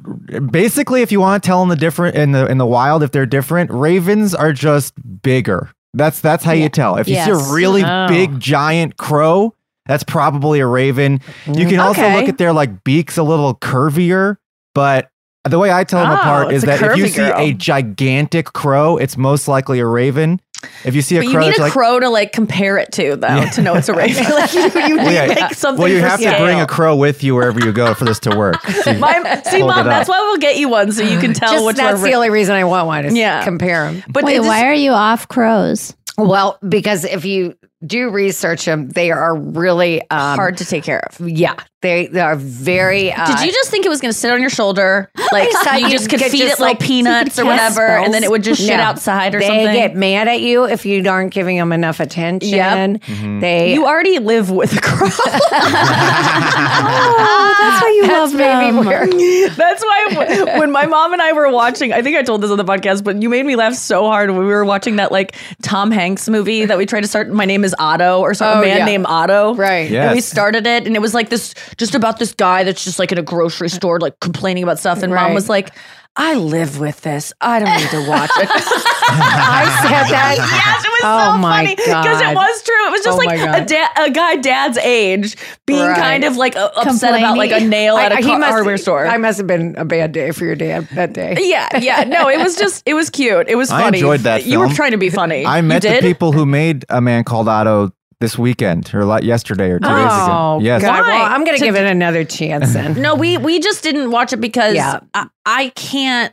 basically, 0.51 1.01
if 1.01 1.11
you 1.11 1.21
want 1.21 1.43
to 1.43 1.47
tell 1.47 1.61
them 1.61 1.71
the 1.71 1.77
different 1.77 2.17
in 2.17 2.33
the 2.33 2.45
in 2.47 2.59
the 2.59 2.67
wild, 2.67 3.03
if 3.03 3.13
they're 3.13 3.25
different, 3.25 3.71
ravens 3.71 4.35
are 4.35 4.53
just 4.53 4.93
bigger. 5.23 5.71
That's 5.95 6.21
that's 6.21 6.45
how 6.45 6.53
you 6.53 6.69
tell. 6.69 6.97
If 6.97 7.09
you 7.09 7.17
see 7.17 7.31
a 7.31 7.53
really 7.55 7.83
Oh. 7.85 8.07
big 8.09 8.39
giant 8.41 8.97
crow, 8.97 9.55
that's 9.87 10.03
probably 10.05 10.61
a 10.61 10.67
raven. 10.67 11.21
You 11.47 11.67
can 11.69 11.79
also 11.81 12.03
Okay. 12.03 12.17
look 12.21 12.29
at 12.29 12.39
their 12.39 12.53
like 12.53 12.85
beaks 12.85 13.17
a 13.17 13.23
little 13.23 13.55
curvier, 13.55 14.37
but 14.75 15.09
the 15.45 15.59
way 15.59 15.71
I 15.73 15.85
tell 15.85 16.01
them 16.03 16.11
Oh, 16.11 16.15
apart 16.15 16.53
is 16.53 16.63
that 16.63 16.81
if 16.83 16.97
you 16.97 17.05
curvy 17.05 17.11
see 17.11 17.23
a 17.51 17.53
gigantic 17.53 18.53
crow, 18.55 18.97
it's 18.97 19.17
most 19.17 19.47
likely 19.47 19.79
a 19.79 19.87
raven. 19.87 20.41
If 20.85 20.95
you 20.95 21.03
see 21.03 21.17
a 21.17 21.21
but 21.21 21.29
you 21.29 21.39
need 21.39 21.59
a 21.59 21.63
like 21.63 21.73
crow 21.73 22.01
to 22.01 22.09
like 22.09 22.33
compare 22.33 22.77
it 22.79 22.93
to, 22.93 23.17
though, 23.17 23.27
Yeah. 23.29 23.51
to 23.51 23.63
know 23.63 23.75
it's 23.75 23.89
a 23.89 23.95
raven. 23.95 24.25
like 24.31 24.53
you, 24.55 24.63
you 24.63 24.97
need 24.97 25.13
yeah. 25.13 25.27
like 25.27 25.55
something. 25.55 25.83
well, 25.83 25.91
you 25.91 26.01
for 26.01 26.09
have 26.09 26.21
to 26.21 26.37
bring 26.39 26.61
a 26.61 26.67
crow 26.67 26.97
with 26.97 27.23
you 27.25 27.35
wherever 27.35 27.59
you 27.65 27.73
go 27.73 27.95
for 27.95 28.05
this 28.05 28.19
to 28.21 28.37
work. 28.37 28.61
See, 28.67 28.97
My, 28.97 29.43
see, 29.45 29.63
mom, 29.63 29.87
that's 29.87 30.09
why 30.09 30.21
we'll 30.21 30.39
get 30.39 30.57
you 30.57 30.69
one 30.69 30.93
so 30.93 31.03
you 31.03 31.19
can 31.19 31.35
tell 31.35 31.53
Just 31.53 31.67
which 31.67 31.77
that's 31.77 32.01
one. 32.01 32.11
the 32.11 32.15
only 32.17 32.31
reason 32.31 32.55
I 32.55 32.65
want 32.65 32.87
one 32.87 33.05
is 33.05 33.15
Yeah. 33.17 33.45
compare 33.45 33.91
them. 33.93 34.03
but 34.09 34.25
Wait, 34.25 34.35
it 34.35 34.37
just- 34.39 34.49
why 34.49 34.65
are 34.67 34.75
you 34.75 34.93
off 34.93 35.29
crows? 35.29 35.95
Well, 36.17 36.59
because 36.69 37.05
if 37.05 37.25
you 37.25 37.57
do 37.85 38.09
research 38.11 38.65
them, 38.65 38.89
they 38.89 39.11
are 39.11 39.35
really 39.37 40.01
um, 40.11 40.37
hard 40.37 40.59
to 40.59 40.65
take 40.65 40.85
care 40.85 41.01
of. 41.01 41.29
Yeah, 41.29 41.57
they 41.85 42.07
they 42.09 42.21
are 42.21 42.35
very. 42.37 43.13
Uh, 43.13 43.27
Did 43.27 43.47
you 43.47 43.53
just 43.53 43.71
think 43.71 43.85
it 43.87 43.91
was 43.91 44.01
going 44.01 44.11
to 44.13 44.19
sit 44.19 44.33
on 44.33 44.41
your 44.41 44.51
shoulder? 44.51 45.11
Like 45.35 45.51
you 45.81 45.87
you 45.87 45.91
just 45.91 46.09
could 46.11 46.21
could 46.21 46.31
feed 46.31 46.43
just, 46.43 46.61
it 46.61 46.63
like 46.63 46.79
like, 46.79 46.87
peanuts 46.87 47.41
or 47.41 47.43
cast 47.43 47.77
whatever, 47.77 47.89
and 48.05 48.15
then 48.15 48.23
it 48.23 48.31
would 48.31 48.45
just 48.45 48.61
shit 48.61 48.77
No. 48.77 48.85
outside 48.85 49.35
or 49.35 49.41
they 49.41 49.47
something. 49.49 49.73
get 49.75 49.97
mad 49.97 50.29
at 50.29 50.41
you 50.41 50.65
if 50.65 50.87
you 50.87 51.05
aren't 51.11 51.33
giving 51.35 51.57
them 51.59 51.73
enough 51.73 51.99
attention. 51.99 52.51
Yep. 52.51 53.01
Mm-hmm. 53.01 53.41
They 53.41 53.75
you 53.75 53.85
already 53.85 54.21
live 54.21 54.51
with 54.51 54.77
a 54.77 54.81
crow. 54.81 55.09
Oh, 56.77 57.55
that's 57.61 57.83
why 57.83 57.91
you 57.97 58.07
that's 58.07 58.33
love 58.33 58.35
maybe 58.35 58.77
them. 58.77 58.85
where 58.85 59.07
That's 59.57 59.83
why 59.83 60.59
when 60.59 60.71
my 60.71 60.87
mom 60.87 61.13
and 61.13 61.23
I 61.23 61.33
were 61.33 61.51
watching, 61.51 61.93
I 61.93 62.03
think 62.03 62.17
I 62.17 62.23
told 62.23 62.43
this 62.43 62.51
on 62.51 62.59
the 62.59 62.65
podcast, 62.65 63.03
but 63.05 63.21
you 63.23 63.29
made 63.29 63.45
me 63.47 63.57
laugh 63.57 63.75
so 63.75 64.05
hard 64.07 64.31
when 64.31 64.41
we 64.41 64.47
were 64.47 64.65
watching 64.65 64.97
that 64.97 65.11
like 65.13 65.35
Tom 65.63 65.91
Hanks 65.91 66.29
movie 66.29 66.65
that 66.65 66.77
we 66.79 66.87
tried 66.87 67.03
to 67.03 67.09
start. 67.09 67.29
My 67.31 67.45
name 67.45 67.65
is 67.65 67.75
Otto 67.79 68.21
or 68.21 68.35
some 68.35 68.59
Oh, 68.59 68.61
a 68.61 68.65
man 68.65 68.79
yeah. 68.79 68.85
named 68.85 69.07
Otto. 69.09 69.55
Right. 69.55 69.91
And 69.91 70.13
we 70.15 70.21
started 70.21 70.67
it 70.67 70.87
and 70.87 70.95
it 70.95 71.01
was 71.01 71.15
like 71.15 71.29
this 71.31 71.55
just 71.77 71.95
about 71.95 72.19
this 72.19 72.33
guy 72.33 72.65
that's 72.65 72.85
just 72.85 72.99
like 72.99 73.13
in 73.13 73.19
a 73.19 73.23
grocery 73.23 73.69
store, 73.69 74.01
like 74.01 74.19
complaining 74.21 74.63
about 74.63 74.79
stuff. 74.79 75.03
And 75.03 75.13
mom 75.15 75.35
was 75.35 75.49
like, 75.49 75.71
I 76.17 76.35
live 76.35 76.79
with 76.79 77.01
this. 77.01 77.33
I 77.41 77.59
don't 77.59 77.77
need 77.77 77.91
to 77.91 78.09
watch 78.09 78.31
it. 78.37 78.49
I 79.09 79.81
said 79.83 80.15
that. 80.15 80.37
yes, 80.39 80.85
it 80.85 80.89
was 80.89 81.01
Oh 81.03 81.37
so 81.37 81.43
funny 81.43 81.75
because 81.75 82.21
it 82.21 82.35
was 82.35 82.63
true. 82.63 82.87
It 82.87 82.91
was 82.93 83.05
just 83.05 83.15
Oh 83.21 83.25
like 83.25 83.41
a, 83.41 83.65
da- 83.67 84.05
a 84.05 84.11
guy 84.11 84.37
dad's 84.37 84.79
age 84.79 85.37
being 85.67 85.81
Right. 85.85 85.97
kind 85.97 86.25
of 86.25 86.37
like 86.37 86.55
uh, 86.57 86.71
upset 86.77 87.19
about 87.19 87.37
like 87.37 87.51
a 87.51 87.61
nail 87.61 87.97
at 87.97 88.13
a 88.13 88.17
I- 88.17 88.19
he 88.19 88.29
car- 88.29 88.39
must- 88.39 88.51
hardware 88.53 88.79
store. 88.79 89.07
I 89.07 89.17
must 89.17 89.39
have 89.39 89.47
been 89.49 89.75
a 89.77 89.85
bad 89.85 90.13
day 90.13 90.31
for 90.31 90.45
your 90.45 90.55
dad 90.57 90.89
that 90.95 91.13
day. 91.13 91.35
Yeah, 91.41 91.69
yeah. 91.81 92.05
No, 92.05 92.29
it 92.29 92.39
was 92.39 92.57
just 92.57 92.83
it 92.87 92.95
was 92.95 93.11
cute. 93.11 93.49
It 93.49 93.57
was 93.57 93.71
I 93.71 93.83
funny. 93.83 93.99
enjoyed 93.99 94.21
that 94.21 94.47
You 94.47 94.61
were 94.61 94.69
trying 94.69 94.93
to 94.93 94.97
be 94.99 95.11
funny. 95.11 95.45
I 95.45 95.61
met 95.63 95.83
the 95.83 95.99
people 96.01 96.31
who 96.33 96.47
made 96.47 96.85
a 96.89 97.01
man 97.01 97.25
called 97.25 97.49
Otto 97.49 97.91
this 98.25 98.39
weekend 98.39 98.91
or 98.95 99.05
like 99.05 99.23
yesterday 99.23 99.71
or 99.71 99.79
two 99.79 99.87
days 99.89 99.95
Oh, 100.11 100.57
ago. 100.57 100.65
Yes. 100.65 100.81
God. 100.81 101.03
Why? 101.03 101.09
Well, 101.09 101.25
I'm 101.25 101.45
going 101.45 101.57
to 101.57 101.61
To- 101.61 101.65
give 101.67 101.77
it 101.77 101.85
another 101.87 102.25
chance 102.25 102.73
then. 102.73 102.95
No, 103.05 103.15
we 103.15 103.37
we 103.37 103.61
just 103.61 103.83
didn't 103.83 104.11
watch 104.11 104.33
it 104.33 104.39
because 104.41 104.75
Yeah. 104.75 105.01
I, 105.13 105.27
I 105.45 105.69
can't. 105.77 106.33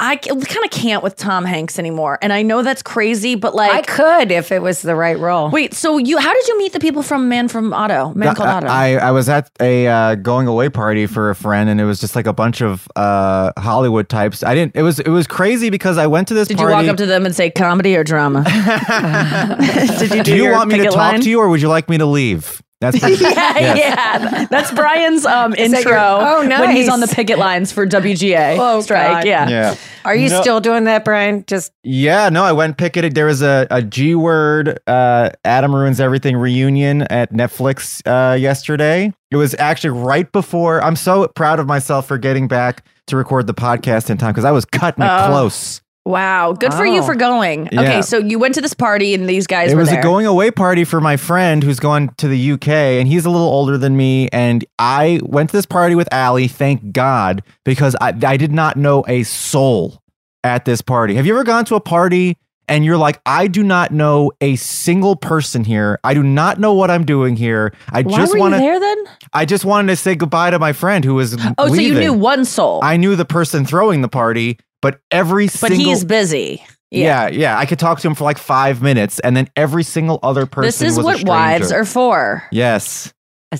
I 0.00 0.16
kind 0.16 0.64
of 0.64 0.70
can't 0.70 1.02
with 1.02 1.16
Tom 1.16 1.44
Hanks 1.44 1.78
anymore, 1.78 2.18
and 2.22 2.32
I 2.32 2.42
know 2.42 2.62
that's 2.62 2.82
crazy, 2.82 3.34
but 3.34 3.54
like 3.54 3.72
I 3.72 3.82
could 3.82 4.32
if 4.32 4.52
it 4.52 4.62
was 4.62 4.82
the 4.82 4.94
right 4.94 5.18
role. 5.18 5.50
wait. 5.50 5.74
So 5.74 5.98
you, 5.98 6.18
how 6.18 6.32
did 6.32 6.48
you 6.48 6.58
meet 6.58 6.72
the 6.72 6.80
people 6.80 7.02
from 7.02 7.28
Man 7.28 7.48
from 7.48 7.72
Otto? 7.72 8.12
Man 8.14 8.34
called 8.34 8.48
Otto. 8.48 8.66
I, 8.66 8.94
I 8.94 9.10
was 9.10 9.28
at 9.28 9.50
a 9.60 9.86
uh, 9.86 10.14
going 10.16 10.46
away 10.46 10.68
party 10.68 11.06
for 11.06 11.30
a 11.30 11.34
friend, 11.34 11.68
and 11.70 11.80
it 11.80 11.84
was 11.84 12.00
just 12.00 12.16
like 12.16 12.26
a 12.26 12.32
bunch 12.32 12.62
of 12.62 12.88
uh, 12.96 13.52
Hollywood 13.58 14.08
types. 14.08 14.42
I 14.42 14.54
didn't. 14.54 14.76
It 14.76 14.82
was 14.82 14.98
it 15.00 15.10
was 15.10 15.26
crazy 15.26 15.70
because 15.70 15.98
I 15.98 16.06
went 16.06 16.28
to 16.28 16.34
this 16.34 16.48
did 16.48 16.60
you 16.60 16.68
walk 16.68 16.86
up 16.86 16.96
to 16.96 17.06
them 17.06 17.26
and 17.26 17.34
say 17.34 17.50
comedy 17.50 17.96
or 17.96 18.04
drama? 18.04 18.44
did 19.98 20.10
you 20.10 20.22
do, 20.22 20.22
Do 20.22 20.36
you 20.36 20.50
want 20.50 20.70
me 20.70 20.78
to 20.78 20.84
talk 20.84 20.96
line? 20.96 21.20
to 21.20 21.30
you, 21.30 21.40
or 21.40 21.48
would 21.48 21.62
you 21.62 21.68
like 21.68 21.88
me 21.88 21.98
to 21.98 22.06
leave? 22.06 22.62
That's 22.80 22.98
pretty, 23.00 23.22
Yeah, 23.22 23.30
Yes. 23.58 23.78
yeah. 23.78 24.44
That's 24.50 24.70
Brian's 24.70 25.26
um, 25.26 25.50
that 25.50 25.58
intro 25.60 25.90
your- 25.90 25.98
oh, 25.98 26.46
when 26.48 26.70
he's 26.76 26.88
on 26.88 27.00
the 27.00 27.08
picket 27.08 27.38
lines 27.38 27.72
for 27.72 27.86
WGA 27.86 28.56
Oh, 28.60 28.80
strike. 28.80 29.08
God. 29.10 29.24
Yeah. 29.26 29.48
Yeah. 29.48 29.74
Are 30.04 30.14
you 30.14 30.28
No. 30.28 30.40
still 30.40 30.60
doing 30.60 30.84
that, 30.84 31.04
Brian? 31.04 31.44
Just 31.48 31.72
Yeah, 31.82 32.28
no, 32.28 32.44
I 32.44 32.52
went 32.52 32.76
picketed. 32.78 33.14
There 33.16 33.26
was 33.26 33.42
a, 33.42 33.66
a 33.70 33.82
G 33.82 34.14
Word 34.14 34.78
uh, 34.86 35.30
Adam 35.44 35.74
Ruins 35.74 35.98
Everything 36.00 36.36
reunion 36.36 37.02
at 37.02 37.32
Netflix 37.32 38.00
uh, 38.06 38.34
yesterday. 38.36 39.12
It 39.30 39.36
was 39.36 39.54
actually 39.58 39.90
right 39.90 40.30
before. 40.30 40.82
I'm 40.82 40.96
so 40.96 41.26
proud 41.28 41.58
of 41.60 41.66
myself 41.66 42.06
for 42.06 42.16
getting 42.16 42.46
back 42.48 42.84
to 43.08 43.16
record 43.16 43.46
the 43.48 43.54
podcast 43.54 44.08
in 44.08 44.18
time 44.18 44.30
because 44.32 44.44
I 44.44 44.52
was 44.52 44.64
cutting 44.64 45.02
it 45.04 45.08
Oh. 45.10 45.26
close. 45.28 45.80
Wow, 46.08 46.54
good 46.54 46.72
for 46.72 46.86
you 46.86 47.00
Oh. 47.02 47.06
for 47.06 47.14
going. 47.14 47.68
Yeah. 47.70 47.80
Okay, 47.82 48.02
so 48.02 48.16
you 48.16 48.38
went 48.38 48.54
to 48.54 48.62
this 48.62 48.72
party 48.72 49.12
and 49.12 49.28
these 49.28 49.46
guys 49.46 49.70
it 49.70 49.74
were 49.74 49.80
was 49.80 49.90
there. 49.90 49.98
Was 49.98 50.04
a 50.04 50.08
going 50.08 50.24
away 50.24 50.50
party 50.50 50.84
for 50.84 51.02
my 51.02 51.18
friend 51.18 51.62
who's 51.62 51.78
going 51.78 52.08
to 52.16 52.28
the 52.28 52.52
UK, 52.52 52.68
and 52.98 53.06
he's 53.06 53.26
a 53.26 53.30
little 53.30 53.46
older 53.46 53.76
than 53.76 53.94
me. 53.94 54.28
And 54.32 54.64
I 54.78 55.20
went 55.22 55.50
to 55.50 55.56
this 55.56 55.66
party 55.66 55.94
with 55.94 56.08
Allie, 56.10 56.48
thank 56.48 56.92
God, 56.92 57.42
because 57.64 57.94
I, 58.00 58.14
I 58.26 58.38
did 58.38 58.52
not 58.52 58.78
know 58.78 59.04
a 59.06 59.22
soul 59.24 60.02
at 60.42 60.64
this 60.64 60.80
party. 60.80 61.14
Have 61.16 61.26
you 61.26 61.34
ever 61.34 61.44
gone 61.44 61.66
to 61.66 61.74
a 61.74 61.80
party 61.80 62.38
and 62.68 62.84
you're 62.84 62.96
like, 62.96 63.20
I 63.26 63.46
do 63.48 63.62
not 63.62 63.92
know 63.92 64.32
a 64.40 64.56
single 64.56 65.16
person 65.16 65.64
here. 65.64 65.98
I 66.04 66.14
do 66.14 66.22
not 66.22 66.60
know 66.60 66.74
what 66.74 66.90
I'm 66.90 67.04
doing 67.04 67.36
here. 67.36 67.72
I 67.90 68.02
Why 68.02 68.16
just 68.18 68.32
were 68.32 68.40
want 68.40 68.54
you 68.54 68.60
to. 68.60 68.64
there 68.64 68.80
then? 68.80 68.98
I 69.32 69.44
just 69.44 69.64
wanted 69.64 69.88
to 69.88 69.96
say 69.96 70.14
goodbye 70.14 70.50
to 70.50 70.58
my 70.58 70.72
friend 70.72 71.04
who 71.04 71.14
was. 71.14 71.36
Oh, 71.58 71.68
so 71.68 71.74
you 71.74 71.94
knew 71.94 72.12
one 72.12 72.44
soul, 72.44 72.80
I 72.82 72.96
knew 72.96 73.16
the 73.16 73.24
person 73.24 73.64
throwing 73.64 74.02
the 74.02 74.08
party, 74.08 74.58
but 74.82 75.00
every 75.10 75.48
single 75.48 75.68
but 75.68 75.76
single. 75.76 75.92
he's 75.94 76.04
busy. 76.04 76.64
yeah. 76.90 77.28
yeah, 77.28 77.58
I 77.58 77.66
could 77.66 77.78
talk 77.78 78.00
to 78.00 78.08
him 78.08 78.14
for 78.14 78.24
like 78.24 78.38
five 78.38 78.80
minutes, 78.82 79.18
and 79.20 79.36
then 79.36 79.48
every 79.56 79.82
single 79.82 80.18
other 80.22 80.46
person. 80.46 80.66
This 80.66 80.80
is 80.82 81.02
what 81.02 81.24
wives 81.24 81.72
are 81.72 81.84
for. 81.84 82.44
Yes. 82.50 83.12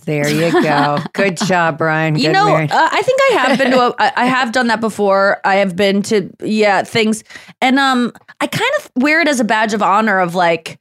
There 0.05 0.29
you 0.29 0.53
go. 0.53 0.99
Good 1.15 1.37
job, 1.47 1.79
Brian. 1.79 2.17
You 2.17 2.31
know, 2.31 2.55
uh, 2.55 2.69
I 2.71 3.03
think 3.03 3.21
I 3.23 3.35
have 3.39 3.59
been 3.59 3.71
to. 3.71 3.81
A, 3.81 3.95
I, 3.99 4.13
I 4.17 4.27
have 4.27 4.53
done 4.53 4.67
that 4.67 4.81
before. 4.81 5.41
I 5.45 5.57
have 5.57 5.77
been 5.77 6.03
to 6.05 6.31
yeah 6.43 6.83
things, 6.85 7.25
and 7.63 7.79
um, 7.79 8.13
I 8.41 8.47
kind 8.49 8.71
of 8.79 8.91
wear 8.97 9.21
it 9.21 9.29
as 9.29 9.41
a 9.41 9.45
badge 9.45 9.75
of 9.75 9.83
honor 9.83 10.21
of 10.21 10.35
like. 10.35 10.79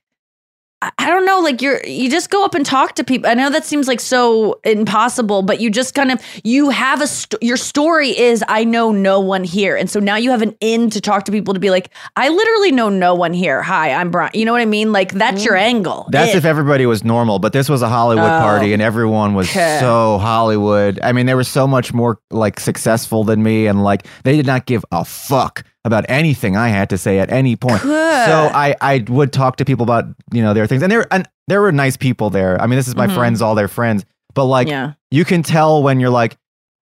I 0.79 1.07
don't 1.07 1.25
know, 1.25 1.39
like 1.39 1.59
you're 1.63 1.83
you 1.85 2.07
just 2.07 2.29
go 2.29 2.45
up 2.45 2.53
and 2.53 2.63
talk 2.63 2.93
to 2.95 3.03
people. 3.03 3.27
I 3.27 3.33
know 3.33 3.49
that 3.49 3.65
seems 3.65 3.87
like 3.87 3.99
so 3.99 4.59
impossible, 4.63 5.41
but 5.41 5.59
you 5.59 5.71
just 5.71 5.95
kind 5.95 6.11
of 6.11 6.21
you 6.43 6.69
have 6.69 7.01
a 7.01 7.07
st- 7.07 7.41
your 7.41 7.57
story 7.57 8.09
is 8.09 8.43
I 8.47 8.63
know 8.63 8.91
no 8.91 9.19
one 9.19 9.43
here, 9.43 9.75
and 9.75 9.89
so 9.89 9.99
now 9.99 10.17
you 10.17 10.29
have 10.29 10.43
an 10.43 10.55
in 10.61 10.91
to 10.91 11.01
talk 11.01 11.25
to 11.25 11.31
people 11.31 11.55
to 11.55 11.59
be 11.59 11.71
like 11.71 11.89
I 12.15 12.29
literally 12.29 12.71
know 12.71 12.89
no 12.89 13.15
one 13.15 13.33
here. 13.33 13.63
Hi, 13.63 13.91
I'm 13.91 14.11
Brian. 14.11 14.29
You 14.35 14.45
know 14.45 14.51
what 14.51 14.61
I 14.61 14.65
mean? 14.65 14.91
Like 14.91 15.13
that's 15.13 15.43
your 15.43 15.55
mm. 15.55 15.61
angle. 15.61 16.07
That's 16.11 16.33
In. 16.33 16.37
if 16.37 16.45
everybody 16.45 16.85
was 16.85 17.03
normal, 17.03 17.39
but 17.39 17.53
this 17.53 17.69
was 17.69 17.81
a 17.81 17.89
Hollywood 17.89 18.25
Oh. 18.25 18.39
party 18.39 18.73
and 18.73 18.81
everyone 18.81 19.33
was 19.33 19.49
Okay. 19.49 19.77
so 19.79 20.19
Hollywood. 20.19 20.99
I 21.01 21.11
mean, 21.11 21.25
they 21.25 21.33
were 21.33 21.43
so 21.43 21.65
much 21.65 21.91
more 21.91 22.19
like 22.29 22.59
successful 22.59 23.23
than 23.23 23.41
me 23.41 23.65
and 23.65 23.83
like 23.83 24.05
they 24.25 24.35
did 24.35 24.45
not 24.45 24.67
give 24.67 24.85
a 24.91 25.03
fuck 25.03 25.63
about 25.87 26.05
anything 26.09 26.55
I 26.55 26.67
had 26.69 26.89
to 26.91 26.97
say 26.97 27.17
at 27.19 27.31
any 27.31 27.55
point. 27.55 27.81
Good. 27.81 28.25
So 28.27 28.51
I 28.53 28.75
I 28.81 29.03
would 29.09 29.33
talk 29.33 29.55
to 29.57 29.65
people 29.65 29.83
about, 29.83 30.05
you 30.31 30.41
know, 30.43 30.53
their 30.53 30.67
things. 30.67 30.83
And 30.83 30.91
there 30.91 31.07
and 31.11 31.27
there 31.47 31.61
were 31.61 31.71
nice 31.71 31.97
people 31.97 32.29
there. 32.29 32.61
I 32.61 32.67
mean, 32.67 32.77
this 32.77 32.87
is 32.87 32.95
my 32.95 33.07
Mhm. 33.07 33.15
friends, 33.15 33.41
all 33.41 33.55
their 33.55 33.67
friends. 33.67 34.05
But 34.35 34.45
like 34.45 34.67
yeah. 34.67 34.93
you 35.09 35.25
can 35.25 35.41
tell 35.41 35.81
when 35.81 35.99
you're 35.99 36.11
like 36.11 36.37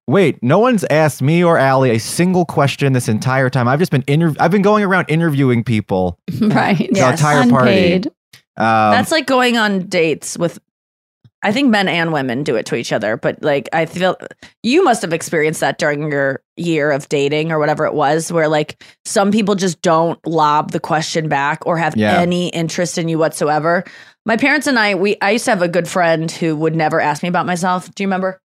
Wait, 0.06 0.36
no 0.42 0.58
one's 0.58 0.84
asked 0.90 1.22
me 1.22 1.42
or 1.42 1.56
Allie 1.56 1.88
a 1.90 1.98
single 1.98 2.44
question 2.44 2.92
this 2.92 3.08
entire 3.08 3.48
time. 3.48 3.66
I've 3.68 3.78
just 3.78 3.90
been 3.90 4.02
interv- 4.02 4.36
I've 4.38 4.50
been 4.50 4.60
going 4.60 4.84
around 4.84 5.06
interviewing 5.08 5.64
people 5.64 6.18
right. 6.42 6.76
the 6.76 6.88
Yes. 6.92 7.18
entire 7.18 7.48
party. 7.48 7.94
Um, 7.94 8.02
That's 8.58 9.10
like 9.10 9.24
going 9.26 9.56
on 9.56 9.86
dates 9.86 10.36
with 10.36 10.58
I 11.44 11.52
think 11.52 11.68
men 11.70 11.86
and 11.88 12.12
women 12.12 12.42
do 12.42 12.56
it 12.56 12.66
to 12.66 12.74
each 12.74 12.92
other, 12.92 13.16
but 13.16 13.42
like 13.42 13.68
I 13.72 13.86
feel 13.86 14.16
you 14.62 14.82
must 14.82 15.02
have 15.02 15.12
experienced 15.12 15.60
that 15.60 15.78
during 15.78 16.10
your 16.10 16.40
year 16.56 16.90
of 16.90 17.08
dating 17.08 17.52
or 17.52 17.58
whatever 17.58 17.84
it 17.84 17.94
was 17.94 18.32
where 18.32 18.48
like 18.48 18.82
some 19.04 19.30
people 19.30 19.54
just 19.54 19.80
don't 19.82 20.18
lob 20.26 20.72
the 20.72 20.80
question 20.80 21.28
back 21.28 21.64
or 21.66 21.76
have 21.76 21.96
Yeah. 21.96 22.18
any 22.20 22.48
interest 22.48 22.96
in 22.98 23.08
you 23.08 23.18
whatsoever. 23.18 23.84
My 24.26 24.36
parents 24.38 24.66
and 24.66 24.78
I 24.78 24.94
we 24.94 25.16
I 25.20 25.32
used 25.32 25.44
to 25.44 25.50
have 25.50 25.62
a 25.62 25.68
good 25.68 25.86
friend 25.86 26.30
who 26.30 26.56
would 26.56 26.74
never 26.74 26.98
ask 27.00 27.22
me 27.22 27.28
about 27.28 27.44
myself. 27.46 27.94
Do 27.94 28.02
you 28.02 28.06
remember? 28.08 28.40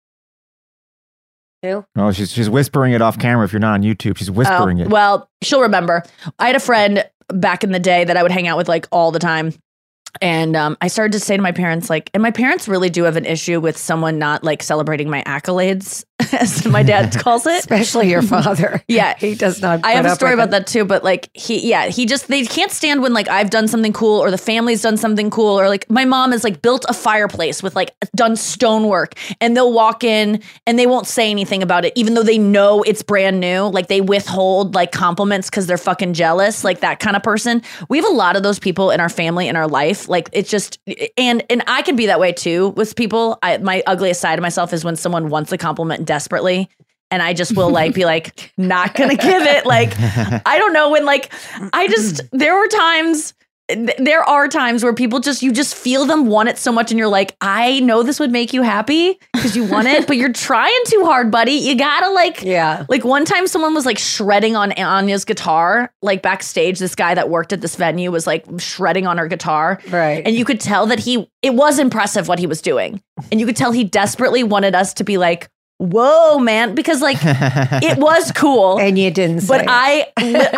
Who? 1.63 1.83
Oh, 1.97 2.11
she's 2.11 2.31
she's 2.31 2.49
whispering 2.49 2.93
it 2.93 3.01
off 3.01 3.17
camera. 3.19 3.43
If 3.45 3.51
you're 3.53 3.59
not 3.59 3.73
on 3.73 3.81
YouTube, 3.81 4.17
she's 4.17 4.31
whispering 4.31 4.79
Oh, 4.81 4.85
it. 4.85 4.89
Well, 4.89 5.29
she'll 5.41 5.61
remember. 5.61 6.03
I 6.39 6.47
had 6.47 6.55
a 6.55 6.59
friend 6.59 7.03
back 7.29 7.63
in 7.63 7.71
the 7.71 7.79
day 7.79 8.03
that 8.03 8.15
I 8.17 8.23
would 8.23 8.31
hang 8.31 8.47
out 8.47 8.57
with 8.57 8.69
like 8.69 8.87
all 8.91 9.11
the 9.11 9.19
time. 9.19 9.51
And 10.21 10.55
um, 10.55 10.77
I 10.81 10.87
started 10.87 11.13
to 11.13 11.19
say 11.19 11.35
to 11.35 11.41
my 11.41 11.51
parents, 11.51 11.89
like, 11.89 12.09
and 12.13 12.23
my 12.23 12.31
parents 12.31 12.67
really 12.67 12.89
do 12.89 13.03
have 13.03 13.17
an 13.17 13.25
issue 13.25 13.59
with 13.59 13.77
someone 13.77 14.17
not 14.17 14.43
like 14.43 14.63
celebrating 14.63 15.09
my 15.09 15.23
accolades, 15.23 16.05
as 16.31 16.65
my 16.65 16.81
dad 16.81 17.13
calls 17.13 17.45
it. 17.45 17.59
Especially 17.59 18.09
your 18.09 18.21
father. 18.21 18.81
Yeah. 18.95 19.15
He 19.17 19.35
does 19.35 19.61
not. 19.61 19.83
I 19.83 19.91
have 19.91 20.05
a 20.05 20.15
story 20.15 20.33
about 20.33 20.51
that 20.51 20.67
too, 20.67 20.85
but 20.85 21.03
like 21.03 21.29
he, 21.33 21.67
yeah, 21.67 21.87
he 21.87 22.05
just 22.05 22.27
they 22.27 22.45
can't 22.45 22.71
stand 22.71 23.01
when 23.01 23.13
like 23.13 23.27
I've 23.27 23.49
done 23.49 23.67
something 23.67 23.91
cool 23.91 24.19
or 24.19 24.31
the 24.31 24.37
family's 24.37 24.81
done 24.81 24.95
something 24.95 25.29
cool 25.29 25.59
or 25.59 25.67
like 25.67 25.89
my 25.89 26.05
mom 26.05 26.31
has 26.31 26.43
like 26.43 26.61
built 26.61 26.85
a 26.87 26.93
fireplace 26.93 27.61
with 27.63 27.75
like 27.75 27.93
done 28.15 28.35
stonework 28.35 29.15
and 29.41 29.57
they'll 29.57 29.73
walk 29.73 30.03
in 30.03 30.41
and 30.67 30.77
they 30.79 30.85
won't 30.87 31.07
say 31.07 31.29
anything 31.29 31.63
about 31.63 31.83
it 31.83 31.93
even 31.95 32.13
though 32.13 32.23
they 32.23 32.37
know 32.37 32.83
it's 32.83 33.01
brand 33.01 33.39
new. 33.39 33.63
Like 33.63 33.87
they 33.87 34.01
withhold 34.01 34.75
like 34.75 34.91
compliments 34.91 35.49
because 35.49 35.67
they're 35.67 35.77
fucking 35.77 36.13
jealous, 36.13 36.63
like 36.63 36.79
that 36.81 36.99
kind 36.99 37.15
of 37.15 37.23
person. 37.23 37.61
We 37.89 37.97
have 37.97 38.05
a 38.05 38.13
lot 38.13 38.37
of 38.37 38.43
those 38.43 38.59
people 38.59 38.91
in 38.91 38.99
our 38.99 39.09
family 39.09 39.47
in 39.47 39.55
our 39.55 39.67
life. 39.67 40.07
Like 40.07 40.29
it's 40.31 40.49
just 40.49 40.79
and 41.17 41.43
and 41.49 41.63
I 41.67 41.81
can 41.81 41.95
be 41.95 42.05
that 42.05 42.19
way 42.19 42.31
too 42.31 42.69
with 42.69 42.95
people. 42.95 43.39
I, 43.41 43.57
my 43.57 43.83
ugliest 43.87 44.21
side 44.21 44.37
of 44.37 44.43
myself 44.43 44.71
is 44.71 44.85
when 44.85 44.95
someone 44.95 45.29
wants 45.29 45.51
a 45.51 45.57
compliment 45.57 46.04
desperately 46.05 46.69
and 47.11 47.21
I 47.21 47.33
just 47.33 47.55
will 47.55 47.69
like 47.69 47.93
be 47.93 48.05
like 48.13 48.51
not 48.57 48.95
gonna 48.95 49.15
give 49.15 49.43
it. 49.43 49.65
Like 49.65 49.93
I 49.99 50.57
don't 50.57 50.73
know 50.73 50.89
when 50.91 51.05
like 51.05 51.31
I 51.73 51.87
just 51.87 52.21
there 52.31 52.55
were 52.57 52.67
times 52.67 53.33
th- 53.69 53.95
there 53.99 54.23
are 54.23 54.47
times 54.47 54.83
where 54.83 54.93
people 54.93 55.19
just 55.19 55.41
you 55.43 55.51
just 55.51 55.75
feel 55.75 56.05
them 56.05 56.25
want 56.27 56.49
it 56.49 56.57
so 56.57 56.71
much 56.71 56.91
and 56.91 56.97
you're 56.99 57.07
like 57.07 57.35
I 57.41 57.79
know 57.81 58.01
this 58.03 58.19
would 58.19 58.31
make 58.31 58.53
you 58.53 58.61
happy 58.63 59.19
because 59.33 59.55
you 59.55 59.65
want 59.65 59.87
it 59.87 60.07
but 60.07 60.17
you're 60.17 60.33
trying 60.49 60.79
too 60.87 61.03
hard 61.05 61.29
buddy 61.31 61.53
you 61.53 61.75
gotta 61.75 62.09
like 62.11 62.41
Yeah. 62.43 62.85
like 62.89 63.03
one 63.05 63.23
time 63.25 63.47
someone 63.47 63.73
was 63.75 63.85
like 63.85 63.97
shredding 63.99 64.55
on 64.55 64.71
Anya's 64.73 65.25
guitar 65.25 65.91
like 66.01 66.21
backstage 66.23 66.79
this 66.79 66.95
guy 66.95 67.13
that 67.15 67.29
worked 67.29 67.53
at 67.53 67.61
this 67.61 67.75
venue 67.75 68.11
was 68.11 68.25
like 68.27 68.45
shredding 68.59 69.05
on 69.07 69.17
her 69.19 69.27
guitar 69.27 69.79
Right. 69.89 70.23
and 70.25 70.35
you 70.35 70.43
could 70.45 70.59
tell 70.59 70.85
that 70.87 70.99
he 70.99 71.27
it 71.43 71.53
was 71.53 71.77
impressive 71.79 72.27
what 72.27 72.39
he 72.39 72.47
was 72.47 72.61
doing 72.61 73.01
and 73.31 73.39
you 73.39 73.45
could 73.45 73.55
tell 73.55 73.71
he 73.71 73.83
desperately 73.83 74.43
wanted 74.43 74.75
us 74.75 74.93
to 74.95 75.03
be 75.03 75.17
like 75.17 75.49
whoa 75.77 76.39
man 76.39 76.73
because 76.73 77.01
like 77.01 77.17
it 77.23 77.97
was 77.97 78.31
cool 78.31 78.79
And 78.79 78.97
you 78.97 79.11
didn't 79.11 79.41
say 79.41 79.47
but 79.47 79.61
it. 79.61 79.67
I, 79.69 80.07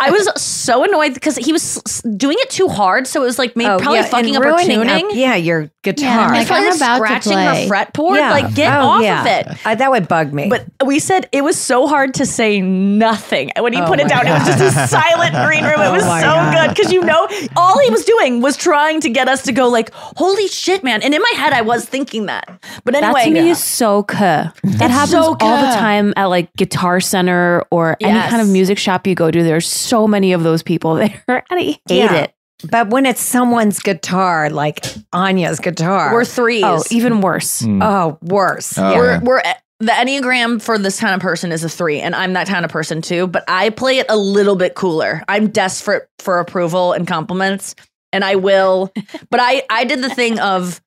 I 0.00 0.10
was 0.10 0.28
so 0.40 0.84
annoyed 0.84 1.14
because 1.14 1.36
he 1.36 1.52
was 1.52 1.76
s- 1.78 1.82
s- 1.86 2.02
doing 2.16 2.36
it 2.40 2.50
too 2.50 2.68
hard, 2.68 3.06
so 3.06 3.22
it 3.22 3.26
was 3.26 3.38
like 3.38 3.56
maybe 3.56 3.68
Oh, 3.70 3.78
probably 3.78 3.98
yeah, 3.98 4.06
fucking 4.06 4.36
up 4.36 4.42
her 4.44 4.50
ruining 4.50 4.78
tuning. 4.82 5.10
yeah, 5.12 5.34
your 5.34 5.70
guitar. 5.82 6.28
I'm 6.28 6.32
like, 6.34 6.50
I'm 6.50 6.76
about 6.76 6.98
to 6.98 7.04
scratching 7.04 7.32
her 7.38 7.52
play. 7.52 7.68
fretboard. 7.68 8.16
Yeah. 8.16 8.30
Like, 8.30 8.54
get 8.54 8.72
Oh, 8.78 8.86
off 8.88 9.02
yeah. 9.02 9.20
of 9.20 9.26
it. 9.26 9.66
Uh, 9.66 9.74
that 9.74 9.90
would 9.90 10.06
bug 10.08 10.32
me. 10.32 10.48
But 10.48 10.66
we 10.84 10.98
said 11.00 11.28
it 11.32 11.42
was 11.42 11.58
so 11.58 11.86
hard 11.88 12.14
to 12.14 12.26
say 12.26 12.60
nothing. 12.60 13.50
When 13.58 13.72
he 13.72 13.80
Oh 13.80 13.86
put 13.86 13.98
it 14.00 14.04
my 14.04 14.08
down, 14.08 14.26
it 14.26 14.30
was 14.32 14.46
just 14.46 14.76
a 14.76 14.86
silent 14.88 15.34
green 15.46 15.64
room. 15.64 15.80
It 15.80 15.86
Oh 15.88 15.92
was 15.92 16.02
so 16.04 16.08
God. 16.08 16.66
good 16.68 16.76
because 16.76 16.92
you 16.92 17.02
know 17.04 17.28
all 17.56 17.78
he 17.80 17.90
was 17.90 18.04
doing 18.04 18.40
was 18.40 18.56
trying 18.56 19.00
to 19.00 19.10
get 19.10 19.28
us 19.28 19.42
to 19.44 19.52
go 19.52 19.68
like, 19.68 19.90
"Holy 19.92 20.46
shit, 20.48 20.84
man!" 20.84 21.02
And 21.02 21.12
in 21.14 21.20
my 21.20 21.32
head, 21.36 21.52
I 21.52 21.62
was 21.62 21.84
thinking 21.84 22.26
that. 22.26 22.46
But 22.84 22.94
anyway 22.94 23.12
That 23.12 23.26
anyway, 23.26 23.40
to 23.40 23.44
me 23.46 23.50
is 23.50 23.62
so 23.62 24.02
cuh. 24.04 24.50
That 24.62 24.90
happens 24.90 25.07
so 25.10 25.36
all 25.40 25.56
the 25.66 25.72
time 25.76 26.12
at 26.16 26.26
like 26.26 26.52
Guitar 26.56 27.00
Center 27.00 27.64
or 27.70 27.96
any 28.00 28.18
kind 28.30 28.42
of 28.42 28.48
music 28.48 28.78
shop 28.78 29.06
you 29.06 29.14
go 29.14 29.30
to. 29.30 29.42
There's 29.42 29.66
so 29.66 30.06
many 30.06 30.32
of 30.32 30.42
those 30.42 30.62
people 30.62 30.94
there, 30.96 31.22
and 31.28 31.42
I 31.50 31.62
hate 31.62 31.80
Yeah. 31.88 32.14
it. 32.14 32.34
But 32.68 32.90
when 32.90 33.06
it's 33.06 33.20
someone's 33.20 33.78
guitar, 33.78 34.50
like 34.50 34.84
Anya's 35.12 35.60
guitar, 35.60 36.12
we're 36.12 36.24
threes. 36.24 36.64
Oh, 36.66 36.82
even 36.90 37.20
worse. 37.20 37.62
Mm. 37.62 37.82
oh 37.84 38.18
worse. 38.22 38.76
Oh, 38.76 38.96
we're 38.96 39.20
we're 39.20 39.42
the 39.80 39.92
enneagram 39.92 40.60
for 40.60 40.76
this 40.76 40.98
kind 40.98 41.14
of 41.14 41.20
person 41.20 41.52
is 41.52 41.62
a 41.62 41.68
three, 41.68 42.00
and 42.00 42.16
I'm 42.16 42.32
that 42.32 42.48
kind 42.48 42.64
of 42.64 42.70
person 42.72 43.00
too. 43.00 43.28
But 43.28 43.44
I 43.46 43.70
play 43.70 43.98
it 43.98 44.06
a 44.08 44.16
little 44.16 44.56
bit 44.56 44.74
cooler. 44.74 45.22
I'm 45.28 45.48
desperate 45.50 46.08
for 46.18 46.40
approval 46.40 46.92
and 46.94 47.06
compliments, 47.06 47.76
and 48.12 48.24
I 48.24 48.34
will. 48.34 48.92
but 49.30 49.38
I 49.40 49.62
I 49.70 49.84
did 49.84 50.02
the 50.02 50.10
thing 50.10 50.40
of 50.40 50.80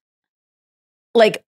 like 1.14 1.44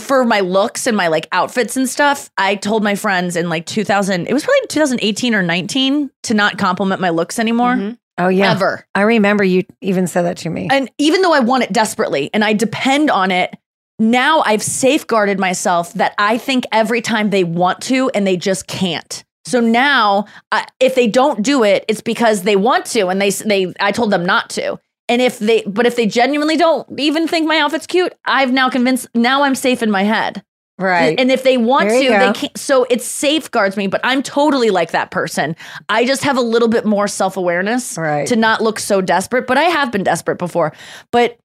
for 0.00 0.24
my 0.24 0.40
looks 0.40 0.86
and 0.86 0.96
my 0.96 1.08
like 1.08 1.26
outfits 1.32 1.76
and 1.76 1.88
stuff. 1.88 2.30
I 2.36 2.56
told 2.56 2.82
my 2.82 2.94
friends 2.94 3.36
in 3.36 3.48
like 3.48 3.66
2000. 3.66 4.26
It 4.26 4.32
was 4.32 4.44
probably 4.44 4.66
2018 4.68 5.34
or 5.34 5.42
19 5.42 6.10
to 6.24 6.34
not 6.34 6.58
compliment 6.58 7.00
my 7.00 7.10
looks 7.10 7.38
anymore. 7.38 7.74
Mhm. 7.74 7.98
Oh 8.18 8.28
yeah. 8.28 8.50
Ever. 8.52 8.86
I 8.94 9.02
remember 9.02 9.42
you 9.44 9.62
even 9.80 10.06
said 10.06 10.22
that 10.22 10.36
to 10.38 10.50
me. 10.50 10.68
And 10.70 10.90
even 10.98 11.22
though 11.22 11.32
I 11.32 11.40
want 11.40 11.64
it 11.64 11.72
desperately 11.72 12.30
and 12.34 12.44
I 12.44 12.52
depend 12.52 13.10
on 13.10 13.30
it, 13.30 13.56
now 13.98 14.42
I've 14.44 14.62
safeguarded 14.62 15.38
myself 15.40 15.94
that 15.94 16.14
I 16.18 16.36
think 16.36 16.64
every 16.72 17.00
time 17.00 17.30
they 17.30 17.44
want 17.44 17.80
to 17.82 18.10
and 18.14 18.26
they 18.26 18.36
just 18.36 18.66
can't. 18.66 19.24
So 19.44 19.60
now, 19.60 20.26
uh, 20.52 20.62
if 20.78 20.94
they 20.94 21.08
don't 21.08 21.42
do 21.42 21.64
it, 21.64 21.84
it's 21.88 22.00
because 22.00 22.42
they 22.42 22.54
want 22.54 22.86
to, 22.86 23.08
and 23.08 23.20
they 23.20 23.30
they 23.30 23.72
I 23.80 23.90
told 23.90 24.10
them 24.10 24.24
not 24.24 24.50
to. 24.50 24.78
And 25.12 25.20
if 25.20 25.38
they, 25.38 25.62
but 25.66 25.84
if 25.84 25.94
they 25.96 26.06
genuinely 26.06 26.56
don't 26.56 26.88
even 26.98 27.28
think 27.28 27.46
my 27.46 27.58
outfit's 27.58 27.86
cute, 27.86 28.14
I've 28.24 28.50
now 28.50 28.70
convinced. 28.70 29.08
Now 29.14 29.42
I'm 29.42 29.54
safe 29.54 29.82
in 29.82 29.90
my 29.90 30.04
head. 30.04 30.42
right. 30.78 31.20
And 31.20 31.30
if 31.30 31.42
they 31.42 31.58
want 31.58 31.90
to, 31.90 31.94
you 32.02 32.10
they 32.10 32.32
can't. 32.32 32.56
So 32.56 32.86
it 32.88 33.02
safeguards 33.02 33.76
me, 33.76 33.88
but 33.88 34.00
I'm 34.04 34.22
totally 34.22 34.70
like 34.70 34.92
that 34.92 35.10
person. 35.10 35.54
I 35.90 36.06
just 36.06 36.24
have 36.24 36.38
a 36.38 36.40
little 36.40 36.68
bit 36.68 36.86
more 36.86 37.06
self 37.08 37.36
awareness 37.36 37.98
Right. 37.98 38.26
to 38.28 38.36
not 38.36 38.62
look 38.62 38.78
so 38.78 39.02
desperate. 39.02 39.46
But 39.46 39.58
I 39.58 39.64
have 39.64 39.92
been 39.92 40.02
desperate 40.02 40.38
before. 40.38 40.72
But 41.10 41.38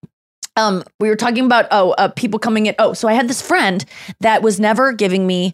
um, 0.55 0.84
we 1.01 1.09
were 1.09 1.18
talking 1.18 1.45
about 1.45 1.68
oh, 1.72 1.91
uh, 1.91 2.07
people 2.07 2.39
coming 2.39 2.68
in. 2.68 2.76
Oh, 2.80 2.93
so 2.93 3.07
I 3.09 3.13
had 3.13 3.28
this 3.28 3.41
friend 3.41 3.84
that 4.22 4.41
was 4.41 4.59
never 4.59 4.93
giving 4.93 5.28
me 5.28 5.53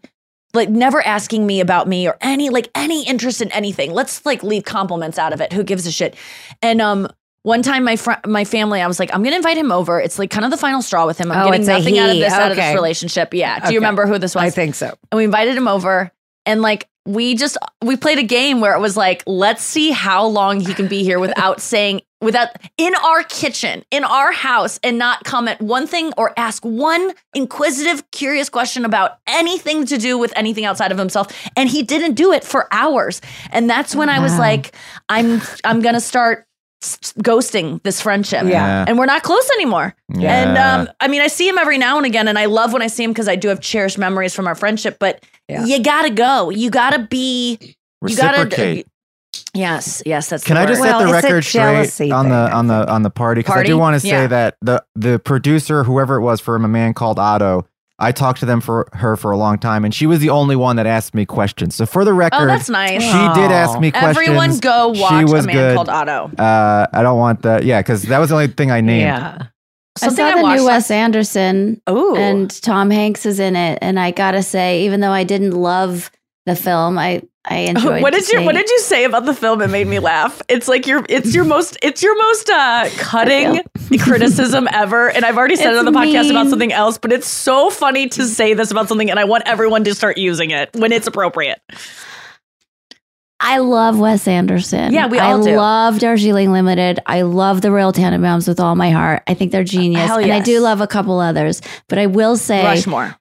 like 0.53 0.69
never 0.69 1.01
asking 1.01 1.47
me 1.47 1.59
about 1.59 1.87
me 1.87 2.07
or 2.07 2.15
any 2.21 2.49
like 2.51 2.69
any 2.75 3.07
interest 3.07 3.41
in 3.41 3.51
anything. 3.51 3.91
Let's 3.91 4.23
like 4.23 4.43
leave 4.43 4.65
compliments 4.65 5.17
out 5.17 5.33
of 5.33 5.41
it. 5.41 5.51
Who 5.51 5.63
gives 5.63 5.87
a 5.87 5.91
shit? 5.91 6.15
And 6.61 6.79
um 6.79 7.07
one 7.43 7.61
time 7.61 7.83
my 7.83 7.95
fr- 7.95 8.13
my 8.25 8.43
family, 8.45 8.81
I 8.81 8.87
was 8.87 8.99
like, 8.99 9.13
I'm 9.13 9.21
gonna 9.23 9.35
invite 9.35 9.57
him 9.57 9.71
over. 9.71 9.99
It's 10.01 10.17
like 10.19 10.29
kind 10.31 10.43
of 10.45 10.51
the 10.51 10.57
final 10.57 10.81
straw 10.81 11.05
with 11.05 11.17
him. 11.17 11.31
I'm 11.31 11.47
Oh, 11.47 11.51
getting 11.51 11.65
nothing 11.67 11.97
out 11.99 12.09
of 12.09 12.15
this 12.17 12.33
out 12.33 12.51
of 12.51 12.57
this 12.57 12.73
relationship. 12.73 13.33
Yeah. 13.33 13.59
Do 13.59 13.65
Okay. 13.65 13.73
you 13.73 13.79
remember 13.79 14.05
who 14.07 14.17
this 14.17 14.33
was? 14.35 14.43
I 14.43 14.49
think 14.49 14.75
so. 14.75 14.87
and 15.11 15.17
we 15.17 15.23
invited 15.23 15.55
him 15.55 15.67
over 15.67 16.11
and 16.45 16.61
like 16.61 16.89
we 17.05 17.35
just 17.35 17.57
we 17.81 17.97
played 17.97 18.17
a 18.17 18.23
game 18.23 18.61
where 18.61 18.73
it 18.75 18.79
was 18.79 18.95
like 18.95 19.23
let's 19.27 19.61
see 19.61 19.91
how 19.91 20.25
long 20.25 20.61
he 20.61 20.73
can 20.73 20.87
be 20.87 21.03
here 21.03 21.19
without 21.19 21.59
saying 21.71 22.01
without 22.21 22.47
in 22.77 22.95
our 22.95 23.23
kitchen 23.23 23.83
in 23.91 24.05
our 24.05 24.31
house 24.31 24.79
and 24.81 24.97
not 24.97 25.21
comment 25.25 25.59
one 25.59 25.85
thing 25.85 26.13
or 26.17 26.31
ask 26.37 26.63
one 26.63 27.11
inquisitive 27.33 28.09
curious 28.11 28.47
question 28.47 28.85
about 28.85 29.17
anything 29.27 29.85
to 29.85 29.97
do 29.97 30.17
with 30.17 30.31
anything 30.37 30.63
outside 30.63 30.93
of 30.93 30.97
himself 30.97 31.27
and 31.57 31.67
he 31.67 31.83
didn't 31.83 32.13
do 32.13 32.31
it 32.31 32.45
for 32.45 32.69
hours 32.71 33.19
and 33.51 33.69
that's 33.69 33.93
when 33.93 34.07
i 34.07 34.19
was 34.19 34.39
like 34.39 34.73
i'm 35.09 35.41
i'm 35.65 35.81
gonna 35.81 35.99
start 35.99 36.47
s- 36.83 37.13
ghosting 37.19 37.81
this 37.83 38.01
friendship 38.01 38.43
Yeah. 38.45 38.85
and 38.87 38.97
we're 38.99 39.05
not 39.05 39.23
close 39.23 39.49
anymore 39.51 39.95
Yeah. 40.13 40.35
and 40.49 40.57
um, 40.57 40.93
I 40.99 41.07
mean, 41.07 41.21
I 41.21 41.27
see 41.27 41.47
him 41.47 41.57
every 41.57 41.77
now 41.77 41.97
and 41.97 42.05
again, 42.05 42.27
and 42.27 42.37
I 42.37 42.45
love 42.45 42.73
when 42.73 42.81
I 42.81 42.87
see 42.87 43.03
him 43.03 43.11
because 43.11 43.27
I 43.27 43.35
do 43.35 43.47
have 43.47 43.59
cherished 43.61 43.97
memories 43.97 44.35
from 44.35 44.47
our 44.47 44.55
friendship. 44.55 44.97
But 44.99 45.23
Yeah. 45.49 45.65
you 45.65 45.81
gotta 45.81 46.09
go. 46.09 46.49
You 46.49 46.69
gotta 46.69 46.99
be. 46.99 47.57
You 48.05 48.15
gotta. 48.17 48.43
Reciprocate. 48.43 48.87
Yes, 49.55 50.01
yes, 50.05 50.29
that's. 50.29 50.43
Can 50.43 50.55
the 50.55 50.61
I 50.61 50.65
just 50.65 50.79
word. 50.81 50.87
Well, 50.87 50.99
set 50.99 51.05
the 51.07 51.13
it's 51.17 51.23
a 51.23 51.27
record 51.27 51.43
jealousy 51.43 51.89
straight 51.91 52.11
on 52.11 52.25
the 52.29 52.29
thing, 52.29 52.53
I 52.53 52.57
on 52.57 52.67
the 52.67 52.91
on 52.91 53.01
the 53.03 53.09
party? 53.09 53.39
Because 53.39 53.51
I 53.53 53.55
Party? 53.57 53.69
do 53.69 53.77
want 53.77 53.95
to 53.95 53.99
say 53.99 54.07
Yeah. 54.09 54.27
that 54.27 54.55
the 54.61 54.83
the 54.95 55.19
producer, 55.19 55.83
whoever 55.83 56.15
it 56.15 56.21
was, 56.21 56.39
from 56.39 56.65
a 56.65 56.67
man 56.67 56.93
called 56.93 57.19
Otto, 57.19 57.65
I 58.03 58.11
talked 58.11 58.39
to 58.41 58.45
them 58.45 58.61
for 58.61 58.87
her 58.93 59.15
for 59.15 59.31
a 59.31 59.37
long 59.37 59.57
time, 59.57 59.85
and 59.85 59.93
she 59.93 60.05
was 60.05 60.19
the 60.19 60.29
only 60.29 60.55
one 60.55 60.75
that 60.75 60.85
asked 60.85 61.13
me 61.15 61.25
questions. 61.25 61.75
So 61.75 61.85
for 61.85 62.03
the 62.05 62.13
record, 62.13 62.43
Oh, 62.43 62.45
that's 62.45 62.69
nice. 62.69 63.01
she 63.01 63.11
did 63.41 63.51
ask 63.51 63.79
me 63.79 63.91
questions. 63.91 64.17
Everyone, 64.17 64.57
go 64.59 64.93
She 64.93 65.01
watch 65.01 65.23
was 65.31 65.43
a 65.45 65.47
man 65.47 65.55
good. 65.55 65.75
called 65.75 65.89
Otto. 65.89 66.31
Uh, 66.37 66.87
I 66.93 67.01
don't 67.01 67.17
want 67.17 67.41
that. 67.43 67.63
yeah, 67.63 67.81
because 67.81 68.03
that 68.03 68.19
was 68.19 68.29
the 68.29 68.35
only 68.35 68.47
thing 68.47 68.69
I 68.71 68.81
named. 68.81 69.01
Yeah. 69.01 69.37
I 70.01 70.09
saw 70.09 70.35
the 70.35 70.41
watched 70.41 70.59
new 70.59 70.65
last- 70.65 70.89
Wes 70.89 70.91
Anderson, 70.91 71.81
Ooh, 71.89 72.15
and 72.15 72.49
Tom 72.63 72.89
Hanks 72.89 73.25
is 73.25 73.39
in 73.39 73.55
it. 73.55 73.77
And 73.81 73.99
I 73.99 74.11
gotta 74.11 74.41
say, 74.43 74.85
even 74.85 75.01
though 75.01 75.11
I 75.11 75.23
didn't 75.23 75.51
love 75.51 76.09
the 76.45 76.55
film, 76.55 76.97
I 76.97 77.21
I 77.45 77.57
enjoyed. 77.69 78.01
what 78.01 78.13
did 78.13 78.27
you 78.29 78.41
What 78.43 78.55
did 78.55 78.69
you 78.69 78.79
say 78.79 79.03
about 79.03 79.25
the 79.25 79.33
film? 79.33 79.61
It 79.61 79.67
made 79.69 79.87
me 79.87 79.99
laugh. 79.99 80.41
It's 80.47 80.67
like 80.67 80.87
your 80.87 81.05
It's 81.09 81.33
your 81.35 81.43
most 81.43 81.77
It's 81.81 82.01
your 82.01 82.15
most 82.17 82.49
uh, 82.49 82.89
cutting 82.97 83.61
criticism 83.99 84.67
ever. 84.71 85.09
And 85.09 85.25
I've 85.25 85.37
already 85.37 85.55
said 85.55 85.73
it 85.73 85.77
on 85.77 85.85
the 85.85 85.91
podcast 85.91 86.29
about 86.29 86.47
something 86.49 86.71
else, 86.71 86.97
but 86.97 87.11
it's 87.11 87.27
so 87.27 87.69
funny 87.69 88.07
to 88.09 88.25
say 88.25 88.53
this 88.53 88.71
about 88.71 88.87
something, 88.87 89.09
and 89.09 89.19
I 89.19 89.25
want 89.25 89.43
everyone 89.45 89.83
to 89.85 89.93
start 89.93 90.17
using 90.17 90.51
it 90.51 90.69
when 90.73 90.91
it's 90.91 91.07
appropriate. 91.07 91.61
I 93.45 93.57
love 93.57 93.99
Wes 93.99 94.25
Anderson. 94.25 94.93
Yeah, 94.93 95.07
we 95.07 95.19
all 95.19 95.41
I 95.41 95.45
do. 95.45 95.57
love 95.57 95.99
Darjeeling 95.99 96.53
Limited. 96.53 97.01
I 97.05 97.23
love 97.23 97.61
the 97.61 97.71
Royal 97.71 97.91
Tenenbaums 97.91 98.47
with 98.47 98.61
all 98.61 98.75
my 98.75 98.89
heart. 98.89 99.21
I 99.27 99.33
think 99.33 99.51
they're 99.51 99.65
genius. 99.65 100.05
Hell 100.05 100.19
And 100.19 100.31
I 100.31 100.39
do 100.39 100.61
love 100.61 100.79
a 100.79 100.87
couple 100.87 101.19
others. 101.19 101.61
But 101.89 101.99
I 101.99 102.05
will 102.05 102.37
say, 102.37 102.63
Rushmore. 102.63 103.17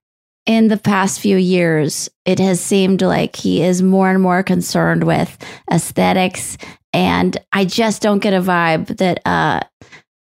In 0.46 0.68
the 0.68 0.76
past 0.76 1.20
few 1.20 1.36
years, 1.36 2.08
it 2.24 2.38
has 2.38 2.60
seemed 2.60 3.02
like 3.02 3.36
he 3.36 3.62
is 3.62 3.82
more 3.82 4.10
and 4.10 4.22
more 4.22 4.42
concerned 4.42 5.04
with 5.04 5.36
aesthetics. 5.70 6.58
And 6.92 7.36
I 7.52 7.64
just 7.64 8.02
don't 8.02 8.18
get 8.18 8.34
a 8.34 8.40
vibe 8.40 8.96
that 8.98 9.20
uh, 9.24 9.60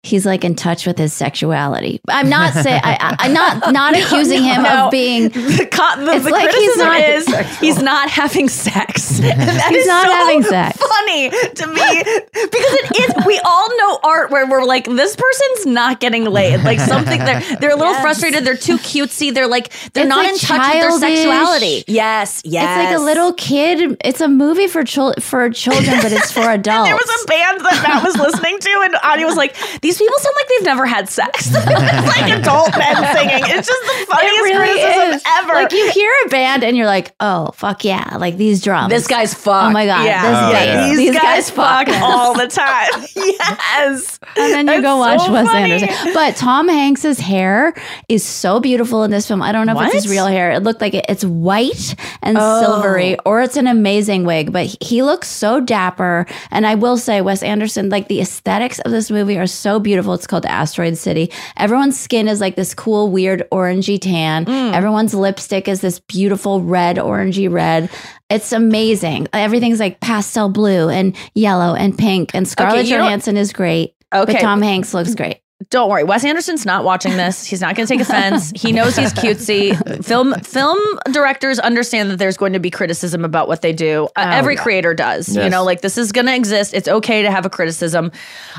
he's 0.07 0.25
like 0.25 0.45
in 0.45 0.55
touch 0.55 0.87
with 0.87 0.97
his 0.99 1.13
sexuality. 1.13 2.01
I'm 2.09 2.29
not 2.29 2.53
saying 2.55 2.81
I, 2.83 2.95
I, 3.01 3.17
I'm 3.19 3.33
not 3.33 3.73
not 3.73 3.95
accusing 3.95 4.43
him 4.43 4.63
No. 4.63 4.85
of 4.87 4.91
being. 4.91 5.29
the, 5.29 5.69
co- 5.71 6.05
the, 6.05 6.13
It's 6.13 6.25
the 6.25 6.31
like 6.31 6.51
he's 6.55 6.77
not 6.77 7.01
is 7.01 7.25
sexual. 7.27 7.57
he's 7.59 7.83
not 7.83 8.09
having 8.11 8.49
sex. 8.49 9.19
That 9.19 9.69
He's 9.71 9.83
is 9.83 9.87
not 9.87 10.07
so 10.07 10.13
having 10.13 10.43
sex. 10.43 10.79
Funny 10.79 11.31
to 11.31 11.67
me 11.67 12.03
because 12.33 12.73
it 12.75 13.19
is. 13.19 13.27
We 13.27 13.41
all 13.45 13.77
know 13.79 13.99
art 14.05 14.31
where 14.31 14.49
we're 14.49 14.65
like, 14.65 14.85
this 14.87 15.17
person's 15.17 15.67
not 15.67 16.01
getting 16.01 16.25
laid. 16.25 16.63
Like 16.65 16.81
something 16.81 17.19
they're 17.19 17.41
they're 17.61 17.71
a 17.73 17.77
little 17.77 17.93
Yes. 17.93 18.03
frustrated. 18.03 18.45
They're 18.45 18.57
too 18.57 18.77
cutesy. 18.79 19.33
They're 19.35 19.47
like 19.49 19.73
they're 19.93 20.05
It's, 20.05 20.09
not 20.09 20.25
like, 20.25 20.33
in 20.35 20.39
touch 20.39 20.75
with 20.75 21.01
their 21.01 21.17
sexuality. 21.17 21.85
Yes, 21.87 22.43
yes. 22.45 22.81
It's 22.81 22.91
like 22.91 22.99
a 23.01 23.03
little 23.03 23.33
kid. 23.33 23.97
It's 24.05 24.21
a 24.21 24.29
movie 24.29 24.67
for 24.69 24.85
chil- 24.85 25.15
for 25.21 25.51
children, 25.51 25.99
but 26.03 26.13
it's 26.13 26.31
for 26.31 26.41
adults. 26.43 26.89
There 26.89 26.97
was 26.97 27.23
a 27.25 27.27
band 27.27 27.61
that 27.61 27.81
Matt 27.87 28.05
was 28.05 28.17
listening 28.17 28.59
to, 28.61 28.81
and 28.85 28.97
Adi 29.03 29.25
was 29.25 29.37
like, 29.37 29.57
"These 29.81 29.96
people 29.99 30.19
sound 30.19 30.35
like 30.39 30.49
they've 30.49 30.67
never 30.67 30.87
had 30.87 31.09
sex." 31.09 31.47
it's 31.53 32.07
like 32.17 32.31
adult 32.39 32.77
men 32.77 32.97
singing. 33.17 33.43
It's 33.57 33.67
just 33.69 33.83
the 33.83 34.07
funniest 34.11 34.37
It 34.39 34.43
really 34.43 34.67
criticism 34.81 35.15
is. 35.17 35.23
ever. 35.27 35.53
Like 35.55 35.73
you 35.73 35.91
hear 35.93 36.13
a 36.27 36.29
band 36.29 36.65
and 36.65 36.77
you're 36.77 36.87
like, 36.87 37.15
oh 37.21 37.51
fuck 37.55 37.85
yeah, 37.85 38.17
like 38.19 38.37
these 38.37 38.63
drums. 38.63 38.91
This 38.91 39.07
guy's 39.07 39.35
fuck. 39.35 39.65
Oh 39.69 39.71
my 39.71 39.87
God, 39.87 40.05
Yeah. 40.05 40.23
this 40.23 40.39
Oh, 40.39 40.53
bass. 40.53 40.67
yeah. 40.67 40.89
These, 40.89 40.97
These 40.99 41.13
guys, 41.15 41.23
guys 41.23 41.51
fuck 41.51 41.89
fuck. 41.89 42.03
all 42.03 42.35
the 42.35 42.47
time. 42.49 42.89
yes. 43.17 44.19
And 44.37 44.53
then 44.53 44.67
you 44.67 44.67
That's 44.67 44.83
go 44.83 44.97
watch 44.99 45.21
so 45.23 45.33
Wes 45.33 45.47
funny. 45.47 45.73
Anderson. 45.73 46.15
But 46.15 46.37
Tom 46.37 46.69
Hanks's 46.69 47.19
hair 47.21 47.75
is 48.09 48.23
so 48.25 48.61
beautiful 48.61 49.05
in 49.05 49.11
this 49.11 49.27
film. 49.27 49.43
I 49.43 49.53
don't 49.53 49.67
know 49.67 49.79
if 49.81 49.87
it's 49.87 49.95
his 50.05 50.09
real 50.09 50.27
hair. 50.27 50.51
It 50.53 50.63
looked 50.63 50.81
like 50.81 50.95
it, 50.95 51.07
it's 51.09 51.25
white 51.25 51.95
and 52.23 52.37
Oh. 52.39 52.61
silvery, 52.63 53.17
or 53.25 53.41
it's 53.43 53.57
an 53.57 53.67
amazing 53.67 54.25
wig. 54.25 54.53
But 54.53 54.67
he, 54.67 54.77
he 54.81 55.03
looks 55.03 55.29
so 55.29 55.61
dapper. 55.61 56.27
And 56.51 56.67
I 56.67 56.75
will 56.75 56.97
say, 56.97 57.21
Wes 57.21 57.43
Anderson, 57.43 57.89
like 57.89 58.09
the 58.09 58.21
aesthetics 58.21 58.79
of 58.81 58.91
this 58.93 59.11
movie 59.11 59.39
are 59.39 59.47
so 59.47 59.79
beautiful. 59.87 60.15
It's 60.15 60.27
called 60.27 60.45
Asteroid 60.47 60.97
City. 60.99 61.31
Everyone's 61.57 61.97
skin 61.99 62.27
is 62.27 62.41
like 62.41 62.57
this 62.57 62.75
cool, 62.75 63.09
weird 63.09 63.47
orangey 63.53 64.01
tan. 64.01 64.45
Mm. 64.45 64.73
Everyone's 64.73 65.15
lipstick 65.15 65.69
is 65.69 65.81
this 65.81 66.01
beautiful 66.01 66.61
red, 66.61 66.97
orangey 66.97 67.49
red. 67.49 67.89
It's 68.29 68.51
amazing. 68.51 69.29
Everything's 69.33 69.79
like 69.79 70.01
pastel 70.01 70.49
blue 70.49 70.89
and 70.89 71.15
yellow 71.35 71.77
and 71.77 71.97
pink. 71.97 72.33
And 72.35 72.49
Scarlett 72.49 72.89
don't- 72.89 72.99
Johansson 72.99 73.37
is 73.37 73.53
great. 73.53 73.95
Okay. 74.13 74.33
But 74.33 74.41
Tom 74.41 74.61
Hanks 74.61 74.93
looks 74.93 75.15
great. 75.15 75.39
Don't 75.71 75.89
worry. 75.89 76.05
Wes 76.05 76.23
Anderson's 76.25 76.67
not 76.67 76.85
watching 76.85 77.17
this. 77.17 77.47
He's 77.47 77.63
not 77.63 77.75
going 77.75 77.87
to 77.87 77.93
take 77.95 78.01
offense. 78.03 78.53
He 78.55 78.73
knows 78.73 78.95
he's 78.95 79.13
cutesy. 79.15 80.05
Film 80.05 80.35
film 80.41 80.79
directors 81.11 81.59
understand 81.59 82.11
that 82.11 82.19
there's 82.19 82.37
going 82.37 82.53
to 82.53 82.59
be 82.61 82.71
criticism 82.71 83.25
about 83.25 83.49
what 83.49 83.63
they 83.63 83.73
do. 83.73 84.05
Uh, 84.17 84.25
Oh, 84.27 84.31
every 84.31 84.55
yeah. 84.55 84.63
creator 84.63 84.93
does. 84.95 85.35
You 85.35 85.49
know, 85.49 85.65
like 85.65 85.81
this 85.81 85.97
is 85.97 86.13
going 86.13 86.27
to 86.27 86.35
exist. 86.35 86.75
It's 86.75 86.89
okay 86.89 87.23
to 87.23 87.31
have 87.31 87.47
a 87.47 87.51
criticism. 87.51 88.13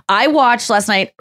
I 0.09 0.25
watched 0.27 0.69
last 0.71 0.87
night. 0.87 1.13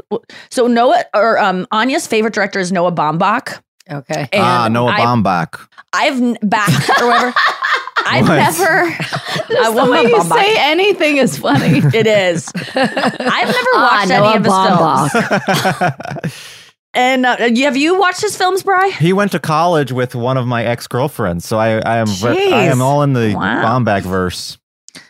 So 0.50 0.66
Noah 0.66 1.04
or 1.14 1.38
um, 1.38 1.66
Anya's 1.70 2.06
favorite 2.06 2.32
director 2.32 2.58
is 2.58 2.72
Noah 2.72 2.92
Baumbach. 2.92 3.60
Okay. 3.90 4.28
And 4.32 4.42
ah, 4.42 4.68
Noah 4.68 4.90
I- 4.92 5.00
Baumbach. 5.00 5.68
I've 5.92 6.36
back 6.42 6.68
or 7.00 7.06
whatever. 7.06 7.34
I've 8.12 8.28
What? 8.28 8.36
never. 8.36 8.64
I 9.61 9.70
the 9.70 9.72
want 9.72 9.90
way 9.90 10.02
you 10.02 10.16
Baumbach. 10.16 10.32
say 10.34 10.54
anything 10.59 11.16
is 11.18 11.38
funny. 11.38 11.78
It 11.94 12.07
is. 12.07 12.50
I've 12.74 13.48
never 13.48 13.68
Ah, 13.74 13.90
watched 13.92 14.09
Noah 14.09 14.28
any 14.28 14.36
of 14.36 14.44
his 14.44 16.32
films. 16.32 16.34
And 16.94 17.26
uh, 17.26 17.36
have 17.36 17.76
you 17.76 17.98
watched 17.98 18.22
his 18.22 18.36
films, 18.36 18.62
Bry? 18.62 18.88
He 18.98 19.12
went 19.12 19.32
to 19.32 19.38
college 19.38 19.92
with 19.92 20.14
one 20.14 20.38
of 20.38 20.46
my 20.46 20.64
ex 20.64 20.86
girlfriends, 20.86 21.44
so 21.44 21.59
I, 21.59 21.72
I 21.80 21.98
am 21.98 22.07
Jeez. 22.07 22.52
I 22.52 22.64
am 22.64 22.80
all 22.80 23.02
in 23.02 23.12
the 23.12 23.34
Wow. 23.34 23.62
Baumbach 23.78 24.02
verse. 24.02 24.57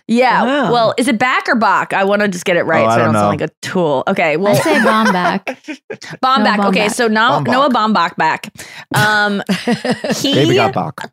Yeah. 0.09 0.43
Wow. 0.45 0.73
Well, 0.73 0.95
is 0.99 1.07
it 1.07 1.19
back 1.19 1.49
or 1.49 1.55
Bach? 1.55 1.93
I 1.93 2.03
want 2.05 2.23
to 2.23 2.29
just 2.29 2.45
get 2.45 2.57
it 2.57 2.63
right 2.65 2.85
Oh, 2.85 2.89
so 2.89 2.91
I 2.91 2.95
I 2.95 2.99
don't 2.99 3.07
don't 3.07 3.15
sound 3.15 3.25
know. 3.25 3.29
like 3.29 3.41
a 3.41 3.51
tool. 3.63 4.03
Okay. 4.09 4.37
Well, 4.37 4.49
I 4.49 4.53
Well, 4.55 4.63
say 4.63 4.83
bomb 4.85 5.13
back. 5.13 5.47
Baumbach. 6.23 6.57
Noah 6.59 6.69
Okay. 6.71 6.87
Baumbach. 6.87 6.91
So 6.93 7.07
now 7.09 7.41
Baumbach. 7.41 7.51
Noah 7.53 7.71
Baumbach 7.71 8.17
back. 8.17 8.53
Um, 8.95 9.43
Baby 10.23 10.49
he. 10.51 10.55
got 10.57 10.73
Bach. 10.75 11.13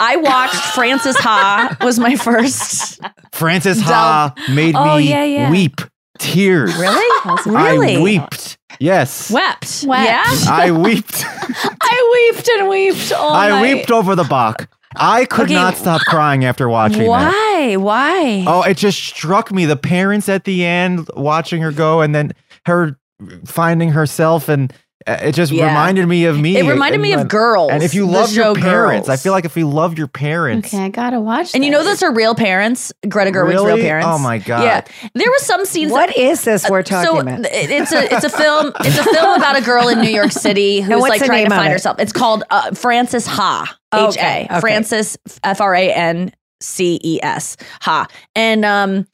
I 0.00 0.16
watched 0.16 0.54
Frances 0.74 1.16
Ha 1.18 1.76
was 1.82 1.98
my 1.98 2.16
first. 2.16 3.00
Frances 3.32 3.80
Ha 3.82 4.32
made 4.52 4.74
Oh, 4.74 4.96
me 4.96 5.08
yeah, 5.10 5.24
yeah. 5.24 5.50
weep 5.50 5.80
tears. 6.18 6.74
Really? 6.76 7.32
Really? 7.46 7.96
I 7.96 8.00
wept. 8.20 8.58
Yes. 8.80 9.30
Wept. 9.30 9.84
Wept. 9.86 10.08
Yeah. 10.08 10.24
I 10.50 10.70
wept. 10.70 11.24
I 11.26 12.30
weeped 12.32 12.48
and 12.48 12.68
weeped 12.68 13.12
all 13.12 13.32
I 13.34 13.48
night. 13.50 13.74
wept 13.76 13.90
over 13.90 14.14
the 14.14 14.24
Bach. 14.24 14.68
I 14.96 15.24
could 15.24 15.46
Okay. 15.46 15.54
not 15.54 15.76
stop 15.76 16.00
crying 16.02 16.44
after 16.44 16.68
watching 16.68 17.00
that. 17.00 17.08
Why? 17.08 17.76
Why? 17.76 18.44
Oh, 18.46 18.62
it 18.62 18.76
just 18.76 18.98
struck 18.98 19.50
me. 19.52 19.64
The 19.64 19.76
parents 19.76 20.28
at 20.28 20.44
the 20.44 20.64
end 20.64 21.08
watching 21.16 21.62
her 21.62 21.72
go 21.72 22.00
and 22.00 22.14
then 22.14 22.32
her 22.66 22.96
finding 23.44 23.90
herself 23.90 24.48
and 24.48 24.72
it 25.06 25.32
just 25.32 25.52
Yeah. 25.52 25.66
reminded 25.68 26.06
me 26.06 26.24
of 26.24 26.38
me. 26.38 26.56
It 26.56 26.64
reminded 26.68 27.00
me 27.00 27.12
of 27.12 27.20
when- 27.20 27.26
Girls. 27.28 27.70
And 27.72 27.82
if 27.82 27.94
you 27.94 28.06
the 28.06 28.12
love 28.12 28.32
your 28.32 28.44
show 28.44 28.54
parents, 28.54 29.08
I 29.08 29.16
feel 29.16 29.32
like 29.32 29.44
if 29.44 29.56
you 29.56 29.68
love 29.68 29.98
your 29.98 30.06
parents, 30.06 30.72
Okay, 30.72 30.84
I 30.84 30.88
gotta 30.88 31.20
watch. 31.20 31.54
And 31.54 31.64
you 31.64 31.70
know 31.70 31.82
those 31.84 32.02
are 32.02 32.12
real 32.12 32.34
parents, 32.34 32.92
Greta 33.08 33.30
Gerwig's 33.30 33.62
real 33.64 33.76
parents. 33.76 34.06
Oh 34.10 34.18
my 34.18 34.38
God. 34.38 34.62
Yeah, 34.62 34.80
there 35.14 35.30
was 35.30 35.42
some 35.42 35.64
scenes. 35.64 35.92
What 35.92 36.08
that, 36.08 36.16
is 36.18 36.42
this 36.44 36.68
we're 36.70 36.82
talking 36.82 37.10
so 37.10 37.20
about? 37.20 37.40
it's 37.44 37.92
a 37.92 38.14
it's 38.14 38.24
a 38.24 38.30
film 38.30 38.72
it's 38.80 38.98
a 38.98 39.04
film 39.04 39.36
about 39.36 39.58
a 39.58 39.62
girl 39.62 39.88
in 39.88 40.00
New 40.00 40.10
York 40.10 40.32
City 40.32 40.80
who's 40.80 41.00
like 41.00 41.22
trying 41.22 41.44
to 41.44 41.50
find 41.54 41.68
it? 41.68 41.72
herself. 41.72 41.98
It's 41.98 42.12
called 42.12 42.44
uh, 42.50 42.72
Frances 42.74 43.26
Ha 43.26 43.76
Okay, 43.92 44.06
H 44.08 44.16
A 44.16 44.44
okay. 44.52 44.60
Frances 44.60 45.18
F 45.42 45.60
R 45.60 45.74
A 45.74 45.92
N 45.92 46.32
C 46.60 46.98
E 47.04 47.20
S 47.22 47.56
Ha 47.82 48.06
and 48.34 48.64
um 48.64 49.06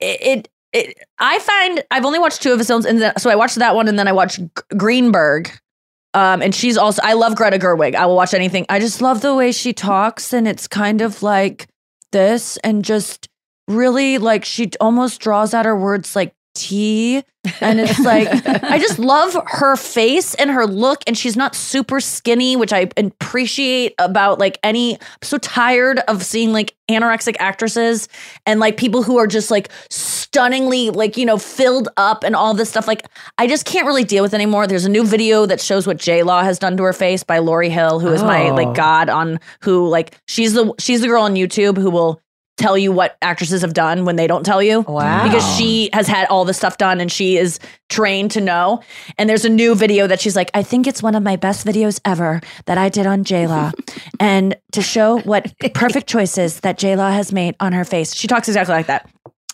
it. 0.00 0.20
it 0.22 0.48
it, 0.72 0.96
I 1.18 1.38
find 1.38 1.84
I've 1.90 2.04
only 2.04 2.18
watched 2.18 2.42
two 2.42 2.52
of 2.52 2.58
his 2.58 2.66
films, 2.66 2.84
and 2.86 3.00
then, 3.00 3.12
so 3.18 3.30
I 3.30 3.36
watched 3.36 3.56
that 3.56 3.74
one, 3.74 3.88
and 3.88 3.98
then 3.98 4.08
I 4.08 4.12
watched 4.12 4.38
G- 4.38 4.48
Greenberg, 4.76 5.50
Um, 6.14 6.42
and 6.42 6.54
she's 6.54 6.76
also 6.76 7.00
I 7.04 7.12
love 7.14 7.36
Greta 7.36 7.58
Gerwig. 7.58 7.94
I 7.94 8.06
will 8.06 8.16
watch 8.16 8.34
anything. 8.34 8.66
I 8.68 8.78
just 8.80 9.00
love 9.02 9.20
the 9.20 9.34
way 9.34 9.52
she 9.52 9.72
talks, 9.72 10.32
and 10.32 10.46
it's 10.48 10.66
kind 10.66 11.00
of 11.00 11.22
like 11.22 11.68
this, 12.12 12.56
and 12.58 12.84
just 12.84 13.28
really 13.66 14.18
like 14.18 14.44
she 14.44 14.70
almost 14.80 15.20
draws 15.20 15.52
out 15.52 15.66
her 15.66 15.76
words 15.76 16.16
like 16.16 16.32
tea. 16.58 17.22
And 17.62 17.80
it's 17.80 17.98
like 18.00 18.28
I 18.64 18.78
just 18.78 18.98
love 19.14 19.34
her 19.46 19.76
face 19.76 20.34
and 20.34 20.50
her 20.50 20.66
look, 20.66 21.02
and 21.06 21.16
she's 21.16 21.36
not 21.36 21.54
super 21.54 22.00
skinny, 22.00 22.56
which 22.56 22.72
I 22.74 22.90
appreciate 22.96 23.94
about 23.98 24.38
like 24.38 24.58
any. 24.62 24.94
I'm 24.94 25.00
so 25.22 25.38
tired 25.38 26.00
of 26.08 26.22
seeing 26.24 26.52
like 26.52 26.74
anorexic 26.90 27.36
actresses 27.38 28.08
and 28.44 28.60
like 28.60 28.76
people 28.76 29.02
who 29.02 29.16
are 29.18 29.26
just 29.26 29.50
like 29.50 29.70
stunningly 29.88 30.90
like 30.90 31.16
you 31.16 31.24
know 31.24 31.38
filled 31.38 31.88
up 31.96 32.22
and 32.24 32.34
all 32.36 32.52
this 32.54 32.68
stuff. 32.68 32.86
Like 32.86 33.06
I 33.38 33.46
just 33.46 33.64
can't 33.64 33.86
really 33.86 34.04
deal 34.04 34.22
with 34.22 34.34
anymore. 34.34 34.66
There's 34.66 34.84
a 34.84 34.90
new 34.90 35.06
video 35.06 35.46
that 35.46 35.60
shows 35.60 35.86
what 35.86 35.96
J 35.96 36.22
Law 36.22 36.42
has 36.42 36.58
done 36.58 36.76
to 36.76 36.82
her 36.82 36.92
face 36.92 37.22
by 37.22 37.38
Lorry 37.38 37.70
Hill, 37.70 38.00
who 38.00 38.08
is 38.08 38.22
my 38.22 38.50
Oh. 38.50 38.54
like 38.54 38.74
god 38.74 39.08
on 39.08 39.40
who 39.62 39.88
like 39.88 40.18
she's 40.26 40.52
the 40.54 40.72
she's 40.78 41.00
the 41.00 41.06
girl 41.06 41.22
on 41.22 41.34
YouTube 41.34 41.76
who 41.78 41.90
will 41.90 42.20
tell 42.58 42.76
you 42.76 42.92
what 42.92 43.16
actresses 43.22 43.62
have 43.62 43.72
done 43.72 44.04
when 44.04 44.16
they 44.16 44.26
don't 44.26 44.44
tell 44.44 44.62
you 44.62 44.82
Wow. 44.82 45.22
because 45.24 45.44
she 45.56 45.88
has 45.92 46.06
had 46.06 46.26
all 46.28 46.44
the 46.44 46.52
stuff 46.52 46.76
done 46.76 47.00
and 47.00 47.10
she 47.10 47.36
is 47.38 47.58
trained 47.88 48.32
to 48.32 48.40
know. 48.40 48.82
And 49.16 49.30
there's 49.30 49.44
a 49.44 49.48
new 49.48 49.74
video 49.74 50.06
that 50.06 50.20
she's 50.20 50.36
like, 50.36 50.50
I 50.52 50.62
think 50.62 50.86
it's 50.86 51.02
one 51.02 51.14
of 51.14 51.22
my 51.22 51.36
best 51.36 51.66
videos 51.66 52.00
ever 52.04 52.40
that 52.66 52.76
I 52.76 52.88
did 52.88 53.06
on 53.06 53.24
J 53.24 53.46
Law. 53.46 53.72
and 54.20 54.56
to 54.72 54.82
show 54.82 55.18
what 55.20 55.52
perfect 55.74 56.08
choices 56.08 56.60
that 56.60 56.76
J 56.78 56.96
Law 56.96 57.10
has 57.10 57.32
made 57.32 57.56
on 57.60 57.72
her 57.72 57.84
face. 57.84 58.14
She 58.14 58.26
talks 58.26 58.48
exactly 58.48 58.74
like 58.74 58.86
that. 58.88 59.08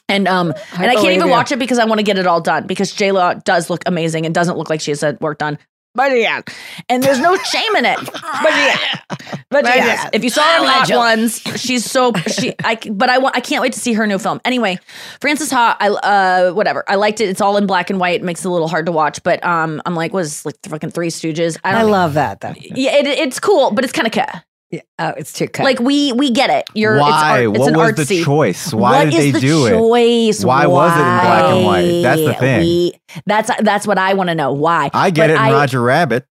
And 0.08 0.28
um 0.28 0.52
and 0.74 0.90
I 0.90 0.94
can't 0.94 1.12
even 1.12 1.30
watch 1.30 1.50
it 1.52 1.58
because 1.58 1.78
I 1.78 1.84
want 1.86 1.98
to 1.98 2.02
get 2.02 2.18
it 2.18 2.26
all 2.26 2.40
done 2.40 2.66
because 2.66 2.92
J 2.92 3.12
Law 3.12 3.34
does 3.34 3.70
look 3.70 3.82
amazing 3.86 4.26
and 4.26 4.34
doesn't 4.34 4.58
look 4.58 4.68
like 4.68 4.80
she 4.80 4.90
has 4.90 5.00
had 5.00 5.20
work 5.20 5.38
done. 5.38 5.58
But 5.94 6.18
yeah, 6.18 6.42
and 6.88 7.02
there's 7.02 7.20
no 7.20 7.36
shame 7.36 7.76
in 7.76 7.84
it. 7.84 7.98
But 7.98 8.50
yeah, 8.50 9.00
but 9.48 9.64
yes, 9.64 10.10
if 10.12 10.24
you 10.24 10.30
saw 10.30 10.42
her 10.42 10.64
in 10.64 10.68
Hot 10.68 10.90
Ones, 10.90 11.40
she's 11.56 11.88
so 11.88 12.12
she. 12.26 12.54
I 12.64 12.76
but 12.90 13.08
I 13.10 13.18
want 13.18 13.36
I 13.36 13.40
can't 13.40 13.62
wait 13.62 13.72
to 13.74 13.80
see 13.80 13.92
her 13.92 14.06
new 14.06 14.18
film. 14.18 14.40
Anyway, 14.44 14.78
Frances 15.20 15.50
Ha, 15.52 15.76
I 15.78 15.88
uh 15.88 16.52
whatever. 16.52 16.84
I 16.88 16.96
liked 16.96 17.20
it. 17.20 17.28
It's 17.28 17.40
all 17.40 17.56
in 17.56 17.66
black 17.66 17.90
and 17.90 18.00
white. 18.00 18.20
It 18.20 18.24
makes 18.24 18.44
it 18.44 18.48
a 18.48 18.50
little 18.50 18.68
hard 18.68 18.86
to 18.86 18.92
watch, 18.92 19.22
but 19.22 19.44
um 19.44 19.80
I'm 19.86 19.94
like 19.94 20.12
was 20.12 20.44
like 20.44 20.60
the 20.62 20.68
fucking 20.70 20.90
Three 20.90 21.08
Stooges. 21.08 21.56
I 21.62 21.80
I 21.80 21.82
love 21.82 22.14
that 22.14 22.40
though. 22.40 22.54
yeah, 22.56 22.96
it, 22.96 23.06
it's 23.06 23.38
cool, 23.38 23.70
but 23.70 23.84
it's 23.84 23.92
kind 23.92 24.08
of. 24.08 24.14
Yeah. 24.74 24.80
Oh, 24.98 25.08
it's 25.16 25.32
too 25.32 25.48
cut. 25.48 25.64
Like 25.64 25.80
we 25.80 26.12
we 26.12 26.30
get 26.30 26.50
it. 26.50 26.64
You're 26.74 26.98
Why? 26.98 27.08
It's, 27.08 27.46
art, 27.48 27.56
it's 27.56 27.58
what 27.58 27.68
an 27.68 27.76
was 27.78 27.92
artsy. 27.92 28.06
the 28.18 28.24
choice? 28.24 28.72
Why 28.74 29.04
What 29.04 29.10
did 29.10 29.20
they 29.20 29.30
the 29.32 29.40
do 29.40 29.66
it? 29.66 29.70
choice? 29.70 30.44
Why 30.44 30.66
was 30.66 30.92
it 30.92 30.98
in 30.98 31.02
black 31.04 31.44
and 31.54 31.64
white? 31.66 32.02
That's 32.02 32.20
the 32.24 32.34
thing. 32.34 32.60
We- 32.60 32.92
that's 33.26 33.50
that's 33.60 33.86
what 33.86 33.98
I 33.98 34.14
want 34.14 34.28
to 34.30 34.34
know. 34.34 34.52
Why? 34.52 34.90
I 34.92 35.10
get 35.10 35.24
But 35.24 35.30
it 35.30 35.34
in 35.34 35.38
I- 35.38 35.52
Roger 35.52 35.80
Rabbit. 35.82 36.26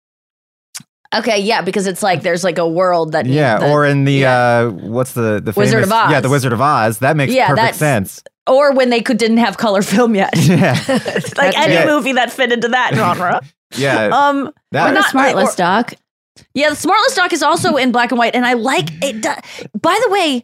Okay, 1.13 1.39
yeah, 1.39 1.61
because 1.61 1.87
it's 1.87 2.01
like 2.01 2.21
there's 2.21 2.43
like 2.43 2.57
a 2.57 2.67
world 2.67 3.11
that 3.11 3.25
Yeah, 3.25 3.57
the- 3.59 3.69
or 3.69 3.85
in 3.85 4.05
the 4.05 4.13
yeah. 4.13 4.33
uh, 4.33 4.69
what's 4.69 5.11
the 5.11 5.41
the 5.43 5.51
Wizard 5.51 5.83
famous, 5.83 5.87
of 5.87 5.91
Oz. 5.93 6.11
Yeah, 6.11 6.19
the 6.21 6.29
Wizard 6.29 6.53
of 6.53 6.61
Oz. 6.61 6.99
That 6.99 7.17
makes 7.17 7.33
Yeah, 7.33 7.47
perfect 7.49 7.75
sense. 7.75 8.23
or 8.47 8.71
when 8.73 8.89
they 8.91 9.01
could 9.01 9.17
didn't 9.17 9.37
have 9.37 9.57
color 9.57 9.81
film 9.81 10.15
yet. 10.15 10.29
Yeah, 10.37 10.79
like 11.37 11.57
any 11.57 11.73
Yeah. 11.73 11.85
movie 11.85 12.13
that 12.13 12.31
fit 12.31 12.53
into 12.53 12.69
that 12.69 12.91
genre. 12.95 13.41
yeah. 13.75 14.05
Um, 14.07 14.53
that, 14.71 14.91
or 14.91 14.93
the 14.93 14.99
not- 15.01 15.11
Smartless 15.11 15.53
or- 15.53 15.57
doc. 15.57 15.93
Yeah, 16.53 16.69
the 16.69 16.75
Smartless 16.75 17.15
doc 17.15 17.33
is 17.33 17.43
also 17.43 17.75
in 17.77 17.91
black 17.91 18.11
and 18.11 18.19
white, 18.19 18.35
and 18.35 18.45
I 18.45 18.53
like 18.53 18.89
it. 19.01 19.21
By 19.79 19.99
the 20.05 20.11
way. 20.11 20.43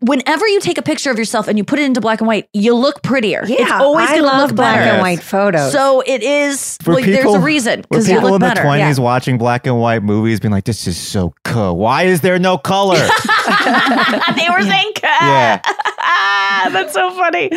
Whenever 0.00 0.48
you 0.48 0.58
take 0.60 0.78
a 0.78 0.82
picture 0.82 1.10
of 1.10 1.18
yourself 1.18 1.48
and 1.48 1.58
you 1.58 1.62
put 1.64 1.78
it 1.78 1.82
into 1.84 2.00
black 2.00 2.22
and 2.22 2.26
white, 2.26 2.48
you 2.54 2.74
look 2.74 3.02
prettier. 3.02 3.44
yeah, 3.46 3.56
it's 3.60 3.70
always 3.72 4.08
I 4.08 4.12
going 4.12 4.22
to 4.22 4.26
love 4.26 4.48
look 4.48 4.56
black 4.56 4.76
better. 4.78 4.90
and 4.92 5.02
white 5.02 5.22
photos. 5.22 5.70
So 5.70 6.00
it 6.00 6.22
is. 6.22 6.78
For 6.82 6.94
Like, 6.94 7.04
there's 7.04 7.34
a 7.34 7.38
reason 7.40 7.82
because 7.82 8.08
you 8.08 8.14
people 8.14 8.28
in 8.28 8.32
the 8.32 8.38
better. 8.38 8.62
twenties 8.62 8.98
watching 8.98 9.36
black 9.36 9.66
and 9.66 9.78
white 9.78 10.02
movies, 10.02 10.40
being 10.40 10.50
like, 10.50 10.64
"This 10.64 10.86
is 10.86 10.96
so 10.96 11.34
cool. 11.44 11.76
Why 11.76 12.04
is 12.04 12.22
there 12.22 12.38
no 12.38 12.56
color?" 12.56 12.96
they 14.34 14.48
were 14.48 14.62
saying 14.62 14.92
cat. 14.94 15.62
Yeah. 15.62 16.70
That's 16.70 16.94
so 16.94 17.10
funny. 17.10 17.50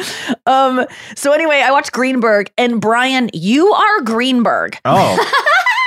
Um, 0.45 0.85
so 1.15 1.31
anyway, 1.31 1.61
I 1.65 1.71
watched 1.71 1.93
Greenberg 1.93 2.51
and 2.57 2.81
Brian, 2.81 3.29
you 3.33 3.71
are 3.71 4.01
Greenberg. 4.01 4.77
oh, 4.83 5.15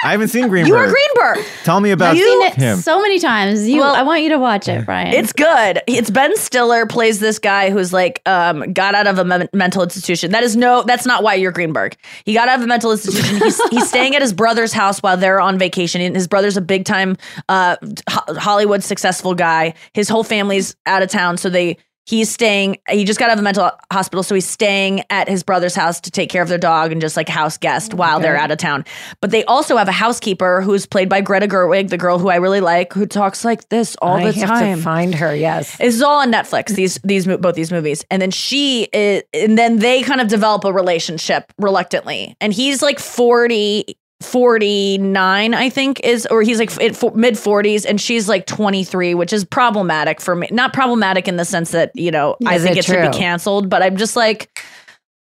I 0.05 0.11
haven't 0.13 0.29
seen 0.29 0.49
Greenberg. 0.49 0.69
You 0.69 0.75
are 0.77 0.91
Greenberg. 0.91 1.47
Tell 1.65 1.81
me 1.81 1.91
about 1.93 2.13
I've 2.13 2.19
seen 2.19 2.43
it 2.43 2.55
him. 2.55 2.79
so 2.79 3.01
many 3.01 3.19
times. 3.21 3.69
You, 3.69 3.81
Well- 3.81 3.95
I 3.95 4.03
want 4.03 4.23
you 4.23 4.31
to 4.31 4.39
watch 4.39 4.67
it, 4.69 4.85
Brian. 4.85 5.15
It's 5.15 5.33
good. 5.33 5.81
It's 5.87 6.11
Ben 6.11 6.37
Stiller 6.37 6.87
plays 6.87 7.21
this 7.21 7.39
guy 7.39 7.71
who's 7.71 7.93
like 7.93 8.21
um 8.27 8.73
got 8.73 8.95
out 8.95 9.07
of 9.07 9.19
a 9.19 9.25
men- 9.25 9.49
mental 9.53 9.83
institution. 9.83 10.33
That 10.33 10.43
is 10.43 10.57
no 10.57 10.83
that's 10.83 11.07
not 11.07 11.23
why 11.23 11.35
you're 11.35 11.53
Greenberg. 11.53 11.97
He 12.25 12.35
got 12.35 12.49
out 12.49 12.59
of 12.59 12.65
a 12.65 12.67
mental 12.67 12.91
institution. 12.93 13.37
He's 13.37 13.63
he's 13.71 13.89
staying 13.89 14.17
at 14.17 14.23
his 14.23 14.33
brother's 14.33 14.73
house 14.73 15.01
while 15.01 15.17
they're 15.17 15.41
on 15.41 15.59
vacation. 15.59 16.01
And 16.01 16.17
his 16.17 16.27
brother's 16.27 16.57
a 16.57 16.61
big 16.63 16.85
time 16.85 17.17
uh 17.49 17.77
Ho- 18.11 18.35
Hollywood 18.39 18.83
successful 18.83 19.35
guy. 19.35 19.75
His 19.95 20.09
whole 20.09 20.25
family's 20.25 20.75
out 20.87 21.03
of 21.03 21.11
town 21.11 21.37
so 21.37 21.49
they 21.49 21.77
He's 22.05 22.31
staying, 22.31 22.79
he 22.91 23.05
just 23.05 23.21
got 23.21 23.31
out 23.31 23.35
of 23.35 23.39
a 23.39 23.43
mental 23.43 23.71
hospital. 23.93 24.23
So 24.23 24.35
he's 24.35 24.49
staying 24.49 25.05
at 25.09 25.29
his 25.29 25.43
brother's 25.43 25.75
house 25.75 26.01
to 26.01 26.11
take 26.11 26.31
care 26.31 26.43
of 26.43 26.49
their 26.49 26.59
dog 26.59 26.91
and 26.91 27.01
just 27.01 27.17
like 27.17 27.29
house 27.29 27.57
guest 27.57 27.95
oh, 27.95 27.97
while 27.97 28.19
they're 28.19 28.37
out 28.37 28.51
of 28.51 28.59
town. 28.59 28.85
But 29.21 29.31
they 29.31 29.45
also 29.45 29.77
have 29.77 29.89
a 29.89 29.93
housekeeper 29.93 30.63
who's 30.63 30.85
played 30.85 31.09
by 31.09 31.21
Greta 31.21 31.47
Gerwig, 31.47 31.91
the 31.91 31.99
girl 31.99 32.19
who 32.19 32.29
I 32.29 32.37
really 32.37 32.61
like, 32.61 32.93
who 32.93 33.07
talks 33.07 33.45
like 33.45 33.69
this 33.69 33.97
all 34.03 34.17
I 34.17 34.33
the 34.33 34.41
have 34.41 34.49
time. 34.49 34.79
to 34.79 34.83
find 34.83 35.15
her. 35.15 35.35
Yes. 35.35 35.77
This 35.77 35.95
is 35.95 36.03
all 36.03 36.19
on 36.19 36.33
Netflix. 36.33 36.75
These 36.75 36.99
these 37.05 37.27
both 37.27 37.55
these 37.55 37.71
movies, 37.71 38.05
and 38.11 38.21
then 38.21 38.31
she 38.31 38.89
is, 38.93 39.23
and 39.33 39.57
then 39.57 39.79
they 39.79 40.03
kind 40.03 40.21
of 40.21 40.29
develop 40.29 40.65
a 40.65 40.73
relationship 40.73 41.53
reluctantly, 41.59 42.37
and 42.41 42.53
he's 42.53 42.83
like 42.83 42.99
40, 42.99 43.85
49, 44.25 45.55
I 45.55 45.69
think 45.69 46.01
is, 46.01 46.27
or 46.31 46.43
he's 46.43 46.59
like 46.59 46.71
mid 47.15 47.39
forties, 47.39 47.85
and 47.85 48.01
she's 48.01 48.29
like 48.29 48.47
twenty 48.47 48.85
three, 48.85 49.15
which 49.15 49.33
is 49.33 49.45
problematic 49.45 50.21
for 50.21 50.35
me. 50.35 50.49
Not 50.51 50.73
problematic 50.73 51.29
in 51.29 51.37
the 51.37 51.45
sense 51.45 51.71
that 51.73 51.91
you 51.95 52.11
know 52.11 52.37
I 52.47 52.59
think 52.59 52.77
it 52.77 52.81
it, 52.81 52.85
should 52.85 53.11
be 53.13 53.17
canceled, 53.17 53.69
but 53.69 53.83
I'm 53.83 53.97
just 53.97 54.17
like 54.17 54.61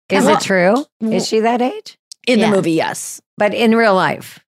Is 0.09 0.27
it 0.27 0.39
true? 0.41 0.85
Is 1.01 1.27
she 1.27 1.39
that 1.41 1.61
age? 1.61 1.97
in 2.27 2.39
Yeah. 2.39 2.49
the 2.49 2.55
movie, 2.57 2.73
yes. 2.73 3.21
But 3.37 3.53
in 3.53 3.73
real 3.75 3.95
life, 3.95 4.39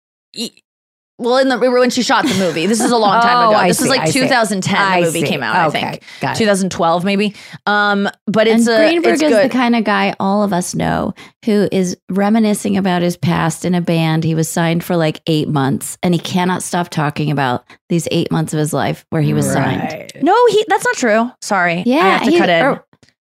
Well, 1.20 1.38
in 1.38 1.50
the 1.50 1.58
when 1.60 1.90
she 1.90 2.02
shot 2.02 2.26
the 2.26 2.34
movie, 2.36 2.66
this 2.66 2.80
is 2.82 2.92
a 2.92 2.98
long 2.98 3.22
time 3.22 3.38
Oh, 3.48 3.50
ago. 3.50 3.60
I 3.60 3.68
this 3.68 3.78
is 3.80 3.84
see, 3.84 3.90
like 3.90 4.02
I 4.02 4.12
2010. 4.12 4.76
I 4.76 5.00
the 5.02 5.06
movie 5.08 5.22
came 5.24 5.44
out, 5.44 5.70
Okay, 5.70 5.80
I 5.80 5.90
think 5.92 6.04
got 6.22 6.36
it. 6.36 6.40
2012 6.40 7.04
maybe. 7.04 7.36
Um, 7.66 8.10
but 8.26 8.48
it's 8.48 8.68
and 8.68 8.76
a 8.78 8.88
Greenberg 8.90 9.14
it's 9.16 9.22
is 9.24 9.30
good. 9.30 9.46
the 9.46 9.54
kind 9.54 9.76
of 9.76 9.84
guy 9.84 10.16
all 10.20 10.44
of 10.44 10.54
us 10.54 10.74
know 10.74 11.14
who 11.46 11.68
is 11.72 11.98
reminiscing 12.10 12.78
about 12.78 13.02
his 13.02 13.18
past 13.18 13.66
in 13.66 13.76
a 13.76 13.82
band. 13.82 14.24
He 14.24 14.34
was 14.36 14.48
signed 14.50 14.84
for 14.84 14.96
like 14.96 15.22
eight 15.28 15.50
months 15.50 15.98
and 16.02 16.14
he 16.14 16.20
cannot 16.20 16.64
stop 16.64 16.90
talking 16.90 17.30
about 17.32 17.66
these 17.90 18.08
eight 18.12 18.32
months 18.32 18.54
of 18.54 18.60
his 18.60 18.72
life 18.74 19.06
where 19.10 19.22
he 19.22 19.34
was 19.34 19.46
signed. 19.52 20.12
No, 20.22 20.34
he 20.48 20.66
that's 20.68 20.86
not 20.86 20.96
true. 20.96 21.30
Sorry. 21.42 21.84
Yeah, 21.86 21.98
I 22.06 22.10
have 22.10 22.24
to 22.24 22.32
he- 22.32 22.38
cut 22.38 22.50
in. 22.50 22.66
or- 22.66 22.86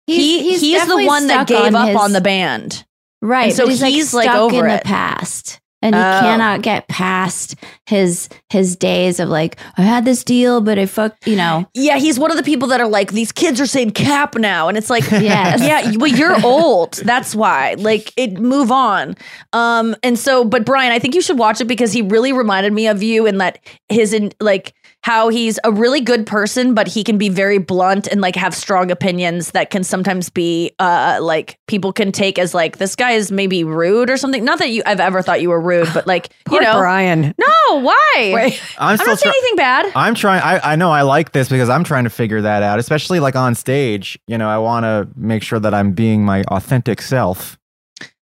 he 0.07 0.43
he's, 0.59 0.87
the 0.89 1.07
one 1.07 1.29
that 1.29 1.47
gave 1.47 1.73
up 1.75 1.87
his- 1.89 1.97
on 1.97 2.13
the 2.13 2.21
band. 2.21 2.85
Right. 3.23 3.49
And 3.49 3.53
so 3.55 3.69
he's, 3.69 3.81
he's, 3.81 4.15
like, 4.15 4.27
like, 4.27 4.35
stuck 4.35 4.41
over 4.53 4.67
in 4.67 4.73
it. 4.73 4.83
the 4.83 4.85
past. 4.89 5.61
And 5.83 5.95
he 5.95 6.01
Oh. 6.01 6.21
cannot 6.21 6.61
get 6.63 6.89
past 6.89 7.55
his 7.87 8.29
his 8.51 8.77
days 8.77 9.19
of 9.21 9.29
like, 9.29 9.57
I 9.79 9.83
had 9.83 10.05
this 10.05 10.23
deal, 10.25 10.61
but 10.61 10.79
I 10.79 10.85
fucked, 10.87 11.27
you 11.27 11.37
know. 11.37 11.67
Yeah, 11.75 11.97
he's 11.99 12.19
one 12.19 12.31
of 12.31 12.37
the 12.37 12.43
people 12.43 12.69
that 12.69 12.81
are 12.81 12.89
like, 12.89 13.13
these 13.13 13.33
kids 13.33 13.61
are 13.61 13.67
saying 13.67 13.93
cap 13.93 14.35
now. 14.37 14.69
And 14.69 14.77
it's 14.77 14.91
like, 14.91 15.09
Yes. 15.11 15.61
yeah, 15.63 15.97
well, 15.97 16.11
you're 16.11 16.37
old. 16.45 16.95
That's 17.05 17.35
why. 17.35 17.75
Like, 17.79 18.13
it 18.17 18.39
move 18.41 18.71
on. 18.71 19.17
Um, 19.53 19.97
and 20.03 20.19
so, 20.19 20.45
but 20.45 20.65
Brian, 20.67 20.93
I 20.93 20.99
think 20.99 21.15
you 21.15 21.23
should 21.23 21.39
watch 21.39 21.61
it 21.61 21.67
because 21.67 21.93
he 21.93 22.03
really 22.03 22.33
reminded 22.33 22.73
me 22.73 22.87
of 22.87 23.03
you 23.03 23.27
in 23.27 23.39
that 23.39 23.59
his 23.89 24.13
in 24.13 24.33
like 24.41 24.75
how 25.03 25.29
he's 25.29 25.59
a 25.65 25.73
really 25.73 26.01
good 26.01 26.27
person, 26.27 26.75
but 26.75 26.87
he 26.87 27.03
can 27.03 27.17
be 27.17 27.29
very 27.29 27.59
blunt 27.59 28.07
and 28.07 28.21
like 28.21 28.37
have 28.37 28.55
strong 28.55 28.91
opinions 28.91 29.53
that 29.53 29.71
can 29.71 29.83
sometimes 29.83 30.29
be 30.29 30.73
uh 30.79 31.19
like 31.23 31.59
people 31.67 31.93
can 31.93 32.13
take 32.13 32.39
as 32.39 32.55
like 32.55 32.77
this 32.79 32.95
guy 32.95 33.13
is 33.13 33.33
maybe 33.33 33.65
rude 33.65 34.11
or 34.11 34.17
something. 34.17 34.45
Not 34.45 34.59
that 34.59 34.71
you 34.71 34.83
I've 34.85 35.01
ever 35.01 35.23
thought 35.23 35.41
you 35.41 35.49
were 35.49 35.61
rude, 35.61 35.89
but 35.95 36.07
like 36.07 36.35
you 36.51 36.61
know, 36.61 36.79
Brian. 36.79 37.35
no, 37.39 37.81
why? 37.81 38.15
Wait. 38.17 38.63
I'm 38.79 38.91
I'm 38.91 38.97
still 38.97 39.07
not 39.09 39.19
saying 39.19 39.33
try- 39.33 39.39
anything 39.39 39.57
bad. 39.57 39.93
I'm 39.95 40.15
trying. 40.15 40.43
I, 40.43 40.73
I 40.73 40.77
know 40.77 40.91
I 40.91 41.03
like 41.03 41.33
this 41.33 41.49
because 41.49 41.71
I'm 41.71 41.85
trying 41.85 42.05
to 42.05 42.11
figure 42.11 42.43
that 42.43 42.63
out, 42.63 42.79
especially 42.79 43.21
like 43.21 43.37
on 43.37 43.55
stage. 43.55 44.19
You 44.27 44.37
know, 44.39 44.49
I 44.49 44.59
want 44.59 44.85
to 44.85 45.09
make 45.17 45.43
sure 45.43 45.59
that 45.59 45.73
I'm 45.73 45.93
being 45.93 46.25
my 46.25 46.43
authentic 46.45 47.01
self. 47.01 47.59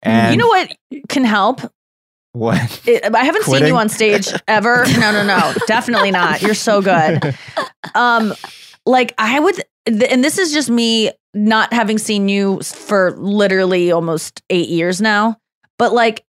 And 0.02 0.32
you 0.32 0.38
know 0.38 0.48
what 0.48 0.76
can 1.08 1.24
help? 1.24 1.60
What? 2.36 2.82
It, 2.86 3.14
I 3.14 3.24
haven't 3.24 3.44
seen 3.44 3.66
you 3.66 3.76
on 3.76 3.88
stage 3.88 4.28
ever. 4.46 4.84
No, 4.98 5.12
no, 5.12 5.24
no, 5.24 5.52
definitely 5.66 6.10
not. 6.10 6.42
You're 6.42 6.54
so 6.54 6.82
good. 6.82 7.34
Um, 7.94 8.34
like 8.84 9.14
I 9.18 9.40
would, 9.40 9.62
and 9.86 10.22
this 10.22 10.38
is 10.38 10.52
just 10.52 10.68
me 10.70 11.10
not 11.34 11.72
having 11.72 11.98
seen 11.98 12.28
you 12.28 12.60
for 12.62 13.12
literally 13.16 13.90
almost 13.92 14.42
eight 14.50 14.68
years 14.68 15.00
now. 15.00 15.36
But 15.78 15.92
like 15.92 16.24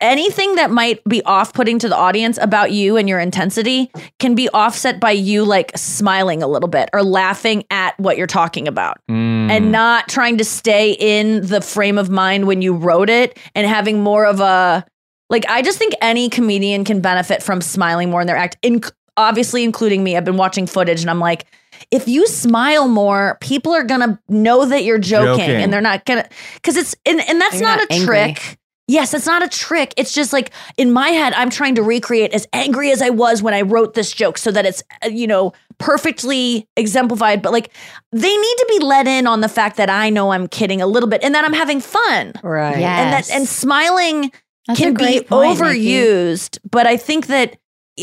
anything 0.00 0.54
that 0.56 0.70
might 0.70 1.02
be 1.04 1.22
off-putting 1.24 1.78
to 1.80 1.88
the 1.88 1.96
audience 1.96 2.38
about 2.40 2.70
you 2.70 2.96
and 2.96 3.08
your 3.08 3.18
intensity 3.18 3.90
can 4.20 4.34
be 4.36 4.48
offset 4.50 5.00
by 5.00 5.10
you 5.10 5.44
like 5.44 5.72
smiling 5.76 6.40
a 6.42 6.46
little 6.46 6.68
bit 6.68 6.88
or 6.92 7.02
laughing 7.02 7.64
at 7.72 7.98
what 7.98 8.16
you're 8.16 8.28
talking 8.28 8.68
about 8.68 8.98
Mm. 9.10 9.50
and 9.50 9.72
not 9.72 10.08
trying 10.08 10.38
to 10.38 10.44
stay 10.44 10.92
in 10.92 11.44
the 11.46 11.60
frame 11.60 11.98
of 11.98 12.10
mind 12.10 12.46
when 12.46 12.62
you 12.62 12.74
wrote 12.74 13.10
it 13.10 13.36
and 13.56 13.66
having 13.66 14.00
more 14.00 14.24
of 14.24 14.38
a 14.40 14.84
Like 15.30 15.44
I 15.48 15.62
just 15.62 15.78
think 15.78 15.94
any 16.00 16.28
comedian 16.28 16.84
can 16.84 17.00
benefit 17.00 17.42
from 17.42 17.60
smiling 17.60 18.10
more 18.10 18.20
in 18.20 18.26
their 18.26 18.36
act. 18.36 18.56
In, 18.62 18.82
obviously, 19.16 19.64
including 19.64 20.02
me. 20.02 20.16
I've 20.16 20.24
been 20.24 20.36
watching 20.36 20.66
footage, 20.66 21.00
and 21.02 21.10
I'm 21.10 21.20
like, 21.20 21.46
if 21.90 22.08
you 22.08 22.26
smile 22.26 22.88
more, 22.88 23.36
people 23.40 23.72
are 23.72 23.84
gonna 23.84 24.20
know 24.28 24.64
that 24.64 24.84
you're 24.84 24.98
joking, 24.98 25.46
Joking. 25.46 25.62
and 25.62 25.72
they're 25.72 25.80
not 25.80 26.04
gonna 26.04 26.28
because 26.54 26.76
it's 26.76 26.94
and, 27.04 27.20
and 27.20 27.40
that's 27.40 27.60
not, 27.60 27.78
not 27.78 27.90
a 27.90 27.92
angry. 27.92 28.06
trick. 28.06 28.58
Yes, 28.90 29.12
it's 29.12 29.26
not 29.26 29.42
a 29.42 29.48
trick. 29.48 29.92
It's 29.98 30.14
just 30.14 30.32
like 30.32 30.50
in 30.78 30.90
my 30.90 31.10
head, 31.10 31.34
I'm 31.34 31.50
trying 31.50 31.74
to 31.74 31.82
recreate 31.82 32.32
as 32.32 32.48
angry 32.54 32.90
as 32.90 33.02
I 33.02 33.10
was 33.10 33.42
when 33.42 33.52
I 33.52 33.60
wrote 33.60 33.92
this 33.92 34.10
joke 34.10 34.38
so 34.38 34.50
that 34.50 34.64
it's, 34.64 34.82
uh, 35.04 35.08
you 35.08 35.26
know, 35.26 35.52
perfectly 35.76 36.66
exemplified. 36.74 37.42
But 37.42 37.52
like, 37.52 37.70
they 38.12 38.34
need 38.34 38.56
to 38.56 38.66
be 38.66 38.84
let 38.86 39.06
in 39.06 39.26
on 39.26 39.42
the 39.42 39.48
fact 39.48 39.76
that 39.76 39.90
I 39.90 40.08
know 40.08 40.32
I'm 40.32 40.48
kidding 40.48 40.80
a 40.80 40.86
little 40.86 41.08
bit 41.08 41.22
and 41.22 41.34
that 41.34 41.44
I'm 41.44 41.52
having 41.52 41.80
fun. 41.80 42.32
Right. 42.42 42.78
Yeah. 42.78 43.02
And 43.02 43.12
that, 43.12 43.30
and 43.30 43.46
smiling 43.46 44.32
That's 44.68 44.78
can 44.78 44.94
be 44.94 45.22
point, 45.22 45.58
overused. 45.58 46.58
But 46.70 46.86
I 46.86 46.96
think 46.96 47.26
that, 47.26 47.58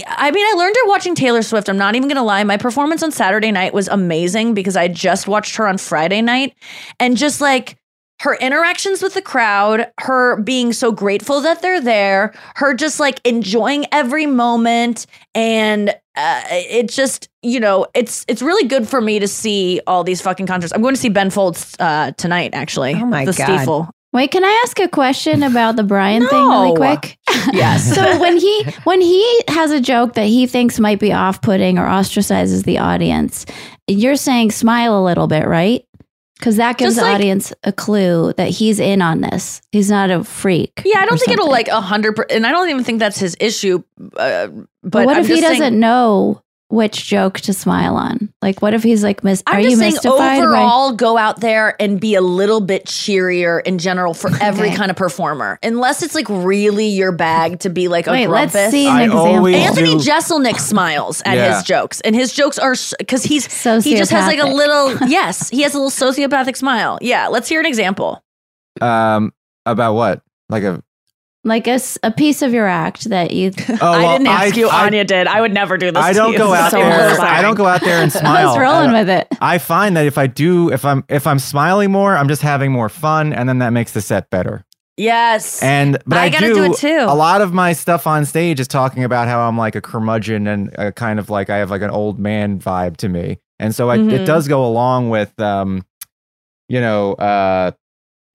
I 0.08 0.32
mean, 0.32 0.46
I 0.46 0.54
learned 0.58 0.76
it 0.76 0.88
watching 0.90 1.16
Taylor 1.16 1.42
Swift. 1.42 1.70
I'm 1.70 1.78
not 1.78 1.96
even 1.96 2.10
going 2.10 2.18
to 2.18 2.24
lie. 2.24 2.44
My 2.44 2.58
performance 2.58 3.02
on 3.02 3.12
Saturday 3.12 3.52
night 3.52 3.74
was 3.74 3.88
amazing 3.88 4.54
because 4.54 4.76
I 4.76 4.90
just 4.90 5.28
watched 5.28 5.56
her 5.56 5.68
on 5.68 5.78
Friday 5.78 6.22
night 6.22 6.54
and 7.00 7.16
just 7.16 7.40
like, 7.40 7.78
her 8.22 8.36
interactions 8.36 9.02
with 9.02 9.14
the 9.14 9.22
crowd, 9.22 9.92
her 10.00 10.42
being 10.42 10.72
so 10.72 10.92
grateful 10.92 11.42
that 11.42 11.62
they're 11.62 11.82
there, 11.82 12.34
her 12.56 12.74
just 12.74 12.98
like 12.98 13.20
enjoying 13.26 13.86
every 13.92 14.26
moment 14.26 15.06
and 15.34 15.90
uh, 16.16 16.44
it 16.50 16.90
just, 16.90 17.28
you 17.42 17.60
know, 17.60 17.86
it's 17.94 18.24
it's 18.30 18.42
really 18.42 18.70
good 18.70 18.88
for 18.88 19.02
me 19.02 19.20
to 19.20 19.28
see 19.28 19.82
all 19.86 20.06
these 20.06 20.22
fucking 20.22 20.48
concerts. 20.48 20.72
I'm 20.72 20.82
going 20.82 20.96
to 20.96 21.00
see 21.00 21.10
Ben 21.10 21.30
Folds 21.30 21.76
uh, 21.78 22.12
tonight 22.12 22.52
actually. 22.54 22.96
Oh 22.96 23.06
my 23.06 23.26
the 23.26 23.34
God. 23.34 23.58
Stiefel. 23.58 23.90
Wait, 24.16 24.32
can 24.32 24.46
I 24.46 24.62
ask 24.64 24.80
a 24.80 24.88
question 24.88 25.44
about 25.44 25.76
the 25.76 25.84
Brian 25.84 26.26
thing 26.26 26.48
really 26.48 26.74
quick? 26.74 27.18
Yes. 27.52 27.94
so 27.96 28.18
when 28.20 28.38
he 28.38 28.64
when 28.86 29.02
he 29.02 29.42
has 29.50 29.72
a 29.72 29.82
joke 29.82 30.14
that 30.14 30.28
he 30.28 30.48
thinks 30.48 30.80
might 30.80 31.00
be 31.02 31.12
off-putting 31.12 31.78
or 31.78 31.86
ostracizes 31.86 32.64
the 32.64 32.78
audience, 32.78 33.46
you're 33.88 34.16
saying 34.16 34.52
smile 34.52 34.98
a 34.98 35.04
little 35.04 35.28
bit, 35.28 35.46
right? 35.46 35.86
Because 36.40 36.56
that 36.56 36.78
gives 36.78 36.96
Just 36.96 37.00
the 37.04 37.10
like- 37.12 37.16
audience 37.16 37.52
a 37.66 37.74
clue 37.74 38.32
that 38.38 38.50
he's 38.50 38.80
in 38.80 39.02
on 39.02 39.20
this. 39.20 39.62
He's 39.74 39.90
not 39.90 40.10
a 40.12 40.24
freak. 40.24 40.82
Yeah, 40.86 41.00
I 41.00 41.06
don't 41.06 41.18
think 41.20 41.32
it'll 41.32 41.50
like 41.52 41.68
a 41.68 41.82
hundred, 41.82 42.18
and 42.32 42.48
I 42.48 42.52
don't 42.52 42.70
even 42.70 42.86
think 42.86 43.00
that's 43.00 43.20
his 43.20 43.36
issue. 43.42 43.84
Uh, 44.16 44.48
but 44.48 44.66
But, 44.82 45.06
what 45.08 45.18
I'm 45.18 45.24
if 45.24 45.28
he 45.28 45.42
doesn't 45.42 45.58
saying- 45.60 45.80
know 45.80 46.42
which 46.70 47.06
joke 47.06 47.40
to 47.42 47.54
smile 47.54 47.96
on? 47.96 48.34
Like, 48.42 48.62
what 48.62 48.74
if 48.74 48.82
he's 48.84 49.04
like, 49.04 49.24
mis- 49.24 49.44
I'm 49.46 49.58
"Are 49.58 49.62
just 49.62 49.72
you 49.72 49.78
saying 49.78 49.94
mystified?" 49.94 50.18
by- 50.18 50.38
overall, 50.40 50.94
go 50.94 51.18
out 51.18 51.40
there 51.40 51.76
and 51.80 52.00
be 52.00 52.16
a 52.16 52.22
little 52.22 52.60
bit 52.62 52.86
cheerier 52.88 53.60
in 53.60 53.78
general 53.78 54.14
for 54.14 54.30
every 54.42 54.68
Okay. 54.70 54.76
kind 54.76 54.90
of 54.90 54.98
performer, 54.98 55.60
unless 55.62 56.02
it's 56.02 56.16
like 56.16 56.28
really 56.30 56.88
your 56.88 57.12
bag 57.12 57.60
to 57.60 57.70
be 57.70 57.88
like 57.88 58.08
a 58.08 58.12
Wait, 58.12 58.28
let's 58.28 58.54
see 58.72 58.88
an 58.88 58.94
I 58.96 59.04
example. 59.04 59.48
Anthony 59.48 59.92
do- 59.92 59.98
Jeselnik 60.10 60.60
smiles 60.60 61.22
at 61.26 61.36
Yeah. 61.38 61.56
his 61.56 61.64
jokes, 61.64 62.02
and 62.02 62.16
his 62.16 62.34
jokes 62.34 62.58
are 62.58 62.76
because 63.00 63.24
he's 63.24 63.46
he 63.84 63.96
just 63.96 64.12
has 64.12 64.26
like 64.26 64.40
a 64.40 64.48
little 64.48 64.98
yes, 65.08 65.50
he 65.50 65.62
has 65.62 65.74
a 65.76 65.80
little 65.80 65.92
sociopathic 65.92 66.58
smile. 66.58 66.98
Yeah, 67.02 67.28
let's 67.28 67.48
hear 67.48 67.60
an 67.60 67.66
example. 67.68 68.24
Um, 68.82 69.34
about 69.66 69.94
what? 69.94 70.22
Like 70.50 70.64
a 70.64 70.82
like 71.46 71.68
a, 71.68 71.80
a 72.04 72.12
piece 72.12 72.42
of 72.42 72.54
your 72.54 72.68
act 72.68 73.06
that 73.10 73.32
you. 73.32 73.52
oh, 73.82 73.92
I 73.92 74.02
didn't 74.18 74.28
ask 74.28 74.56
I- 74.56 74.58
you. 74.58 74.68
I- 74.68 74.86
Anya 74.88 75.06
did. 75.06 75.28
I 75.28 75.40
would 75.40 75.54
never 75.54 75.78
do 75.78 75.92
this. 75.92 76.04
I 76.04 76.12
don't 76.12 76.34
you. 76.34 76.38
go 76.38 76.52
This 76.52 76.60
out 76.60 76.72
so 76.72 76.78
there. 76.78 76.92
embarrassing. 76.92 77.24
I 77.24 77.42
don't 77.42 77.56
go 77.56 77.66
out 77.68 77.82
there 77.82 78.02
and 78.02 78.12
smile. 78.12 78.36
I 78.36 78.46
was 78.46 78.58
rolling 78.58 78.92
with 78.92 79.10
it. 79.10 79.28
I 79.40 79.58
find 79.60 79.96
that 79.96 80.06
if 80.06 80.18
I 80.18 80.28
do, 80.28 80.72
if 80.72 80.84
I'm 80.84 81.04
if 81.08 81.26
I'm 81.26 81.40
smiling 81.40 81.92
more, 81.92 82.18
I'm 82.18 82.28
just 82.28 82.42
having 82.42 82.72
more 82.72 82.90
fun, 82.90 83.32
and 83.32 83.48
then 83.48 83.60
that 83.60 83.70
makes 83.70 83.94
the 83.94 84.02
set 84.02 84.30
better. 84.30 84.66
Yes. 84.98 85.62
And 85.62 85.98
but 86.08 86.18
I 86.18 86.24
I, 86.26 86.30
gotta 86.30 86.48
do, 86.48 86.54
do 86.56 86.64
it 86.66 86.78
too. 86.78 87.06
A 87.08 87.14
lot 87.16 87.42
of 87.42 87.54
my 87.54 87.74
stuff 87.74 88.08
on 88.08 88.24
stage 88.26 88.60
is 88.62 88.68
talking 88.68 89.04
about 89.04 89.28
how 89.28 89.42
I'm 89.48 89.58
like 89.58 89.76
a 89.76 89.82
curmudgeon 89.82 90.48
and 90.48 90.74
a 90.78 90.92
kind 90.94 91.20
of 91.20 91.30
like 91.30 91.50
I 91.50 91.58
have 91.58 91.70
like 91.70 91.82
an 91.82 91.90
old 91.90 92.18
man 92.18 92.60
vibe 92.60 92.96
to 92.98 93.10
me, 93.10 93.40
and 93.60 93.76
so 93.76 93.90
I, 93.90 93.98
Mhm. 93.98 94.12
it 94.12 94.26
does 94.26 94.48
go 94.48 94.66
along 94.66 95.10
with 95.10 95.38
um, 95.40 95.86
you 96.70 96.80
know, 96.82 97.14
uh, 97.14 97.72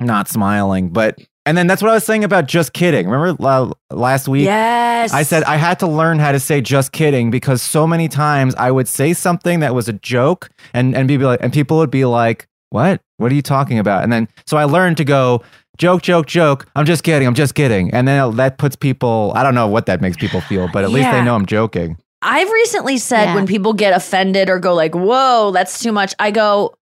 not 0.00 0.28
smiling, 0.28 0.90
but 0.90 1.18
and 1.50 1.58
then 1.58 1.66
that's 1.66 1.82
what 1.82 1.90
I 1.90 1.94
was 1.94 2.04
saying 2.04 2.22
about 2.22 2.46
just 2.46 2.72
kidding. 2.72 3.08
Remember 3.08 3.36
uh, 3.44 3.72
last 3.90 4.28
week? 4.28 4.44
yes. 4.44 5.12
I 5.12 5.24
said 5.24 5.42
I 5.44 5.56
had 5.56 5.80
to 5.80 5.88
learn 5.88 6.20
how 6.20 6.30
to 6.30 6.38
say 6.38 6.60
just 6.60 6.92
kidding 6.92 7.32
because 7.32 7.60
so 7.60 7.88
many 7.88 8.06
times 8.06 8.54
I 8.54 8.70
would 8.70 8.86
say 8.86 9.12
something 9.14 9.58
that 9.58 9.74
was 9.74 9.88
a 9.88 9.94
joke 9.94 10.48
and 10.72 10.94
and 10.94 11.08
be 11.08 11.18
like 11.18 11.40
and 11.42 11.52
people 11.52 11.78
would 11.78 11.90
be 11.90 12.04
like, 12.04 12.46
"What? 12.68 13.00
What 13.16 13.32
are 13.32 13.34
you 13.34 13.42
talking 13.42 13.80
about?" 13.80 14.04
And 14.04 14.12
then 14.12 14.28
so 14.46 14.58
I 14.58 14.64
learned 14.64 14.96
to 14.98 15.04
go 15.04 15.42
joke 15.76 16.02
joke 16.02 16.26
joke. 16.28 16.66
I'm 16.76 16.86
just 16.86 17.02
kidding. 17.02 17.26
I'm 17.26 17.34
just 17.34 17.56
kidding. 17.56 17.90
And 17.92 18.06
then 18.06 18.36
that 18.36 18.58
puts 18.58 18.76
people 18.76 19.32
I 19.34 19.42
don't 19.42 19.56
know 19.56 19.66
what 19.66 19.86
that 19.86 20.00
makes 20.00 20.16
people 20.16 20.40
feel, 20.42 20.68
but 20.72 20.84
at 20.84 20.90
least 20.90 21.10
they 21.10 21.24
know 21.24 21.34
I'm 21.34 21.46
joking. 21.46 21.96
I've 22.22 22.50
recently 22.50 22.98
said 22.98 23.24
Yeah. 23.24 23.34
when 23.34 23.46
people 23.46 23.72
get 23.72 23.92
offended 23.96 24.50
or 24.50 24.58
go 24.60 24.74
like, 24.74 24.94
"Whoa, 24.94 25.50
that's 25.52 25.82
too 25.82 25.90
much." 25.90 26.14
I 26.18 26.30
go, 26.30 26.74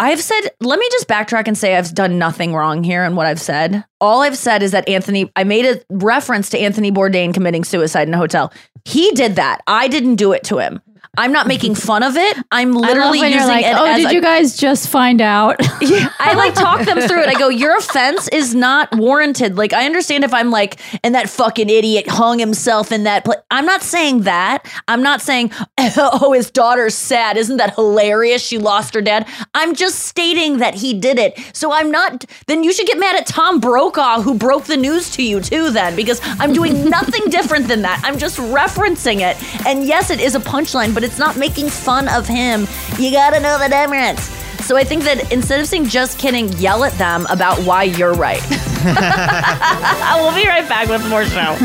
I've 0.00 0.22
said, 0.22 0.48
let 0.60 0.78
me 0.78 0.88
just 0.92 1.06
backtrack 1.08 1.46
and 1.46 1.58
say 1.58 1.76
I've 1.76 1.94
done 1.94 2.18
nothing 2.18 2.54
wrong 2.54 2.82
here 2.82 3.04
in 3.04 3.16
what 3.16 3.26
I've 3.26 3.40
said. 3.40 3.84
All 4.00 4.22
I've 4.22 4.36
said 4.36 4.62
is 4.62 4.72
that 4.72 4.88
Anthony, 4.88 5.30
I 5.36 5.44
made 5.44 5.66
a 5.66 5.78
reference 5.90 6.48
to 6.50 6.58
Anthony 6.58 6.90
Bourdain 6.90 7.34
committing 7.34 7.64
suicide 7.64 8.08
in 8.08 8.14
a 8.14 8.16
hotel. 8.16 8.50
He 8.86 9.10
did 9.10 9.36
that. 9.36 9.60
I 9.66 9.88
didn't 9.88 10.14
do 10.14 10.32
it 10.32 10.42
to 10.44 10.56
him. 10.56 10.80
I'm 11.18 11.32
not 11.32 11.48
making 11.48 11.74
fun 11.74 12.04
of 12.04 12.16
it. 12.16 12.36
I'm 12.52 12.72
literally 12.72 13.18
using 13.18 13.48
like, 13.48 13.64
it 13.66 13.74
"Oh, 13.76 13.96
did 13.96 14.06
a- 14.06 14.14
you 14.14 14.20
guys 14.20 14.56
just 14.56 14.88
find 14.88 15.20
out?" 15.20 15.56
yeah, 15.80 16.08
I 16.20 16.34
like 16.34 16.54
talk 16.54 16.84
them 16.86 17.00
through 17.00 17.22
it. 17.22 17.28
I 17.28 17.34
go, 17.34 17.48
your 17.48 17.76
offense 17.76 18.28
is 18.28 18.54
not 18.54 18.94
warranted. 18.96 19.56
Like, 19.56 19.72
I 19.72 19.86
understand 19.86 20.22
if 20.22 20.32
I'm 20.32 20.50
like, 20.50 20.78
and 21.02 21.14
that 21.16 21.28
fucking 21.28 21.68
idiot 21.68 22.08
hung 22.08 22.38
himself 22.38 22.92
in 22.92 23.02
that 23.04 23.24
place. 23.24 23.38
I'm 23.50 23.66
not 23.66 23.82
saying 23.82 24.22
that. 24.22 24.64
I'm 24.86 25.02
not 25.02 25.20
saying, 25.20 25.50
oh, 25.78 26.32
his 26.32 26.48
daughter's 26.50 26.94
sad. 26.94 27.36
Isn't 27.36 27.56
that 27.56 27.74
hilarious? 27.74 28.40
She 28.40 28.58
lost 28.58 28.94
her 28.94 29.00
dad. 29.00 29.26
I'm 29.52 29.74
just 29.74 29.98
stating 30.00 30.58
that 30.58 30.76
he 30.76 30.94
did 30.94 31.18
it. 31.18 31.38
So 31.52 31.72
I'm 31.72 31.90
not, 31.90 32.24
then 32.46 32.62
you 32.62 32.72
should 32.72 32.86
get 32.86 32.98
mad 33.00 33.16
at 33.16 33.26
Tom 33.26 33.58
Brokaw 33.58 34.20
who 34.22 34.34
broke 34.38 34.64
the 34.64 34.76
news 34.76 35.10
to 35.16 35.22
you 35.24 35.40
too, 35.40 35.70
then, 35.70 35.96
because 35.96 36.20
I'm 36.38 36.52
doing 36.52 36.88
nothing 36.88 37.28
different 37.30 37.66
than 37.66 37.82
that. 37.82 38.00
I'm 38.04 38.16
just 38.16 38.38
referencing 38.38 39.20
it. 39.20 39.36
And 39.66 39.84
yes, 39.84 40.10
it 40.10 40.20
is 40.20 40.36
a 40.36 40.40
punchline, 40.40 40.94
but 40.94 40.99
it's 41.04 41.18
not 41.18 41.36
making 41.36 41.68
fun 41.68 42.08
of 42.08 42.26
him. 42.26 42.66
You 42.98 43.10
gotta 43.10 43.40
know 43.40 43.58
the 43.58 43.68
difference. 43.68 44.22
So 44.66 44.76
I 44.76 44.84
think 44.84 45.04
that 45.04 45.32
instead 45.32 45.60
of 45.60 45.66
saying 45.66 45.86
just 45.86 46.18
kidding, 46.18 46.48
yell 46.54 46.84
at 46.84 46.92
them 46.94 47.26
about 47.30 47.58
why 47.60 47.84
you're 47.84 48.14
right. 48.14 48.40
we'll 50.16 50.34
be 50.34 50.46
right 50.48 50.68
back 50.68 50.88
with 50.88 51.06
more 51.08 51.24
show. 51.24 51.56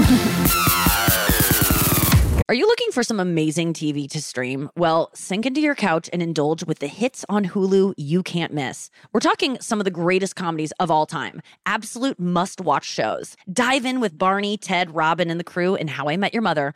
Are 2.48 2.54
you 2.54 2.68
looking 2.68 2.92
for 2.92 3.02
some 3.02 3.20
amazing 3.20 3.74
TV 3.74 4.08
to 4.12 4.22
stream? 4.22 4.70
Well, 4.76 5.10
sink 5.16 5.48
into 5.48 5.62
your 5.62 5.74
couch 5.74 6.12
and 6.14 6.22
indulge 6.22 6.64
with 6.64 6.78
the 6.78 6.86
hits 6.88 7.26
on 7.28 7.46
Hulu 7.46 7.96
you 7.98 8.22
can't 8.22 8.54
miss. 8.54 8.92
We're 9.12 9.20
talking 9.20 9.58
some 9.62 9.80
of 9.80 9.86
the 9.86 9.90
greatest 9.90 10.36
comedies 10.36 10.72
of 10.80 10.92
all 10.92 11.08
time, 11.08 11.42
absolute 11.66 12.20
must 12.20 12.62
watch 12.62 12.86
shows. 12.86 13.36
Dive 13.52 13.84
in 13.84 14.00
with 14.00 14.20
Barney, 14.20 14.58
Ted, 14.58 14.94
Robin, 14.94 15.32
and 15.32 15.40
the 15.40 15.44
crew 15.44 15.74
in 15.74 15.88
How 15.88 16.08
I 16.08 16.18
Met 16.18 16.34
Your 16.34 16.44
Mother. 16.44 16.76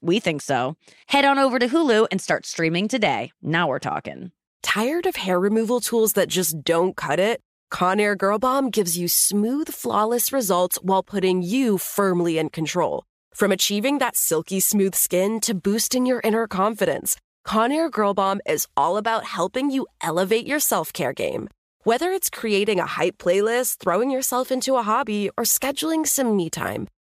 We 0.00 0.20
think 0.20 0.42
so. 0.42 0.76
Head 1.06 1.24
on 1.24 1.38
over 1.38 1.58
to 1.58 1.68
Hulu 1.68 2.08
and 2.10 2.20
start 2.20 2.46
streaming 2.46 2.88
today. 2.88 3.32
Now 3.42 3.68
we're 3.68 3.78
talking. 3.78 4.32
Tired 4.62 5.06
of 5.06 5.16
hair 5.16 5.40
removal 5.40 5.80
tools 5.80 6.12
that 6.14 6.28
just 6.28 6.62
don't 6.62 6.96
cut 6.96 7.18
it? 7.18 7.40
Conair 7.72 8.16
Girl 8.16 8.38
Bomb 8.38 8.70
gives 8.70 8.96
you 8.96 9.08
smooth, 9.08 9.68
flawless 9.68 10.32
results 10.32 10.78
while 10.82 11.02
putting 11.02 11.42
you 11.42 11.78
firmly 11.78 12.38
in 12.38 12.50
control. 12.50 13.04
From 13.34 13.52
achieving 13.52 13.98
that 13.98 14.16
silky 14.16 14.60
smooth 14.60 14.94
skin 14.94 15.40
to 15.40 15.54
boosting 15.54 16.06
your 16.06 16.20
inner 16.24 16.46
confidence, 16.46 17.16
Conair 17.46 17.90
Girl 17.90 18.14
Bomb 18.14 18.40
is 18.46 18.66
all 18.76 18.96
about 18.96 19.24
helping 19.24 19.70
you 19.70 19.86
elevate 20.00 20.46
your 20.46 20.60
self 20.60 20.92
care 20.92 21.12
game. 21.12 21.48
Whether 21.84 22.10
it's 22.10 22.30
creating 22.30 22.80
a 22.80 22.86
hype 22.86 23.18
playlist, 23.18 23.78
throwing 23.78 24.10
yourself 24.10 24.50
into 24.50 24.76
a 24.76 24.82
hobby, 24.82 25.30
or 25.36 25.44
scheduling 25.44 26.06
some 26.06 26.36
me 26.36 26.50
time, 26.50 26.88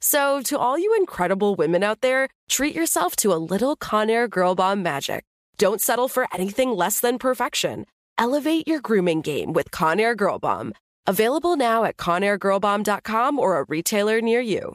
So, 0.00 0.42
to 0.44 0.58
all 0.58 0.78
you 0.78 0.96
incredible 0.96 1.54
women 1.54 1.82
out 1.82 2.00
there, 2.00 2.28
treat 2.48 2.74
yourself 2.74 3.16
to 3.16 3.32
a 3.32 3.42
little 3.52 3.76
Conair 3.76 4.28
Girl 4.28 4.54
Bomb 4.54 4.82
magic. 4.82 5.24
Don't 5.58 5.80
settle 5.80 6.08
for 6.08 6.26
anything 6.32 6.70
less 6.70 7.00
than 7.00 7.18
perfection. 7.18 7.84
Elevate 8.16 8.66
your 8.66 8.80
grooming 8.80 9.20
game 9.20 9.52
with 9.52 9.70
Conair 9.70 10.16
Girl 10.16 10.38
Bomb. 10.38 10.72
Available 11.06 11.56
now 11.56 11.84
at 11.84 11.96
ConairGirlBomb.com 11.96 13.38
or 13.38 13.58
a 13.58 13.64
retailer 13.64 14.20
near 14.20 14.40
you. 14.40 14.74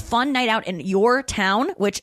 fun 0.00 0.32
night 0.32 0.48
out 0.48 0.66
in 0.66 0.80
your 0.80 1.22
town, 1.22 1.70
which 1.76 2.02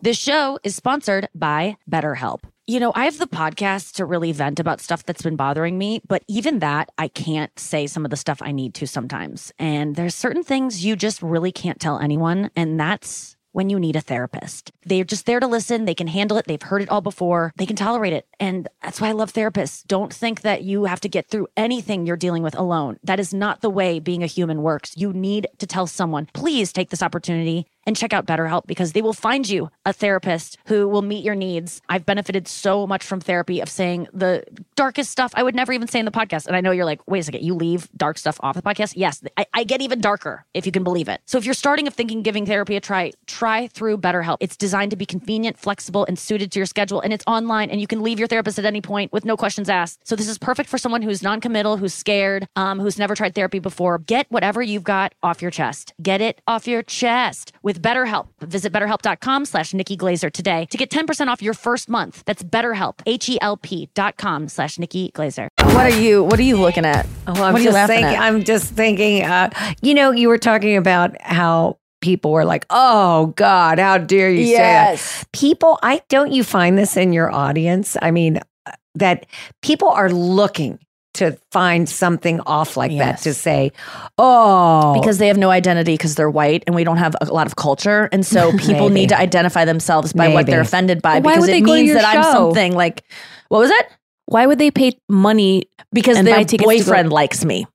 This 0.00 0.18
show 0.18 0.58
is 0.62 0.74
sponsored 0.74 1.28
by 1.34 1.76
BetterHelp. 1.90 2.40
You 2.66 2.80
know, 2.80 2.92
I 2.94 3.04
have 3.04 3.18
the 3.18 3.26
podcast 3.26 3.92
to 3.94 4.04
really 4.04 4.32
vent 4.32 4.58
about 4.58 4.80
stuff 4.80 5.04
that's 5.04 5.22
been 5.22 5.36
bothering 5.36 5.78
me, 5.78 6.00
but 6.06 6.24
even 6.28 6.58
that, 6.58 6.90
I 6.98 7.08
can't 7.08 7.56
say 7.58 7.86
some 7.86 8.04
of 8.04 8.10
the 8.10 8.16
stuff 8.16 8.42
I 8.42 8.52
need 8.52 8.74
to 8.74 8.86
sometimes. 8.86 9.52
And 9.58 9.96
there's 9.96 10.14
certain 10.14 10.42
things 10.42 10.84
you 10.84 10.96
just 10.96 11.22
really 11.22 11.52
can't 11.52 11.80
tell 11.80 11.98
anyone. 11.98 12.50
And 12.56 12.78
that's 12.78 13.36
when 13.52 13.70
you 13.70 13.78
need 13.78 13.94
a 13.94 14.00
therapist. 14.00 14.72
They're 14.84 15.04
just 15.04 15.26
there 15.26 15.38
to 15.38 15.46
listen. 15.46 15.84
They 15.84 15.94
can 15.94 16.08
handle 16.08 16.36
it. 16.38 16.46
They've 16.46 16.60
heard 16.60 16.82
it 16.82 16.88
all 16.88 17.00
before. 17.00 17.52
They 17.56 17.66
can 17.66 17.76
tolerate 17.76 18.12
it. 18.12 18.26
And 18.40 18.66
that's 18.82 19.00
why 19.00 19.08
I 19.08 19.12
love 19.12 19.32
therapists. 19.32 19.86
Don't 19.86 20.12
think 20.12 20.40
that 20.40 20.64
you 20.64 20.86
have 20.86 21.00
to 21.02 21.08
get 21.08 21.28
through 21.28 21.46
anything 21.56 22.04
you're 22.04 22.16
dealing 22.16 22.42
with 22.42 22.56
alone. 22.56 22.98
That 23.04 23.20
is 23.20 23.32
not 23.32 23.60
the 23.60 23.70
way 23.70 24.00
being 24.00 24.24
a 24.24 24.26
human 24.26 24.62
works. 24.62 24.96
You 24.96 25.12
need 25.12 25.46
to 25.58 25.68
tell 25.68 25.86
someone, 25.86 26.28
please 26.34 26.72
take 26.72 26.90
this 26.90 27.02
opportunity 27.02 27.66
and 27.86 27.96
check 27.96 28.12
out 28.12 28.26
BetterHelp 28.26 28.66
because 28.66 28.92
they 28.92 29.02
will 29.02 29.12
find 29.12 29.48
you 29.48 29.70
a 29.84 29.92
therapist 29.92 30.58
who 30.66 30.88
will 30.88 31.02
meet 31.02 31.24
your 31.24 31.34
needs. 31.34 31.80
I've 31.88 32.06
benefited 32.06 32.48
so 32.48 32.86
much 32.86 33.04
from 33.04 33.20
therapy 33.20 33.60
of 33.60 33.68
saying 33.68 34.08
the 34.12 34.44
darkest 34.76 35.10
stuff 35.10 35.32
I 35.34 35.42
would 35.42 35.54
never 35.54 35.72
even 35.72 35.88
say 35.88 35.98
in 35.98 36.04
the 36.04 36.10
podcast. 36.10 36.46
And 36.46 36.56
I 36.56 36.60
know 36.60 36.70
you're 36.70 36.84
like, 36.84 37.00
wait 37.06 37.20
a 37.20 37.22
second, 37.24 37.42
you 37.42 37.54
leave 37.54 37.88
dark 37.96 38.18
stuff 38.18 38.38
off 38.40 38.56
the 38.56 38.62
podcast? 38.62 38.94
Yes, 38.96 39.22
I, 39.36 39.46
I 39.52 39.64
get 39.64 39.82
even 39.82 40.00
darker 40.00 40.44
if 40.54 40.66
you 40.66 40.72
can 40.72 40.84
believe 40.84 41.08
it. 41.08 41.20
So 41.26 41.38
if 41.38 41.44
you're 41.44 41.54
starting 41.54 41.86
of 41.86 41.94
thinking 41.94 42.22
giving 42.22 42.46
therapy 42.46 42.76
a 42.76 42.80
try, 42.80 43.12
try 43.26 43.68
through 43.68 43.98
BetterHelp. 43.98 44.38
It's 44.40 44.56
designed 44.56 44.90
to 44.90 44.96
be 44.96 45.06
convenient, 45.06 45.58
flexible, 45.58 46.04
and 46.06 46.18
suited 46.18 46.52
to 46.52 46.58
your 46.58 46.66
schedule. 46.66 47.00
And 47.00 47.12
it's 47.12 47.24
online 47.26 47.70
and 47.70 47.80
you 47.80 47.86
can 47.86 48.02
leave 48.02 48.18
your 48.18 48.28
therapist 48.28 48.58
at 48.58 48.64
any 48.64 48.80
point 48.80 49.12
with 49.12 49.24
no 49.24 49.36
questions 49.36 49.68
asked. 49.68 50.06
So 50.06 50.16
this 50.16 50.28
is 50.28 50.38
perfect 50.38 50.68
for 50.68 50.78
someone 50.78 51.02
who's 51.02 51.22
non-committal, 51.22 51.76
who's 51.76 51.94
scared, 51.94 52.48
um, 52.56 52.80
who's 52.80 52.98
never 52.98 53.14
tried 53.14 53.34
therapy 53.34 53.58
before. 53.58 53.98
Get 53.98 54.26
whatever 54.30 54.62
you've 54.62 54.84
got 54.84 55.14
off 55.22 55.42
your 55.42 55.50
chest. 55.50 55.94
Get 56.02 56.20
it 56.20 56.40
off 56.46 56.66
your 56.66 56.82
chest 56.82 57.52
with 57.62 57.73
BetterHelp. 57.80 58.28
Visit 58.40 58.72
betterhelp.com 58.72 59.44
slash 59.44 59.74
Nikki 59.74 59.96
Glaser 59.96 60.30
today 60.30 60.66
to 60.70 60.76
get 60.76 60.90
10% 60.90 61.28
off 61.28 61.42
your 61.42 61.54
first 61.54 61.88
month. 61.88 62.22
That's 62.26 62.42
BetterHelp, 62.42 63.00
H-E-L-P 63.06 63.90
dot 63.94 64.16
com 64.16 64.48
slash 64.48 64.78
Nikki 64.78 65.10
Glaser. 65.14 65.48
What 65.58 65.76
are 65.92 66.00
you, 66.00 66.22
what 66.22 66.38
are 66.38 66.42
you 66.42 66.56
looking 66.56 66.84
at? 66.84 67.06
Oh, 67.26 67.32
I'm 67.32 67.52
what 67.52 67.54
are 67.54 67.58
you 67.58 67.64
just 67.64 67.74
laughing 67.74 67.96
thinking. 67.96 68.16
at? 68.16 68.22
I'm 68.22 68.44
just 68.44 68.72
thinking. 68.72 69.22
Uh, 69.22 69.50
you 69.82 69.94
know, 69.94 70.10
you 70.10 70.28
were 70.28 70.38
talking 70.38 70.76
about 70.76 71.20
how 71.20 71.78
people 72.00 72.32
were 72.32 72.44
like, 72.44 72.66
"Oh 72.70 73.28
God, 73.36 73.78
how 73.78 73.98
dare 73.98 74.30
you 74.30 74.46
say 74.46 74.56
that?" 74.58 75.24
People, 75.32 75.78
I 75.82 76.02
don't 76.08 76.32
you 76.32 76.44
find 76.44 76.76
this 76.76 76.96
in 76.96 77.12
your 77.12 77.32
audience? 77.32 77.96
I 78.02 78.10
mean, 78.10 78.40
uh, 78.66 78.72
that 78.94 79.26
people 79.62 79.88
are 79.88 80.10
looking 80.10 80.78
to 81.14 81.36
find 81.52 81.88
something 81.88 82.40
off 82.46 82.76
like 82.76 82.90
Yes. 82.92 83.22
that 83.22 83.28
to 83.30 83.34
say, 83.34 83.72
"Oh, 84.18 84.94
because 85.00 85.18
they 85.18 85.28
have 85.28 85.38
no 85.38 85.50
identity 85.50 85.94
because 85.94 86.14
they're 86.14 86.30
white 86.30 86.62
and 86.66 86.74
we 86.76 86.84
don't 86.84 86.96
have 86.98 87.14
a 87.20 87.26
lot 87.26 87.46
of 87.46 87.56
culture. 87.56 88.08
And 88.12 88.24
so 88.26 88.52
people 88.58 88.88
need 88.90 89.08
to 89.10 89.18
identify 89.18 89.64
themselves 89.64 90.12
by 90.12 90.28
what 90.28 90.46
they're 90.46 90.60
offended 90.60 91.02
by 91.02 91.20
Well, 91.20 91.34
because 91.36 91.48
it 91.48 91.62
means 91.62 91.92
that 91.94 92.04
I'm 92.04 92.22
something 92.22 92.74
like 92.74 93.02
what 93.48 93.58
was 93.60 93.70
it? 93.70 93.86
Why 94.26 94.46
would 94.46 94.58
they 94.58 94.70
pay 94.70 94.92
money? 95.08 95.64
because 95.92 96.16
And 96.16 96.26
their 96.26 96.34
buy 96.38 96.42
tickets 96.42 96.68
to 96.68 96.78
go- 96.78 96.84
boyfriend 96.84 97.12
likes 97.12 97.44
me 97.44 97.66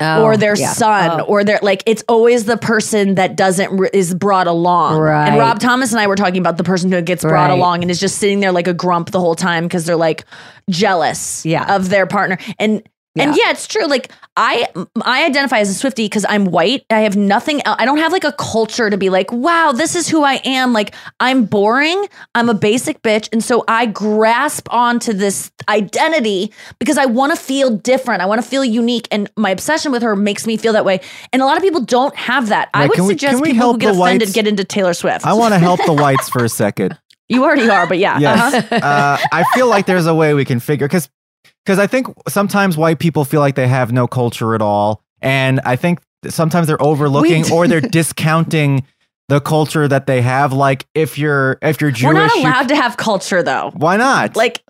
Oh, 0.00 0.24
or 0.24 0.36
their 0.36 0.56
yeah. 0.56 0.72
son 0.72 1.20
Oh. 1.20 1.24
or 1.24 1.44
their 1.44 1.60
like 1.62 1.82
it's 1.86 2.02
always 2.08 2.46
the 2.46 2.56
person 2.56 3.14
that 3.14 3.36
doesn't 3.36 3.76
re- 3.76 3.90
is 3.92 4.12
brought 4.12 4.48
along 4.48 4.98
Right. 4.98 5.28
and 5.28 5.38
rob 5.38 5.60
thomas 5.60 5.92
and 5.92 6.00
i 6.00 6.08
were 6.08 6.16
talking 6.16 6.38
about 6.40 6.56
the 6.56 6.64
person 6.64 6.90
who 6.90 7.00
gets 7.00 7.22
brought 7.22 7.50
Right. 7.50 7.52
along 7.56 7.82
and 7.82 7.90
is 7.92 8.00
just 8.00 8.18
sitting 8.18 8.40
there 8.40 8.50
like 8.50 8.66
a 8.66 8.74
grump 8.74 9.12
the 9.12 9.20
whole 9.20 9.36
time 9.36 9.64
because 9.64 9.84
they're 9.86 9.94
like 9.94 10.24
jealous 10.68 11.46
Yeah. 11.46 11.76
of 11.76 11.90
their 11.90 12.06
partner 12.06 12.38
and 12.58 12.82
and 13.16 13.36
yeah, 13.36 13.50
it's 13.50 13.66
true. 13.66 13.86
Like 13.86 14.10
I, 14.36 14.66
I 15.02 15.24
identify 15.24 15.58
as 15.58 15.70
a 15.70 15.74
Swifty 15.74 16.06
because 16.06 16.24
I'm 16.28 16.46
white. 16.46 16.84
I 16.90 17.00
have 17.00 17.16
nothing. 17.16 17.60
el- 17.64 17.76
I 17.78 17.84
don't 17.84 17.98
have 17.98 18.12
like 18.12 18.24
a 18.24 18.32
culture 18.32 18.90
to 18.90 18.96
be 18.96 19.10
like, 19.10 19.30
wow, 19.30 19.72
this 19.72 19.94
is 19.94 20.08
who 20.08 20.24
I 20.24 20.34
am. 20.44 20.72
Like 20.72 20.94
I'm 21.20 21.44
boring. 21.44 22.08
I'm 22.34 22.48
a 22.48 22.54
basic 22.54 23.02
bitch, 23.02 23.28
and 23.32 23.42
so 23.42 23.64
I 23.68 23.86
grasp 23.86 24.66
onto 24.72 25.12
this 25.12 25.52
identity 25.68 26.52
because 26.78 26.98
I 26.98 27.06
want 27.06 27.32
to 27.34 27.40
feel 27.40 27.70
different. 27.70 28.22
I 28.22 28.26
want 28.26 28.42
to 28.42 28.48
feel 28.48 28.64
unique, 28.64 29.06
and 29.10 29.30
my 29.36 29.50
obsession 29.50 29.92
with 29.92 30.02
her 30.02 30.16
makes 30.16 30.46
me 30.46 30.56
feel 30.56 30.72
that 30.72 30.84
way. 30.84 31.00
And 31.32 31.42
a 31.42 31.46
lot 31.46 31.56
of 31.56 31.62
people 31.62 31.80
don't 31.80 32.14
have 32.16 32.48
that. 32.48 32.70
I 32.74 32.86
would 32.86 32.96
suggest 32.96 33.40
we 33.40 33.52
people 33.52 33.72
who 33.72 33.78
get 33.78 33.94
offended 33.94 34.26
whites? 34.26 34.32
get 34.32 34.46
into 34.48 34.64
Taylor 34.64 34.94
Swift. 34.94 35.26
I 35.26 35.34
want 35.34 35.54
to 35.54 35.58
help 35.58 35.80
the 35.86 35.92
whites 36.02 36.28
for 36.28 36.44
a 36.44 36.48
second. 36.48 36.98
you 37.28 37.44
already 37.44 37.68
are, 37.68 37.86
but 37.86 37.98
yeah. 37.98 38.18
Yes. 38.18 38.54
uh-huh. 38.54 38.76
uh, 38.76 39.18
I 39.32 39.44
feel 39.54 39.68
like 39.68 39.86
there's 39.86 40.06
a 40.06 40.14
way 40.14 40.34
we 40.34 40.44
can 40.44 40.60
figure 40.60 40.86
because 40.88 41.08
because 41.64 41.78
I 41.78 41.86
think 41.86 42.06
sometimes 42.28 42.76
white 42.76 42.98
people 42.98 43.24
feel 43.24 43.40
like 43.40 43.54
they 43.54 43.68
have 43.68 43.92
no 43.92 44.06
culture 44.06 44.54
at 44.54 44.62
all, 44.62 45.02
and 45.20 45.60
I 45.64 45.76
think 45.76 46.00
sometimes 46.28 46.66
they're 46.66 46.82
overlooking 46.82 47.50
or 47.52 47.66
they're 47.68 47.80
discounting 47.98 48.84
the 49.28 49.40
culture 49.40 49.88
that 49.88 50.06
they 50.06 50.20
have. 50.20 50.52
Like 50.52 50.86
if 50.94 51.16
you're 51.18 51.58
if 51.62 51.80
you're 51.80 51.90
Jewish, 51.90 52.12
We're 52.14 52.26
not 52.26 52.36
allowed 52.36 52.68
to 52.68 52.76
have 52.76 52.96
culture 52.98 53.42
though. 53.42 53.72
why 53.74 53.96
not? 53.96 54.36
Like, 54.36 54.62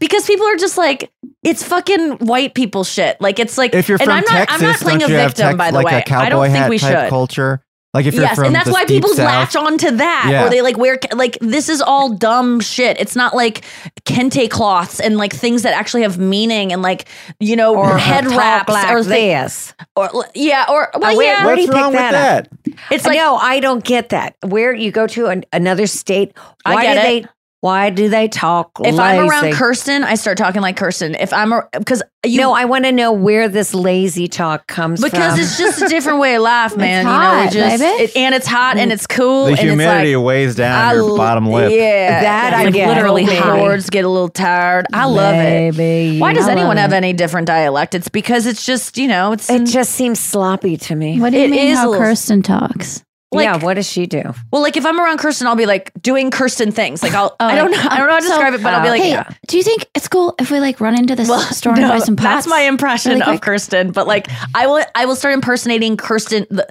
because 0.00 0.26
people 0.26 0.46
are 0.46 0.56
just 0.56 0.76
like, 0.76 1.10
it's 1.44 1.62
fucking 1.62 2.18
white 2.18 2.54
people 2.54 2.82
shit. 2.84 3.20
Like, 3.20 3.38
it's 3.38 3.56
like, 3.56 3.72
if 3.74 3.88
you're 3.88 3.98
and 3.98 4.04
from 4.06 4.14
I'm 4.16 4.24
not, 4.24 4.48
Texas, 4.48 4.62
I'm 4.62 4.68
not 4.68 4.78
playing 4.80 5.02
a 5.04 5.06
victim, 5.08 5.46
Tex- 5.46 5.56
by 5.58 5.70
the 5.70 5.76
like 5.76 5.86
way. 5.86 5.98
a 5.98 6.02
cowboy 6.02 6.24
I 6.26 6.28
don't 6.28 6.44
think 6.46 6.56
hat 6.56 6.70
we 6.70 6.78
type 6.78 7.04
should. 7.04 7.08
culture? 7.10 7.62
Like 7.92 8.06
if 8.06 8.14
you're 8.14 8.22
yes, 8.22 8.36
from 8.36 8.44
and 8.46 8.54
that's 8.54 8.66
the 8.68 8.72
why 8.72 8.84
people 8.84 9.10
South, 9.10 9.26
latch 9.26 9.56
on 9.56 9.76
to 9.78 9.90
that, 9.96 10.28
Yeah. 10.30 10.46
or 10.46 10.48
they 10.50 10.62
like 10.62 10.78
wear 10.78 10.96
like 11.12 11.36
this 11.40 11.68
is 11.68 11.82
all 11.82 12.10
dumb 12.14 12.60
shit. 12.60 12.96
It's 13.00 13.16
not 13.16 13.34
like 13.34 13.64
kente 14.04 14.48
cloths 14.48 15.00
and 15.00 15.16
like 15.16 15.32
things 15.32 15.62
that 15.62 15.74
actually 15.74 16.02
have 16.02 16.16
meaning 16.16 16.72
and 16.72 16.82
like 16.82 17.08
you 17.40 17.56
know 17.56 17.74
or 17.76 17.98
head 17.98 18.24
talk 18.26 18.38
wraps 18.38 18.72
like 18.72 18.90
or 18.92 19.02
thi- 19.02 19.08
this." 19.08 19.74
or 19.96 20.08
yeah, 20.36 20.66
or 20.68 20.88
well, 21.00 21.12
Uh, 21.12 21.16
where- 21.16 21.26
yeah. 21.26 21.44
where 21.44 21.56
do 21.56 21.62
you 21.62 21.66
What's 21.66 21.76
pick 21.78 21.82
wrong 21.82 21.92
with 21.92 22.00
that 22.12 22.46
up? 22.46 22.74
it's 22.92 23.04
like 23.04 23.16
no, 23.16 23.34
I 23.34 23.58
don't 23.58 23.82
get 23.82 24.10
that. 24.10 24.36
Where 24.46 24.72
you 24.72 24.92
go 24.92 25.08
to 25.08 25.26
an, 25.26 25.44
another 25.52 25.88
state, 25.88 26.32
I 26.64 26.74
why 26.76 26.82
get 26.84 26.94
do 26.94 27.00
it. 27.00 27.02
they? 27.02 27.28
Why 27.62 27.90
do 27.90 28.08
they 28.08 28.26
talk? 28.26 28.70
if 28.82 28.98
I'm 28.98 29.28
around? 29.28 29.52
Kirsten, 29.52 30.02
I 30.02 30.14
start 30.14 30.38
talking 30.38 30.62
like 30.62 30.78
Kirsten. 30.78 31.14
If 31.14 31.30
I'm 31.32 31.52
because 31.76 32.02
you 32.24 32.38
know, 32.38 32.52
I 32.52 32.64
want 32.64 32.84
to 32.86 32.92
know 32.92 33.12
where 33.12 33.48
this 33.48 33.74
lazy 33.74 34.28
talk 34.28 34.66
comes 34.66 35.00
from. 35.00 35.10
because 35.10 35.32
from. 35.34 35.40
it's 35.40 35.58
just 35.58 35.82
a 35.82 35.86
different 35.88 36.20
way 36.20 36.36
of 36.36 36.42
life, 36.42 36.74
man. 36.76 37.04
you 37.04 37.10
know, 37.10 37.18
hot, 37.18 37.50
just 37.52 37.82
it, 37.82 38.16
and 38.16 38.34
it's 38.34 38.46
hot 38.46 38.78
and 38.78 38.90
it's 38.90 39.06
cool. 39.06 39.44
The 39.44 39.50
and 39.50 39.58
humidity 39.58 40.12
it's 40.12 40.16
like, 40.16 40.24
weighs 40.26 40.54
down 40.54 40.78
I 40.78 40.94
your 40.94 41.16
bottom 41.18 41.46
lip. 41.48 41.70
Yeah, 41.72 42.22
That 42.22 42.54
I 42.54 42.64
like 42.64 42.74
get. 42.74 42.88
literally 42.88 43.24
oh, 43.24 43.30
Okay. 43.30 43.40
chords 43.40 43.90
get 43.90 44.06
a 44.06 44.08
little 44.08 44.28
tired. 44.30 44.86
I 44.94 45.04
love 45.04 45.34
it. 45.34 46.18
Why 46.18 46.32
does 46.32 46.48
anyone 46.48 46.76
love 46.76 46.78
have 46.78 46.92
any 46.94 47.12
different 47.12 47.46
dialect? 47.46 47.94
It's 47.94 48.08
because 48.08 48.46
it's 48.46 48.64
just 48.64 48.96
you 48.96 49.06
know 49.08 49.32
it's 49.32 49.50
It 49.50 49.66
just 49.66 49.92
seems 49.92 50.18
sloppy 50.18 50.78
to 50.78 50.94
me. 50.94 51.20
What 51.20 51.30
do 51.32 51.38
you 51.38 51.44
It 51.44 51.50
mean 51.50 51.72
is 51.72 51.78
how 51.78 51.90
little- 51.90 52.04
Kirsten 52.06 52.40
talks? 52.42 53.02
Like, 53.32 53.44
yeah, 53.44 53.58
what 53.58 53.74
does 53.74 53.88
she 53.88 54.06
do? 54.06 54.22
well, 54.52 54.60
like 54.60 54.76
if 54.76 54.84
I'm 54.84 54.98
around 55.00 55.18
Kirsten, 55.18 55.46
I'll 55.46 55.54
be 55.54 55.66
like 55.66 55.92
doing 56.02 56.32
Kirsten 56.32 56.72
things. 56.72 57.00
Like 57.02 57.14
I'll, 57.14 57.36
Oh, 57.40 57.46
I 57.46 57.54
don't 57.54 57.70
know, 57.70 57.78
I 57.80 57.96
don't 57.98 58.08
know 58.08 58.14
how 58.14 58.18
to 58.18 58.22
so- 58.24 58.28
describe 58.30 58.54
it, 58.54 58.62
but 58.62 58.74
I'll 58.74 58.82
be 58.82 58.88
like, 58.90 59.02
hey, 59.02 59.22
do 59.46 59.56
you 59.56 59.62
think 59.62 59.86
it's 59.94 60.08
cool 60.08 60.34
if 60.40 60.50
we 60.50 60.58
like 60.58 60.80
run 60.80 60.98
into 60.98 61.14
this 61.14 61.28
store 61.56 61.74
and 61.74 61.82
no, 61.82 61.88
buy 61.90 61.98
some 62.00 62.16
pots? 62.16 62.24
That's 62.24 62.46
my 62.48 62.62
impression 62.62 63.10
Really 63.12 63.22
of 63.22 63.26
quick? 63.28 63.42
Kirsten. 63.42 63.92
But 63.92 64.06
like, 64.08 64.26
I 64.54 64.66
will, 64.66 64.84
I 64.96 65.06
will 65.06 65.14
start 65.16 65.34
impersonating 65.34 65.96
Kirsten. 65.96 66.46
The, 66.50 66.66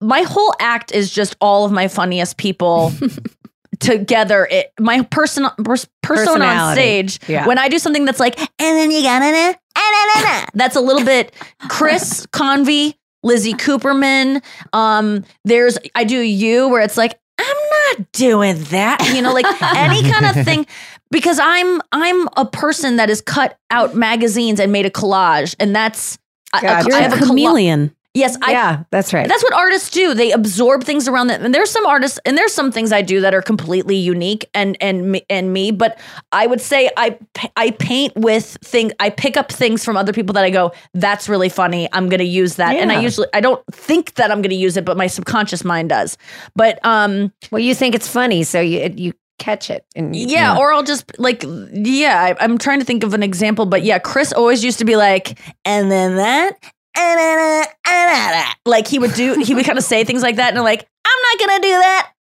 my 0.00 0.22
whole 0.22 0.54
act 0.60 0.92
is 0.92 1.10
just 1.12 1.36
all 1.40 1.64
of 1.66 1.72
my 1.72 1.88
funniest 1.88 2.36
people 2.38 2.92
together. 3.80 4.46
It 4.50 4.72
my 4.80 5.02
person 5.02 5.46
pers- 5.64 5.88
persona 6.02 6.44
on 6.44 6.74
stage. 6.74 7.18
Yeah. 7.28 7.46
When 7.46 7.58
I 7.58 7.68
do 7.68 7.78
something 7.78 8.04
that's 8.04 8.20
like, 8.20 8.38
and 8.40 8.48
then 8.58 8.90
you 8.90 9.02
gotta, 9.02 9.24
na, 9.24 9.52
na, 9.76 10.22
na, 10.22 10.40
na," 10.40 10.46
that's 10.54 10.76
a 10.76 10.80
little 10.80 11.04
bit 11.04 11.32
Chris 11.68 12.26
Convy, 12.32 12.97
Lizzie 13.22 13.54
Cooperman. 13.54 14.42
Um, 14.72 15.24
there's 15.44 15.78
I 15.94 16.04
do 16.04 16.18
you 16.18 16.68
where 16.68 16.82
it's 16.82 16.96
like. 16.96 17.18
I'm 17.40 17.96
not 17.96 18.10
doing 18.10 18.60
that. 18.64 19.12
You 19.14 19.22
know, 19.22 19.32
like 19.32 19.46
any 19.76 20.02
kind 20.10 20.26
of 20.36 20.44
thing 20.44 20.66
because 21.12 21.38
I'm 21.40 21.80
I'm 21.92 22.28
a 22.36 22.44
person 22.44 22.96
that 22.96 23.08
has 23.10 23.20
cut 23.20 23.56
out 23.70 23.94
magazines 23.94 24.58
and 24.58 24.72
made 24.72 24.86
a 24.86 24.90
collage, 24.90 25.54
and 25.60 25.74
that's 25.74 26.18
I- 26.52 26.60
Gotcha. 26.62 26.86
I, 26.86 26.98
You're 26.98 27.00
have 27.00 27.20
a 27.20 27.24
a 27.24 27.26
chameleon. 27.26 27.94
Yes, 28.14 28.36
I. 28.42 28.52
yeah, 28.52 28.84
that's 28.90 29.12
right. 29.12 29.28
That's 29.28 29.42
what 29.42 29.52
artists 29.52 29.90
do. 29.90 30.14
They 30.14 30.32
absorb 30.32 30.84
things 30.84 31.08
around 31.08 31.28
them. 31.28 31.44
And 31.44 31.54
there's 31.54 31.70
some 31.70 31.86
artists, 31.86 32.18
and 32.24 32.36
there's 32.36 32.52
some 32.52 32.72
things 32.72 32.92
I 32.92 33.02
do 33.02 33.20
that 33.20 33.34
are 33.34 33.42
completely 33.42 33.96
unique 33.96 34.48
and 34.54 34.76
and 34.80 35.12
me, 35.12 35.26
and 35.28 35.52
me. 35.52 35.70
But 35.70 35.98
I 36.32 36.46
would 36.46 36.60
say 36.60 36.90
I 36.96 37.18
I 37.56 37.70
paint 37.72 38.14
with 38.16 38.58
things. 38.62 38.92
I 39.00 39.10
pick 39.10 39.36
up 39.36 39.50
things 39.52 39.84
from 39.84 39.96
other 39.96 40.12
people 40.12 40.32
that 40.34 40.44
I 40.44 40.50
go, 40.50 40.72
that's 40.94 41.28
really 41.28 41.48
funny. 41.48 41.88
I'm 41.92 42.08
going 42.08 42.20
to 42.20 42.24
use 42.24 42.56
that. 42.56 42.76
And 42.76 42.92
I 42.92 43.00
usually 43.00 43.28
I 43.32 43.40
don't 43.40 43.64
think 43.72 44.14
that 44.14 44.30
I'm 44.30 44.42
going 44.42 44.50
to 44.50 44.56
use 44.56 44.76
it, 44.76 44.84
but 44.84 44.96
my 44.96 45.06
subconscious 45.06 45.64
mind 45.64 45.88
does. 45.88 46.16
But 46.54 46.84
um, 46.84 47.32
well, 47.50 47.60
you 47.60 47.74
think 47.74 47.94
it's 47.94 48.08
funny, 48.08 48.42
so 48.42 48.60
you 48.60 48.92
you 48.96 49.12
catch 49.38 49.70
it. 49.70 49.84
And 49.96 50.14
you, 50.14 50.26
yeah, 50.26 50.56
or 50.56 50.72
I'll 50.72 50.82
just 50.82 51.18
like, 51.18 51.44
yeah, 51.72 52.22
I, 52.22 52.44
I'm 52.44 52.58
trying 52.58 52.80
to 52.80 52.84
think 52.84 53.04
of 53.04 53.14
an 53.14 53.22
example, 53.22 53.66
but 53.66 53.82
yeah, 53.82 53.98
Chris 53.98 54.32
always 54.32 54.62
used 54.62 54.78
to 54.80 54.84
be 54.84 54.96
like, 54.96 55.38
and 55.64 55.90
then 55.90 56.16
that, 56.16 56.58
and 56.98 57.18
then 57.18 57.64
and 57.64 58.08
then 58.10 58.30
that. 58.32 58.56
Like 58.66 58.86
he 58.88 58.98
would 58.98 59.14
do, 59.14 59.34
he 59.42 59.54
would 59.54 59.64
kind 59.64 59.78
of 59.78 59.84
say 59.84 60.04
things 60.04 60.22
like 60.22 60.36
that, 60.36 60.50
and 60.50 60.58
I'm 60.58 60.64
like, 60.64 60.86
I'm 61.04 61.22
not 61.22 61.48
gonna 61.48 61.62
do 61.62 61.68
that 61.68 62.12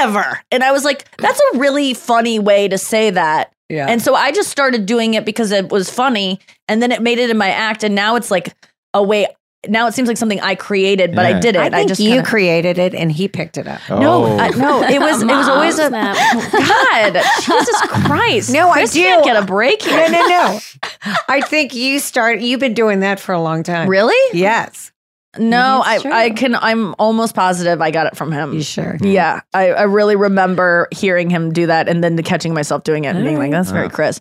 ever. 0.00 0.40
And 0.50 0.62
I 0.62 0.70
was 0.72 0.84
like, 0.84 1.10
that's 1.16 1.40
a 1.54 1.58
really 1.58 1.94
funny 1.94 2.38
way 2.38 2.68
to 2.68 2.78
say 2.78 3.10
that. 3.10 3.52
yeah. 3.68 3.86
And 3.88 4.02
so 4.02 4.14
I 4.14 4.30
just 4.32 4.50
started 4.50 4.86
doing 4.86 5.14
it 5.14 5.24
because 5.24 5.50
it 5.50 5.70
was 5.70 5.90
funny, 5.90 6.38
and 6.68 6.82
then 6.82 6.92
it 6.92 7.02
made 7.02 7.18
it 7.18 7.30
in 7.30 7.38
my 7.38 7.50
act, 7.50 7.82
and 7.82 7.94
now 7.94 8.16
it's 8.16 8.30
like 8.30 8.54
a 8.94 9.02
way. 9.02 9.26
Now 9.68 9.86
it 9.86 9.94
seems 9.94 10.08
like 10.08 10.16
something 10.16 10.40
I 10.40 10.56
created, 10.56 11.14
but 11.14 11.24
I 11.24 11.38
did 11.38 11.54
it. 11.54 11.60
I 11.60 11.70
think 11.70 11.88
just 11.88 12.00
you 12.00 12.14
kinda- 12.14 12.28
created 12.28 12.78
it, 12.78 12.94
and 12.94 13.12
he 13.12 13.28
picked 13.28 13.56
it 13.58 13.68
up. 13.68 13.80
no, 13.88 14.24
Oh. 14.24 14.36
I, 14.38 14.48
no, 14.50 14.82
it 14.82 14.98
was 15.00 15.22
it 15.22 15.26
was 15.26 15.48
always 15.48 15.78
a 15.78 15.88
God, 16.52 17.22
Jesus 17.42 17.80
Christ. 18.06 18.52
No, 18.52 18.68
I 18.70 18.72
Chris 18.80 18.92
do. 18.92 19.02
can't 19.02 19.24
get 19.24 19.36
a 19.40 19.46
break 19.46 19.84
No, 19.86 19.92
here. 19.92 20.08
no, 20.10 20.20
no. 20.26 20.58
no. 21.06 21.12
I 21.28 21.40
think 21.42 21.74
you 21.74 22.00
start. 22.00 22.40
You've 22.40 22.60
been 22.60 22.74
doing 22.74 23.00
that 23.00 23.20
for 23.20 23.32
a 23.32 23.40
long 23.40 23.62
time. 23.62 23.88
Really? 23.88 24.16
Yes. 24.38 24.90
No, 25.38 25.80
I, 25.84 25.96
Maybe 25.98 26.10
I 26.12 26.30
can. 26.30 26.54
I'm 26.56 26.94
almost 26.98 27.34
positive 27.34 27.80
I 27.80 27.90
got 27.90 28.06
it 28.06 28.16
from 28.16 28.32
him. 28.32 28.52
You 28.52 28.62
sure? 28.62 28.98
Yeah, 29.00 29.40
I, 29.54 29.70
I 29.70 29.82
really 29.84 30.14
remember 30.14 30.88
hearing 30.90 31.30
him 31.30 31.52
do 31.52 31.66
that, 31.68 31.88
and 31.88 32.04
then 32.04 32.20
catching 32.22 32.52
myself 32.52 32.84
doing 32.84 33.04
it 33.04 33.16
and 33.16 33.24
being 33.24 33.38
like, 33.38 33.48
oh. 33.48 33.52
"That's 33.52 33.70
very 33.70 33.88
Chris." 33.88 34.20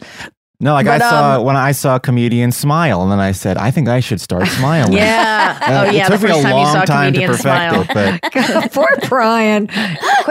No, 0.61 0.73
like 0.73 0.85
But, 0.85 1.01
I 1.01 1.09
saw 1.09 1.37
um, 1.39 1.43
when 1.43 1.55
I 1.55 1.71
saw 1.71 1.95
a 1.95 1.99
comedian 1.99 2.51
smile, 2.51 3.01
and 3.01 3.11
then 3.11 3.19
I 3.19 3.31
said, 3.31 3.57
I 3.57 3.71
think 3.71 3.87
I 3.89 3.99
should 3.99 4.21
start 4.21 4.47
smiling. 4.59 4.93
Yeah. 4.93 5.57
Uh, 5.71 5.85
oh 5.87 5.91
yeah. 5.91 6.05
It 6.05 6.09
took 6.09 6.21
the 6.21 6.27
me 6.27 6.33
first 6.33 6.39
a 6.39 6.43
time 6.43 6.51
you 6.51 6.63
long 6.63 6.73
saw 6.73 6.81
a 6.83 6.85
time 6.85 7.13
to 7.13 7.19
comedian 7.19 7.29
perfect 7.29 7.41
smile. 7.41 7.81
it, 7.81 8.21
but 8.61 8.71
Poor 8.73 8.89
Brian. 9.09 9.67
Quit 9.67 9.77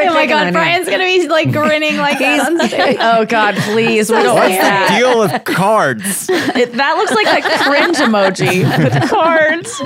Oh 0.08 0.14
my 0.14 0.22
picking 0.22 0.22
on 0.22 0.26
god, 0.28 0.46
him. 0.48 0.52
Brian's 0.54 0.88
gonna 0.88 1.04
be 1.04 1.28
like 1.28 1.52
grinning 1.52 1.96
like 1.98 2.18
that 2.18 2.46
on 2.46 2.68
stage. 2.68 2.96
Oh 3.00 3.24
God, 3.26 3.54
please! 3.56 4.10
we 4.10 4.16
don't 4.16 4.34
want 4.36 4.50
what's 4.50 4.60
that. 4.62 4.88
the 4.90 4.96
deal 4.98 5.18
with 5.18 5.44
cards? 5.44 6.28
It, 6.30 6.72
that 6.72 6.94
looks 6.94 7.12
like 7.12 7.44
a 7.44 7.64
cringe 7.64 7.96
emoji 7.98 8.78
with 8.78 9.10
cards. 9.10 9.82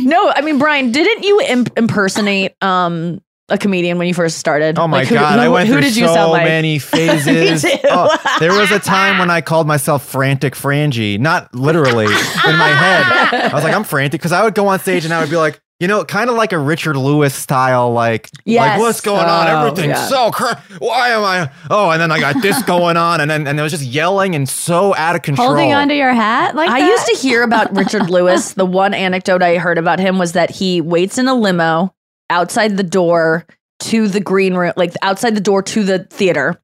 No, 0.00 0.30
I 0.30 0.40
mean 0.42 0.58
Brian, 0.58 0.90
didn't 0.92 1.22
you 1.24 1.40
imp- 1.42 1.76
impersonate 1.78 2.52
um 2.62 3.20
a 3.48 3.56
comedian 3.58 3.98
when 3.98 4.06
you 4.08 4.14
first 4.14 4.38
started? 4.38 4.78
Oh 4.78 4.86
my 4.88 4.98
Like, 4.98 5.08
who- 5.08 5.14
god, 5.14 5.34
who, 5.34 5.40
I 5.40 5.48
went 5.48 5.68
who 5.68 5.74
through 5.74 5.82
did 5.82 5.96
you 5.96 6.06
so 6.06 6.14
sound 6.14 6.32
like? 6.32 6.44
many 6.44 6.78
phases. 6.78 7.64
Me 7.64 7.70
too. 7.70 7.78
Oh, 7.90 8.36
there 8.40 8.52
was 8.52 8.70
a 8.70 8.78
time 8.78 9.18
when 9.18 9.30
I 9.30 9.40
called 9.40 9.66
myself 9.66 10.04
Frantic 10.06 10.54
Frangie, 10.54 11.18
not 11.18 11.54
literally 11.54 12.06
in 12.06 12.12
my 12.58 12.68
head. 12.68 13.50
I 13.50 13.54
was 13.54 13.64
like, 13.64 13.74
I'm 13.74 13.84
frantic 13.84 14.20
because 14.20 14.32
I 14.32 14.42
would 14.44 14.54
go 14.54 14.66
on 14.68 14.78
stage 14.80 15.04
and 15.04 15.14
I 15.14 15.20
would 15.20 15.30
be 15.30 15.36
like, 15.36 15.60
you 15.80 15.86
know, 15.86 16.04
kind 16.04 16.28
of 16.28 16.34
like 16.34 16.52
a 16.52 16.58
Richard 16.58 16.96
Lewis 16.96 17.32
style, 17.32 17.92
like, 17.92 18.28
Yes. 18.44 18.66
like 18.72 18.80
what's 18.80 19.00
going 19.00 19.24
on? 19.24 19.46
Oh, 19.46 19.66
Everything's 19.68 19.96
yeah. 19.96 20.06
so 20.08 20.30
cr- 20.32 20.58
why 20.80 21.10
am 21.10 21.22
I? 21.22 21.52
Oh, 21.70 21.90
and 21.90 22.00
then 22.02 22.10
I 22.10 22.18
got 22.18 22.42
this 22.42 22.60
going 22.64 22.96
on, 22.96 23.20
and 23.20 23.30
then 23.30 23.46
and 23.46 23.60
it 23.60 23.62
was 23.62 23.70
just 23.70 23.84
yelling 23.84 24.34
and 24.34 24.48
so 24.48 24.92
out 24.96 25.14
of 25.14 25.22
control. 25.22 25.46
Holding 25.46 25.72
onto 25.74 25.94
your 25.94 26.12
hat 26.12 26.56
like 26.56 26.68
I 26.68 26.80
that? 26.80 26.86
used 26.88 27.06
to 27.06 27.16
hear 27.28 27.44
about 27.44 27.76
Richard 27.76 28.10
Lewis. 28.10 28.54
The 28.54 28.66
one 28.66 28.92
anecdote 28.92 29.40
I 29.40 29.58
heard 29.58 29.78
about 29.78 30.00
him 30.00 30.18
was 30.18 30.32
that 30.32 30.50
he 30.50 30.80
waits 30.80 31.16
in 31.16 31.28
a 31.28 31.34
limo 31.34 31.94
outside 32.30 32.76
the 32.76 32.82
door 32.82 33.46
to 33.80 34.08
the 34.08 34.20
green 34.20 34.54
room, 34.54 34.72
like 34.76 34.92
outside 35.02 35.34
the 35.34 35.40
door 35.40 35.62
to 35.62 35.84
the 35.84 36.00
theater. 36.04 36.60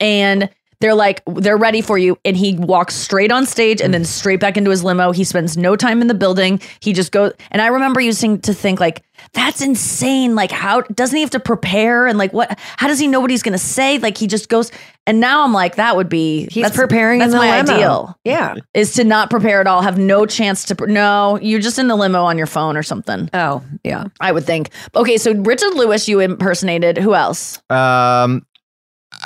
And 0.00 0.50
they're 0.80 0.94
like, 0.94 1.22
they're 1.26 1.56
ready 1.56 1.80
for 1.80 1.96
you. 1.98 2.18
And 2.24 2.36
he 2.36 2.54
walks 2.56 2.94
straight 2.94 3.32
on 3.32 3.46
stage 3.46 3.80
and 3.80 3.92
then 3.94 4.04
straight 4.04 4.40
back 4.40 4.56
into 4.56 4.70
his 4.70 4.84
limo. 4.84 5.12
He 5.12 5.24
spends 5.24 5.56
no 5.56 5.76
time 5.76 6.00
in 6.02 6.06
the 6.06 6.14
building. 6.14 6.60
He 6.80 6.92
just 6.92 7.12
goes. 7.12 7.32
And 7.50 7.62
I 7.62 7.68
remember 7.68 8.00
using 8.00 8.40
to 8.42 8.52
think, 8.52 8.78
like, 8.80 9.02
that's 9.32 9.62
insane. 9.62 10.34
Like, 10.34 10.50
how 10.50 10.82
doesn't 10.82 11.16
he 11.16 11.22
have 11.22 11.30
to 11.30 11.40
prepare? 11.40 12.06
And 12.06 12.18
like, 12.18 12.32
what, 12.34 12.58
how 12.76 12.86
does 12.88 12.98
he 12.98 13.06
know 13.08 13.20
what 13.20 13.30
he's 13.30 13.42
going 13.42 13.52
to 13.52 13.58
say? 13.58 13.98
Like, 13.98 14.18
he 14.18 14.26
just 14.26 14.48
goes. 14.50 14.70
And 15.06 15.20
now 15.20 15.44
I'm 15.44 15.52
like, 15.52 15.76
that 15.76 15.96
would 15.96 16.08
be, 16.08 16.48
He's 16.50 16.64
that's, 16.64 16.76
preparing 16.76 17.20
That's 17.20 17.32
in 17.32 17.38
the 17.38 17.44
my 17.46 17.60
limo. 17.62 17.72
ideal 17.72 18.18
Yeah. 18.24 18.56
is 18.74 18.92
to 18.94 19.04
not 19.04 19.30
prepare 19.30 19.60
at 19.60 19.66
all, 19.66 19.80
have 19.80 19.98
no 19.98 20.26
chance 20.26 20.64
to. 20.66 20.74
Pr- 20.74 20.86
no, 20.86 21.38
you're 21.40 21.60
just 21.60 21.78
in 21.78 21.86
the 21.88 21.96
limo 21.96 22.24
on 22.24 22.36
your 22.36 22.46
phone 22.48 22.76
or 22.76 22.82
something. 22.82 23.30
Oh, 23.32 23.62
yeah. 23.84 24.04
I 24.20 24.32
would 24.32 24.44
think. 24.44 24.70
Okay, 24.94 25.16
so 25.16 25.32
Richard 25.32 25.74
Lewis, 25.74 26.08
you 26.08 26.20
impersonated. 26.20 26.98
Who 26.98 27.14
else? 27.14 27.60
Um, 27.70 28.44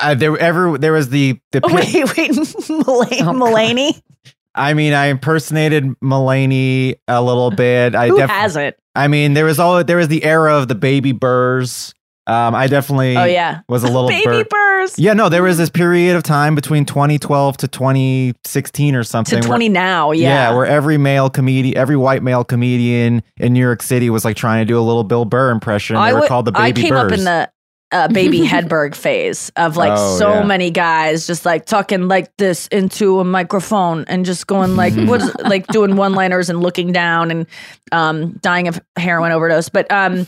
uh, 0.02 0.14
there 0.14 0.36
ever 0.38 0.78
there 0.78 0.92
was 0.92 1.08
the 1.10 1.38
the. 1.52 1.60
Oh, 1.64 1.74
wait, 1.74 1.94
wait, 1.94 2.30
Mulaney. 2.32 3.20
Mulaney? 3.34 4.02
I 4.54 4.74
mean, 4.74 4.92
I 4.92 5.06
impersonated 5.06 5.84
Mulaney 6.02 6.96
a 7.08 7.22
little 7.22 7.50
bit. 7.64 7.94
I 7.94 8.08
Who 8.08 8.16
def- 8.16 8.30
hasn't? 8.30 8.76
I 8.94 9.08
mean, 9.08 9.34
there 9.34 9.44
was 9.44 9.58
all 9.58 9.82
there 9.84 9.96
was 9.96 10.08
the 10.08 10.24
era 10.24 10.54
of 10.56 10.68
the 10.68 10.74
baby 10.74 11.12
burrs. 11.12 11.94
Um, 12.26 12.54
I 12.54 12.68
definitely 12.68 13.16
Oh 13.16 13.24
yeah, 13.24 13.60
was 13.68 13.82
a 13.82 13.86
little 13.86 14.08
baby 14.08 14.24
burr- 14.24 14.44
burrs 14.50 14.96
Yeah, 14.98 15.14
no, 15.14 15.28
there 15.28 15.42
was 15.42 15.58
this 15.58 15.70
period 15.70 16.14
of 16.16 16.22
time 16.22 16.54
between 16.54 16.84
2012 16.84 17.56
to 17.56 17.66
2016 17.68 18.94
or 18.94 19.02
something. 19.02 19.30
to 19.32 19.36
where- 19.40 19.48
twenty 19.48 19.68
now. 19.68 20.12
Yeah, 20.12 20.50
Yeah, 20.50 20.54
where 20.56 20.66
every 20.66 20.96
male 20.98 21.28
comedian, 21.30 21.76
every 21.76 21.96
white 21.96 22.22
male 22.22 22.44
comedian 22.44 23.22
in 23.38 23.52
New 23.52 23.60
York 23.60 23.82
City 23.82 24.10
was 24.10 24.24
like 24.24 24.36
trying 24.36 24.60
to 24.60 24.64
do 24.64 24.78
a 24.78 24.82
little 24.82 25.02
Bill 25.02 25.24
Burr 25.24 25.50
impression. 25.50 25.96
They 25.96 26.02
I 26.02 26.12
were 26.12 26.20
would- 26.20 26.28
called 26.28 26.44
the 26.44 26.52
I 26.54 26.70
baby 26.72 26.82
came 26.88 26.94
up 26.94 27.10
in 27.10 27.24
the 27.24 27.50
uh, 27.92 28.08
baby 28.08 28.40
Hedberg 28.46 28.94
phase 28.94 29.50
of 29.56 29.76
like 29.76 29.92
Oh, 29.94 30.18
so 30.18 30.34
yeah. 30.34 30.44
many 30.44 30.70
guys 30.70 31.26
just 31.26 31.44
like 31.44 31.66
talking 31.66 32.08
like 32.08 32.36
this 32.36 32.66
into 32.68 33.20
a 33.20 33.24
microphone 33.24 34.04
and 34.08 34.24
just 34.24 34.46
going 34.46 34.76
like 34.76 34.94
what 35.08 35.22
is 35.22 35.34
like 35.40 35.66
doing 35.68 35.96
one 35.96 36.14
liners 36.14 36.48
and 36.50 36.60
looking 36.60 36.92
down 36.92 37.30
and 37.30 37.46
um 37.92 38.32
dying 38.42 38.68
of 38.68 38.80
heroin 38.96 39.32
overdose. 39.32 39.68
But 39.68 39.90
um 39.90 40.26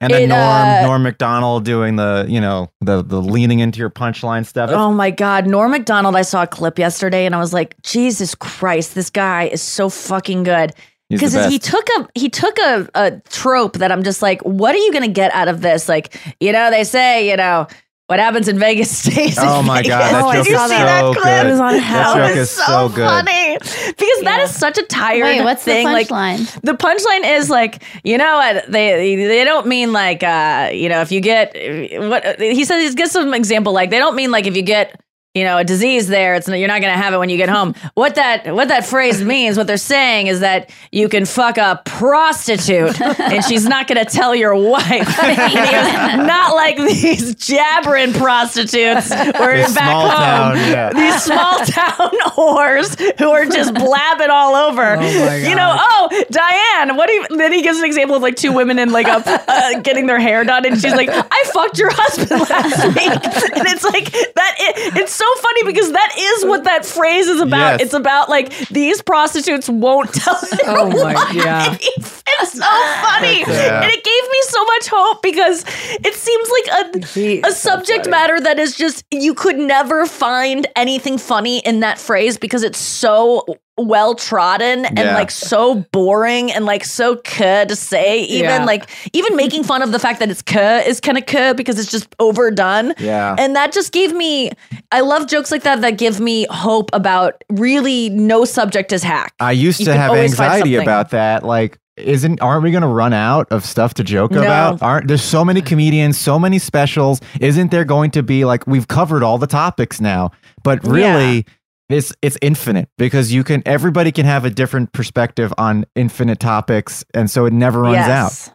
and 0.00 0.12
then 0.12 0.22
it, 0.22 0.26
Norm 0.28 0.40
uh, 0.40 0.82
Norm 0.82 1.02
Macdonald 1.02 1.64
doing 1.64 1.96
the 1.96 2.26
you 2.28 2.40
know 2.40 2.70
the 2.80 3.02
the 3.02 3.22
leaning 3.22 3.60
into 3.60 3.78
your 3.78 3.90
punchline 3.90 4.44
stuff. 4.44 4.70
Oh 4.72 4.92
my 4.92 5.10
God, 5.10 5.46
Norm 5.46 5.70
Macdonald! 5.70 6.16
I 6.16 6.22
saw 6.22 6.42
a 6.42 6.46
clip 6.46 6.78
yesterday, 6.78 7.24
and 7.26 7.34
I 7.34 7.38
was 7.38 7.54
like, 7.54 7.80
Jesus 7.82 8.34
Christ, 8.34 8.94
this 8.94 9.08
guy 9.08 9.44
is 9.44 9.62
so 9.62 9.88
fucking 9.88 10.42
good. 10.42 10.72
He's 11.10 11.20
the 11.20 11.26
Because 11.38 11.52
he 11.52 11.58
took 11.58 11.86
a 11.98 12.08
he 12.14 12.28
took 12.28 12.58
a, 12.58 12.88
a 12.94 13.20
trope 13.28 13.78
that 13.78 13.92
I'm 13.92 14.02
just 14.02 14.22
like, 14.22 14.40
what 14.42 14.74
are 14.74 14.78
you 14.78 14.92
gonna 14.92 15.08
get 15.08 15.32
out 15.34 15.48
of 15.48 15.60
this? 15.60 15.88
Like, 15.88 16.16
you 16.40 16.52
know, 16.52 16.70
they 16.70 16.84
say, 16.84 17.28
you 17.30 17.36
know, 17.36 17.66
what 18.06 18.18
happens 18.18 18.48
in 18.48 18.58
Vegas 18.58 18.96
stays. 18.98 19.38
in 19.38 19.44
Oh 19.46 19.62
my 19.62 19.82
God, 19.82 20.10
Vegas. 20.10 20.12
that 20.12 20.32
Did 20.32 20.44
joke 20.44 20.48
you 20.48 20.54
is 20.56 20.60
see 20.62 20.76
so 20.78 20.84
that 20.84 21.02
clip? 21.14 21.24
good. 21.24 21.46
It 21.46 21.50
was 21.50 21.60
on 21.60 21.72
That 21.74 21.80
hell. 21.80 22.14
joke 22.14 22.30
It 22.30 22.36
is 22.36 22.38
was 22.38 22.50
so 22.66 22.88
good. 22.88 23.06
funny 23.08 23.58
because 23.58 24.20
that 24.24 24.40
is 24.42 24.54
such 24.54 24.78
a 24.78 24.82
tired 24.84 25.22
Wait, 25.22 25.44
what's 25.44 25.62
thing. 25.62 25.86
the 25.86 25.92
like 25.92 26.08
punchline? 26.08 26.60
the 26.62 26.72
punchline 26.74 27.36
is 27.38 27.50
like, 27.50 27.82
you 28.02 28.16
know 28.18 28.36
what? 28.36 28.70
They 28.70 29.16
they 29.16 29.44
don't 29.44 29.66
mean 29.66 29.92
like, 29.92 30.22
uh, 30.22 30.70
you 30.72 30.88
know, 30.88 31.00
if 31.02 31.12
you 31.12 31.20
get 31.20 31.54
what 32.00 32.40
he 32.40 32.64
says. 32.64 32.88
He 32.90 32.94
gives 32.94 33.10
some 33.12 33.32
example 33.34 33.72
like 33.74 33.90
they 33.90 33.98
don't 33.98 34.16
mean 34.16 34.30
like 34.30 34.46
if 34.46 34.56
you 34.56 34.62
get 34.62 35.00
you 35.34 35.42
know, 35.42 35.58
a 35.58 35.64
disease 35.64 36.06
there. 36.06 36.36
It's 36.36 36.46
you're 36.46 36.68
not 36.68 36.80
going 36.80 36.92
to 36.94 37.02
have 37.02 37.12
it 37.12 37.18
when 37.18 37.28
you 37.28 37.36
get 37.36 37.48
home. 37.48 37.74
What 37.94 38.14
that 38.14 38.54
what 38.54 38.68
that 38.68 38.86
phrase 38.86 39.22
means, 39.34 39.56
what 39.56 39.66
they're 39.66 39.76
saying 39.76 40.28
is 40.28 40.40
that 40.40 40.70
you 40.92 41.08
can 41.08 41.24
fuck 41.24 41.58
a 41.58 41.82
prostitute 41.84 43.00
and 43.20 43.44
she's 43.44 43.66
not 43.66 43.88
going 43.88 44.04
to 44.04 44.10
tell 44.10 44.34
your 44.34 44.54
wife. 44.54 45.18
And 45.22 45.50
he 45.50 45.56
goes, 45.56 46.26
not 46.26 46.54
like 46.54 46.76
these 46.76 47.34
jabbering 47.34 48.12
prostitutes 48.12 49.10
where 49.10 49.56
This 49.56 49.74
back 49.74 49.88
small 49.88 50.08
home. 50.08 50.18
town, 50.20 50.56
yeah. 50.70 50.92
These 51.04 51.22
small 51.24 51.58
town 51.66 52.10
whores 52.30 53.18
who 53.18 53.30
are 53.30 53.46
just 53.46 53.74
blabbing 53.74 54.30
all 54.30 54.54
over. 54.54 54.94
you 55.02 55.56
know, 55.56 55.74
oh, 55.76 56.24
Diane, 56.30 56.96
what 56.96 57.08
do 57.08 57.12
you, 57.14 57.26
then 57.36 57.52
he 57.52 57.62
gives 57.62 57.78
an 57.78 57.84
example 57.84 58.14
of 58.16 58.22
like 58.22 58.36
two 58.36 58.52
women 58.52 58.78
in 58.78 58.92
like 58.92 59.06
a 59.08 59.22
uh, 59.26 59.80
getting 59.80 60.06
their 60.06 60.20
hair 60.20 60.44
done 60.44 60.64
and 60.64 60.80
she's 60.80 60.94
like, 60.94 61.08
I 61.10 61.44
fucked 61.52 61.78
your 61.78 61.90
husband 61.92 62.40
last 62.48 62.86
week. 62.86 63.56
And 63.56 63.66
it's 63.68 63.84
like 63.84 64.12
that 64.12 64.54
it, 64.58 64.96
it's 64.98 65.12
so 65.12 65.23
funny 65.38 65.64
because 65.64 65.92
that 65.92 66.14
is 66.18 66.44
what 66.44 66.64
that 66.64 66.84
phrase 66.84 67.26
is 67.26 67.40
about. 67.40 67.78
Yes. 67.78 67.82
It's 67.82 67.94
about 67.94 68.28
like 68.28 68.56
these 68.68 69.02
prostitutes 69.02 69.68
won't 69.68 70.12
tell 70.12 70.38
their 70.50 70.60
Oh 70.78 70.88
my 70.90 71.14
wife. 71.14 71.44
God. 71.44 71.78
It's 71.80 72.52
so 72.52 72.60
funny. 72.62 73.40
Yeah. 73.40 73.82
And 73.82 73.90
it 73.90 74.04
gave 74.04 74.30
me 74.30 74.42
so 74.42 74.64
much 74.64 74.88
hope 74.88 75.22
because 75.22 75.64
it 76.04 76.14
seems 76.14 76.50
like 76.50 76.66
a 77.04 77.06
He 77.06 77.40
a 77.40 77.46
is 77.46 77.56
so 77.56 77.70
subject 77.70 78.08
matter 78.08 78.40
that 78.40 78.58
is 78.58 78.76
just 78.76 79.04
you 79.10 79.34
could 79.34 79.56
never 79.56 80.06
find 80.06 80.66
anything 80.76 81.18
funny 81.18 81.58
in 81.60 81.80
that 81.80 81.98
phrase 81.98 82.38
because 82.38 82.62
it's 82.62 82.78
so 82.78 83.44
well 83.76 84.14
trodden 84.14 84.84
and 84.84 84.98
Yeah. 84.98 85.14
like 85.14 85.30
so 85.32 85.84
boring 85.90 86.52
and 86.52 86.64
like 86.64 86.84
so 86.84 87.16
cuh 87.16 87.64
to 87.64 87.74
say 87.74 88.20
even 88.22 88.44
Yeah. 88.60 88.64
like 88.64 88.88
even 89.12 89.34
making 89.34 89.64
fun 89.64 89.82
of 89.82 89.90
the 89.90 89.98
fact 89.98 90.20
that 90.20 90.30
it's 90.30 90.42
cuh 90.42 90.80
is 90.86 91.00
kind 91.00 91.18
of 91.18 91.26
cuh 91.26 91.54
because 91.54 91.78
it's 91.80 91.90
just 91.90 92.06
overdone 92.20 92.94
Yeah. 92.98 93.34
and 93.36 93.56
that 93.56 93.72
just 93.72 93.92
gave 93.92 94.12
me 94.14 94.52
i 94.92 95.00
love 95.00 95.26
jokes 95.26 95.50
like 95.50 95.64
that 95.64 95.80
that 95.80 95.98
give 95.98 96.20
me 96.20 96.46
hope 96.50 96.90
about 96.92 97.42
really 97.50 98.10
no 98.10 98.44
subject 98.44 98.92
is 98.92 99.02
hack 99.02 99.34
I 99.40 99.50
used 99.52 99.80
You 99.80 99.86
to 99.86 99.94
have 99.94 100.12
anxiety 100.14 100.76
about 100.76 101.10
that. 101.10 101.44
Like, 101.44 101.78
isn't 101.96 102.40
aren't 102.40 102.62
we 102.62 102.70
going 102.70 102.82
to 102.82 102.88
run 102.88 103.12
out 103.12 103.46
of 103.50 103.64
stuff 103.64 103.94
to 103.94 104.04
joke 104.04 104.30
No. 104.32 104.42
about? 104.42 104.82
Aren't 104.82 105.08
there's 105.08 105.22
so 105.22 105.44
many 105.44 105.60
comedians, 105.60 106.16
so 106.18 106.38
many 106.38 106.58
specials? 106.58 107.20
Isn't 107.40 107.70
there 107.70 107.84
going 107.84 108.10
to 108.12 108.22
be 108.22 108.44
like 108.44 108.66
we've 108.66 108.88
covered 108.88 109.22
all 109.22 109.38
the 109.38 109.46
topics 109.46 110.00
now? 110.00 110.30
But 110.62 110.84
really, 110.86 111.44
it's 111.88 112.14
it's 112.22 112.38
infinite 112.40 112.88
because 112.98 113.32
you 113.32 113.44
can 113.44 113.62
everybody 113.66 114.12
can 114.12 114.26
have 114.26 114.44
a 114.44 114.50
different 114.50 114.92
perspective 114.92 115.52
on 115.58 115.84
infinite 115.94 116.40
topics, 116.40 117.04
and 117.14 117.30
so 117.30 117.44
it 117.46 117.52
never 117.52 117.82
runs 117.82 118.08
out. 118.08 118.54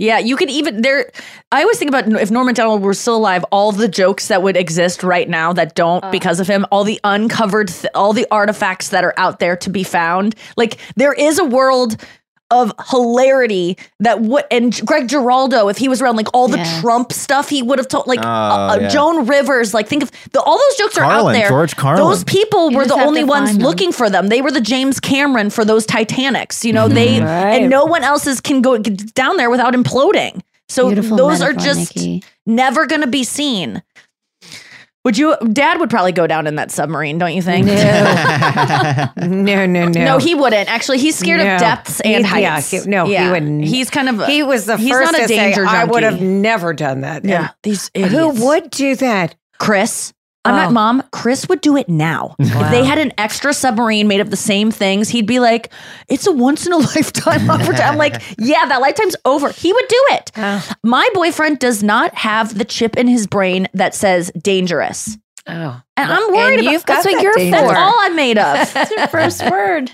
Yeah, 0.00 0.18
you 0.18 0.34
could 0.34 0.48
even 0.48 0.80
there. 0.80 1.10
I 1.52 1.60
always 1.60 1.78
think 1.78 1.90
about 1.90 2.10
if 2.10 2.30
Norm 2.30 2.46
Macdonald 2.46 2.80
were 2.80 2.94
still 2.94 3.16
alive, 3.16 3.44
all 3.52 3.70
the 3.70 3.86
jokes 3.86 4.28
that 4.28 4.42
would 4.42 4.56
exist 4.56 5.02
right 5.02 5.28
now 5.28 5.52
that 5.52 5.74
don't 5.74 6.02
uh. 6.02 6.10
because 6.10 6.40
of 6.40 6.46
him, 6.46 6.64
all 6.70 6.84
the 6.84 6.98
uncovered, 7.04 7.68
th- 7.68 7.92
all 7.94 8.14
the 8.14 8.26
artifacts 8.30 8.88
that 8.88 9.04
are 9.04 9.12
out 9.18 9.40
there 9.40 9.56
to 9.58 9.68
be 9.68 9.84
found. 9.84 10.34
Like 10.56 10.78
there 10.96 11.12
is 11.12 11.38
a 11.38 11.44
world 11.44 12.02
of 12.50 12.72
hilarity 12.90 13.78
that 14.00 14.20
would 14.22 14.44
and 14.50 14.80
Greg 14.86 15.08
Giraldo, 15.08 15.68
if 15.68 15.78
he 15.78 15.88
was 15.88 16.02
around, 16.02 16.16
like 16.16 16.28
all 16.34 16.48
the 16.48 16.56
Yes. 16.58 16.80
Trump 16.80 17.12
stuff, 17.12 17.48
he 17.48 17.62
would 17.62 17.78
have 17.78 17.88
told. 17.88 18.06
Like 18.06 18.20
Oh, 18.22 18.28
uh, 18.28 18.72
uh, 18.72 18.78
yeah. 18.80 18.88
Joan 18.88 19.26
Rivers, 19.26 19.72
like 19.74 19.86
think 19.88 20.02
of 20.02 20.10
the, 20.32 20.40
all 20.40 20.58
those 20.58 20.76
jokes 20.78 20.98
are 20.98 21.04
out 21.04 21.30
there. 21.32 21.48
George 21.48 21.76
Carlin. 21.76 22.02
Those 22.04 22.24
people 22.24 22.70
You 22.70 22.78
were 22.78 22.86
the 22.86 22.94
only 22.94 23.24
ones 23.24 23.52
them. 23.56 23.62
looking 23.62 23.92
for 23.92 24.10
them. 24.10 24.28
They 24.28 24.42
were 24.42 24.50
the 24.50 24.60
James 24.60 25.00
Cameron 25.00 25.50
for 25.50 25.64
those 25.64 25.86
Titanics. 25.86 26.64
You 26.64 26.72
know, 26.72 26.88
they 26.88 27.20
Right. 27.20 27.60
and 27.62 27.70
no 27.70 27.84
one 27.84 28.02
else's 28.02 28.40
can 28.40 28.62
go 28.62 28.78
down 28.78 29.36
there 29.36 29.50
without 29.50 29.74
imploding. 29.74 30.40
So 30.68 30.86
Beautiful 30.86 31.16
those 31.16 31.40
are 31.42 31.52
just 31.52 31.96
Nikki. 31.96 32.22
never 32.46 32.86
going 32.86 33.00
to 33.00 33.08
be 33.08 33.24
seen. 33.24 33.82
Would 35.04 35.16
you? 35.16 35.34
Dad 35.52 35.80
would 35.80 35.88
probably 35.88 36.12
go 36.12 36.26
down 36.26 36.46
in 36.46 36.56
that 36.56 36.70
submarine, 36.70 37.16
don't 37.16 37.32
you 37.34 37.40
think? 37.40 37.66
No, 37.66 39.12
no, 39.16 39.66
no. 39.66 39.88
No, 39.88 40.18
he 40.18 40.34
wouldn't. 40.34 40.68
Actually, 40.68 40.98
he's 40.98 41.16
scared 41.18 41.40
No. 41.40 41.54
of 41.54 41.60
depths 41.60 42.00
and 42.00 42.26
He- 42.26 42.40
yeah, 42.42 42.54
heights. 42.56 42.70
he- 42.70 42.80
no, 42.90 43.06
he 43.06 43.30
wouldn't. 43.30 43.64
He's 43.64 43.88
kind 43.90 44.08
of. 44.10 44.26
He 44.26 44.42
was 44.42 44.66
the 44.66 44.76
he's 44.76 44.90
first 44.90 45.12
not 45.12 45.18
a 45.18 45.22
to 45.22 45.28
say, 45.28 45.36
danger 45.36 45.64
I 45.66 45.84
would 45.84 46.02
have 46.02 46.12
junkie." 46.14 46.26
never 46.26 46.74
done 46.74 47.00
that. 47.00 47.24
Yeah, 47.24 47.48
these 47.62 47.90
idiots. 47.94 48.14
Who 48.14 48.46
would 48.46 48.70
do 48.70 48.94
that? 48.96 49.36
Chris. 49.58 50.12
I'm 50.44 50.54
Oh. 50.54 50.56
not 50.56 50.72
mom. 50.72 51.02
Chris 51.12 51.48
would 51.48 51.60
do 51.60 51.76
it 51.76 51.88
now. 51.88 52.34
If 52.38 52.70
they 52.70 52.82
had 52.84 52.98
an 52.98 53.12
extra 53.18 53.52
submarine 53.52 54.08
made 54.08 54.20
of 54.20 54.30
the 54.30 54.36
same 54.36 54.70
things, 54.70 55.10
he'd 55.10 55.26
be 55.26 55.38
like, 55.38 55.70
"It's 56.08 56.26
a 56.26 56.32
once 56.32 56.66
in 56.66 56.72
a 56.72 56.76
lifetime 56.94 57.50
opportunity." 57.50 57.82
I'm 57.82 57.98
like, 57.98 58.22
"Yeah, 58.38 58.64
that 58.66 58.80
lifetime's 58.80 59.16
over." 59.26 59.50
He 59.50 59.72
would 59.72 59.88
do 59.88 60.04
it. 60.12 60.32
Oh. 60.38 60.66
My 60.82 61.06
boyfriend 61.12 61.58
does 61.58 61.82
not 61.82 62.14
have 62.14 62.56
the 62.56 62.64
chip 62.64 62.96
in 62.96 63.06
his 63.06 63.26
brain 63.26 63.68
that 63.74 63.94
says 63.94 64.30
dangerous, 64.42 65.18
Oh. 65.46 65.80
and 65.96 66.12
I'm 66.12 66.32
worried 66.32 66.54
And 66.54 66.60
about. 66.62 66.72
you've 66.72 66.86
got 66.86 66.94
that's 67.02 67.06
what 67.06 67.14
that 67.14 67.22
you're 67.22 67.32
danger. 67.34 67.56
That's 67.56 67.78
all 67.78 67.94
I'm 67.98 68.14
made 68.16 68.38
of. 68.38 68.72
That's 68.74 68.90
your 68.90 69.08
first 69.08 69.42
word. 69.50 69.90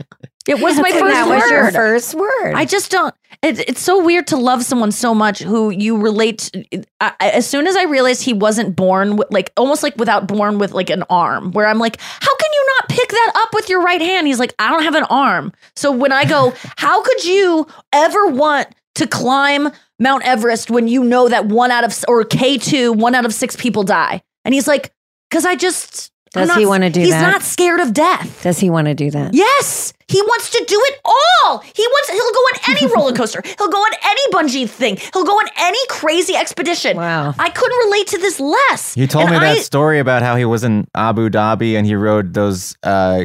It 0.48 0.60
was 0.60 0.76
my 0.78 0.88
And 0.90 0.98
first 1.00 1.14
that 1.14 1.28
word. 1.28 1.34
was 1.40 1.50
your 1.50 1.70
first 1.72 2.14
word. 2.14 2.54
I 2.54 2.64
just 2.64 2.90
don't. 2.90 3.14
It, 3.42 3.58
it's 3.68 3.80
so 3.80 4.02
weird 4.04 4.26
to 4.28 4.36
love 4.36 4.62
someone 4.64 4.92
so 4.92 5.14
much 5.14 5.40
who 5.40 5.70
you 5.70 5.96
relate. 5.98 6.38
To, 6.52 6.64
I, 7.00 7.12
I- 7.20 7.30
as 7.30 7.46
soon 7.48 7.66
as 7.66 7.74
I 7.76 7.84
realized 7.84 8.22
he 8.22 8.32
wasn't 8.32 8.76
born, 8.76 9.16
with, 9.16 9.28
like 9.30 9.52
almost 9.56 9.82
like 9.82 9.96
without 9.96 10.26
born 10.28 10.58
with 10.58 10.72
like 10.72 10.90
an 10.90 11.04
arm, 11.10 11.52
where 11.52 11.66
I'm 11.66 11.78
like, 11.78 12.00
how 12.00 12.36
can 12.36 12.50
you 12.52 12.66
not 12.80 12.88
pick 12.88 13.08
that 13.08 13.32
up 13.36 13.54
with 13.54 13.68
your 13.68 13.82
right 13.82 14.00
hand? 14.00 14.26
He's 14.26 14.38
like, 14.38 14.54
I 14.58 14.70
don't 14.70 14.82
have 14.84 14.94
an 14.94 15.04
arm. 15.04 15.52
So 15.74 15.90
when 15.92 16.12
I 16.12 16.24
go, 16.24 16.52
how 16.76 17.02
could 17.02 17.24
you 17.24 17.66
ever 17.92 18.26
want 18.28 18.68
to 18.96 19.06
climb 19.06 19.68
Mount 19.98 20.24
Everest 20.24 20.70
when 20.70 20.86
you 20.88 21.02
know 21.04 21.28
that 21.28 21.46
one 21.46 21.70
out 21.70 21.84
of 21.84 22.04
or 22.08 22.24
K 22.24 22.56
two 22.58 22.92
one 22.92 23.14
out 23.14 23.24
of 23.26 23.34
six 23.34 23.56
people 23.56 23.82
die? 23.84 24.22
And 24.44 24.54
he's 24.54 24.68
like, 24.68 24.92
because 25.30 25.44
I 25.44 25.54
just. 25.56 26.10
I'm 26.34 26.42
Does 26.42 26.48
not- 26.48 26.58
he 26.58 26.66
wanna 26.66 26.90
do 26.90 27.00
He's 27.00 27.10
that? 27.10 27.22
not 27.22 27.42
scared 27.42 27.80
of 27.80 27.94
death. 27.94 28.42
Does 28.42 28.58
he 28.58 28.68
want 28.68 28.88
to 28.88 28.94
do 28.94 29.10
that? 29.12 29.32
Yes, 29.32 29.94
he 30.06 30.20
wants 30.20 30.50
to 30.50 30.62
do 30.68 30.78
it 30.88 31.00
all. 31.04 31.58
He 31.60 31.82
wants. 31.86 32.10
He'll 32.10 32.18
go 32.18 32.40
on 32.40 32.76
any 32.76 32.86
roller 32.94 33.12
coaster. 33.14 33.40
He'll 33.56 33.68
go 33.70 33.78
on 33.78 33.92
any 34.04 34.32
bungee 34.32 34.68
thing. 34.68 34.98
He'll 35.14 35.24
go 35.24 35.32
on 35.32 35.46
any 35.56 35.78
crazy 35.88 36.34
expedition. 36.36 36.96
Wow. 36.98 37.32
I 37.38 37.48
couldn't 37.48 37.78
relate 37.86 38.08
to 38.08 38.18
this 38.18 38.38
less. 38.38 38.96
You 38.98 39.06
told 39.06 39.26
And 39.30 39.34
me 39.34 39.38
that 39.38 39.58
story 39.60 39.98
about 39.98 40.20
how 40.22 40.36
he 40.36 40.44
was 40.44 40.62
in 40.62 40.86
Abu 40.94 41.30
Dhabi 41.30 41.74
and 41.78 41.86
he 41.86 41.94
rode 41.94 42.34
those 42.34 42.76
uh, 42.82 43.24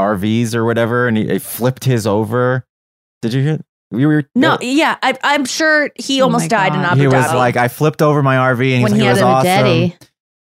RVs 0.00 0.54
or 0.54 0.64
whatever, 0.64 1.06
and 1.08 1.16
he, 1.16 1.26
he 1.28 1.38
flipped 1.38 1.84
his 1.84 2.06
over. 2.06 2.64
Did 3.22 3.32
you 3.34 3.42
hear? 3.42 3.60
We 3.90 4.06
were 4.06 4.24
No, 4.34 4.58
yeah, 4.60 4.96
I, 5.02 5.16
I'm 5.22 5.44
sure 5.44 5.90
he 5.96 6.20
Oh 6.20 6.24
almost 6.24 6.44
my 6.44 6.48
died 6.48 6.74
in 6.74 6.80
God. 6.82 6.92
Abu 6.92 7.00
He 7.00 7.06
was 7.06 7.24
Dhabi. 7.24 7.34
like, 7.34 7.56
I 7.56 7.68
flipped 7.68 8.02
over 8.02 8.22
my 8.22 8.36
RV, 8.36 8.60
and 8.60 8.62
he's 8.62 8.82
when 8.82 8.92
like, 8.92 9.00
he 9.00 9.06
it 9.06 9.08
had 9.08 9.12
was 9.14 9.22
a 9.22 9.24
awesome. 9.26 9.44
daddy. 9.44 9.96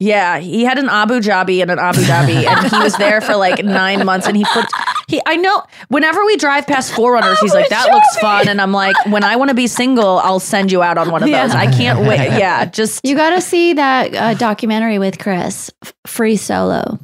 Yeah, 0.00 0.38
he 0.38 0.64
had 0.64 0.78
an 0.78 0.88
Abu 0.88 1.20
Dhabi 1.20 1.60
and 1.62 1.70
an 1.70 1.78
Abu 1.78 2.00
Dhabi, 2.02 2.46
and 2.46 2.70
he 2.70 2.78
was 2.78 2.94
there 2.96 3.20
for 3.20 3.34
like 3.36 3.64
nine 3.64 4.04
months, 4.06 4.26
and 4.28 4.36
he 4.36 4.44
flipped. 4.44 4.70
He, 5.08 5.20
I 5.26 5.36
know. 5.36 5.62
Whenever 5.88 6.24
we 6.24 6.36
drive 6.36 6.66
past 6.66 6.92
Forerunners, 6.94 7.38
he's 7.40 7.54
like, 7.54 7.68
"That 7.70 7.90
looks 7.90 8.16
fun," 8.18 8.46
and 8.48 8.60
I'm 8.60 8.72
like, 8.72 8.94
"When 9.06 9.24
I 9.24 9.36
want 9.36 9.48
to 9.48 9.54
be 9.54 9.66
single, 9.66 10.18
I'll 10.18 10.38
send 10.40 10.70
you 10.70 10.82
out 10.82 10.98
on 10.98 11.10
one 11.10 11.22
of 11.22 11.28
Yeah. 11.28 11.46
those. 11.46 11.54
I 11.56 11.66
can't 11.66 12.00
wait." 12.00 12.18
Yeah, 12.38 12.64
just 12.66 13.04
You 13.04 13.16
got 13.16 13.30
to 13.30 13.40
see 13.40 13.72
that 13.72 14.14
uh, 14.14 14.34
documentary 14.34 14.98
with 14.98 15.18
Chris, 15.18 15.70
F- 15.82 15.94
Free 16.06 16.36
Solo, 16.36 16.98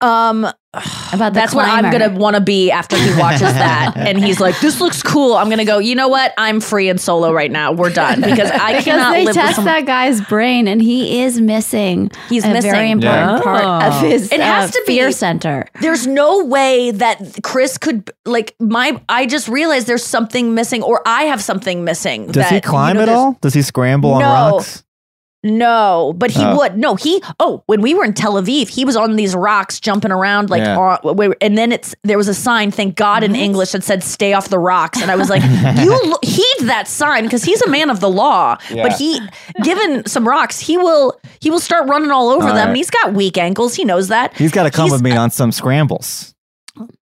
um. 0.00 0.46
about 1.12 1.30
the 1.32 1.40
That's 1.40 1.54
what 1.54 1.64
I'm 1.66 1.90
gonna 1.90 2.10
want 2.16 2.36
to 2.36 2.42
be 2.42 2.70
after 2.70 2.96
he 2.96 3.10
watches 3.18 3.40
that, 3.40 3.94
and 3.96 4.22
he's 4.22 4.38
like, 4.38 4.60
"This 4.60 4.80
looks 4.80 5.02
cool." 5.02 5.34
I'm 5.34 5.48
gonna 5.48 5.64
go. 5.64 5.78
You 5.78 5.94
know 5.94 6.08
what? 6.08 6.34
I'm 6.36 6.60
free 6.60 6.88
and 6.90 7.00
solo 7.00 7.32
right 7.32 7.50
now. 7.50 7.72
We're 7.72 7.90
done 7.90 8.20
because 8.20 8.50
I 8.50 8.72
because 8.72 8.84
cannot 8.84 9.12
they 9.12 9.18
live 9.24 9.26
with 9.28 9.34
test 9.36 9.56
someone. 9.56 9.74
that 9.74 9.86
guy's 9.86 10.20
brain 10.20 10.68
and 10.68 10.80
he 10.82 11.22
is 11.22 11.40
missing 11.40 12.10
He's 12.28 12.44
a 12.44 12.50
missing. 12.52 12.70
very 12.70 12.90
important 12.90 13.38
Yeah. 13.38 13.40
part 13.42 13.82
of 13.84 14.02
his 14.02 14.30
It 14.30 14.40
has 14.40 14.68
uh, 14.68 14.72
to 14.72 14.84
be- 14.86 14.92
fear 14.92 15.10
center. 15.10 15.66
There's 15.80 16.06
no 16.06 16.44
way 16.44 16.90
that 16.92 17.40
Chris 17.42 17.78
could 17.78 18.10
like 18.26 18.54
my. 18.60 19.00
I 19.08 19.24
just 19.26 19.48
realized 19.48 19.86
there's 19.86 20.04
something 20.04 20.54
missing, 20.54 20.82
or 20.82 21.00
I 21.06 21.22
have 21.24 21.42
something 21.42 21.82
missing. 21.82 22.26
Does 22.26 22.34
that, 22.44 22.52
he 22.52 22.60
climb 22.60 22.96
you 22.96 23.06
know, 23.06 23.10
at 23.12 23.16
all? 23.16 23.38
Does 23.40 23.54
he 23.54 23.62
scramble 23.62 24.12
on 24.12 24.20
rocks? 24.22 24.84
No, 25.44 26.14
but 26.16 26.32
he 26.32 26.42
Oh. 26.44 26.56
would. 26.56 26.76
No, 26.76 26.96
he. 26.96 27.22
Oh, 27.38 27.62
when 27.66 27.80
we 27.80 27.94
were 27.94 28.04
in 28.04 28.12
Tel 28.12 28.34
Aviv, 28.34 28.68
he 28.68 28.84
was 28.84 28.96
on 28.96 29.14
these 29.14 29.36
rocks 29.36 29.78
jumping 29.78 30.10
around 30.10 30.50
like. 30.50 30.62
Yeah. 30.62 30.76
on- 30.76 31.34
and 31.40 31.56
then 31.56 31.70
it's 31.70 31.94
there 32.02 32.16
was 32.18 32.26
a 32.26 32.34
sign, 32.34 32.72
thank 32.72 32.96
God, 32.96 33.22
in 33.22 33.36
English 33.36 33.70
that 33.70 33.84
said 33.84 34.02
"Stay 34.02 34.32
off 34.32 34.48
the 34.48 34.58
rocks," 34.58 35.00
and 35.00 35.10
I 35.12 35.16
was 35.16 35.30
like, 35.30 35.42
"You 35.80 35.90
lo- 36.10 36.18
heed 36.22 36.56
that 36.66 36.88
sign 36.88 37.22
because 37.22 37.44
he's 37.44 37.62
a 37.62 37.68
man 37.70 37.88
of 37.88 38.00
the 38.00 38.10
law." 38.10 38.56
Yeah. 38.68 38.82
But 38.82 38.94
he, 38.98 39.20
given 39.62 40.04
some 40.06 40.26
rocks, 40.26 40.58
he 40.58 40.76
will 40.76 41.18
he 41.40 41.50
will 41.50 41.60
start 41.60 41.88
running 41.88 42.10
all 42.10 42.30
over 42.30 42.48
All 42.48 42.54
them. 42.54 42.68
right. 42.68 42.76
He's 42.76 42.90
got 42.90 43.14
weak 43.14 43.38
ankles. 43.38 43.74
He 43.76 43.84
knows 43.84 44.08
that. 44.08 44.36
He's 44.36 44.50
got 44.50 44.64
to 44.64 44.70
come 44.72 44.86
He's- 44.86 44.92
with 44.92 45.02
me 45.02 45.12
on 45.16 45.30
some 45.30 45.52
scrambles. 45.52 46.34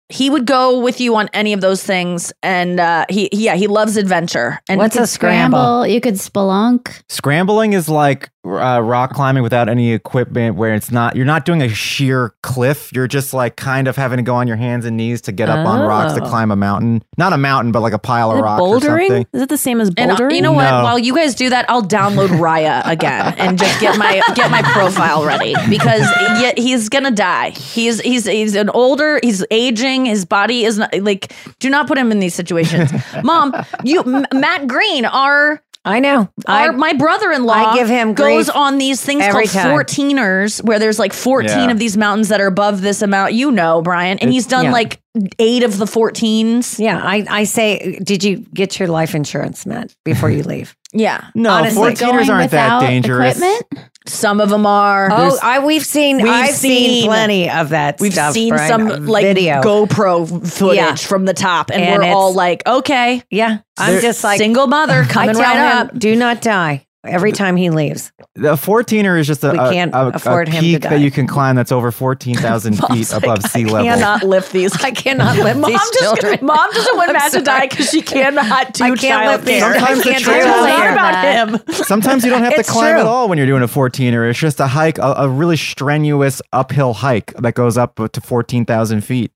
He 0.08 0.30
would 0.30 0.46
go 0.46 0.78
with 0.80 1.00
you 1.00 1.16
on 1.16 1.28
any 1.32 1.52
of 1.52 1.60
those 1.60 1.82
things, 1.82 2.32
and 2.42 2.78
uh, 2.78 3.06
he 3.08 3.28
yeah 3.32 3.54
he 3.56 3.66
loves 3.66 3.96
adventure. 3.96 4.60
And 4.68 4.78
What's 4.78 4.96
a 4.96 5.06
scramble? 5.06 5.58
Scramble. 5.58 5.86
You 5.88 6.00
could 6.00 6.14
spelunk. 6.14 7.02
Scrambling 7.08 7.72
is 7.72 7.88
like 7.88 8.30
uh, 8.44 8.80
rock 8.84 9.12
climbing 9.12 9.42
without 9.42 9.68
any 9.68 9.92
equipment, 9.92 10.54
where 10.56 10.74
it's 10.74 10.92
not 10.92 11.16
you're 11.16 11.24
not 11.26 11.44
doing 11.44 11.60
a 11.62 11.68
sheer 11.68 12.34
cliff. 12.44 12.92
You're 12.92 13.08
just 13.08 13.34
like 13.34 13.56
kind 13.56 13.88
of 13.88 13.96
having 13.96 14.18
to 14.18 14.22
go 14.22 14.36
on 14.36 14.46
your 14.46 14.56
hands 14.56 14.84
and 14.84 14.96
knees 14.96 15.20
to 15.22 15.32
get 15.32 15.48
up 15.48 15.66
on 15.66 15.80
rocks 15.80 16.12
to 16.14 16.22
Oh. 16.22 16.28
climb 16.28 16.52
a 16.52 16.56
mountain. 16.56 17.02
Not 17.18 17.32
a 17.32 17.38
mountain, 17.38 17.72
but 17.72 17.80
like 17.80 17.92
a 17.92 17.98
pile 17.98 18.30
Is 18.30 18.34
of 18.34 18.38
it 18.38 18.42
rocks 18.42 18.60
or 18.62 18.78
bouldering? 18.78 19.06
something. 19.08 19.26
Is 19.32 19.42
it 19.42 19.48
the 19.48 19.58
same 19.58 19.80
as 19.80 19.90
And 19.96 20.12
uh, 20.12 20.16
bouldering? 20.16 20.36
you 20.36 20.42
know 20.42 20.52
what? 20.52 20.70
While 20.84 20.98
you 21.00 21.16
guys 21.16 21.34
do 21.34 21.50
that, 21.50 21.68
I'll 21.68 21.82
download 21.82 22.28
Raya 22.38 22.82
again 22.88 23.34
and 23.38 23.58
just 23.58 23.80
get 23.80 23.98
my 23.98 24.22
get 24.36 24.52
my 24.52 24.62
profile 24.62 25.24
ready 25.24 25.54
because 25.68 26.02
yet 26.40 26.56
he's 26.58 26.88
gonna 26.88 27.10
die. 27.10 27.50
He's 27.50 28.00
he's 28.00 28.26
he's 28.26 28.54
an 28.54 28.70
older. 28.70 29.18
He's 29.22 29.44
aging. 29.50 29.95
His 30.04 30.24
body 30.26 30.64
is 30.64 30.78
not 30.78 30.92
like. 31.00 31.32
Do 31.60 31.70
not 31.70 31.86
put 31.86 31.96
him 31.96 32.12
in 32.12 32.18
these 32.18 32.34
situations, 32.34 32.90
Mom. 33.24 33.54
You 33.84 34.02
M- 34.02 34.26
Matt 34.34 34.66
Green, 34.66 35.04
our 35.06 35.62
I 35.84 36.00
know. 36.00 36.28
our 36.46 36.68
I, 36.68 36.70
my 36.72 36.92
brother-in-law, 36.94 37.52
I 37.54 37.76
give 37.76 37.88
him 37.88 38.12
goes 38.14 38.48
on 38.50 38.78
these 38.78 39.00
things 39.00 39.24
called 39.28 39.46
time. 39.48 39.70
fourteeners, 39.70 40.62
where 40.64 40.78
there's 40.80 40.98
like 40.98 41.12
fourteen 41.12 41.68
Yeah. 41.68 41.70
of 41.70 41.78
these 41.78 41.96
mountains 41.96 42.28
that 42.28 42.40
are 42.40 42.46
above 42.48 42.80
this 42.82 43.02
amount. 43.02 43.34
You 43.34 43.50
know, 43.52 43.82
Brian, 43.82 44.18
and 44.18 44.32
he's 44.32 44.46
done 44.46 44.66
yeah. 44.66 44.72
like 44.72 45.00
eight 45.38 45.62
of 45.62 45.78
the 45.78 45.86
fourteens. 45.86 46.78
yeah, 46.78 47.00
I, 47.02 47.24
I 47.30 47.44
say, 47.44 47.98
did 48.02 48.22
you 48.22 48.38
get 48.52 48.78
your 48.78 48.88
life 48.88 49.14
insurance, 49.14 49.64
Matt, 49.64 49.94
before 50.04 50.28
you 50.28 50.42
leave? 50.42 50.76
Yeah, 50.92 51.24
No, 51.34 51.50
Honestly, 51.50 51.92
14ers 51.92 52.28
aren't 52.28 52.50
that 52.52 52.80
dangerous. 52.80 53.36
Equipment? 53.36 53.90
Some 54.08 54.40
of 54.40 54.48
them 54.50 54.66
are. 54.66 55.08
Oh, 55.10 55.38
I, 55.42 55.58
we've 55.58 55.84
seen, 55.84 56.18
We've 56.18 56.26
I've 56.32 56.54
seen, 56.54 56.90
seen- 57.02 57.06
plenty 57.08 57.50
of 57.50 57.70
that 57.70 58.00
We've 58.00 58.12
stuff. 58.12 58.34
seen 58.34 58.50
Brian, 58.50 58.68
some 58.68 59.06
like 59.06 59.24
video. 59.24 59.60
GoPro 59.62 60.46
footage 60.46 60.76
Yeah. 60.76 60.94
from 60.94 61.24
the 61.24 61.34
top, 61.34 61.70
and, 61.70 61.82
And 61.82 62.02
we're 62.02 62.08
all 62.12 62.32
like, 62.32 62.62
okay, 62.66 63.22
Yeah, 63.30 63.58
I'm 63.78 64.00
just 64.00 64.22
like 64.24 64.38
single 64.38 64.66
mother 64.66 65.02
I 65.02 65.12
coming 65.12 65.34
tell 65.34 65.42
right 65.42 65.72
him, 65.72 65.88
up. 65.88 65.98
do 65.98 66.14
not 66.16 66.40
die 66.40 66.85
every 67.04 67.32
time 67.32 67.56
he 67.56 67.70
leaves. 67.70 68.12
The 68.34 68.54
14er 68.54 69.18
is 69.18 69.26
just 69.26 69.44
a, 69.44 69.52
We 69.52 69.58
can't 69.58 69.94
a, 69.94 69.98
a 69.98 70.08
afford 70.10 70.48
him 70.48 70.54
to 70.54 70.60
peak 70.60 70.82
that 70.82 71.00
you 71.00 71.10
can 71.10 71.26
climb 71.26 71.56
that's 71.56 71.72
over 71.72 71.90
14,000 71.90 72.74
feet 72.88 73.12
like, 73.12 73.22
above 73.22 73.42
sea 73.42 73.64
I 73.64 73.68
level. 73.68 73.88
I 73.88 73.94
cannot 73.94 74.22
lift 74.24 74.52
these. 74.52 74.72
I 74.82 74.90
cannot 74.90 75.36
lift 75.44 75.60
Mom 75.60 75.70
these 75.70 75.80
just 75.80 76.00
children. 76.00 76.38
mom 76.42 76.70
doesn't 76.72 76.96
want 76.96 77.10
I'm 77.10 77.14
Matt 77.14 77.32
to 77.32 77.42
die 77.42 77.66
because 77.66 77.90
she 77.90 78.02
cannot 78.02 78.72
do 78.74 78.84
I 78.84 78.96
can't 78.96 79.26
lift 79.26 79.44
these. 79.44 79.60
Sometimes 79.60 79.90
I 79.90 79.94
the 79.94 80.02
can't 80.02 80.24
do 80.24 80.30
It's 80.30 80.46
It's 80.46 80.56
not 80.56 80.92
about 80.92 81.24
him. 81.68 81.74
Sometimes 81.86 82.24
you 82.24 82.30
don't 82.30 82.42
have 82.42 82.56
to 82.56 82.64
climb 82.64 82.94
true. 82.94 83.00
at 83.00 83.06
all 83.06 83.28
when 83.28 83.38
you're 83.38 83.46
doing 83.46 83.62
a 83.62 83.68
14er. 83.68 84.28
It's 84.28 84.38
just 84.38 84.60
a 84.60 84.66
hike, 84.66 84.98
a, 84.98 85.14
a 85.18 85.28
really 85.28 85.56
strenuous 85.56 86.42
uphill 86.52 86.94
hike 86.94 87.34
that 87.34 87.54
goes 87.54 87.76
up 87.76 87.96
to 87.96 88.20
14,000 88.20 89.02
feet. 89.02 89.32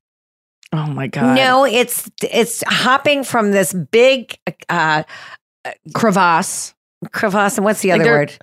Oh 0.73 0.87
my 0.87 1.07
god! 1.07 1.35
No, 1.35 1.65
it's 1.65 2.09
it's 2.23 2.63
hopping 2.65 3.25
from 3.25 3.51
this 3.51 3.73
big 3.73 4.37
uh, 4.69 5.03
crevasse. 5.93 6.73
Crevasse. 7.11 7.57
And 7.57 7.65
what's 7.65 7.81
the 7.81 7.89
Like 7.89 8.01
other 8.01 8.03
they're- 8.09 8.17
word 8.19 8.37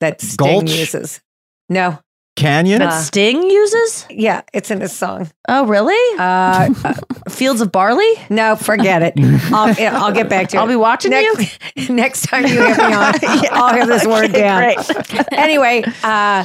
that 0.00 0.20
Sting 0.20 0.36
Gulch? 0.66 0.70
uses? 0.70 1.20
No, 1.68 1.98
Canyon? 2.36 2.80
That 2.80 2.88
Uh, 2.92 3.00
Sting 3.02 3.42
uses? 3.48 4.06
yeah, 4.10 4.42
it's 4.52 4.70
in 4.70 4.82
a 4.82 4.88
song. 4.88 5.30
Oh, 5.48 5.66
really? 5.66 6.18
Uh, 6.18 6.68
uh, 6.84 6.94
Fields 7.28 7.60
of 7.60 7.70
barley? 7.72 8.12
no, 8.28 8.56
forget 8.56 9.02
it. 9.02 9.14
I'll, 9.52 9.74
I'll 10.04 10.12
get 10.12 10.28
back 10.28 10.48
to 10.48 10.56
it. 10.56 10.60
I'll 10.60 10.66
be 10.66 10.76
watching 10.76 11.12
next, 11.12 11.58
next 11.88 12.22
time 12.28 12.44
you 12.46 12.60
have 12.60 12.76
me 12.78 12.84
on, 12.84 13.14
I'll 13.52 13.74
have 13.74 13.88
this 13.88 14.04
word 14.06 14.30
Okay, 14.30 14.40
down. 14.40 14.74
great. 14.84 15.32
Anyway, 15.32 15.84
uh, 16.02 16.44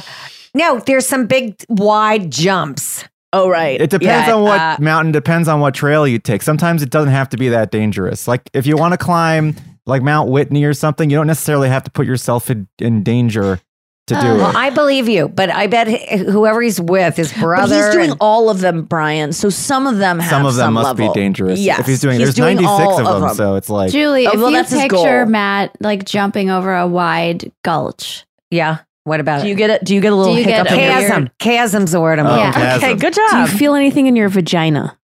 no, 0.54 0.78
there's 0.80 1.06
some 1.06 1.26
big 1.26 1.56
wide 1.68 2.30
jumps. 2.30 3.04
Oh, 3.32 3.48
right. 3.48 3.80
It 3.80 3.90
depends 3.90 4.26
Yeah, 4.28 4.34
on 4.34 4.42
what 4.42 4.60
uh, 4.60 4.76
mountain, 4.80 5.12
depends 5.12 5.46
on 5.48 5.60
what 5.60 5.74
trail 5.74 6.06
you 6.06 6.18
take. 6.18 6.42
Sometimes 6.42 6.82
it 6.82 6.90
doesn't 6.90 7.12
have 7.12 7.28
to 7.28 7.36
be 7.36 7.48
that 7.50 7.70
dangerous. 7.70 8.26
Like 8.26 8.48
if 8.54 8.66
you 8.66 8.76
want 8.76 8.92
to 8.92 8.98
climb 8.98 9.54
like 9.90 10.02
Mount 10.02 10.30
Whitney 10.30 10.64
or 10.64 10.72
something, 10.72 11.10
you 11.10 11.16
don't 11.16 11.26
necessarily 11.26 11.68
have 11.68 11.84
to 11.84 11.90
put 11.90 12.06
yourself 12.06 12.50
in, 12.50 12.66
in 12.78 13.02
danger 13.02 13.60
to 14.06 14.14
do 14.14 14.20
uh, 14.20 14.36
Well, 14.38 14.50
it. 14.50 14.56
I 14.56 14.70
believe 14.70 15.08
you, 15.08 15.28
but 15.28 15.50
I 15.50 15.66
bet 15.66 15.86
whoever 16.20 16.62
he's 16.62 16.80
with, 16.80 17.16
his 17.16 17.32
But 17.32 17.40
brother, 17.42 17.76
he's 17.86 17.94
doing 17.94 18.10
and- 18.12 18.18
all 18.20 18.48
of 18.50 18.60
them, 18.60 18.82
Brian. 18.84 19.32
So 19.32 19.50
some 19.50 19.86
of 19.86 19.98
them 19.98 20.18
have 20.18 20.30
Some 20.30 20.46
of 20.46 20.54
them 20.56 20.66
some 20.68 20.74
must 20.74 20.86
level. 20.98 21.12
be 21.14 21.20
dangerous. 21.20 21.60
Yes, 21.60 21.80
if 21.80 21.86
he's 21.86 22.00
doing, 22.00 22.18
he's 22.18 22.34
there's 22.34 22.38
96 22.38 22.68
all 22.70 22.98
of 23.14 23.20
them, 23.20 23.34
so 23.34 23.54
it's 23.56 23.68
like 23.70 23.92
Julie, 23.92 24.26
Oh, 24.26 24.32
if 24.32 24.40
well, 24.40 24.50
you 24.50 24.56
that's 24.56 24.70
his 24.70 24.80
picture. 24.80 25.26
Matt 25.26 25.76
like 25.80 26.04
jumping 26.04 26.50
over 26.50 26.74
a 26.74 26.86
wide 26.88 27.52
gulch, 27.62 28.24
yeah. 28.50 28.78
What 29.04 29.18
about 29.18 29.42
Do 29.42 29.48
you 29.48 29.54
it? 29.54 29.58
get 29.58 29.70
it? 29.70 29.84
Do 29.84 29.94
you 29.94 30.00
get 30.00 30.12
a 30.12 30.16
little 30.16 30.34
Do 30.34 30.38
you 30.40 30.44
get 30.44 30.66
hiccup? 30.66 30.72
in 30.72 30.78
a 30.78 30.82
ear? 30.82 31.08
Chasm. 31.08 31.30
Chasm's 31.40 31.92
the 31.92 32.00
word 32.00 32.18
I'm 32.18 32.26
Oh, 32.26 32.30
looking 32.30 32.42
Yeah. 32.44 32.52
for. 32.52 32.58
chasm. 32.80 32.84
Okay, 32.90 32.98
good 32.98 33.14
job. 33.14 33.30
Do 33.30 33.38
you 33.38 33.46
feel 33.58 33.74
anything 33.74 34.06
in 34.06 34.14
your 34.14 34.28
vagina 34.28 34.96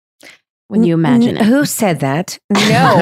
when 0.68 0.84
you 0.84 0.94
imagine 0.94 1.38
N- 1.38 1.44
it? 1.44 1.46
Who 1.48 1.66
said 1.66 2.00
that? 2.02 2.38
No. 2.52 3.02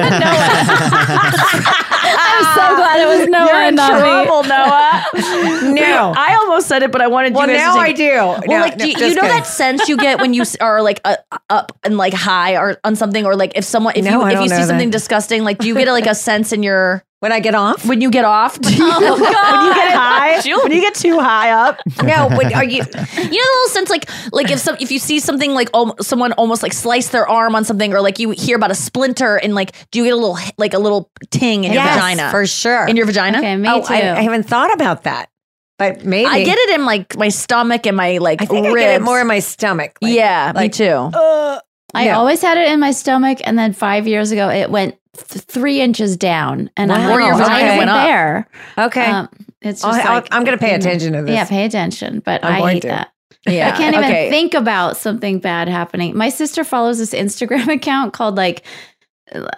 I'm 2.06 2.44
so 2.54 2.76
glad 2.76 3.00
it 3.00 3.06
was 3.18 3.28
Noa 3.28 3.46
You're 3.46 3.62
in 3.68 3.74
not 3.74 3.92
me. 3.94 3.98
trouble, 4.00 4.42
Noa. 4.44 5.04
No. 5.74 6.12
I 6.16 6.36
almost 6.42 6.68
said 6.68 6.82
it, 6.82 6.92
but 6.92 7.00
I 7.00 7.06
wanted 7.06 7.34
well, 7.34 7.48
you 7.48 7.54
guys 7.56 7.66
now 7.66 7.74
to 7.74 7.80
I 7.80 7.92
do. 7.92 8.10
Well, 8.10 8.42
No, 8.46 8.56
like, 8.60 8.76
no, 8.78 8.84
do 8.84 8.90
you, 8.90 8.96
you 9.08 9.14
know 9.14 9.22
that 9.22 9.46
sense 9.46 9.88
you 9.88 9.96
get 9.96 10.20
when 10.20 10.34
you 10.34 10.44
are 10.60 10.82
like 10.82 11.00
uh, 11.04 11.16
up 11.50 11.72
and 11.82 11.96
like 11.96 12.12
high 12.14 12.56
or 12.56 12.78
on 12.84 12.96
something, 12.96 13.24
or 13.24 13.34
like 13.36 13.52
if 13.56 13.64
someone, 13.64 13.94
if 13.96 14.04
No, 14.04 14.20
you 14.26 14.36
if 14.36 14.40
you 14.42 14.48
see 14.48 14.56
know 14.60 14.66
something 14.66 14.90
disgusting, 14.90 15.42
like 15.44 15.58
do 15.58 15.66
you 15.68 15.74
get 15.74 15.88
like 15.88 16.06
a 16.06 16.14
sense 16.14 16.52
in 16.52 16.62
your 16.62 17.02
when 17.24 17.32
I 17.32 17.40
get 17.40 17.54
off? 17.54 17.86
when 17.86 18.02
you 18.02 18.10
get 18.10 18.26
off? 18.26 18.60
Do 18.60 18.68
you, 18.74 18.84
Oh, 18.86 19.00
when 19.00 19.18
you 19.18 19.74
get 19.74 19.94
God. 19.94 20.42
high, 20.42 20.62
when 20.62 20.72
you 20.72 20.80
get 20.82 20.94
too 20.94 21.18
high 21.18 21.52
up, 21.52 21.80
No, 22.02 22.28
but 22.28 22.52
are 22.52 22.62
you? 22.62 22.82
you 22.82 22.84
know 22.84 22.84
the 22.84 23.28
little 23.30 23.68
sense 23.68 23.88
like 23.88 24.10
like 24.30 24.50
if 24.50 24.58
some 24.58 24.76
if 24.78 24.90
you 24.90 24.98
see 24.98 25.18
something 25.20 25.52
like 25.52 25.70
om- 25.72 25.94
someone 26.02 26.32
almost 26.34 26.62
like 26.62 26.74
slice 26.74 27.08
their 27.08 27.26
arm 27.26 27.54
on 27.56 27.64
something, 27.64 27.94
or 27.94 28.02
like 28.02 28.18
you 28.18 28.30
hear 28.32 28.56
about 28.56 28.70
a 28.70 28.74
splinter 28.74 29.36
and 29.36 29.54
like 29.54 29.72
do 29.90 30.00
you 30.00 30.04
get 30.04 30.12
a 30.12 30.16
little 30.16 30.38
like 30.58 30.74
a 30.74 30.78
little 30.78 31.10
ting 31.30 31.64
in 31.64 31.72
your 31.72 31.82
vagina 31.82 32.30
for 32.30 32.46
sure. 32.46 32.86
in 32.86 32.94
your 32.96 33.06
vagina? 33.06 33.38
Okay, 33.38 33.56
me 33.56 33.68
oh, 33.70 33.80
too. 33.80 33.94
I, 33.94 34.18
I 34.18 34.20
haven't 34.20 34.42
thought 34.44 34.74
about 34.74 35.04
that, 35.04 35.30
but 35.78 36.04
maybe 36.04 36.26
I 36.26 36.44
get 36.44 36.58
it 36.58 36.78
in 36.78 36.84
like 36.84 37.16
my 37.16 37.30
stomach 37.30 37.86
and 37.86 37.96
my 37.96 38.18
like 38.18 38.42
I 38.42 38.44
think 38.44 38.66
ribs. 38.66 38.76
I 38.76 38.80
get 38.80 39.00
it 39.00 39.02
more 39.02 39.18
in 39.18 39.26
my 39.26 39.38
stomach. 39.38 39.96
Like, 40.02 40.12
yeah, 40.14 40.52
me 40.54 40.68
too. 40.68 40.84
Uh, 40.84 41.58
I 41.94 42.06
yeah. 42.06 42.18
always 42.18 42.42
had 42.42 42.58
it 42.58 42.68
in 42.68 42.80
my 42.80 42.90
stomach, 42.90 43.38
and 43.44 43.58
then 43.58 43.72
five 43.72 44.06
years 44.06 44.30
ago, 44.30 44.50
it 44.50 44.68
went 44.68 44.98
th- 45.16 45.44
three 45.44 45.80
inches 45.80 46.16
down, 46.16 46.70
and 46.76 46.92
I'm 46.92 47.08
like, 47.08 47.18
Or 47.18 47.20
your 47.22 47.36
vagina 47.36 47.72
is 47.72 47.78
went 47.78 47.90
up." 47.90 48.06
there? 48.06 48.48
Okay. 48.78 49.06
Um, 49.06 49.28
it's 49.62 49.82
just 49.82 49.98
I'll- 50.06 50.14
like, 50.14 50.28
I'm 50.30 50.44
going 50.44 50.56
to 50.58 50.62
pay 50.62 50.70
know, 50.72 50.76
attention 50.78 51.12
to 51.14 51.22
this. 51.22 51.30
Yeah, 51.34 51.44
pay 51.46 51.64
attention. 51.64 52.20
But 52.20 52.44
I'm 52.44 52.62
I 52.62 52.72
hate 52.72 52.82
to. 52.82 52.88
that. 52.88 53.10
Yeah, 53.46 53.68
I 53.68 53.76
can't 53.76 53.94
even 53.94 54.06
okay. 54.08 54.30
think 54.30 54.54
about 54.54 54.96
something 54.96 55.38
bad 55.38 55.68
happening. 55.68 56.16
My 56.16 56.30
sister 56.30 56.64
follows 56.64 56.96
this 56.98 57.12
Instagram 57.12 57.68
account 57.74 58.12
called 58.14 58.36
like. 58.36 58.64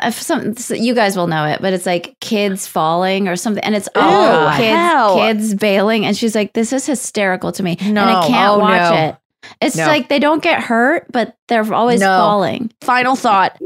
If 0.02 0.14
some 0.22 0.54
you 0.70 0.94
guys 0.94 1.16
will 1.16 1.26
know 1.26 1.44
it, 1.44 1.60
but 1.60 1.72
it's 1.72 1.86
like 1.86 2.16
kids 2.20 2.66
falling 2.68 3.26
or 3.28 3.34
something, 3.34 3.62
and 3.64 3.74
it's 3.74 3.88
all 3.96 4.44
Ew, 4.52 4.56
kids, 4.56 4.76
hell. 4.76 5.16
kids 5.18 5.54
bailing, 5.54 6.06
and 6.06 6.16
she's 6.16 6.36
like, 6.36 6.52
"This 6.52 6.72
is 6.72 6.86
hysterical 6.86 7.50
to 7.52 7.62
me," 7.64 7.76
and 7.80 7.92
No. 7.94 8.04
I 8.04 8.26
can't 8.28 8.52
Oh, 8.54 8.58
watch 8.60 8.92
no. 8.92 8.96
it. 9.08 9.16
It's 9.60 9.76
No. 9.76 9.86
like 9.86 10.08
they 10.08 10.20
don't 10.20 10.40
get 10.42 10.62
hurt, 10.62 11.06
but 11.10 11.36
they're 11.48 11.74
always 11.74 12.00
falling. 12.02 12.70
Final 12.80 13.16
thought. 13.16 13.56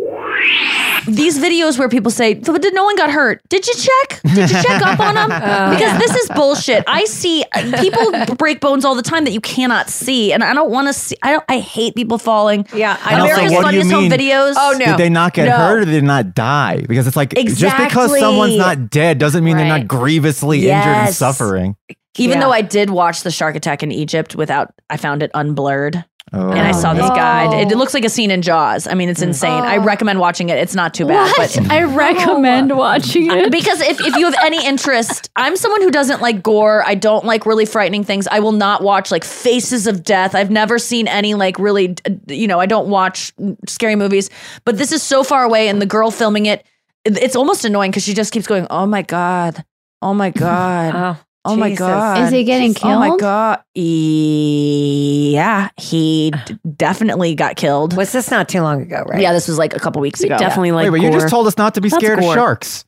These 1.07 1.39
videos 1.39 1.79
where 1.79 1.89
people 1.89 2.11
say, 2.11 2.35
"But 2.35 2.61
did 2.62 2.75
no 2.75 2.85
one 2.85 2.95
got 2.97 3.11
hurt? 3.11 3.41
Did 3.49 3.67
you 3.67 3.75
check? 3.75 4.21
Did 4.23 4.51
you 4.51 4.62
check 4.62 4.83
up 4.83 5.01
on 5.01 5.15
them? 5.15 5.31
Oh, 5.33 5.71
because 5.75 5.99
this 5.99 6.15
is 6.15 6.29
bullshit. 6.35 6.85
I 6.87 7.05
see 7.07 7.45
people 7.79 8.12
break 8.37 8.61
bones 8.61 8.85
all 8.85 8.95
the 8.95 9.03
time 9.03 9.25
that 9.25 9.33
you 9.33 9.41
cannot 9.41 9.89
see, 9.89 10.33
and 10.33 10.45
I 10.45 10.53
don't 10.53 10.71
want 10.71 10.89
to 10.89 10.93
see. 10.93 11.17
I 11.23 11.33
don't. 11.33 11.45
I 11.49 11.59
hate 11.59 11.95
people 11.95 12.19
falling. 12.19 12.67
Yeah, 12.75 12.99
I 13.03 13.17
know. 13.17 13.23
also, 13.23 13.35
America's 13.35 13.53
what 13.65 13.71
do 13.71 13.77
you 13.79 13.83
Funniest 13.83 13.93
Home? 13.93 14.11
Videos. 14.11 14.55
Oh, 14.57 14.77
no. 14.79 14.85
Did 14.87 14.99
they 14.99 15.09
not 15.09 15.33
get 15.35 15.47
No. 15.47 15.57
hurt 15.57 15.79
or 15.79 15.85
did 15.87 15.95
they 15.95 16.07
not 16.07 16.35
die? 16.35 16.85
Because 16.87 17.07
it's 17.07 17.17
like 17.17 17.35
just 17.35 17.77
because 17.77 18.19
someone's 18.19 18.57
not 18.57 18.91
dead 18.91 19.19
doesn't 19.19 19.43
mean 19.43 19.57
they're 19.57 19.67
not 19.67 19.89
grievously 19.89 20.69
injured 20.69 20.87
and 20.87 21.15
suffering. 21.15 21.77
Even 22.19 22.39
Yeah. 22.39 22.45
though 22.45 22.53
I 22.53 22.61
did 22.61 22.91
watch 22.91 23.23
the 23.23 23.31
shark 23.31 23.57
attack 23.57 23.83
in 23.83 23.91
Egypt 23.93 24.35
without, 24.35 24.75
I 24.91 24.97
found 24.97 25.23
it 25.23 25.31
unblurred, 25.33 26.05
Oh. 26.32 26.51
and 26.51 26.61
I 26.61 26.70
saw 26.70 26.94
this 26.94 27.09
no. 27.09 27.15
guide. 27.15 27.52
It, 27.55 27.73
it 27.73 27.77
looks 27.77 27.93
like 27.93 28.05
a 28.05 28.09
scene 28.09 28.31
in 28.31 28.40
Jaws. 28.40 28.86
I 28.86 28.94
mean, 28.94 29.09
it's 29.09 29.20
mm. 29.20 29.28
insane. 29.28 29.65
I 29.65 29.78
oh. 29.78 29.82
recommend 29.82 30.20
watching 30.20 30.48
it. 30.48 30.59
It's 30.59 30.77
not 30.77 30.94
too 30.94 31.05
bad, 31.05 31.32
but 31.36 31.70
I 31.70 31.82
recommend 31.82 32.70
oh. 32.70 32.77
watching 32.77 33.28
it. 33.31 33.51
because 33.51 33.81
if, 33.81 34.01
if 34.01 34.15
you 34.15 34.27
have 34.27 34.36
any 34.44 34.65
interest, 34.65 35.28
I'm 35.35 35.57
someone 35.57 35.82
who 35.82 35.90
doesn't 35.90 36.23
like 36.23 36.40
gore. 36.40 36.85
I 36.86 36.94
don't 36.94 37.24
like 37.24 37.47
really 37.47 37.66
frightening 37.66 38.05
things. 38.05 38.28
I 38.28 38.39
will 38.39 38.52
not 38.52 38.82
watch 38.82 39.11
like 39.11 39.24
Faces 39.24 39.89
of 39.89 40.05
Death. 40.05 40.36
I've 40.36 40.51
never 40.51 40.78
seen 40.78 41.09
any 41.09 41.35
like 41.35 41.59
really, 41.59 41.97
you 42.28 42.47
know, 42.47 42.61
I 42.61 42.66
don't 42.66 42.89
watch 42.89 43.32
scary 43.66 43.97
movies. 43.97 44.31
But 44.65 44.78
this 44.78 44.93
is 44.93 45.02
so 45.02 45.24
far 45.24 45.43
away, 45.43 45.69
and 45.69 45.82
the 45.82 45.86
girl 45.86 46.12
filming 46.12 46.47
it, 46.47 46.65
it- 47.05 47.19
it's 47.19 47.35
almost 47.35 47.65
annoying 47.65 47.90
because 47.90 48.05
she 48.05 48.15
just 48.15 48.32
keeps 48.32 48.47
going, 48.47 48.66
"Oh 48.70 48.86
my 48.86 49.02
god, 49.02 49.65
oh 50.01 50.15
my 50.15 50.31
god." 50.31 50.94
Oh, 50.94 51.20
Oh 51.45 51.57
my 51.57 51.75
god! 51.75 52.25
Is 52.25 52.31
he 52.31 52.45
getting 52.45 52.75
killed? 52.75 52.93
Oh 52.93 52.99
my 52.99 53.17
god! 53.17 53.61
Yeah, 55.33 55.71
he 55.79 56.33
d- 56.47 56.59
definitely 56.77 57.35
got 57.35 57.57
killed. 57.57 57.97
Was 57.97 58.12
this 58.12 58.31
not 58.31 58.49
too 58.49 58.61
long 58.61 58.83
ago, 58.83 59.03
right? 59.07 59.21
Yeah, 59.23 59.33
this 59.33 59.49
was 59.49 59.57
like 59.59 59.75
a 59.75 59.79
couple 59.79 60.01
weeks 60.03 60.21
ago. 60.23 60.37
Definitely 60.39 60.73
like 60.73 60.85
Wait, 60.85 60.91
but 61.01 61.01
you 61.05 61.11
just 61.11 61.29
told 61.31 61.47
us 61.47 61.57
not 61.57 61.75
to 61.75 61.81
be 61.81 61.89
That's 61.89 62.03
scared 62.03 62.19
of 62.19 62.25
gore. 62.25 62.35
sharks. 62.35 62.85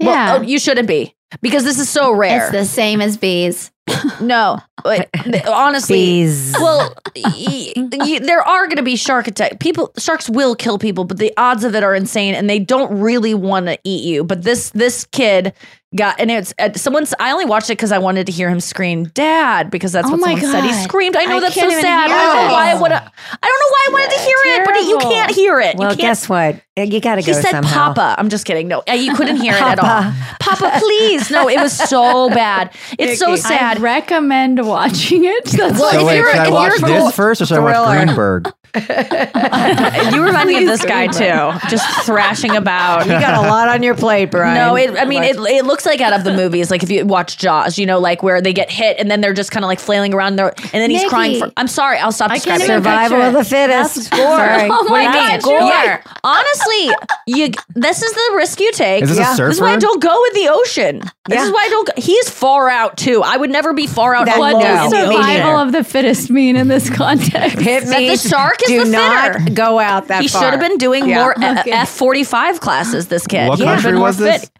Well, 0.00 0.10
yeah, 0.10 0.36
oh, 0.38 0.42
you 0.42 0.58
shouldn't 0.58 0.88
be 0.88 1.14
because 1.40 1.64
this 1.64 1.78
is 1.78 1.88
so 1.88 2.12
rare. 2.12 2.42
it's 2.44 2.52
the 2.52 2.64
same 2.64 3.00
as 3.00 3.16
bees. 3.16 3.70
No, 4.20 4.58
But, 4.84 5.08
honestly, 5.48 5.96
Bees. 5.96 6.52
well, 6.60 6.94
y- 7.16 7.72
y- 7.76 8.18
there 8.22 8.42
are 8.42 8.66
going 8.66 8.76
to 8.76 8.82
be 8.82 8.96
shark 8.96 9.26
attack. 9.28 9.60
People, 9.60 9.92
sharks 9.96 10.28
will 10.28 10.54
kill 10.54 10.76
people, 10.78 11.04
but 11.04 11.16
the 11.18 11.32
odds 11.38 11.64
of 11.64 11.74
it 11.74 11.82
are 11.82 11.94
insane, 11.94 12.34
and 12.34 12.50
they 12.50 12.58
don't 12.58 13.00
really 13.00 13.32
want 13.32 13.64
to 13.66 13.78
eat 13.84 14.04
you. 14.04 14.24
But 14.24 14.42
this 14.42 14.70
this 14.70 15.06
kid 15.06 15.54
got, 15.96 16.20
and 16.20 16.30
it's 16.30 16.52
uh, 16.58 16.72
someone's. 16.74 17.14
I 17.18 17.32
only 17.32 17.44
watched 17.44 17.70
it 17.70 17.74
because 17.74 17.92
I 17.92 17.98
wanted 17.98 18.26
to 18.26 18.32
hear 18.32 18.48
him 18.50 18.60
scream, 18.60 19.04
"Dad," 19.04 19.70
because 19.70 19.92
that's 19.92 20.06
Oh 20.08 20.12
what 20.12 20.20
my 20.20 20.34
someone 20.38 20.52
said. 20.52 20.64
He 20.64 20.72
screamed. 20.84 21.16
I 21.16 21.24
know 21.24 21.36
I 21.38 21.40
that's 21.40 21.54
so 21.54 21.68
sad. 21.68 22.10
I 22.10 22.16
don't 22.16 22.46
know 22.46 22.52
why 22.52 22.70
I 22.70 22.74
would. 22.80 22.92
I 22.92 22.98
don't 23.00 23.02
know 23.02 23.70
why 23.70 23.86
I 23.88 23.92
wanted 23.92 24.10
to 24.10 24.18
hear 24.20 24.36
it, 24.54 24.64
but 24.64 24.82
you 24.84 24.98
can't 24.98 25.30
hear 25.34 25.60
it. 25.60 25.76
Well, 25.76 25.88
can't 25.90 26.00
guess 26.00 26.28
what? 26.28 26.60
You 26.76 27.00
got 27.00 27.16
to 27.16 27.20
he 27.22 27.26
go 27.26 27.32
said 27.40 27.50
somehow. 27.50 27.92
Papa. 27.94 28.14
I'm 28.18 28.28
just 28.28 28.44
kidding. 28.44 28.68
No, 28.68 28.82
uh, 28.88 28.92
you 28.92 29.14
couldn't 29.14 29.36
hear 29.38 29.54
it 29.54 29.60
at 29.62 29.78
all. 29.80 30.12
Papa, 30.38 30.72
please. 30.78 31.30
No, 31.30 31.48
it 31.48 31.58
was 31.58 31.72
so 31.76 32.28
bad. 32.30 32.72
It's 32.98 33.18
so 33.18 33.32
I 33.32 33.36
sad. 33.36 33.80
recommend 33.80 34.64
watching 34.64 35.24
it. 35.24 35.44
That's 35.46 35.78
Well, 35.78 35.90
so 35.92 36.00
if 36.00 36.06
wait, 36.06 36.16
you're- 36.18 36.30
should 36.30 36.38
I 36.40 36.50
watch 36.50 36.72
this 36.80 36.82
cool- 36.82 37.10
first 37.10 37.42
or 37.42 37.46
should 37.46 37.56
I 37.58 37.60
watch 37.60 37.74
thriller. 37.74 38.04
Greenberg? 38.04 38.52
you 40.12 40.22
remind 40.24 40.48
me 40.48 40.58
of 40.58 40.66
this 40.66 40.84
guy 40.84 41.06
too, 41.06 41.58
just 41.68 42.06
thrashing 42.06 42.54
about. 42.56 43.06
You 43.06 43.12
got 43.12 43.44
a 43.44 43.48
lot 43.48 43.68
on 43.68 43.82
your 43.82 43.94
plate, 43.94 44.30
Brian. 44.30 44.54
No, 44.54 44.76
it, 44.76 44.96
I 44.98 45.04
mean, 45.04 45.22
it, 45.22 45.36
it 45.36 45.64
looks 45.64 45.86
like 45.86 46.00
out 46.00 46.12
of 46.12 46.24
the 46.24 46.32
movies. 46.34 46.70
Like 46.70 46.82
if 46.82 46.90
you 46.90 47.04
watch 47.06 47.38
Jaws, 47.38 47.78
you 47.78 47.86
know, 47.86 47.98
like 47.98 48.22
where 48.22 48.40
they 48.40 48.52
get 48.52 48.70
hit 48.70 48.98
and 48.98 49.10
then 49.10 49.20
they're 49.20 49.32
just 49.34 49.50
kind 49.50 49.64
of 49.64 49.68
like 49.68 49.80
flailing 49.80 50.14
around 50.14 50.36
there, 50.36 50.52
and 50.58 50.68
then 50.72 50.90
he's 50.90 51.00
Nikki. 51.02 51.08
crying 51.10 51.40
for. 51.40 51.52
I'm 51.56 51.68
sorry, 51.68 51.98
I'll 51.98 52.12
stop 52.12 52.30
I 52.30 52.38
can't 52.38 52.60
describing. 52.60 52.64
even 52.64 52.76
it. 52.76 52.84
survival 52.84 53.22
of 53.22 53.32
the 53.34 53.44
fittest. 53.44 53.94
That's 53.96 54.08
gore. 54.10 54.20
Sorry. 54.38 54.62
Oh 54.64 54.68
What 54.68 54.82
do 54.88 55.02
you 55.02 55.08
my 55.10 55.28
mean? 55.30 55.40
God, 55.40 55.68
Yeah. 55.68 56.02
Honestly, 56.24 56.90
you. 57.26 57.50
This 57.74 58.02
is 58.02 58.12
the 58.12 58.32
risk 58.36 58.60
you 58.60 58.72
take. 58.72 59.02
Is 59.02 59.10
this 59.10 59.18
Yeah. 59.18 59.32
a 59.32 59.36
surfer? 59.36 59.48
This 59.48 59.56
is 59.56 59.60
why 59.62 59.72
I 59.72 59.76
don't 59.76 60.02
go 60.02 60.24
in 60.26 60.34
the 60.34 60.48
ocean. 60.50 60.98
This 61.26 61.36
Yeah. 61.36 61.44
is 61.46 61.52
why 61.52 61.64
I 61.64 61.68
don't. 61.68 61.86
Go. 61.86 61.92
He's 61.96 62.28
far 62.30 62.68
out 62.68 62.96
too. 62.96 63.22
I 63.24 63.36
would 63.36 63.50
never 63.50 63.72
be 63.72 63.86
far 63.86 64.14
out 64.14 64.26
That- 64.26 64.38
What 64.38 64.60
does 64.60 64.92
in 64.92 64.98
the 64.98 65.06
ocean. 65.06 65.22
survival 65.22 65.56
of 65.58 65.72
the 65.72 65.84
fittest 65.84 66.30
mean 66.30 66.56
in 66.56 66.68
this 66.68 66.90
context? 66.90 67.58
Hit 67.58 67.84
That 67.84 67.98
the 67.98 68.16
shark 68.16 68.57
is 68.62 68.68
Do 68.68 68.84
the 68.84 68.90
not 68.90 69.34
fitter. 69.36 69.50
go 69.54 69.78
out 69.78 70.08
that 70.08 70.14
far. 70.16 70.22
He 70.22 70.28
far. 70.28 70.42
should 70.42 70.50
have 70.52 70.60
been 70.60 70.78
doing 70.78 71.08
Yeah. 71.08 71.22
more 71.22 71.32
Okay. 71.32 71.70
F 71.70 71.88
forty 71.88 72.24
five 72.24 72.60
classes. 72.60 73.08
This 73.08 73.26
kid. 73.26 73.48
What 73.48 73.58
He 73.58 73.64
country 73.64 73.90
been 73.90 73.98
more 73.98 74.08
was 74.08 74.18
this? 74.18 74.42
fit. 74.42 74.50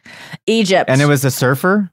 Egypt. 0.46 0.88
and 0.90 1.00
it 1.02 1.06
was 1.06 1.24
a 1.24 1.30
surfer. 1.30 1.90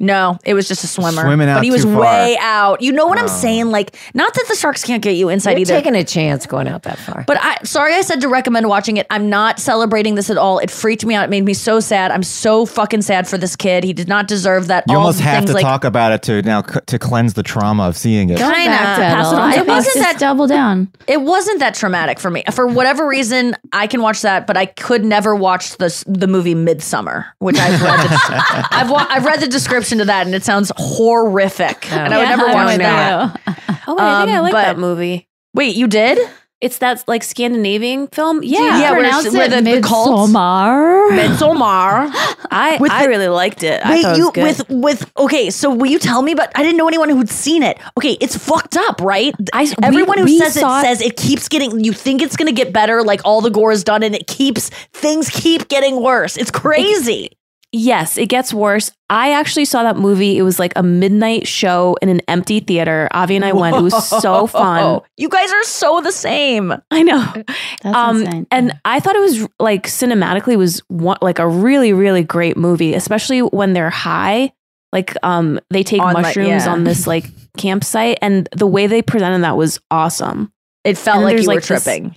No, 0.00 0.38
it 0.44 0.54
was 0.54 0.68
just 0.68 0.84
a 0.84 0.86
swimmer. 0.86 1.22
Swimming 1.22 1.48
out 1.48 1.56
but 1.56 1.64
he 1.64 1.70
was 1.72 1.82
too 1.84 1.92
far. 1.92 2.02
way 2.02 2.38
out. 2.40 2.80
You 2.82 2.92
know 2.92 3.06
what 3.06 3.18
I'm 3.18 3.24
Oh. 3.24 3.28
saying? 3.28 3.70
Like, 3.70 3.96
not 4.14 4.32
that 4.34 4.44
the 4.48 4.54
sharks 4.54 4.84
can't 4.84 5.02
get 5.02 5.16
you 5.16 5.28
inside 5.28 5.52
You're 5.52 5.60
either. 5.62 5.74
taking 5.74 5.96
a 5.96 6.04
chance 6.04 6.46
going 6.46 6.68
out 6.68 6.84
that 6.84 6.98
far. 6.98 7.24
But 7.26 7.38
I 7.40 7.56
sorry 7.64 7.94
I 7.94 8.02
said 8.02 8.20
to 8.20 8.28
recommend 8.28 8.68
watching 8.68 8.96
it. 8.96 9.06
I'm 9.10 9.28
not 9.28 9.58
celebrating 9.58 10.14
this 10.14 10.30
at 10.30 10.38
all. 10.38 10.60
It 10.60 10.70
freaked 10.70 11.04
me 11.04 11.14
out. 11.16 11.24
It 11.24 11.30
made 11.30 11.44
me 11.44 11.52
so 11.52 11.80
sad. 11.80 12.12
I'm 12.12 12.22
so 12.22 12.64
fucking 12.64 13.02
sad 13.02 13.26
for 13.26 13.38
this 13.38 13.56
kid. 13.56 13.82
He 13.82 13.92
did 13.92 14.06
not 14.06 14.28
deserve 14.28 14.68
that. 14.68 14.84
You 14.88 14.94
all 14.94 15.00
almost 15.00 15.18
the 15.18 15.24
have 15.24 15.38
things 15.38 15.50
to 15.50 15.54
like, 15.54 15.64
talk 15.64 15.82
about 15.84 16.12
it 16.12 16.22
to 16.22 16.42
now 16.42 16.62
c- 16.62 16.78
to 16.86 16.98
cleanse 16.98 17.34
the 17.34 17.42
trauma 17.42 17.88
of 17.88 17.96
seeing 17.96 18.30
it. 18.30 18.38
Kinda. 18.38 18.54
Pass 18.54 19.32
it 19.32 19.34
on 19.38 19.50
Edel. 19.52 19.52
to 19.52 19.60
I 19.60 19.62
It 19.62 19.66
wasn't 19.66 19.94
that- 19.96 20.18
double 20.20 20.46
down. 20.46 20.88
It 21.08 21.22
wasn't 21.22 21.58
that 21.58 21.74
traumatic 21.74 22.20
for 22.20 22.30
me. 22.30 22.44
For 22.52 22.68
whatever 22.68 23.04
reason, 23.06 23.56
I 23.72 23.88
can 23.88 24.00
watch 24.00 24.22
that, 24.22 24.46
but 24.46 24.56
I 24.56 24.66
could 24.66 25.04
never 25.04 25.34
watch 25.34 25.76
the 25.78 25.88
the 26.06 26.28
movie 26.28 26.54
Midsommar, 26.54 27.24
which 27.40 27.58
I've 27.58 27.82
read. 27.82 27.98
The, 28.00 28.66
I've 28.70 28.90
wa- 28.90 29.06
I've 29.10 29.24
read 29.24 29.40
the 29.40 29.48
description 29.48 29.87
to 29.96 30.04
that, 30.04 30.26
and 30.26 30.34
it 30.34 30.44
sounds 30.44 30.70
horrific, 30.76 31.90
and 31.90 32.12
I 32.12 32.18
would 32.18 32.22
Yeah, 32.28 32.36
never 32.36 32.52
watch 32.52 32.76
that. 32.78 33.36
know. 33.46 33.54
Oh, 33.88 33.94
wait, 33.94 34.02
I 34.04 34.20
think 34.24 34.34
I 34.34 34.36
Um, 34.36 34.42
like 34.42 34.52
but- 34.52 34.62
that 34.64 34.78
movie. 34.78 35.26
Wait, 35.54 35.74
you 35.76 35.86
did? 35.86 36.18
It's 36.60 36.78
that 36.78 37.04
like 37.06 37.22
Scandinavian 37.22 38.08
film. 38.08 38.40
Yeah, 38.42 38.58
Yeah, 38.80 38.90
where 38.90 39.00
Pronounce 39.00 39.26
it's- 39.26 39.32
where 39.32 39.46
it 39.46 39.64
the- 39.64 39.76
the 39.76 39.80
cults- 39.80 40.32
Midsommar. 40.32 41.10
Midsommar. 41.10 42.10
I 42.50 42.76
With 42.80 42.90
I 42.90 43.04
the- 43.04 43.08
really 43.08 43.28
liked 43.28 43.62
it. 43.62 43.80
I 43.84 43.90
Wait, 43.90 44.04
it 44.04 44.16
you 44.16 44.24
was 44.24 44.32
good. 44.32 44.42
with 44.42 44.64
with 44.68 45.10
okay. 45.18 45.50
So 45.50 45.70
will 45.70 45.86
you 45.86 46.00
tell 46.00 46.20
me? 46.22 46.34
But 46.34 46.50
I 46.56 46.64
didn't 46.64 46.76
know 46.76 46.88
anyone 46.88 47.10
who'd 47.10 47.30
seen 47.30 47.62
it. 47.62 47.78
Okay, 47.96 48.16
it's 48.20 48.36
fucked 48.36 48.76
up, 48.76 49.00
right? 49.00 49.32
I- 49.52 49.72
Everyone 49.84 50.16
we- 50.16 50.22
who 50.22 50.24
we 50.24 50.38
says 50.40 50.56
it 50.56 50.64
it- 50.64 50.82
says 50.82 51.00
it 51.00 51.16
keeps 51.16 51.48
getting. 51.48 51.78
You 51.84 51.92
think 51.92 52.22
it's 52.22 52.36
gonna 52.36 52.50
get 52.50 52.72
better, 52.72 53.04
like 53.04 53.20
all 53.24 53.40
the 53.40 53.50
gore 53.50 53.70
is 53.70 53.84
done, 53.84 54.02
and 54.02 54.12
it 54.14 54.26
keeps 54.26 54.68
things 54.92 55.30
keep 55.30 55.68
getting 55.68 56.02
worse. 56.02 56.36
It's 56.36 56.50
crazy. 56.50 57.30
Yes, 57.70 58.16
it 58.16 58.26
gets 58.26 58.54
worse. 58.54 58.90
I 59.10 59.32
actually 59.32 59.66
saw 59.66 59.82
that 59.82 59.96
movie. 59.96 60.38
It 60.38 60.42
was 60.42 60.58
like 60.58 60.72
a 60.74 60.82
midnight 60.82 61.46
show 61.46 61.96
in 62.00 62.08
an 62.08 62.20
empty 62.26 62.60
theater. 62.60 63.08
Avi 63.12 63.36
and 63.36 63.44
I 63.44 63.52
went. 63.52 63.76
It 63.76 63.82
was 63.82 64.08
so 64.08 64.46
fun. 64.46 65.02
You 65.18 65.28
guys 65.28 65.52
are 65.52 65.64
so 65.64 66.00
the 66.00 66.12
same. 66.12 66.72
I 66.90 67.02
know. 67.02 67.32
That's 67.82 67.96
um, 67.96 68.22
insane. 68.22 68.46
and 68.50 68.80
I 68.86 69.00
thought 69.00 69.16
it 69.16 69.20
was 69.20 69.46
like 69.60 69.86
cinematically 69.86 70.56
was 70.56 70.80
one, 70.88 71.18
like 71.20 71.38
a 71.38 71.46
really 71.46 71.92
really 71.92 72.22
great 72.22 72.56
movie, 72.56 72.94
especially 72.94 73.40
when 73.40 73.74
they're 73.74 73.90
high. 73.90 74.52
Like 74.90 75.14
um, 75.22 75.60
they 75.68 75.82
take 75.82 76.00
On, 76.00 76.14
like, 76.14 76.22
mushrooms 76.22 76.64
yeah. 76.64 76.72
on 76.72 76.84
this 76.84 77.06
like 77.06 77.26
campsite, 77.58 78.18
and 78.22 78.48
the 78.56 78.66
way 78.66 78.86
they 78.86 79.02
presented 79.02 79.42
that 79.42 79.58
was 79.58 79.78
awesome. 79.90 80.50
It 80.84 80.96
felt 80.96 81.16
And 81.16 81.24
like 81.24 81.32
there's, 81.32 81.42
you 81.42 81.48
were 81.48 81.54
like, 81.56 81.64
this- 81.66 81.84
tripping. 81.84 82.16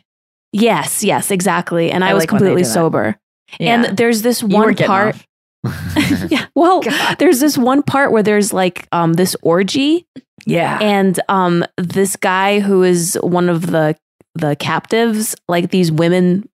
Yes, 0.53 1.03
yes, 1.03 1.31
exactly. 1.31 1.91
And 1.91 2.03
I, 2.03 2.09
I 2.09 2.13
was 2.13 2.21
like 2.21 2.29
completely 2.29 2.63
sober. 2.63 3.17
Yeah. 3.59 3.83
And 3.83 3.97
there's 3.97 4.21
this 4.21 4.43
one 4.43 4.75
part. 4.75 5.15
off. 5.15 5.27
yeah. 6.29 6.45
Well, 6.55 6.81
there's 7.19 7.39
this 7.39 7.57
one 7.57 7.83
part 7.83 8.11
where 8.11 8.23
there's 8.23 8.51
like 8.53 8.87
um 8.91 9.13
this 9.13 9.35
orgy 9.41 10.05
Yeah. 10.45 10.79
and 10.81 11.19
um 11.29 11.63
this 11.77 12.15
guy 12.15 12.59
who 12.59 12.83
is 12.83 13.17
one 13.21 13.49
of 13.49 13.67
the 13.67 13.95
the 14.35 14.55
captives, 14.55 15.35
like 15.47 15.71
these 15.71 15.91
women 15.91 16.47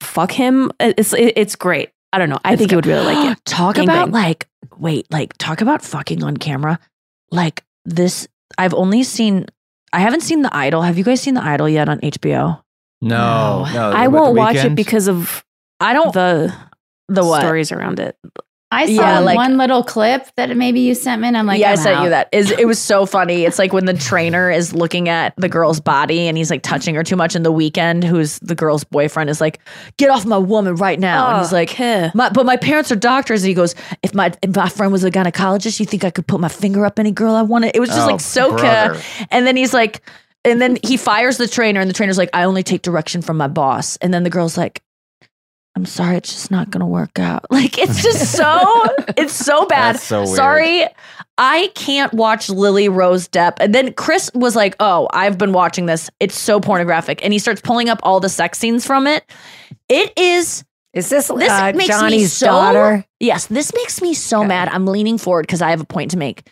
fuck 0.00 0.32
him. 0.32 0.72
It's 0.80 1.12
it, 1.12 1.34
it's 1.36 1.56
great. 1.56 1.90
I 2.12 2.18
don't 2.18 2.28
know. 2.28 2.38
I 2.44 2.56
think 2.56 2.72
you 2.72 2.76
would 2.76 2.86
really 2.86 3.04
like 3.14 3.32
it. 3.38 3.44
talk 3.44 3.76
Gang 3.76 3.84
about 3.84 4.10
bang. 4.10 4.22
like 4.24 4.48
wait, 4.78 5.06
like 5.10 5.36
talk 5.38 5.60
about 5.60 5.82
fucking 5.82 6.22
on 6.22 6.36
camera. 6.36 6.78
Like 7.30 7.64
this 7.84 8.26
I've 8.58 8.74
only 8.74 9.02
seen 9.04 9.46
I 9.92 10.00
haven't 10.00 10.20
seen 10.22 10.42
The 10.42 10.54
Idol. 10.56 10.82
Have 10.82 10.98
you 10.98 11.04
guys 11.04 11.20
seen 11.20 11.34
The 11.34 11.42
Idol 11.44 11.68
yet 11.68 11.88
on 11.88 11.98
HBO? 12.00 12.62
No, 13.00 13.64
no. 13.72 13.90
I 13.90 14.08
won't 14.08 14.36
watch 14.36 14.56
it 14.56 14.74
because 14.74 15.08
of 15.08 15.44
I 15.80 15.92
don't 15.94 16.12
the 16.12 16.52
the 17.08 17.24
what? 17.24 17.40
stories 17.40 17.72
around 17.72 17.98
it. 18.00 18.16
I 18.72 18.86
saw 18.86 18.92
Yeah, 19.02 19.18
like- 19.18 19.36
one 19.36 19.56
little 19.56 19.82
clip 19.82 20.26
that 20.36 20.56
maybe 20.56 20.78
you 20.80 20.94
sent 20.94 21.20
me, 21.20 21.26
and 21.28 21.36
I'm 21.36 21.44
like, 21.46 21.58
yeah, 21.60 21.70
I 21.70 21.72
I'm 21.72 21.76
sent 21.76 21.96
out. 21.96 22.04
you 22.04 22.10
that. 22.10 22.28
Is 22.30 22.52
it 22.52 22.66
was 22.68 22.78
so 22.78 23.04
funny. 23.04 23.44
It's 23.44 23.58
like 23.58 23.72
when 23.72 23.84
the 23.86 23.94
trainer 23.94 24.48
is 24.48 24.72
looking 24.72 25.08
at 25.08 25.34
the 25.36 25.48
girl's 25.48 25.80
body 25.80 26.28
and 26.28 26.38
he's 26.38 26.50
like 26.50 26.62
touching 26.62 26.94
her 26.94 27.02
too 27.02 27.16
much. 27.16 27.34
And 27.34 27.44
the 27.44 27.52
Weeknd, 27.52 28.04
who's 28.04 28.38
the 28.38 28.54
girl's 28.54 28.84
boyfriend, 28.84 29.28
is 29.28 29.40
like, 29.40 29.58
"Get 29.96 30.08
off 30.10 30.24
my 30.24 30.38
woman 30.38 30.76
right 30.76 31.00
now!" 31.00 31.30
and 31.30 31.40
he's 31.40 31.52
Oh, 31.52 31.56
like, 31.56 32.14
my, 32.14 32.28
"But 32.30 32.46
my 32.46 32.56
parents 32.56 32.92
are 32.92 32.96
doctors." 32.96 33.42
And 33.42 33.48
he 33.48 33.54
goes, 33.54 33.74
"If 34.04 34.14
my 34.14 34.32
if 34.40 34.54
my 34.54 34.68
friend 34.68 34.92
was 34.92 35.02
a 35.02 35.10
gynecologist, 35.10 35.80
you 35.80 35.86
think 35.86 36.04
I 36.04 36.10
could 36.10 36.28
put 36.28 36.38
my 36.40 36.48
finger 36.48 36.86
up 36.86 36.98
any 37.00 37.10
girl 37.10 37.34
I 37.34 37.42
wanted?" 37.42 37.72
It 37.74 37.80
was 37.80 37.88
just 37.90 38.02
Oh, 38.02 38.06
like 38.12 38.20
so 38.20 38.56
brother. 38.56 39.00
And 39.32 39.46
then 39.48 39.56
he's 39.56 39.74
like, 39.74 40.00
and 40.44 40.62
then 40.62 40.78
he 40.84 40.96
fires 40.96 41.38
the 41.38 41.48
trainer, 41.48 41.80
and 41.80 41.90
the 41.90 41.94
trainer's 41.94 42.18
like, 42.18 42.30
"I 42.32 42.44
only 42.44 42.62
take 42.62 42.82
direction 42.82 43.20
from 43.20 43.36
my 43.36 43.48
boss." 43.48 43.96
And 43.96 44.14
then 44.14 44.22
the 44.22 44.30
girl's 44.30 44.56
like. 44.56 44.80
I'm 45.80 45.86
sorry, 45.86 46.18
it's 46.18 46.30
just 46.30 46.50
not 46.50 46.68
gonna 46.68 46.86
work 46.86 47.18
out. 47.18 47.46
Like 47.50 47.78
it's 47.78 48.02
just 48.02 48.32
so 48.32 48.84
it's 49.16 49.32
so 49.32 49.64
bad. 49.66 49.94
That's 49.94 50.04
so 50.04 50.24
weird. 50.24 50.36
Sorry, 50.36 50.86
I 51.38 51.72
can't 51.74 52.12
watch 52.12 52.50
Lily 52.50 52.90
Rose 52.90 53.28
Depp. 53.28 53.54
And 53.60 53.74
then 53.74 53.94
Chris 53.94 54.30
was 54.34 54.54
like, 54.54 54.76
"Oh, 54.78 55.08
I've 55.14 55.38
been 55.38 55.54
watching 55.54 55.86
this. 55.86 56.10
It's 56.20 56.38
so 56.38 56.60
pornographic." 56.60 57.24
And 57.24 57.32
he 57.32 57.38
starts 57.38 57.62
pulling 57.62 57.88
up 57.88 57.98
all 58.02 58.20
the 58.20 58.28
sex 58.28 58.58
scenes 58.58 58.86
from 58.86 59.06
it. 59.06 59.24
It 59.88 60.12
is 60.18 60.64
Is 60.92 61.08
this, 61.08 61.28
this 61.28 61.50
uh, 61.50 61.72
makes 61.74 61.78
me 61.78 61.86
Johnny's 61.86 62.32
so 62.34 62.46
daughter? 62.46 63.06
Yes, 63.20 63.46
this 63.46 63.72
makes 63.74 64.02
me 64.02 64.12
so 64.12 64.44
mad. 64.44 64.68
I'm 64.68 64.86
leaning 64.86 65.16
forward 65.16 65.46
because 65.46 65.62
I 65.62 65.70
have 65.70 65.80
a 65.80 65.86
point 65.86 66.10
to 66.10 66.18
make. 66.18 66.46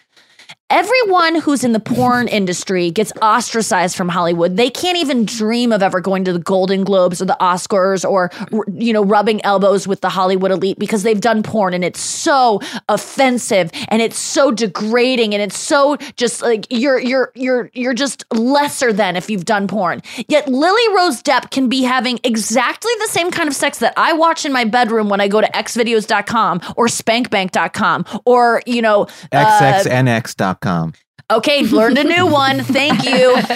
Everyone 0.70 1.36
who's 1.36 1.64
in 1.64 1.72
the 1.72 1.80
porn 1.80 2.28
industry 2.38 2.90
gets 2.90 3.10
ostracized 3.22 3.96
from 3.96 4.10
Hollywood. 4.10 4.58
They 4.58 4.68
can't 4.68 4.98
even 4.98 5.24
dream 5.24 5.72
of 5.72 5.82
ever 5.82 5.98
going 6.00 6.24
to 6.24 6.32
the 6.34 6.38
Golden 6.38 6.84
Globes 6.84 7.22
or 7.22 7.24
the 7.24 7.38
Oscars 7.40 8.08
or 8.08 8.30
you 8.74 8.92
know 8.92 9.02
rubbing 9.02 9.42
elbows 9.46 9.88
with 9.88 10.02
the 10.02 10.10
Hollywood 10.10 10.50
elite 10.50 10.78
because 10.78 11.04
they've 11.04 11.20
done 11.20 11.42
porn 11.42 11.72
and 11.72 11.82
it's 11.82 12.00
so 12.00 12.60
offensive 12.90 13.70
and 13.88 14.02
it's 14.02 14.18
so 14.18 14.50
degrading 14.50 15.32
and 15.32 15.42
it's 15.42 15.56
so 15.56 15.96
just 16.16 16.42
like 16.42 16.66
you're 16.68 16.98
you're 16.98 17.32
you're 17.34 17.70
you're 17.72 17.94
just 17.94 18.26
lesser 18.34 18.92
than 18.92 19.16
if 19.16 19.30
you've 19.30 19.46
done 19.46 19.68
porn. 19.68 20.02
Yet 20.28 20.48
Lily 20.48 20.94
Rose 20.94 21.22
Depp 21.22 21.50
can 21.50 21.70
be 21.70 21.82
having 21.82 22.20
exactly 22.24 22.92
the 23.00 23.08
same 23.08 23.30
kind 23.30 23.48
of 23.48 23.54
sex 23.54 23.78
that 23.78 23.94
I 23.96 24.12
watch 24.12 24.44
in 24.44 24.52
my 24.52 24.64
bedroom 24.64 25.08
when 25.08 25.20
I 25.20 25.28
go 25.28 25.40
to 25.40 25.48
xvideos.com 25.48 26.60
or 26.76 26.88
spankbank.com 26.88 28.04
or 28.26 28.62
you 28.66 28.82
know 28.82 29.06
uh, 29.32 29.60
Okay, 31.30 31.62
learned 31.64 31.98
a 31.98 32.05
new 32.05 32.26
one. 32.26 32.60
Thank 32.60 33.05
you. 33.05 33.36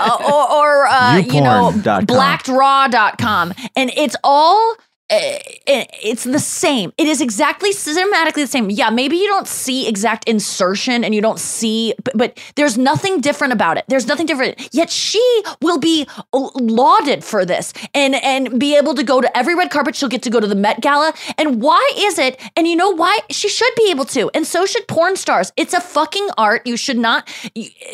Uh, 0.00 0.16
or 0.24 0.52
or 0.52 0.86
uh, 0.86 1.18
you 1.18 1.40
know, 1.40 1.72
blackedraw.com. 1.74 3.52
And 3.76 3.90
it's 3.96 4.16
all 4.24 4.76
Eh, 5.10 5.38
eh, 5.66 5.84
it's 6.04 6.22
the 6.22 6.38
same. 6.38 6.92
It 6.96 7.08
is 7.08 7.20
exactly 7.20 7.72
cinematically 7.72 8.34
the 8.34 8.46
same. 8.46 8.70
Yeah, 8.70 8.90
maybe 8.90 9.16
you 9.16 9.26
don't 9.26 9.48
see 9.48 9.88
exact 9.88 10.28
insertion 10.28 11.02
and 11.02 11.12
you 11.12 11.20
don't 11.20 11.40
see, 11.40 11.94
but, 12.04 12.16
but 12.16 12.38
there's 12.54 12.78
nothing 12.78 13.20
different 13.20 13.52
about 13.52 13.76
it. 13.76 13.84
There's 13.88 14.06
nothing 14.06 14.26
different. 14.26 14.72
Yet 14.72 14.88
she 14.88 15.42
will 15.60 15.78
be 15.78 16.06
uh, 16.32 16.50
lauded 16.54 17.24
for 17.24 17.44
this 17.44 17.72
and 17.92 18.14
and 18.14 18.60
be 18.60 18.76
able 18.76 18.94
to 18.94 19.02
go 19.02 19.20
to 19.20 19.36
every 19.36 19.56
red 19.56 19.72
carpet. 19.72 19.96
She'll 19.96 20.08
get 20.08 20.22
to 20.22 20.30
go 20.30 20.38
to 20.38 20.46
the 20.46 20.54
Met 20.54 20.80
Gala. 20.80 21.12
And 21.36 21.60
why 21.60 21.90
is 21.96 22.16
it? 22.16 22.40
And 22.56 22.68
you 22.68 22.76
know 22.76 22.90
why? 22.90 23.18
She 23.30 23.48
should 23.48 23.74
be 23.76 23.90
able 23.90 24.04
to. 24.06 24.30
And 24.32 24.46
so 24.46 24.64
should 24.64 24.86
porn 24.86 25.16
stars. 25.16 25.52
It's 25.56 25.74
a 25.74 25.80
fucking 25.80 26.28
art. 26.38 26.64
You 26.68 26.76
should 26.76 26.98
not. 26.98 27.28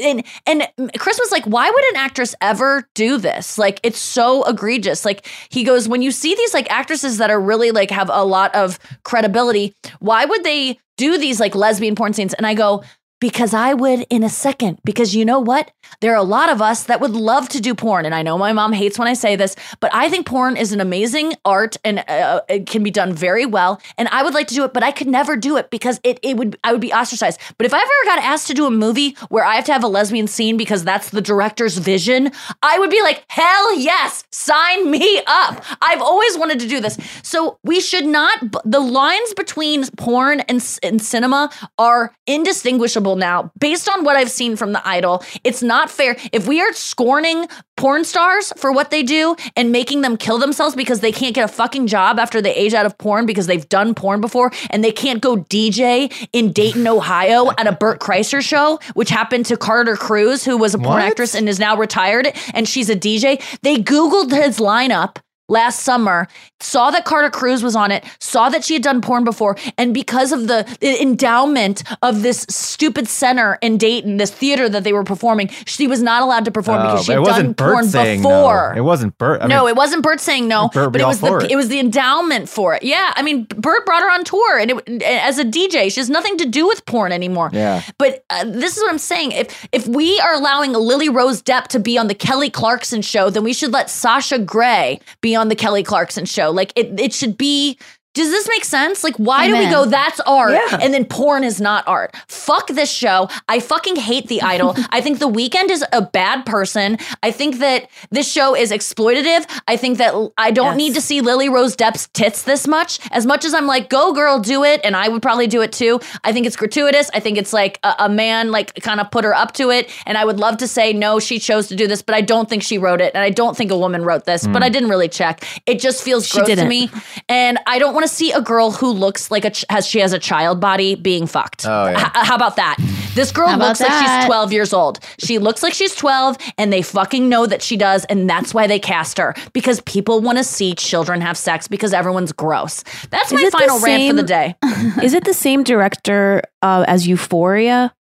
And 0.02 0.22
and 0.46 0.68
Chris 0.98 1.18
was 1.18 1.32
like, 1.32 1.46
why 1.46 1.70
would 1.70 1.84
an 1.94 1.96
actress 1.96 2.34
ever 2.42 2.86
do 2.92 3.16
this? 3.16 3.56
Like, 3.56 3.80
it's 3.82 3.98
so 3.98 4.44
egregious. 4.44 5.06
Like 5.06 5.26
he 5.48 5.64
goes, 5.64 5.88
when 5.88 6.02
you 6.02 6.10
see 6.10 6.34
these 6.34 6.52
like 6.52 6.70
actresses 6.70 7.05
that 7.18 7.30
are 7.30 7.40
really 7.40 7.70
like 7.70 7.90
have 7.90 8.10
a 8.12 8.24
lot 8.24 8.54
of 8.54 8.78
credibility, 9.04 9.74
why 10.00 10.24
would 10.24 10.44
they 10.44 10.78
do 10.96 11.18
these 11.18 11.40
like 11.40 11.54
lesbian 11.54 11.94
porn 11.94 12.12
scenes? 12.12 12.34
And 12.34 12.46
I 12.46 12.54
go, 12.54 12.82
because 13.20 13.54
I 13.54 13.74
would 13.74 14.06
in 14.10 14.22
a 14.22 14.28
second. 14.28 14.78
Because 14.84 15.14
you 15.14 15.24
know 15.24 15.40
what? 15.40 15.70
There 16.00 16.12
are 16.12 16.16
a 16.16 16.22
lot 16.22 16.50
of 16.50 16.60
us 16.60 16.84
that 16.84 17.00
would 17.00 17.12
love 17.12 17.48
to 17.50 17.60
do 17.60 17.74
porn. 17.74 18.04
And 18.04 18.14
I 18.14 18.22
know 18.22 18.36
my 18.36 18.52
mom 18.52 18.72
hates 18.72 18.98
when 18.98 19.08
I 19.08 19.14
say 19.14 19.36
this, 19.36 19.56
but 19.80 19.94
I 19.94 20.08
think 20.08 20.26
porn 20.26 20.56
is 20.56 20.72
an 20.72 20.80
amazing 20.80 21.34
art 21.44 21.76
and 21.84 22.04
uh, 22.08 22.42
it 22.48 22.66
can 22.66 22.82
be 22.82 22.90
done 22.90 23.12
very 23.12 23.46
well. 23.46 23.80
And 23.96 24.08
I 24.08 24.22
would 24.22 24.34
like 24.34 24.48
to 24.48 24.54
do 24.54 24.64
it, 24.64 24.72
but 24.72 24.82
I 24.82 24.90
could 24.90 25.06
never 25.06 25.36
do 25.36 25.56
it 25.56 25.70
because 25.70 26.00
it, 26.04 26.18
it 26.22 26.36
would, 26.36 26.58
I 26.64 26.72
would 26.72 26.80
be 26.80 26.92
ostracized. 26.92 27.40
But 27.56 27.66
if 27.66 27.72
I 27.72 27.78
ever 27.78 27.90
got 28.04 28.18
asked 28.18 28.48
to 28.48 28.54
do 28.54 28.66
a 28.66 28.70
movie 28.70 29.16
where 29.28 29.44
I 29.44 29.54
have 29.54 29.64
to 29.66 29.72
have 29.72 29.84
a 29.84 29.88
lesbian 29.88 30.26
scene 30.26 30.56
because 30.56 30.84
that's 30.84 31.10
the 31.10 31.22
director's 31.22 31.78
vision, 31.78 32.32
I 32.62 32.78
would 32.78 32.90
be 32.90 33.00
like, 33.02 33.24
hell 33.28 33.78
yes, 33.78 34.24
sign 34.30 34.90
me 34.90 35.22
up. 35.26 35.64
I've 35.80 36.02
always 36.02 36.36
wanted 36.36 36.60
to 36.60 36.68
do 36.68 36.80
this. 36.80 36.98
So 37.22 37.58
we 37.64 37.80
should 37.80 38.06
not, 38.06 38.38
the 38.64 38.80
lines 38.80 39.32
between 39.34 39.86
porn 39.96 40.40
and, 40.40 40.78
and 40.82 41.00
cinema 41.00 41.50
are 41.78 42.14
indistinguishable 42.26 43.05
now. 43.14 43.52
Based 43.60 43.88
on 43.88 44.02
what 44.02 44.16
I've 44.16 44.30
seen 44.30 44.56
from 44.56 44.72
The 44.72 44.86
Idol, 44.88 45.22
it's 45.44 45.62
not 45.62 45.90
fair. 45.90 46.16
If 46.32 46.48
we 46.48 46.60
are 46.60 46.72
scorning 46.72 47.46
porn 47.76 48.04
stars 48.04 48.52
for 48.56 48.72
what 48.72 48.90
they 48.90 49.02
do 49.02 49.36
and 49.54 49.70
making 49.70 50.00
them 50.00 50.16
kill 50.16 50.38
themselves 50.38 50.74
because 50.74 51.00
they 51.00 51.12
can't 51.12 51.34
get 51.34 51.44
a 51.44 51.52
fucking 51.52 51.86
job 51.86 52.18
after 52.18 52.40
they 52.40 52.54
age 52.54 52.72
out 52.72 52.86
of 52.86 52.96
porn 52.96 53.26
because 53.26 53.46
they've 53.46 53.68
done 53.68 53.94
porn 53.94 54.20
before 54.20 54.50
and 54.70 54.82
they 54.82 54.90
can't 54.90 55.20
go 55.20 55.36
DJ 55.36 56.10
in 56.32 56.52
Dayton, 56.52 56.86
Ohio 56.96 57.50
at 57.58 57.66
a 57.66 57.72
Bert 57.72 58.00
Kreischer 58.00 58.40
show, 58.40 58.80
which 58.94 59.10
happened 59.10 59.44
to 59.46 59.56
Carter 59.58 59.94
Cruz, 59.94 60.44
who 60.44 60.56
was 60.56 60.74
a 60.74 60.78
porn 60.78 60.94
What? 60.94 61.02
actress 61.02 61.34
and 61.34 61.48
is 61.48 61.60
now 61.60 61.76
retired 61.76 62.32
and 62.54 62.66
she's 62.66 62.88
a 62.88 62.96
DJ. 62.96 63.42
They 63.60 63.76
Googled 63.76 64.32
his 64.32 64.58
lineup 64.58 65.18
last 65.48 65.80
summer, 65.80 66.26
saw 66.60 66.90
that 66.90 67.04
Carter 67.04 67.30
Cruz 67.30 67.62
was 67.62 67.76
on 67.76 67.90
it, 67.92 68.04
saw 68.20 68.48
that 68.48 68.64
she 68.64 68.74
had 68.74 68.82
done 68.82 69.00
porn 69.00 69.24
before, 69.24 69.56
and 69.78 69.94
because 69.94 70.32
of 70.32 70.48
the 70.48 70.66
endowment 71.00 71.82
of 72.02 72.22
this 72.22 72.46
stupid 72.48 73.08
center 73.08 73.58
in 73.62 73.78
Dayton, 73.78 74.16
this 74.16 74.30
theater 74.30 74.68
that 74.68 74.84
they 74.84 74.92
were 74.92 75.04
performing, 75.04 75.48
she 75.66 75.86
was 75.86 76.02
not 76.02 76.22
allowed 76.22 76.44
to 76.46 76.50
perform 76.50 76.80
Oh, 76.80 76.82
because 76.92 77.04
she 77.06 77.12
had 77.12 77.24
done 77.24 77.52
Bert 77.52 77.72
porn 77.72 77.84
before. 77.86 78.72
no. 78.74 78.78
It 78.78 78.84
wasn't 78.84 79.16
Bert. 79.18 79.40
I 79.42 79.46
no, 79.46 79.60
mean, 79.62 79.68
it 79.70 79.76
wasn't 79.76 80.02
Bert 80.02 80.20
saying 80.20 80.48
no, 80.48 80.68
Bert 80.68 80.92
but 80.92 81.00
it 81.00 81.06
was 81.06 81.20
the 81.20 81.36
it. 81.38 81.52
it 81.52 81.56
was 81.56 81.68
the 81.68 81.78
endowment 81.78 82.48
for 82.48 82.74
it. 82.74 82.82
Yeah, 82.82 83.12
I 83.14 83.22
mean, 83.22 83.44
Bert 83.44 83.86
brought 83.86 84.02
her 84.02 84.10
on 84.10 84.24
tour, 84.24 84.58
and 84.58 84.70
it, 84.86 85.02
as 85.02 85.38
a 85.38 85.44
DJ, 85.44 85.92
she 85.92 86.00
has 86.00 86.10
nothing 86.10 86.36
to 86.38 86.46
do 86.46 86.66
with 86.66 86.84
porn 86.86 87.12
anymore. 87.12 87.50
Yeah. 87.52 87.82
But 87.98 88.24
uh, 88.30 88.44
this 88.44 88.76
is 88.76 88.82
what 88.82 88.90
I'm 88.90 88.98
saying. 88.98 89.32
If 89.32 89.68
if 89.72 89.86
we 89.86 90.18
are 90.20 90.34
allowing 90.34 90.72
Lily 90.72 91.08
Rose 91.08 91.42
Depp 91.42 91.68
to 91.68 91.78
be 91.78 91.96
on 91.98 92.08
the 92.08 92.14
Kelly 92.14 92.50
Clarkson 92.50 93.02
show, 93.02 93.30
then 93.30 93.44
we 93.44 93.52
should 93.52 93.72
let 93.72 93.90
Sasha 93.90 94.38
Grey 94.38 95.00
be 95.20 95.35
on 95.36 95.48
the 95.48 95.56
Kelly 95.56 95.82
Clarkson 95.82 96.24
show. 96.24 96.50
Like 96.50 96.72
it, 96.76 96.98
it 96.98 97.12
should 97.12 97.36
be. 97.38 97.78
Does 98.16 98.30
this 98.30 98.48
make 98.48 98.64
sense? 98.64 99.04
Like, 99.04 99.16
why 99.16 99.46
do 99.46 99.56
we 99.58 99.66
go, 99.70 99.84
that's 99.84 100.20
art, 100.20 100.52
Yeah. 100.52 100.78
and 100.80 100.94
then 100.94 101.04
porn 101.04 101.44
is 101.44 101.60
not 101.60 101.86
art? 101.86 102.16
Fuck 102.28 102.68
this 102.68 102.90
show. 102.90 103.28
I 103.46 103.60
fucking 103.60 103.96
hate 103.96 104.28
The 104.28 104.40
Idol. 104.40 104.74
I 104.90 105.02
think 105.02 105.18
The 105.18 105.28
Weeknd 105.28 105.70
is 105.70 105.84
a 105.92 106.00
bad 106.00 106.46
person. 106.46 106.96
I 107.22 107.30
think 107.30 107.58
that 107.58 107.90
this 108.10 108.26
show 108.26 108.56
is 108.56 108.72
exploitative. 108.72 109.44
I 109.68 109.76
think 109.76 109.98
that 109.98 110.14
I 110.38 110.50
don't 110.50 110.66
Yes. 110.68 110.76
need 110.78 110.94
to 110.94 111.00
see 111.02 111.20
Lily 111.20 111.50
Rose 111.50 111.76
Depp's 111.76 112.08
tits 112.14 112.42
this 112.44 112.66
much. 112.66 112.98
As 113.12 113.26
much 113.26 113.44
as 113.44 113.52
I'm 113.52 113.66
like, 113.66 113.90
go 113.90 114.14
girl, 114.14 114.38
do 114.38 114.64
it, 114.64 114.80
and 114.82 114.96
I 114.96 115.08
would 115.08 115.20
probably 115.20 115.46
do 115.46 115.60
it 115.60 115.72
too. 115.72 116.00
I 116.24 116.32
think 116.32 116.46
it's 116.46 116.56
gratuitous. 116.56 117.10
I 117.12 117.20
think 117.20 117.36
it's 117.36 117.52
like 117.52 117.78
a, 117.84 117.94
a 117.98 118.08
man 118.08 118.50
like 118.50 118.74
kind 118.76 118.98
of 118.98 119.10
put 119.10 119.24
her 119.24 119.34
up 119.34 119.52
to 119.60 119.68
it, 119.70 119.90
and 120.06 120.16
I 120.16 120.24
would 120.24 120.40
love 120.40 120.56
to 120.58 120.66
say 120.68 120.94
no, 120.94 121.18
she 121.20 121.38
chose 121.38 121.68
to 121.68 121.76
do 121.76 121.86
this, 121.86 122.00
but 122.00 122.14
I 122.14 122.22
don't 122.22 122.48
think 122.48 122.62
she 122.62 122.78
wrote 122.78 123.02
it, 123.02 123.14
and 123.14 123.22
I 123.22 123.28
don't 123.28 123.54
think 123.54 123.70
a 123.70 123.78
woman 123.78 124.02
wrote 124.04 124.24
this, 124.24 124.46
but 124.46 124.56
hmm. 124.56 124.62
I 124.62 124.68
didn't 124.70 124.88
really 124.88 125.08
check. 125.10 125.44
It 125.66 125.80
just 125.80 126.02
feels 126.02 126.26
She 126.26 126.38
gross 126.38 126.48
to 126.48 126.54
didn't. 126.56 126.68
me, 126.70 126.88
and 127.28 127.58
I 127.66 127.78
don't 127.78 127.92
want 127.92 128.04
to 128.04 128.05
see 128.08 128.32
a 128.32 128.40
girl 128.40 128.70
who 128.70 128.90
looks 128.90 129.30
like 129.30 129.44
a 129.44 129.50
ch- 129.50 129.64
has 129.70 129.86
she 129.86 130.00
has 130.00 130.12
a 130.12 130.18
child 130.18 130.60
body 130.60 130.94
being 130.94 131.26
fucked. 131.26 131.66
Oh, 131.66 131.88
yeah. 131.88 132.06
H- 132.06 132.26
how 132.26 132.34
about 132.36 132.56
that? 132.56 132.76
This 133.14 133.32
girl 133.32 133.48
How 133.48 133.56
about 133.56 133.68
looks 133.68 133.80
like 133.80 133.92
she's 134.20 134.26
12 134.26 134.52
years 134.52 134.72
old. 134.74 135.00
She 135.18 135.38
looks 135.38 135.62
like 135.62 135.72
she's 135.72 135.94
12 135.94 136.36
and 136.58 136.70
they 136.72 136.82
fucking 136.82 137.28
know 137.30 137.46
that 137.46 137.62
she 137.62 137.76
does 137.78 138.04
and 138.06 138.28
that's 138.28 138.52
why 138.52 138.66
they 138.66 138.78
cast 138.78 139.16
her 139.16 139.34
because 139.54 139.80
people 139.82 140.20
want 140.20 140.36
to 140.36 140.44
see 140.44 140.74
children 140.74 141.22
have 141.22 141.38
sex 141.38 141.66
because 141.66 141.94
everyone's 141.94 142.32
gross. 142.32 142.84
That's 143.10 143.32
Is 143.32 143.32
my 143.32 143.40
it 143.42 143.44
the 143.52 143.58
final 143.58 143.80
rant 143.80 144.10
for 144.10 144.16
the 144.16 144.22
day. 144.22 144.54
Is 145.02 145.14
it 145.14 145.24
the 145.24 145.32
same 145.32 145.62
director 145.64 146.42
uh, 146.60 146.84
as 146.86 147.08
Euphoria? 147.08 147.94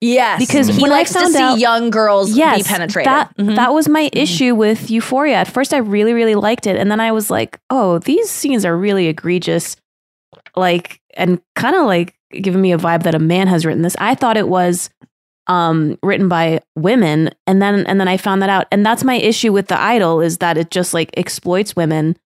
Yes, 0.00 0.38
Because 0.38 0.66
he 0.68 0.82
when 0.82 0.92
I 0.92 0.96
likes 0.96 1.12
to 1.12 1.20
found 1.20 1.32
see 1.32 1.60
young 1.60 1.88
girls 1.90 2.36
Yes, 2.36 2.58
be 2.58 2.62
penetrated. 2.68 3.10
That 3.10 3.34
Mhm. 3.38 3.56
that 3.56 3.72
was 3.72 3.88
my 3.88 4.10
issue 4.12 4.54
with 4.54 4.90
Euphoria. 4.90 5.36
At 5.36 5.48
first, 5.48 5.72
I 5.72 5.78
really 5.78 6.12
really 6.12 6.34
liked 6.34 6.66
it, 6.66 6.76
and 6.76 6.90
then 6.90 7.00
I 7.00 7.10
was 7.12 7.30
like, 7.30 7.58
oh, 7.70 7.98
these 8.00 8.28
scenes 8.30 8.64
are 8.66 8.76
really 8.76 9.06
egregious, 9.06 9.76
like 10.56 11.00
and 11.16 11.40
kind 11.54 11.74
of 11.76 11.86
like 11.86 12.14
giving 12.32 12.60
me 12.60 12.72
a 12.72 12.78
vibe 12.78 13.04
that 13.04 13.14
a 13.14 13.18
man 13.18 13.46
has 13.46 13.64
written 13.64 13.82
this. 13.82 13.96
I 13.98 14.14
thought 14.14 14.36
it 14.36 14.48
was 14.48 14.90
um 15.46 15.98
written 16.02 16.26
by 16.28 16.60
women 16.74 17.30
and 17.46 17.60
then 17.60 17.84
and 17.86 18.00
then 18.00 18.08
I 18.08 18.16
found 18.16 18.40
that 18.40 18.48
out 18.48 18.66
and 18.72 18.84
that's 18.84 19.04
my 19.04 19.16
issue 19.16 19.52
with 19.52 19.68
the 19.68 19.78
idol 19.78 20.22
is 20.22 20.38
that 20.38 20.56
it 20.56 20.70
just 20.70 20.94
like 20.94 21.10
exploits 21.18 21.76
women 21.76 22.16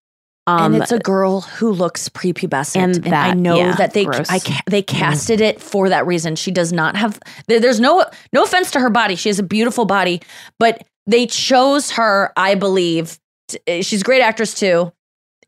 um 0.49 0.73
and 0.73 0.83
it's 0.83 0.91
a 0.91 0.99
girl 0.99 1.41
who 1.41 1.71
looks 1.71 2.09
prepubescent, 2.09 2.81
and 2.81 3.05
and, 3.05 3.15
I 3.15 3.33
know 3.33 3.57
yeah, 3.57 3.75
that 3.75 3.93
they 3.93 4.05
gross. 4.05 4.29
I 4.29 4.39
ca- 4.39 4.61
they 4.67 4.81
casted 4.81 5.41
it 5.41 5.61
for 5.61 5.89
that 5.89 6.05
reason. 6.07 6.35
She 6.35 6.51
does 6.51 6.71
not 6.73 6.95
have. 6.95 7.19
there- 7.47 7.59
There's 7.59 7.79
no 7.79 8.05
no 8.33 8.43
offense 8.43 8.71
to 8.71 8.79
her 8.79 8.89
body. 8.89 9.15
She 9.15 9.29
has 9.29 9.39
a 9.39 9.43
beautiful 9.43 9.85
body, 9.85 10.21
but 10.59 10.83
they 11.07 11.25
chose 11.27 11.91
her. 11.91 12.31
I 12.37 12.55
believe 12.55 13.17
t- 13.47 13.81
she's 13.81 14.01
a 14.01 14.05
great 14.05 14.21
actress 14.21 14.53
too. 14.53 14.91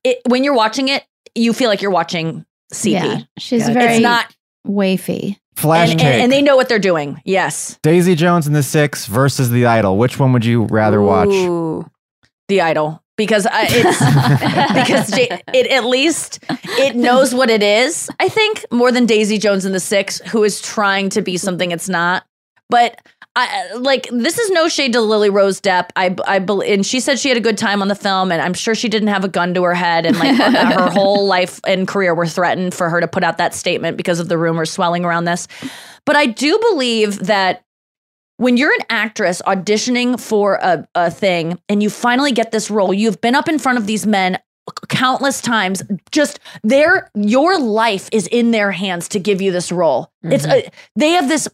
It, 0.03 0.19
when 0.27 0.43
you're 0.43 0.55
watching 0.55 0.87
it, 0.87 1.03
you 1.35 1.53
feel 1.53 1.69
like 1.69 1.81
you're 1.81 1.91
watching 1.91 2.45
CP. 2.73 2.91
Yeah, 2.93 3.21
she's 3.37 3.67
Yeah. 3.67 3.73
very 3.73 3.93
It's 3.95 4.01
not, 4.03 4.33
wafy. 4.67 5.37
Flash 5.57 5.91
and, 5.91 6.01
and, 6.01 6.21
and 6.23 6.31
they 6.31 6.41
know 6.41 6.55
what 6.55 6.69
they're 6.69 6.79
doing. 6.79 7.21
Yes, 7.25 7.77
Daisy 7.83 8.15
Jones 8.15 8.47
and 8.47 8.55
the 8.55 8.63
Six 8.63 9.05
versus 9.05 9.49
The 9.49 9.65
Idol. 9.65 9.97
Which 9.97 10.17
one 10.17 10.31
would 10.33 10.45
you 10.45 10.63
rather 10.65 11.01
watch? 11.01 11.29
The 12.47 12.61
Idol 12.61 13.03
because 13.21 13.45
I, 13.45 13.67
it's 13.69 14.73
because 14.73 15.11
J- 15.11 15.41
it 15.53 15.67
at 15.67 15.85
least 15.85 16.43
it 16.79 16.95
knows 16.95 17.35
what 17.35 17.51
it 17.51 17.61
is. 17.61 18.09
I 18.19 18.29
think 18.29 18.65
more 18.71 18.91
than 18.91 19.05
Daisy 19.05 19.37
Jones 19.37 19.63
and 19.63 19.75
the 19.75 19.79
Six, 19.79 20.19
who 20.21 20.43
is 20.43 20.59
trying 20.59 21.09
to 21.09 21.21
be 21.21 21.37
something 21.37 21.69
it's 21.71 21.87
not. 21.87 22.25
But 22.67 22.99
I 23.35 23.73
like 23.75 24.09
this 24.11 24.39
is 24.39 24.49
no 24.49 24.67
shade 24.67 24.93
to 24.93 25.01
Lily 25.01 25.29
Rose 25.29 25.61
Depp. 25.61 25.89
I 25.95 26.15
I 26.25 26.37
and 26.65 26.83
she 26.83 26.99
said 26.99 27.19
she 27.19 27.29
had 27.29 27.37
a 27.37 27.41
good 27.41 27.59
time 27.59 27.83
on 27.83 27.89
the 27.89 27.95
film, 27.95 28.31
and 28.31 28.41
I'm 28.41 28.55
sure 28.55 28.73
she 28.73 28.89
didn't 28.89 29.09
have 29.09 29.23
a 29.23 29.29
gun 29.29 29.53
to 29.53 29.63
her 29.63 29.75
head, 29.75 30.07
and 30.07 30.17
like 30.17 30.35
her 30.35 30.89
whole 30.91 31.27
life 31.27 31.59
and 31.67 31.87
career 31.87 32.15
were 32.15 32.25
threatened 32.25 32.73
for 32.73 32.89
her 32.89 32.99
to 32.99 33.07
put 33.07 33.23
out 33.23 33.37
that 33.37 33.53
statement 33.53 33.97
because 33.97 34.19
of 34.19 34.29
the 34.29 34.37
rumors 34.37 34.71
swelling 34.71 35.05
around 35.05 35.25
this. 35.25 35.47
But 36.05 36.15
I 36.15 36.25
do 36.25 36.57
believe 36.71 37.19
that 37.27 37.63
when 38.41 38.57
you're 38.57 38.73
an 38.73 38.85
actress 38.89 39.39
auditioning 39.45 40.19
for 40.19 40.55
a, 40.55 40.87
a 40.95 41.11
thing 41.11 41.59
and 41.69 41.83
you 41.83 41.91
finally 41.91 42.31
get 42.31 42.51
this 42.51 42.71
role, 42.71 42.91
you've 42.91 43.21
been 43.21 43.35
up 43.35 43.47
in 43.47 43.59
front 43.59 43.77
of 43.77 43.85
these 43.85 44.07
men 44.07 44.39
countless 44.89 45.41
times. 45.41 45.83
Just 46.11 46.39
their 46.63 47.11
your 47.13 47.59
life 47.59 48.09
is 48.11 48.25
in 48.25 48.49
their 48.49 48.71
hands 48.71 49.07
to 49.09 49.19
give 49.19 49.43
you 49.43 49.51
this 49.51 49.71
role. 49.71 50.10
It's 50.23 50.45
mm-hmm. 50.45 50.67
a, 50.67 50.71
they 50.95 51.11
have 51.11 51.27
this 51.27 51.47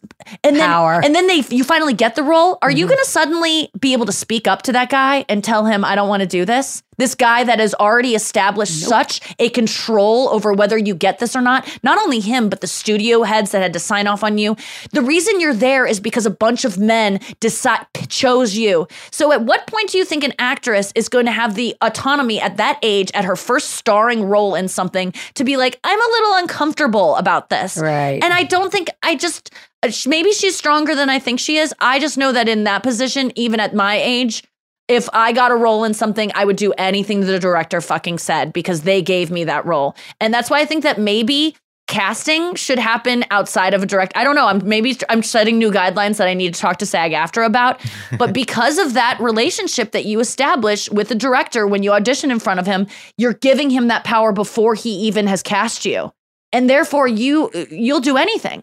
and 0.44 0.56
then 0.56 0.68
Power. 0.68 1.00
and 1.02 1.14
then 1.14 1.26
they 1.26 1.42
you 1.48 1.64
finally 1.64 1.94
get 1.94 2.16
the 2.16 2.22
role. 2.22 2.58
Are 2.60 2.70
you 2.70 2.84
mm-hmm. 2.84 2.88
going 2.88 3.04
to 3.04 3.10
suddenly 3.10 3.70
be 3.78 3.94
able 3.94 4.06
to 4.06 4.12
speak 4.12 4.46
up 4.46 4.62
to 4.62 4.72
that 4.72 4.90
guy 4.90 5.24
and 5.28 5.42
tell 5.42 5.64
him 5.64 5.84
I 5.84 5.94
don't 5.94 6.08
want 6.08 6.20
to 6.20 6.26
do 6.26 6.44
this? 6.44 6.82
This 6.98 7.14
guy 7.14 7.44
that 7.44 7.60
has 7.60 7.74
already 7.74 8.16
established 8.16 8.80
such 8.80 9.20
a 9.38 9.48
control 9.50 10.28
over 10.30 10.52
whether 10.52 10.76
you 10.76 10.96
get 10.96 11.20
this 11.20 11.36
or 11.36 11.40
not. 11.40 11.78
Not 11.84 11.96
only 11.96 12.18
him, 12.18 12.48
but 12.48 12.60
the 12.60 12.66
studio 12.66 13.22
heads 13.22 13.52
that 13.52 13.62
had 13.62 13.72
to 13.74 13.78
sign 13.78 14.08
off 14.08 14.24
on 14.24 14.36
you. 14.36 14.56
The 14.90 15.02
reason 15.02 15.40
you're 15.40 15.54
there 15.54 15.86
is 15.86 16.00
because 16.00 16.26
a 16.26 16.30
bunch 16.30 16.64
of 16.64 16.76
men 16.76 17.20
decide 17.38 17.86
chose 18.08 18.56
you. 18.56 18.88
So 19.12 19.32
at 19.32 19.42
what 19.42 19.68
point 19.68 19.90
do 19.90 19.98
you 19.98 20.04
think 20.04 20.24
an 20.24 20.34
actress 20.40 20.92
is 20.96 21.08
going 21.08 21.26
to 21.26 21.32
have 21.32 21.54
the 21.54 21.76
autonomy 21.82 22.40
at 22.40 22.56
that 22.56 22.80
age, 22.82 23.12
at 23.14 23.24
her 23.24 23.36
first 23.36 23.70
starring 23.70 24.24
role 24.24 24.56
in 24.56 24.66
something, 24.66 25.14
to 25.34 25.44
be 25.44 25.56
like, 25.56 25.78
I'm 25.84 26.00
a 26.00 26.10
little 26.12 26.34
uncomfortable 26.34 27.14
about 27.14 27.48
this. 27.48 27.78
Right. 27.78 28.18
And 28.22 28.34
I 28.34 28.42
don't 28.42 28.57
think 28.72 28.88
I 29.02 29.14
just 29.14 29.52
uh, 29.82 29.90
maybe 30.06 30.32
she's 30.32 30.56
stronger 30.56 30.94
than 30.94 31.08
I 31.08 31.18
think 31.18 31.38
she 31.40 31.58
is. 31.58 31.74
I 31.80 31.98
just 31.98 32.18
know 32.18 32.32
that 32.32 32.48
in 32.48 32.64
that 32.64 32.82
position, 32.82 33.32
even 33.36 33.60
at 33.60 33.74
my 33.74 33.96
age, 33.96 34.42
if 34.88 35.08
I 35.12 35.32
got 35.32 35.50
a 35.50 35.56
role 35.56 35.84
in 35.84 35.94
something, 35.94 36.32
I 36.34 36.44
would 36.44 36.56
do 36.56 36.72
anything 36.72 37.20
the 37.20 37.38
director 37.38 37.80
fucking 37.80 38.18
said 38.18 38.52
because 38.52 38.82
they 38.82 39.02
gave 39.02 39.30
me 39.30 39.44
that 39.44 39.66
role. 39.66 39.94
And 40.20 40.32
that's 40.32 40.50
why 40.50 40.60
I 40.60 40.64
think 40.64 40.82
that 40.82 40.98
maybe 40.98 41.54
casting 41.88 42.54
should 42.54 42.78
happen 42.78 43.24
outside 43.30 43.72
of 43.72 43.82
a 43.82 43.86
direct 43.86 44.12
I 44.14 44.22
don't 44.22 44.34
know, 44.34 44.46
I'm 44.46 44.66
maybe 44.66 44.96
I'm 45.08 45.22
setting 45.22 45.58
new 45.58 45.70
guidelines 45.70 46.18
that 46.18 46.28
I 46.28 46.34
need 46.34 46.54
to 46.54 46.60
talk 46.60 46.76
to 46.78 46.86
SAG-AFTRA 46.86 47.46
about, 47.46 47.80
but 48.18 48.32
because 48.32 48.78
of 48.78 48.94
that 48.94 49.18
relationship 49.20 49.92
that 49.92 50.04
you 50.04 50.20
establish 50.20 50.90
with 50.90 51.08
the 51.08 51.14
director 51.14 51.66
when 51.66 51.82
you 51.82 51.92
audition 51.92 52.30
in 52.30 52.38
front 52.38 52.60
of 52.60 52.66
him, 52.66 52.86
you're 53.16 53.34
giving 53.34 53.70
him 53.70 53.88
that 53.88 54.04
power 54.04 54.32
before 54.32 54.74
he 54.74 54.90
even 54.90 55.26
has 55.26 55.42
cast 55.42 55.84
you. 55.84 56.12
And 56.52 56.68
therefore 56.68 57.06
you 57.06 57.50
you'll 57.70 58.00
do 58.00 58.16
anything. 58.16 58.62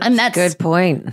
and 0.00 0.18
that's 0.18 0.34
Good 0.34 0.58
point. 0.58 1.08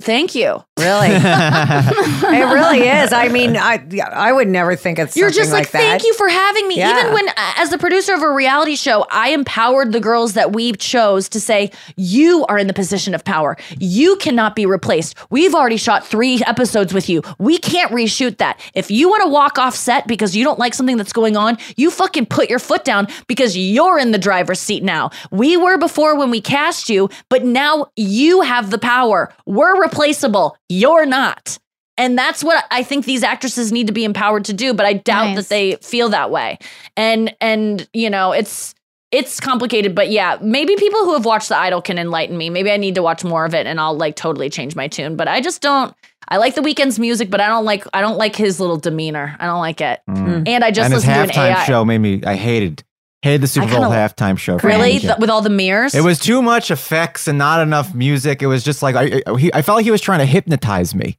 Thank 0.00 0.34
you. 0.34 0.64
Really, 0.78 1.08
it 1.12 2.54
really 2.54 2.88
is. 2.88 3.12
I 3.12 3.28
mean, 3.28 3.56
I 3.56 3.84
I 4.12 4.32
would 4.32 4.48
never 4.48 4.74
think 4.76 4.98
it's 4.98 5.14
You're 5.14 5.30
just 5.30 5.52
like, 5.52 5.64
like 5.64 5.72
that. 5.72 5.78
thank 5.78 6.04
you 6.04 6.14
for 6.14 6.28
having 6.28 6.68
me. 6.68 6.78
Yeah. 6.78 6.98
Even 6.98 7.12
when, 7.12 7.28
uh, 7.28 7.32
as 7.58 7.68
the 7.68 7.76
producer 7.76 8.14
of 8.14 8.22
a 8.22 8.30
reality 8.30 8.76
show, 8.76 9.06
I 9.10 9.30
empowered 9.30 9.92
the 9.92 10.00
girls 10.00 10.32
that 10.34 10.52
we 10.52 10.72
chose 10.72 11.28
to 11.30 11.40
say, 11.40 11.70
you 11.96 12.46
are 12.48 12.58
in 12.58 12.66
the 12.66 12.72
position 12.72 13.14
of 13.14 13.24
power. 13.24 13.58
You 13.78 14.16
cannot 14.16 14.56
be 14.56 14.64
replaced. 14.64 15.16
We've 15.28 15.54
already 15.54 15.76
shot 15.76 16.06
three 16.06 16.42
episodes 16.46 16.94
with 16.94 17.10
you. 17.10 17.22
We 17.38 17.58
can't 17.58 17.92
reshoot 17.92 18.38
that. 18.38 18.58
If 18.74 18.90
you 18.90 19.08
want 19.10 19.22
to 19.24 19.28
walk 19.28 19.58
off 19.58 19.74
set 19.74 20.06
because 20.06 20.34
you 20.34 20.44
don't 20.44 20.58
like 20.58 20.72
something 20.72 20.96
that's 20.96 21.12
going 21.12 21.36
on, 21.36 21.58
you 21.76 21.90
fucking 21.90 22.26
put 22.26 22.48
your 22.48 22.58
foot 22.58 22.84
down 22.84 23.06
because 23.26 23.54
you're 23.56 23.98
in 23.98 24.12
the 24.12 24.18
driver's 24.18 24.60
seat 24.60 24.82
now. 24.82 25.10
We 25.30 25.58
were 25.58 25.76
before 25.76 26.16
when 26.16 26.30
we 26.30 26.40
cast 26.40 26.88
you, 26.88 27.10
but 27.28 27.44
now 27.44 27.86
you 27.96 28.40
have 28.40 28.70
the 28.70 28.78
power. 28.78 29.32
We're 29.44 29.78
replaceable. 29.90 30.56
You're 30.68 31.06
not. 31.06 31.58
And 31.98 32.16
that's 32.16 32.42
what 32.42 32.64
I 32.70 32.82
think 32.82 33.04
these 33.04 33.22
actresses 33.22 33.72
need 33.72 33.86
to 33.88 33.92
be 33.92 34.04
empowered 34.04 34.46
to 34.46 34.54
do, 34.54 34.72
but 34.72 34.86
I 34.86 34.94
doubt 34.94 35.26
Nice. 35.26 35.36
that 35.36 35.48
they 35.50 35.76
feel 35.76 36.08
that 36.10 36.30
way. 36.30 36.58
And 36.96 37.34
and 37.40 37.86
you 37.92 38.08
know, 38.08 38.32
it's 38.32 38.74
it's 39.12 39.40
complicated, 39.40 39.94
but 39.94 40.08
yeah, 40.10 40.38
maybe 40.40 40.76
people 40.76 41.00
who 41.04 41.12
have 41.14 41.24
watched 41.26 41.48
The 41.48 41.56
Idol 41.58 41.82
can 41.82 41.98
enlighten 41.98 42.38
me. 42.38 42.48
Maybe 42.48 42.70
I 42.70 42.76
need 42.76 42.94
to 42.94 43.02
watch 43.02 43.24
more 43.24 43.44
of 43.44 43.54
it 43.54 43.66
and 43.66 43.80
I'll 43.80 43.96
like 43.96 44.14
totally 44.16 44.48
change 44.48 44.76
my 44.76 44.86
tune. 44.88 45.16
But 45.16 45.28
I 45.28 45.40
just 45.40 45.60
don't 45.60 45.94
I 46.28 46.36
like 46.38 46.54
the 46.54 46.62
Weeknd's 46.62 46.98
music, 46.98 47.28
but 47.28 47.40
I 47.40 47.48
don't 47.48 47.64
like 47.66 47.84
I 47.92 48.00
don't 48.00 48.16
like 48.16 48.34
his 48.36 48.60
little 48.60 48.78
demeanor. 48.78 49.36
I 49.38 49.46
don't 49.46 49.58
like 49.60 49.80
it. 49.82 50.00
Mm. 50.08 50.48
And 50.48 50.64
I 50.64 50.70
just 50.70 50.86
and 50.86 50.94
his 50.94 51.06
listened 51.06 51.32
to 51.32 51.40
an 51.40 51.46
halftime 51.52 51.56
AI. 51.56 51.64
show 51.66 51.84
made 51.84 51.98
me. 51.98 52.22
I 52.24 52.36
hated 52.36 52.82
hated 53.22 53.42
the 53.42 53.46
Super 53.48 53.66
Bowl 53.66 53.84
halftime 53.84 54.38
show. 54.38 54.58
for 54.58 54.66
Really? 54.66 54.98
Th- 54.98 55.18
with 55.18 55.30
all 55.30 55.42
the 55.42 55.50
mirrors? 55.50 55.94
It 55.94 56.02
was 56.02 56.18
too 56.18 56.42
much 56.42 56.70
effects 56.70 57.28
and 57.28 57.38
not 57.38 57.60
enough 57.60 57.94
music. 57.94 58.42
It 58.42 58.46
was 58.46 58.64
just 58.64 58.82
like 58.82 58.96
I, 58.96 59.22
I, 59.26 59.36
he, 59.38 59.52
I 59.52 59.62
felt 59.62 59.76
like 59.76 59.84
he 59.84 59.90
was 59.90 60.00
trying 60.00 60.20
to 60.20 60.26
hypnotize 60.26 60.94
me. 60.94 61.18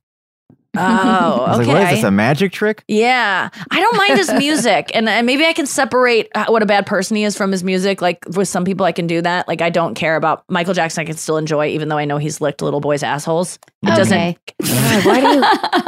Oh, 0.77 0.79
I 0.79 1.49
was 1.49 1.59
okay. 1.59 1.67
like, 1.67 1.67
what 1.67 1.91
is 1.91 1.97
this? 1.97 2.03
A 2.05 2.11
magic 2.11 2.53
trick? 2.53 2.83
Yeah, 2.87 3.49
I 3.71 3.79
don't 3.81 3.97
mind 3.97 4.17
his 4.17 4.31
music, 4.33 4.89
and, 4.93 5.07
and 5.09 5.27
maybe 5.27 5.45
I 5.45 5.51
can 5.53 5.65
separate 5.65 6.29
uh, 6.33 6.45
what 6.47 6.63
a 6.63 6.65
bad 6.65 6.85
person 6.85 7.17
he 7.17 7.23
is 7.23 7.35
from 7.35 7.51
his 7.51 7.63
music. 7.63 8.01
Like 8.01 8.23
with 8.35 8.47
some 8.47 8.63
people, 8.63 8.85
I 8.85 8.93
can 8.93 9.05
do 9.05 9.21
that. 9.21 9.47
Like 9.47 9.61
I 9.61 9.69
don't 9.69 9.95
care 9.95 10.15
about 10.15 10.45
Michael 10.49 10.73
Jackson. 10.73 11.01
I 11.01 11.05
can 11.05 11.17
still 11.17 11.37
enjoy, 11.37 11.67
even 11.67 11.89
though 11.89 11.97
I 11.97 12.05
know 12.05 12.17
he's 12.17 12.39
licked 12.39 12.61
little 12.61 12.79
boys' 12.79 13.03
assholes. 13.03 13.59
It 13.83 13.87
doesn't. 13.87 14.17
Okay. 14.17 14.37
God, 14.63 15.05
why 15.05 15.19
do 15.19 15.27
you? 15.27 15.81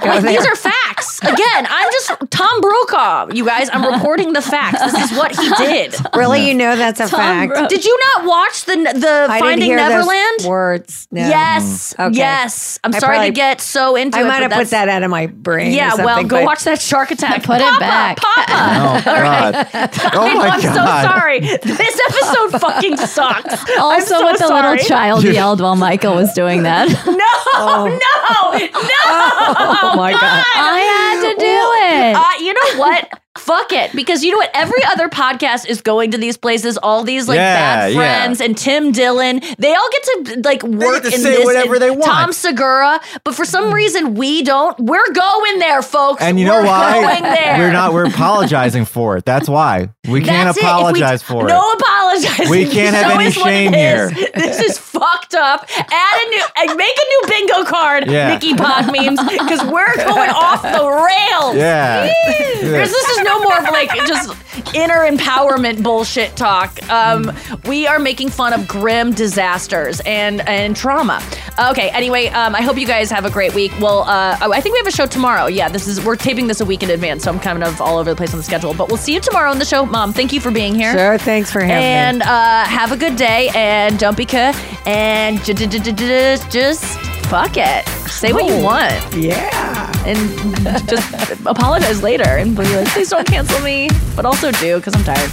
Go 0.00 0.06
Like, 0.08 0.18
uh, 0.18 0.20
these 0.20 0.46
are 0.46 0.56
facts. 0.56 1.18
Again, 1.22 1.66
I'm 1.68 1.90
just 1.92 2.12
Tom 2.30 2.60
Brokaw. 2.60 3.28
You 3.32 3.44
guys, 3.44 3.68
I'm 3.72 3.84
reporting 3.92 4.32
the 4.32 4.42
facts. 4.42 4.92
This 4.92 5.10
is 5.10 5.16
what 5.18 5.34
he 5.36 5.48
did. 5.58 5.94
Really, 6.14 6.46
you 6.48 6.54
know 6.54 6.76
that's 6.76 7.00
a 7.00 7.08
fact. 7.08 7.52
Bro- 7.54 7.68
Did 7.68 7.84
you 7.84 7.98
not 8.14 8.26
watch 8.26 8.64
the 8.64 8.76
the 8.76 9.26
I 9.28 9.38
didn't 9.38 9.40
Finding 9.40 9.66
hear 9.68 9.76
Neverland? 9.76 10.38
those 10.40 10.46
words. 10.46 11.08
No. 11.10 11.20
Yes, 11.28 11.92
mm-hmm. 11.94 12.02
Okay. 12.10 12.16
yes. 12.18 12.78
I'm 12.84 12.94
I 12.94 12.98
sorry 12.98 13.16
probably- 13.16 13.30
to 13.30 13.34
get 13.34 13.60
so 13.60 13.96
into 13.96 14.18
I 14.18 14.22
it. 14.22 14.24
might 14.26 14.42
have 14.42 14.52
put 14.52 14.68
that 14.70 14.88
out 14.88 15.02
of 15.02 15.10
my 15.10 15.26
brain. 15.26 15.68
or 15.72 15.76
Yeah, 15.76 15.94
well, 15.96 16.22
go 16.24 16.44
watch 16.44 16.64
that 16.64 16.80
Shark 16.80 17.10
Attack. 17.10 17.42
Put 17.48 17.60
it 17.60 17.80
back. 17.80 18.18
Papa. 18.18 18.44
Oh 18.78 19.02
God! 19.04 19.68
Oh 20.14 20.22
I 20.24 20.32
know, 20.32 20.38
my 20.38 20.48
I'm 20.48 20.60
God! 20.62 21.02
so 21.02 21.08
sorry. 21.08 21.40
This 21.40 22.00
episode 22.08 22.60
fucking 22.60 22.96
sucks. 22.96 23.64
I'm 23.70 23.80
Also, 23.80 24.06
so 24.16 24.22
what 24.22 24.38
the 24.38 24.46
sorry. 24.46 24.70
little 24.70 24.86
child 24.86 25.24
yelled 25.24 25.60
while 25.60 25.76
Michael 25.76 26.14
was 26.14 26.32
doing 26.32 26.62
that. 26.64 26.88
No, 26.88 27.14
oh. 27.54 27.86
no, 27.86 28.58
no. 28.58 28.68
Oh 29.60 29.67
my 29.96 30.12
god! 30.12 30.22
I 30.22 30.78
had 30.80 31.32
to 31.32 31.40
do 31.40 31.46
it. 31.46 32.16
Uh, 32.16 32.44
you 32.44 32.54
know 32.54 32.78
what? 32.84 33.10
Fuck 33.38 33.72
it. 33.72 33.92
Because 33.94 34.24
you 34.24 34.32
know 34.32 34.38
what? 34.38 34.50
Every 34.52 34.82
other 34.84 35.08
podcast 35.08 35.68
is 35.68 35.80
going 35.80 36.10
to 36.10 36.18
these 36.18 36.36
places, 36.36 36.76
all 36.76 37.04
these 37.04 37.28
like 37.28 37.36
Yeah, 37.36 37.54
bad 37.54 37.92
yeah. 37.92 37.96
friends 37.98 38.40
and 38.40 38.58
Tim 38.58 38.90
Dillon. 38.90 39.40
They 39.58 39.72
all 39.74 39.88
get 39.92 40.02
to 40.02 40.40
like 40.44 40.62
work 40.64 41.02
to 41.02 41.08
in 41.14 41.20
say 41.20 41.36
this. 41.36 41.44
whatever 41.44 41.74
and 41.74 41.82
they 41.82 41.90
want. 41.90 42.02
Tom 42.04 42.32
Segura. 42.32 43.00
But 43.22 43.34
for 43.36 43.44
some 43.44 43.72
reason, 43.72 44.14
we 44.14 44.42
don't. 44.42 44.76
We're 44.80 45.12
going 45.12 45.60
there, 45.60 45.82
folks. 45.82 46.20
And 46.20 46.40
you 46.40 46.46
know 46.46 46.60
We're 46.60 46.66
why? 46.66 47.00
Going 47.00 47.22
there. 47.32 47.58
We're 47.58 47.72
not. 47.72 47.92
We're 47.92 48.06
apologizing 48.08 48.86
for 48.86 49.16
it. 49.16 49.24
That's 49.24 49.48
why 49.48 49.90
we 50.08 50.20
can't 50.20 50.46
That's 50.46 50.58
it. 50.58 50.60
If 50.60 50.64
we- 50.64 50.68
apologize 50.70 51.22
for 51.22 51.44
it. 51.44 51.48
No 51.48 51.72
apologizing. 51.72 52.48
We 52.50 52.66
can't 52.66 52.94
have 52.96 53.12
any 53.12 53.26
it 53.26 53.34
shame 53.34 53.72
here. 53.72 54.10
This 54.38 54.60
is 54.60 54.78
fucked 54.78 55.34
up. 55.34 55.66
Add 55.76 56.26
a 56.26 56.30
new, 56.30 56.44
and 56.56 56.76
make 56.76 56.94
a 56.96 57.06
new 57.08 57.22
bingo 57.28 57.64
card, 57.64 58.06
Yeah. 58.08 58.28
Mickey 58.34 58.54
Pod 58.54 58.86
memes, 58.86 59.20
because 59.28 59.62
we're 59.64 59.94
going 59.96 60.30
off 60.30 60.62
the 60.62 60.68
rails. 60.88 61.56
Yeah. 61.56 62.10
This 62.60 62.92
is 62.92 63.18
no 63.24 63.38
more 63.40 63.58
of 63.58 63.64
like 63.64 63.90
just 64.06 64.34
inner 64.74 65.08
empowerment 65.08 65.82
bullshit 65.82 66.34
talk. 66.36 66.78
Um, 66.90 67.32
we 67.66 67.86
are 67.86 67.98
making 67.98 68.30
fun 68.30 68.52
of 68.52 68.66
grim 68.66 69.12
disasters 69.12 70.00
and 70.00 70.40
and 70.48 70.74
trauma. 70.76 71.22
Okay. 71.70 71.90
Anyway, 71.90 72.28
um, 72.28 72.54
I 72.54 72.62
hope 72.62 72.76
you 72.78 72.86
guys 72.86 73.10
have 73.10 73.24
a 73.24 73.30
great 73.30 73.54
week. 73.54 73.72
Well, 73.80 74.00
uh, 74.02 74.36
I 74.40 74.60
think 74.60 74.72
we 74.74 74.78
have 74.78 74.86
a 74.86 74.92
show 74.96 75.06
tomorrow. 75.06 75.46
Yeah, 75.46 75.68
this 75.68 75.86
is 75.86 76.04
we're 76.04 76.16
taping 76.16 76.46
this 76.48 76.60
a 76.60 76.64
week 76.64 76.82
in 76.82 76.90
advance, 76.90 77.24
so 77.24 77.30
I'm 77.32 77.38
kind 77.40 77.62
of 77.62 77.80
all 77.80 77.98
over 77.98 78.10
the 78.10 78.16
place 78.16 78.32
on 78.32 78.38
the 78.38 78.44
schedule. 78.44 78.74
But 78.74 78.88
we'll 78.88 78.96
see 78.96 79.14
you 79.14 79.20
tomorrow 79.20 79.50
on 79.50 79.58
the 79.58 79.64
show, 79.64 79.84
Mom. 79.98 80.12
Thank 80.12 80.32
you 80.32 80.40
for 80.40 80.52
being 80.52 80.76
here. 80.76 80.92
Sure, 80.96 81.18
thanks 81.18 81.50
for 81.50 81.58
having 81.60 81.74
And 81.74 82.18
me. 82.18 82.22
And 82.22 82.30
uh, 82.30 82.64
have 82.66 82.92
a 82.92 82.96
good 82.96 83.16
day 83.16 83.50
and 83.52 83.98
don't 83.98 84.16
be 84.16 84.24
cuh 84.26 84.52
and 84.86 85.42
j- 85.44 85.54
j- 85.54 85.66
j- 85.66 85.80
j- 85.80 85.92
j- 85.92 86.36
just 86.48 86.84
fuck 87.26 87.56
it. 87.56 87.84
Say 88.08 88.32
what 88.32 88.44
you 88.46 88.62
want 88.62 88.94
Yeah. 89.12 89.92
and 90.06 90.88
just 90.88 91.40
apologize 91.46 92.00
later 92.00 92.22
and 92.38 92.56
be 92.56 92.62
like, 92.76 92.86
please 92.88 93.10
don't 93.10 93.26
cancel 93.26 93.58
me, 93.60 93.88
but 94.14 94.24
also 94.24 94.52
do 94.52 94.76
because 94.76 94.94
I'm 94.94 95.02
tired. 95.02 95.32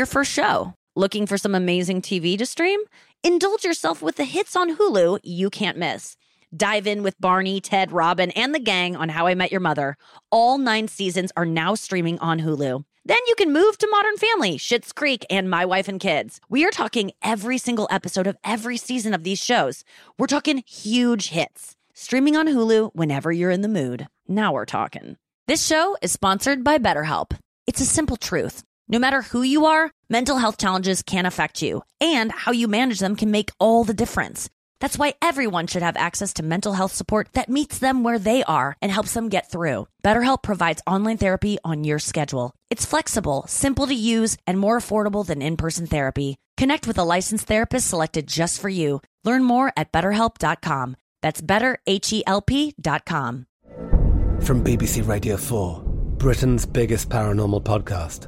your 0.01 0.07
first 0.07 0.31
show. 0.31 0.73
Looking 0.95 1.27
for 1.27 1.37
some 1.37 1.53
amazing 1.53 2.01
TV 2.01 2.35
to 2.39 2.45
stream? 2.47 2.79
Indulge 3.23 3.63
yourself 3.63 4.01
with 4.01 4.15
the 4.15 4.23
hits 4.23 4.55
on 4.55 4.75
Hulu 4.75 5.19
you 5.23 5.51
can't 5.51 5.77
miss. 5.77 6.17
Dive 6.57 6.87
in 6.87 7.03
with 7.03 7.21
Barney, 7.21 7.61
Ted, 7.61 7.91
Robin, 7.91 8.31
and 8.31 8.55
the 8.55 8.59
gang 8.59 8.95
on 8.95 9.09
How 9.09 9.27
I 9.27 9.35
Met 9.35 9.51
Your 9.51 9.61
Mother. 9.61 9.95
All 10.31 10.57
nine 10.57 10.87
seasons 10.87 11.31
are 11.37 11.45
now 11.45 11.75
streaming 11.75 12.17
on 12.17 12.39
Hulu. 12.39 12.83
Then 13.05 13.19
you 13.27 13.35
can 13.35 13.53
move 13.53 13.77
to 13.77 13.87
Modern 13.91 14.17
Family, 14.17 14.57
Schitt's 14.57 14.91
Creek, 14.91 15.23
and 15.29 15.51
My 15.51 15.65
Wife 15.65 15.87
and 15.87 15.99
Kids. 15.99 16.41
We 16.49 16.65
are 16.65 16.71
talking 16.71 17.11
every 17.21 17.59
single 17.59 17.87
episode 17.91 18.25
of 18.25 18.37
every 18.43 18.77
season 18.77 19.13
of 19.13 19.23
these 19.23 19.39
shows. 19.39 19.83
We're 20.17 20.25
talking 20.25 20.63
huge 20.65 21.29
hits. 21.29 21.75
Streaming 21.93 22.35
on 22.35 22.47
Hulu 22.47 22.95
whenever 22.95 23.31
you're 23.31 23.51
in 23.51 23.61
the 23.61 23.67
mood. 23.67 24.07
Now 24.27 24.53
we're 24.53 24.65
talking. 24.65 25.17
This 25.47 25.63
show 25.63 25.95
is 26.01 26.11
sponsored 26.11 26.63
by 26.63 26.79
BetterHelp. 26.79 27.37
It's 27.67 27.81
a 27.81 27.85
simple 27.85 28.17
truth. 28.17 28.63
No 28.91 28.99
matter 28.99 29.21
who 29.21 29.41
you 29.41 29.65
are, 29.67 29.89
mental 30.09 30.37
health 30.37 30.57
challenges 30.57 31.01
can 31.01 31.25
affect 31.25 31.61
you, 31.61 31.81
and 32.01 32.29
how 32.29 32.51
you 32.51 32.67
manage 32.67 32.99
them 32.99 33.15
can 33.15 33.31
make 33.31 33.51
all 33.57 33.85
the 33.85 33.93
difference. 33.93 34.49
That's 34.81 34.97
why 34.97 35.13
everyone 35.21 35.67
should 35.67 35.81
have 35.81 35.95
access 35.95 36.33
to 36.33 36.43
mental 36.43 36.73
health 36.73 36.93
support 36.93 37.29
that 37.31 37.47
meets 37.47 37.79
them 37.79 38.03
where 38.03 38.19
they 38.19 38.43
are 38.43 38.75
and 38.81 38.91
helps 38.91 39.13
them 39.13 39.29
get 39.29 39.47
through. 39.47 39.87
BetterHelp 40.03 40.43
provides 40.43 40.81
online 40.85 41.15
therapy 41.15 41.57
on 41.63 41.85
your 41.85 41.99
schedule. 41.99 42.51
It's 42.69 42.85
flexible, 42.85 43.45
simple 43.47 43.87
to 43.87 43.95
use, 43.95 44.35
and 44.45 44.59
more 44.59 44.77
affordable 44.77 45.25
than 45.25 45.41
in 45.41 45.55
person 45.55 45.87
therapy. 45.87 46.35
Connect 46.57 46.85
with 46.85 46.97
a 46.97 47.05
licensed 47.05 47.47
therapist 47.47 47.87
selected 47.87 48.27
just 48.27 48.59
for 48.59 48.67
you. 48.67 49.01
Learn 49.23 49.45
more 49.45 49.71
at 49.77 49.93
betterhelp.com. 49.93 50.97
That's 51.21 51.39
betterhelp.com. 51.39 53.45
From 54.41 54.63
BBC 54.63 55.07
Radio 55.07 55.37
4, 55.37 55.83
Britain's 56.17 56.65
biggest 56.65 57.09
paranormal 57.09 57.63
podcast 57.63 58.27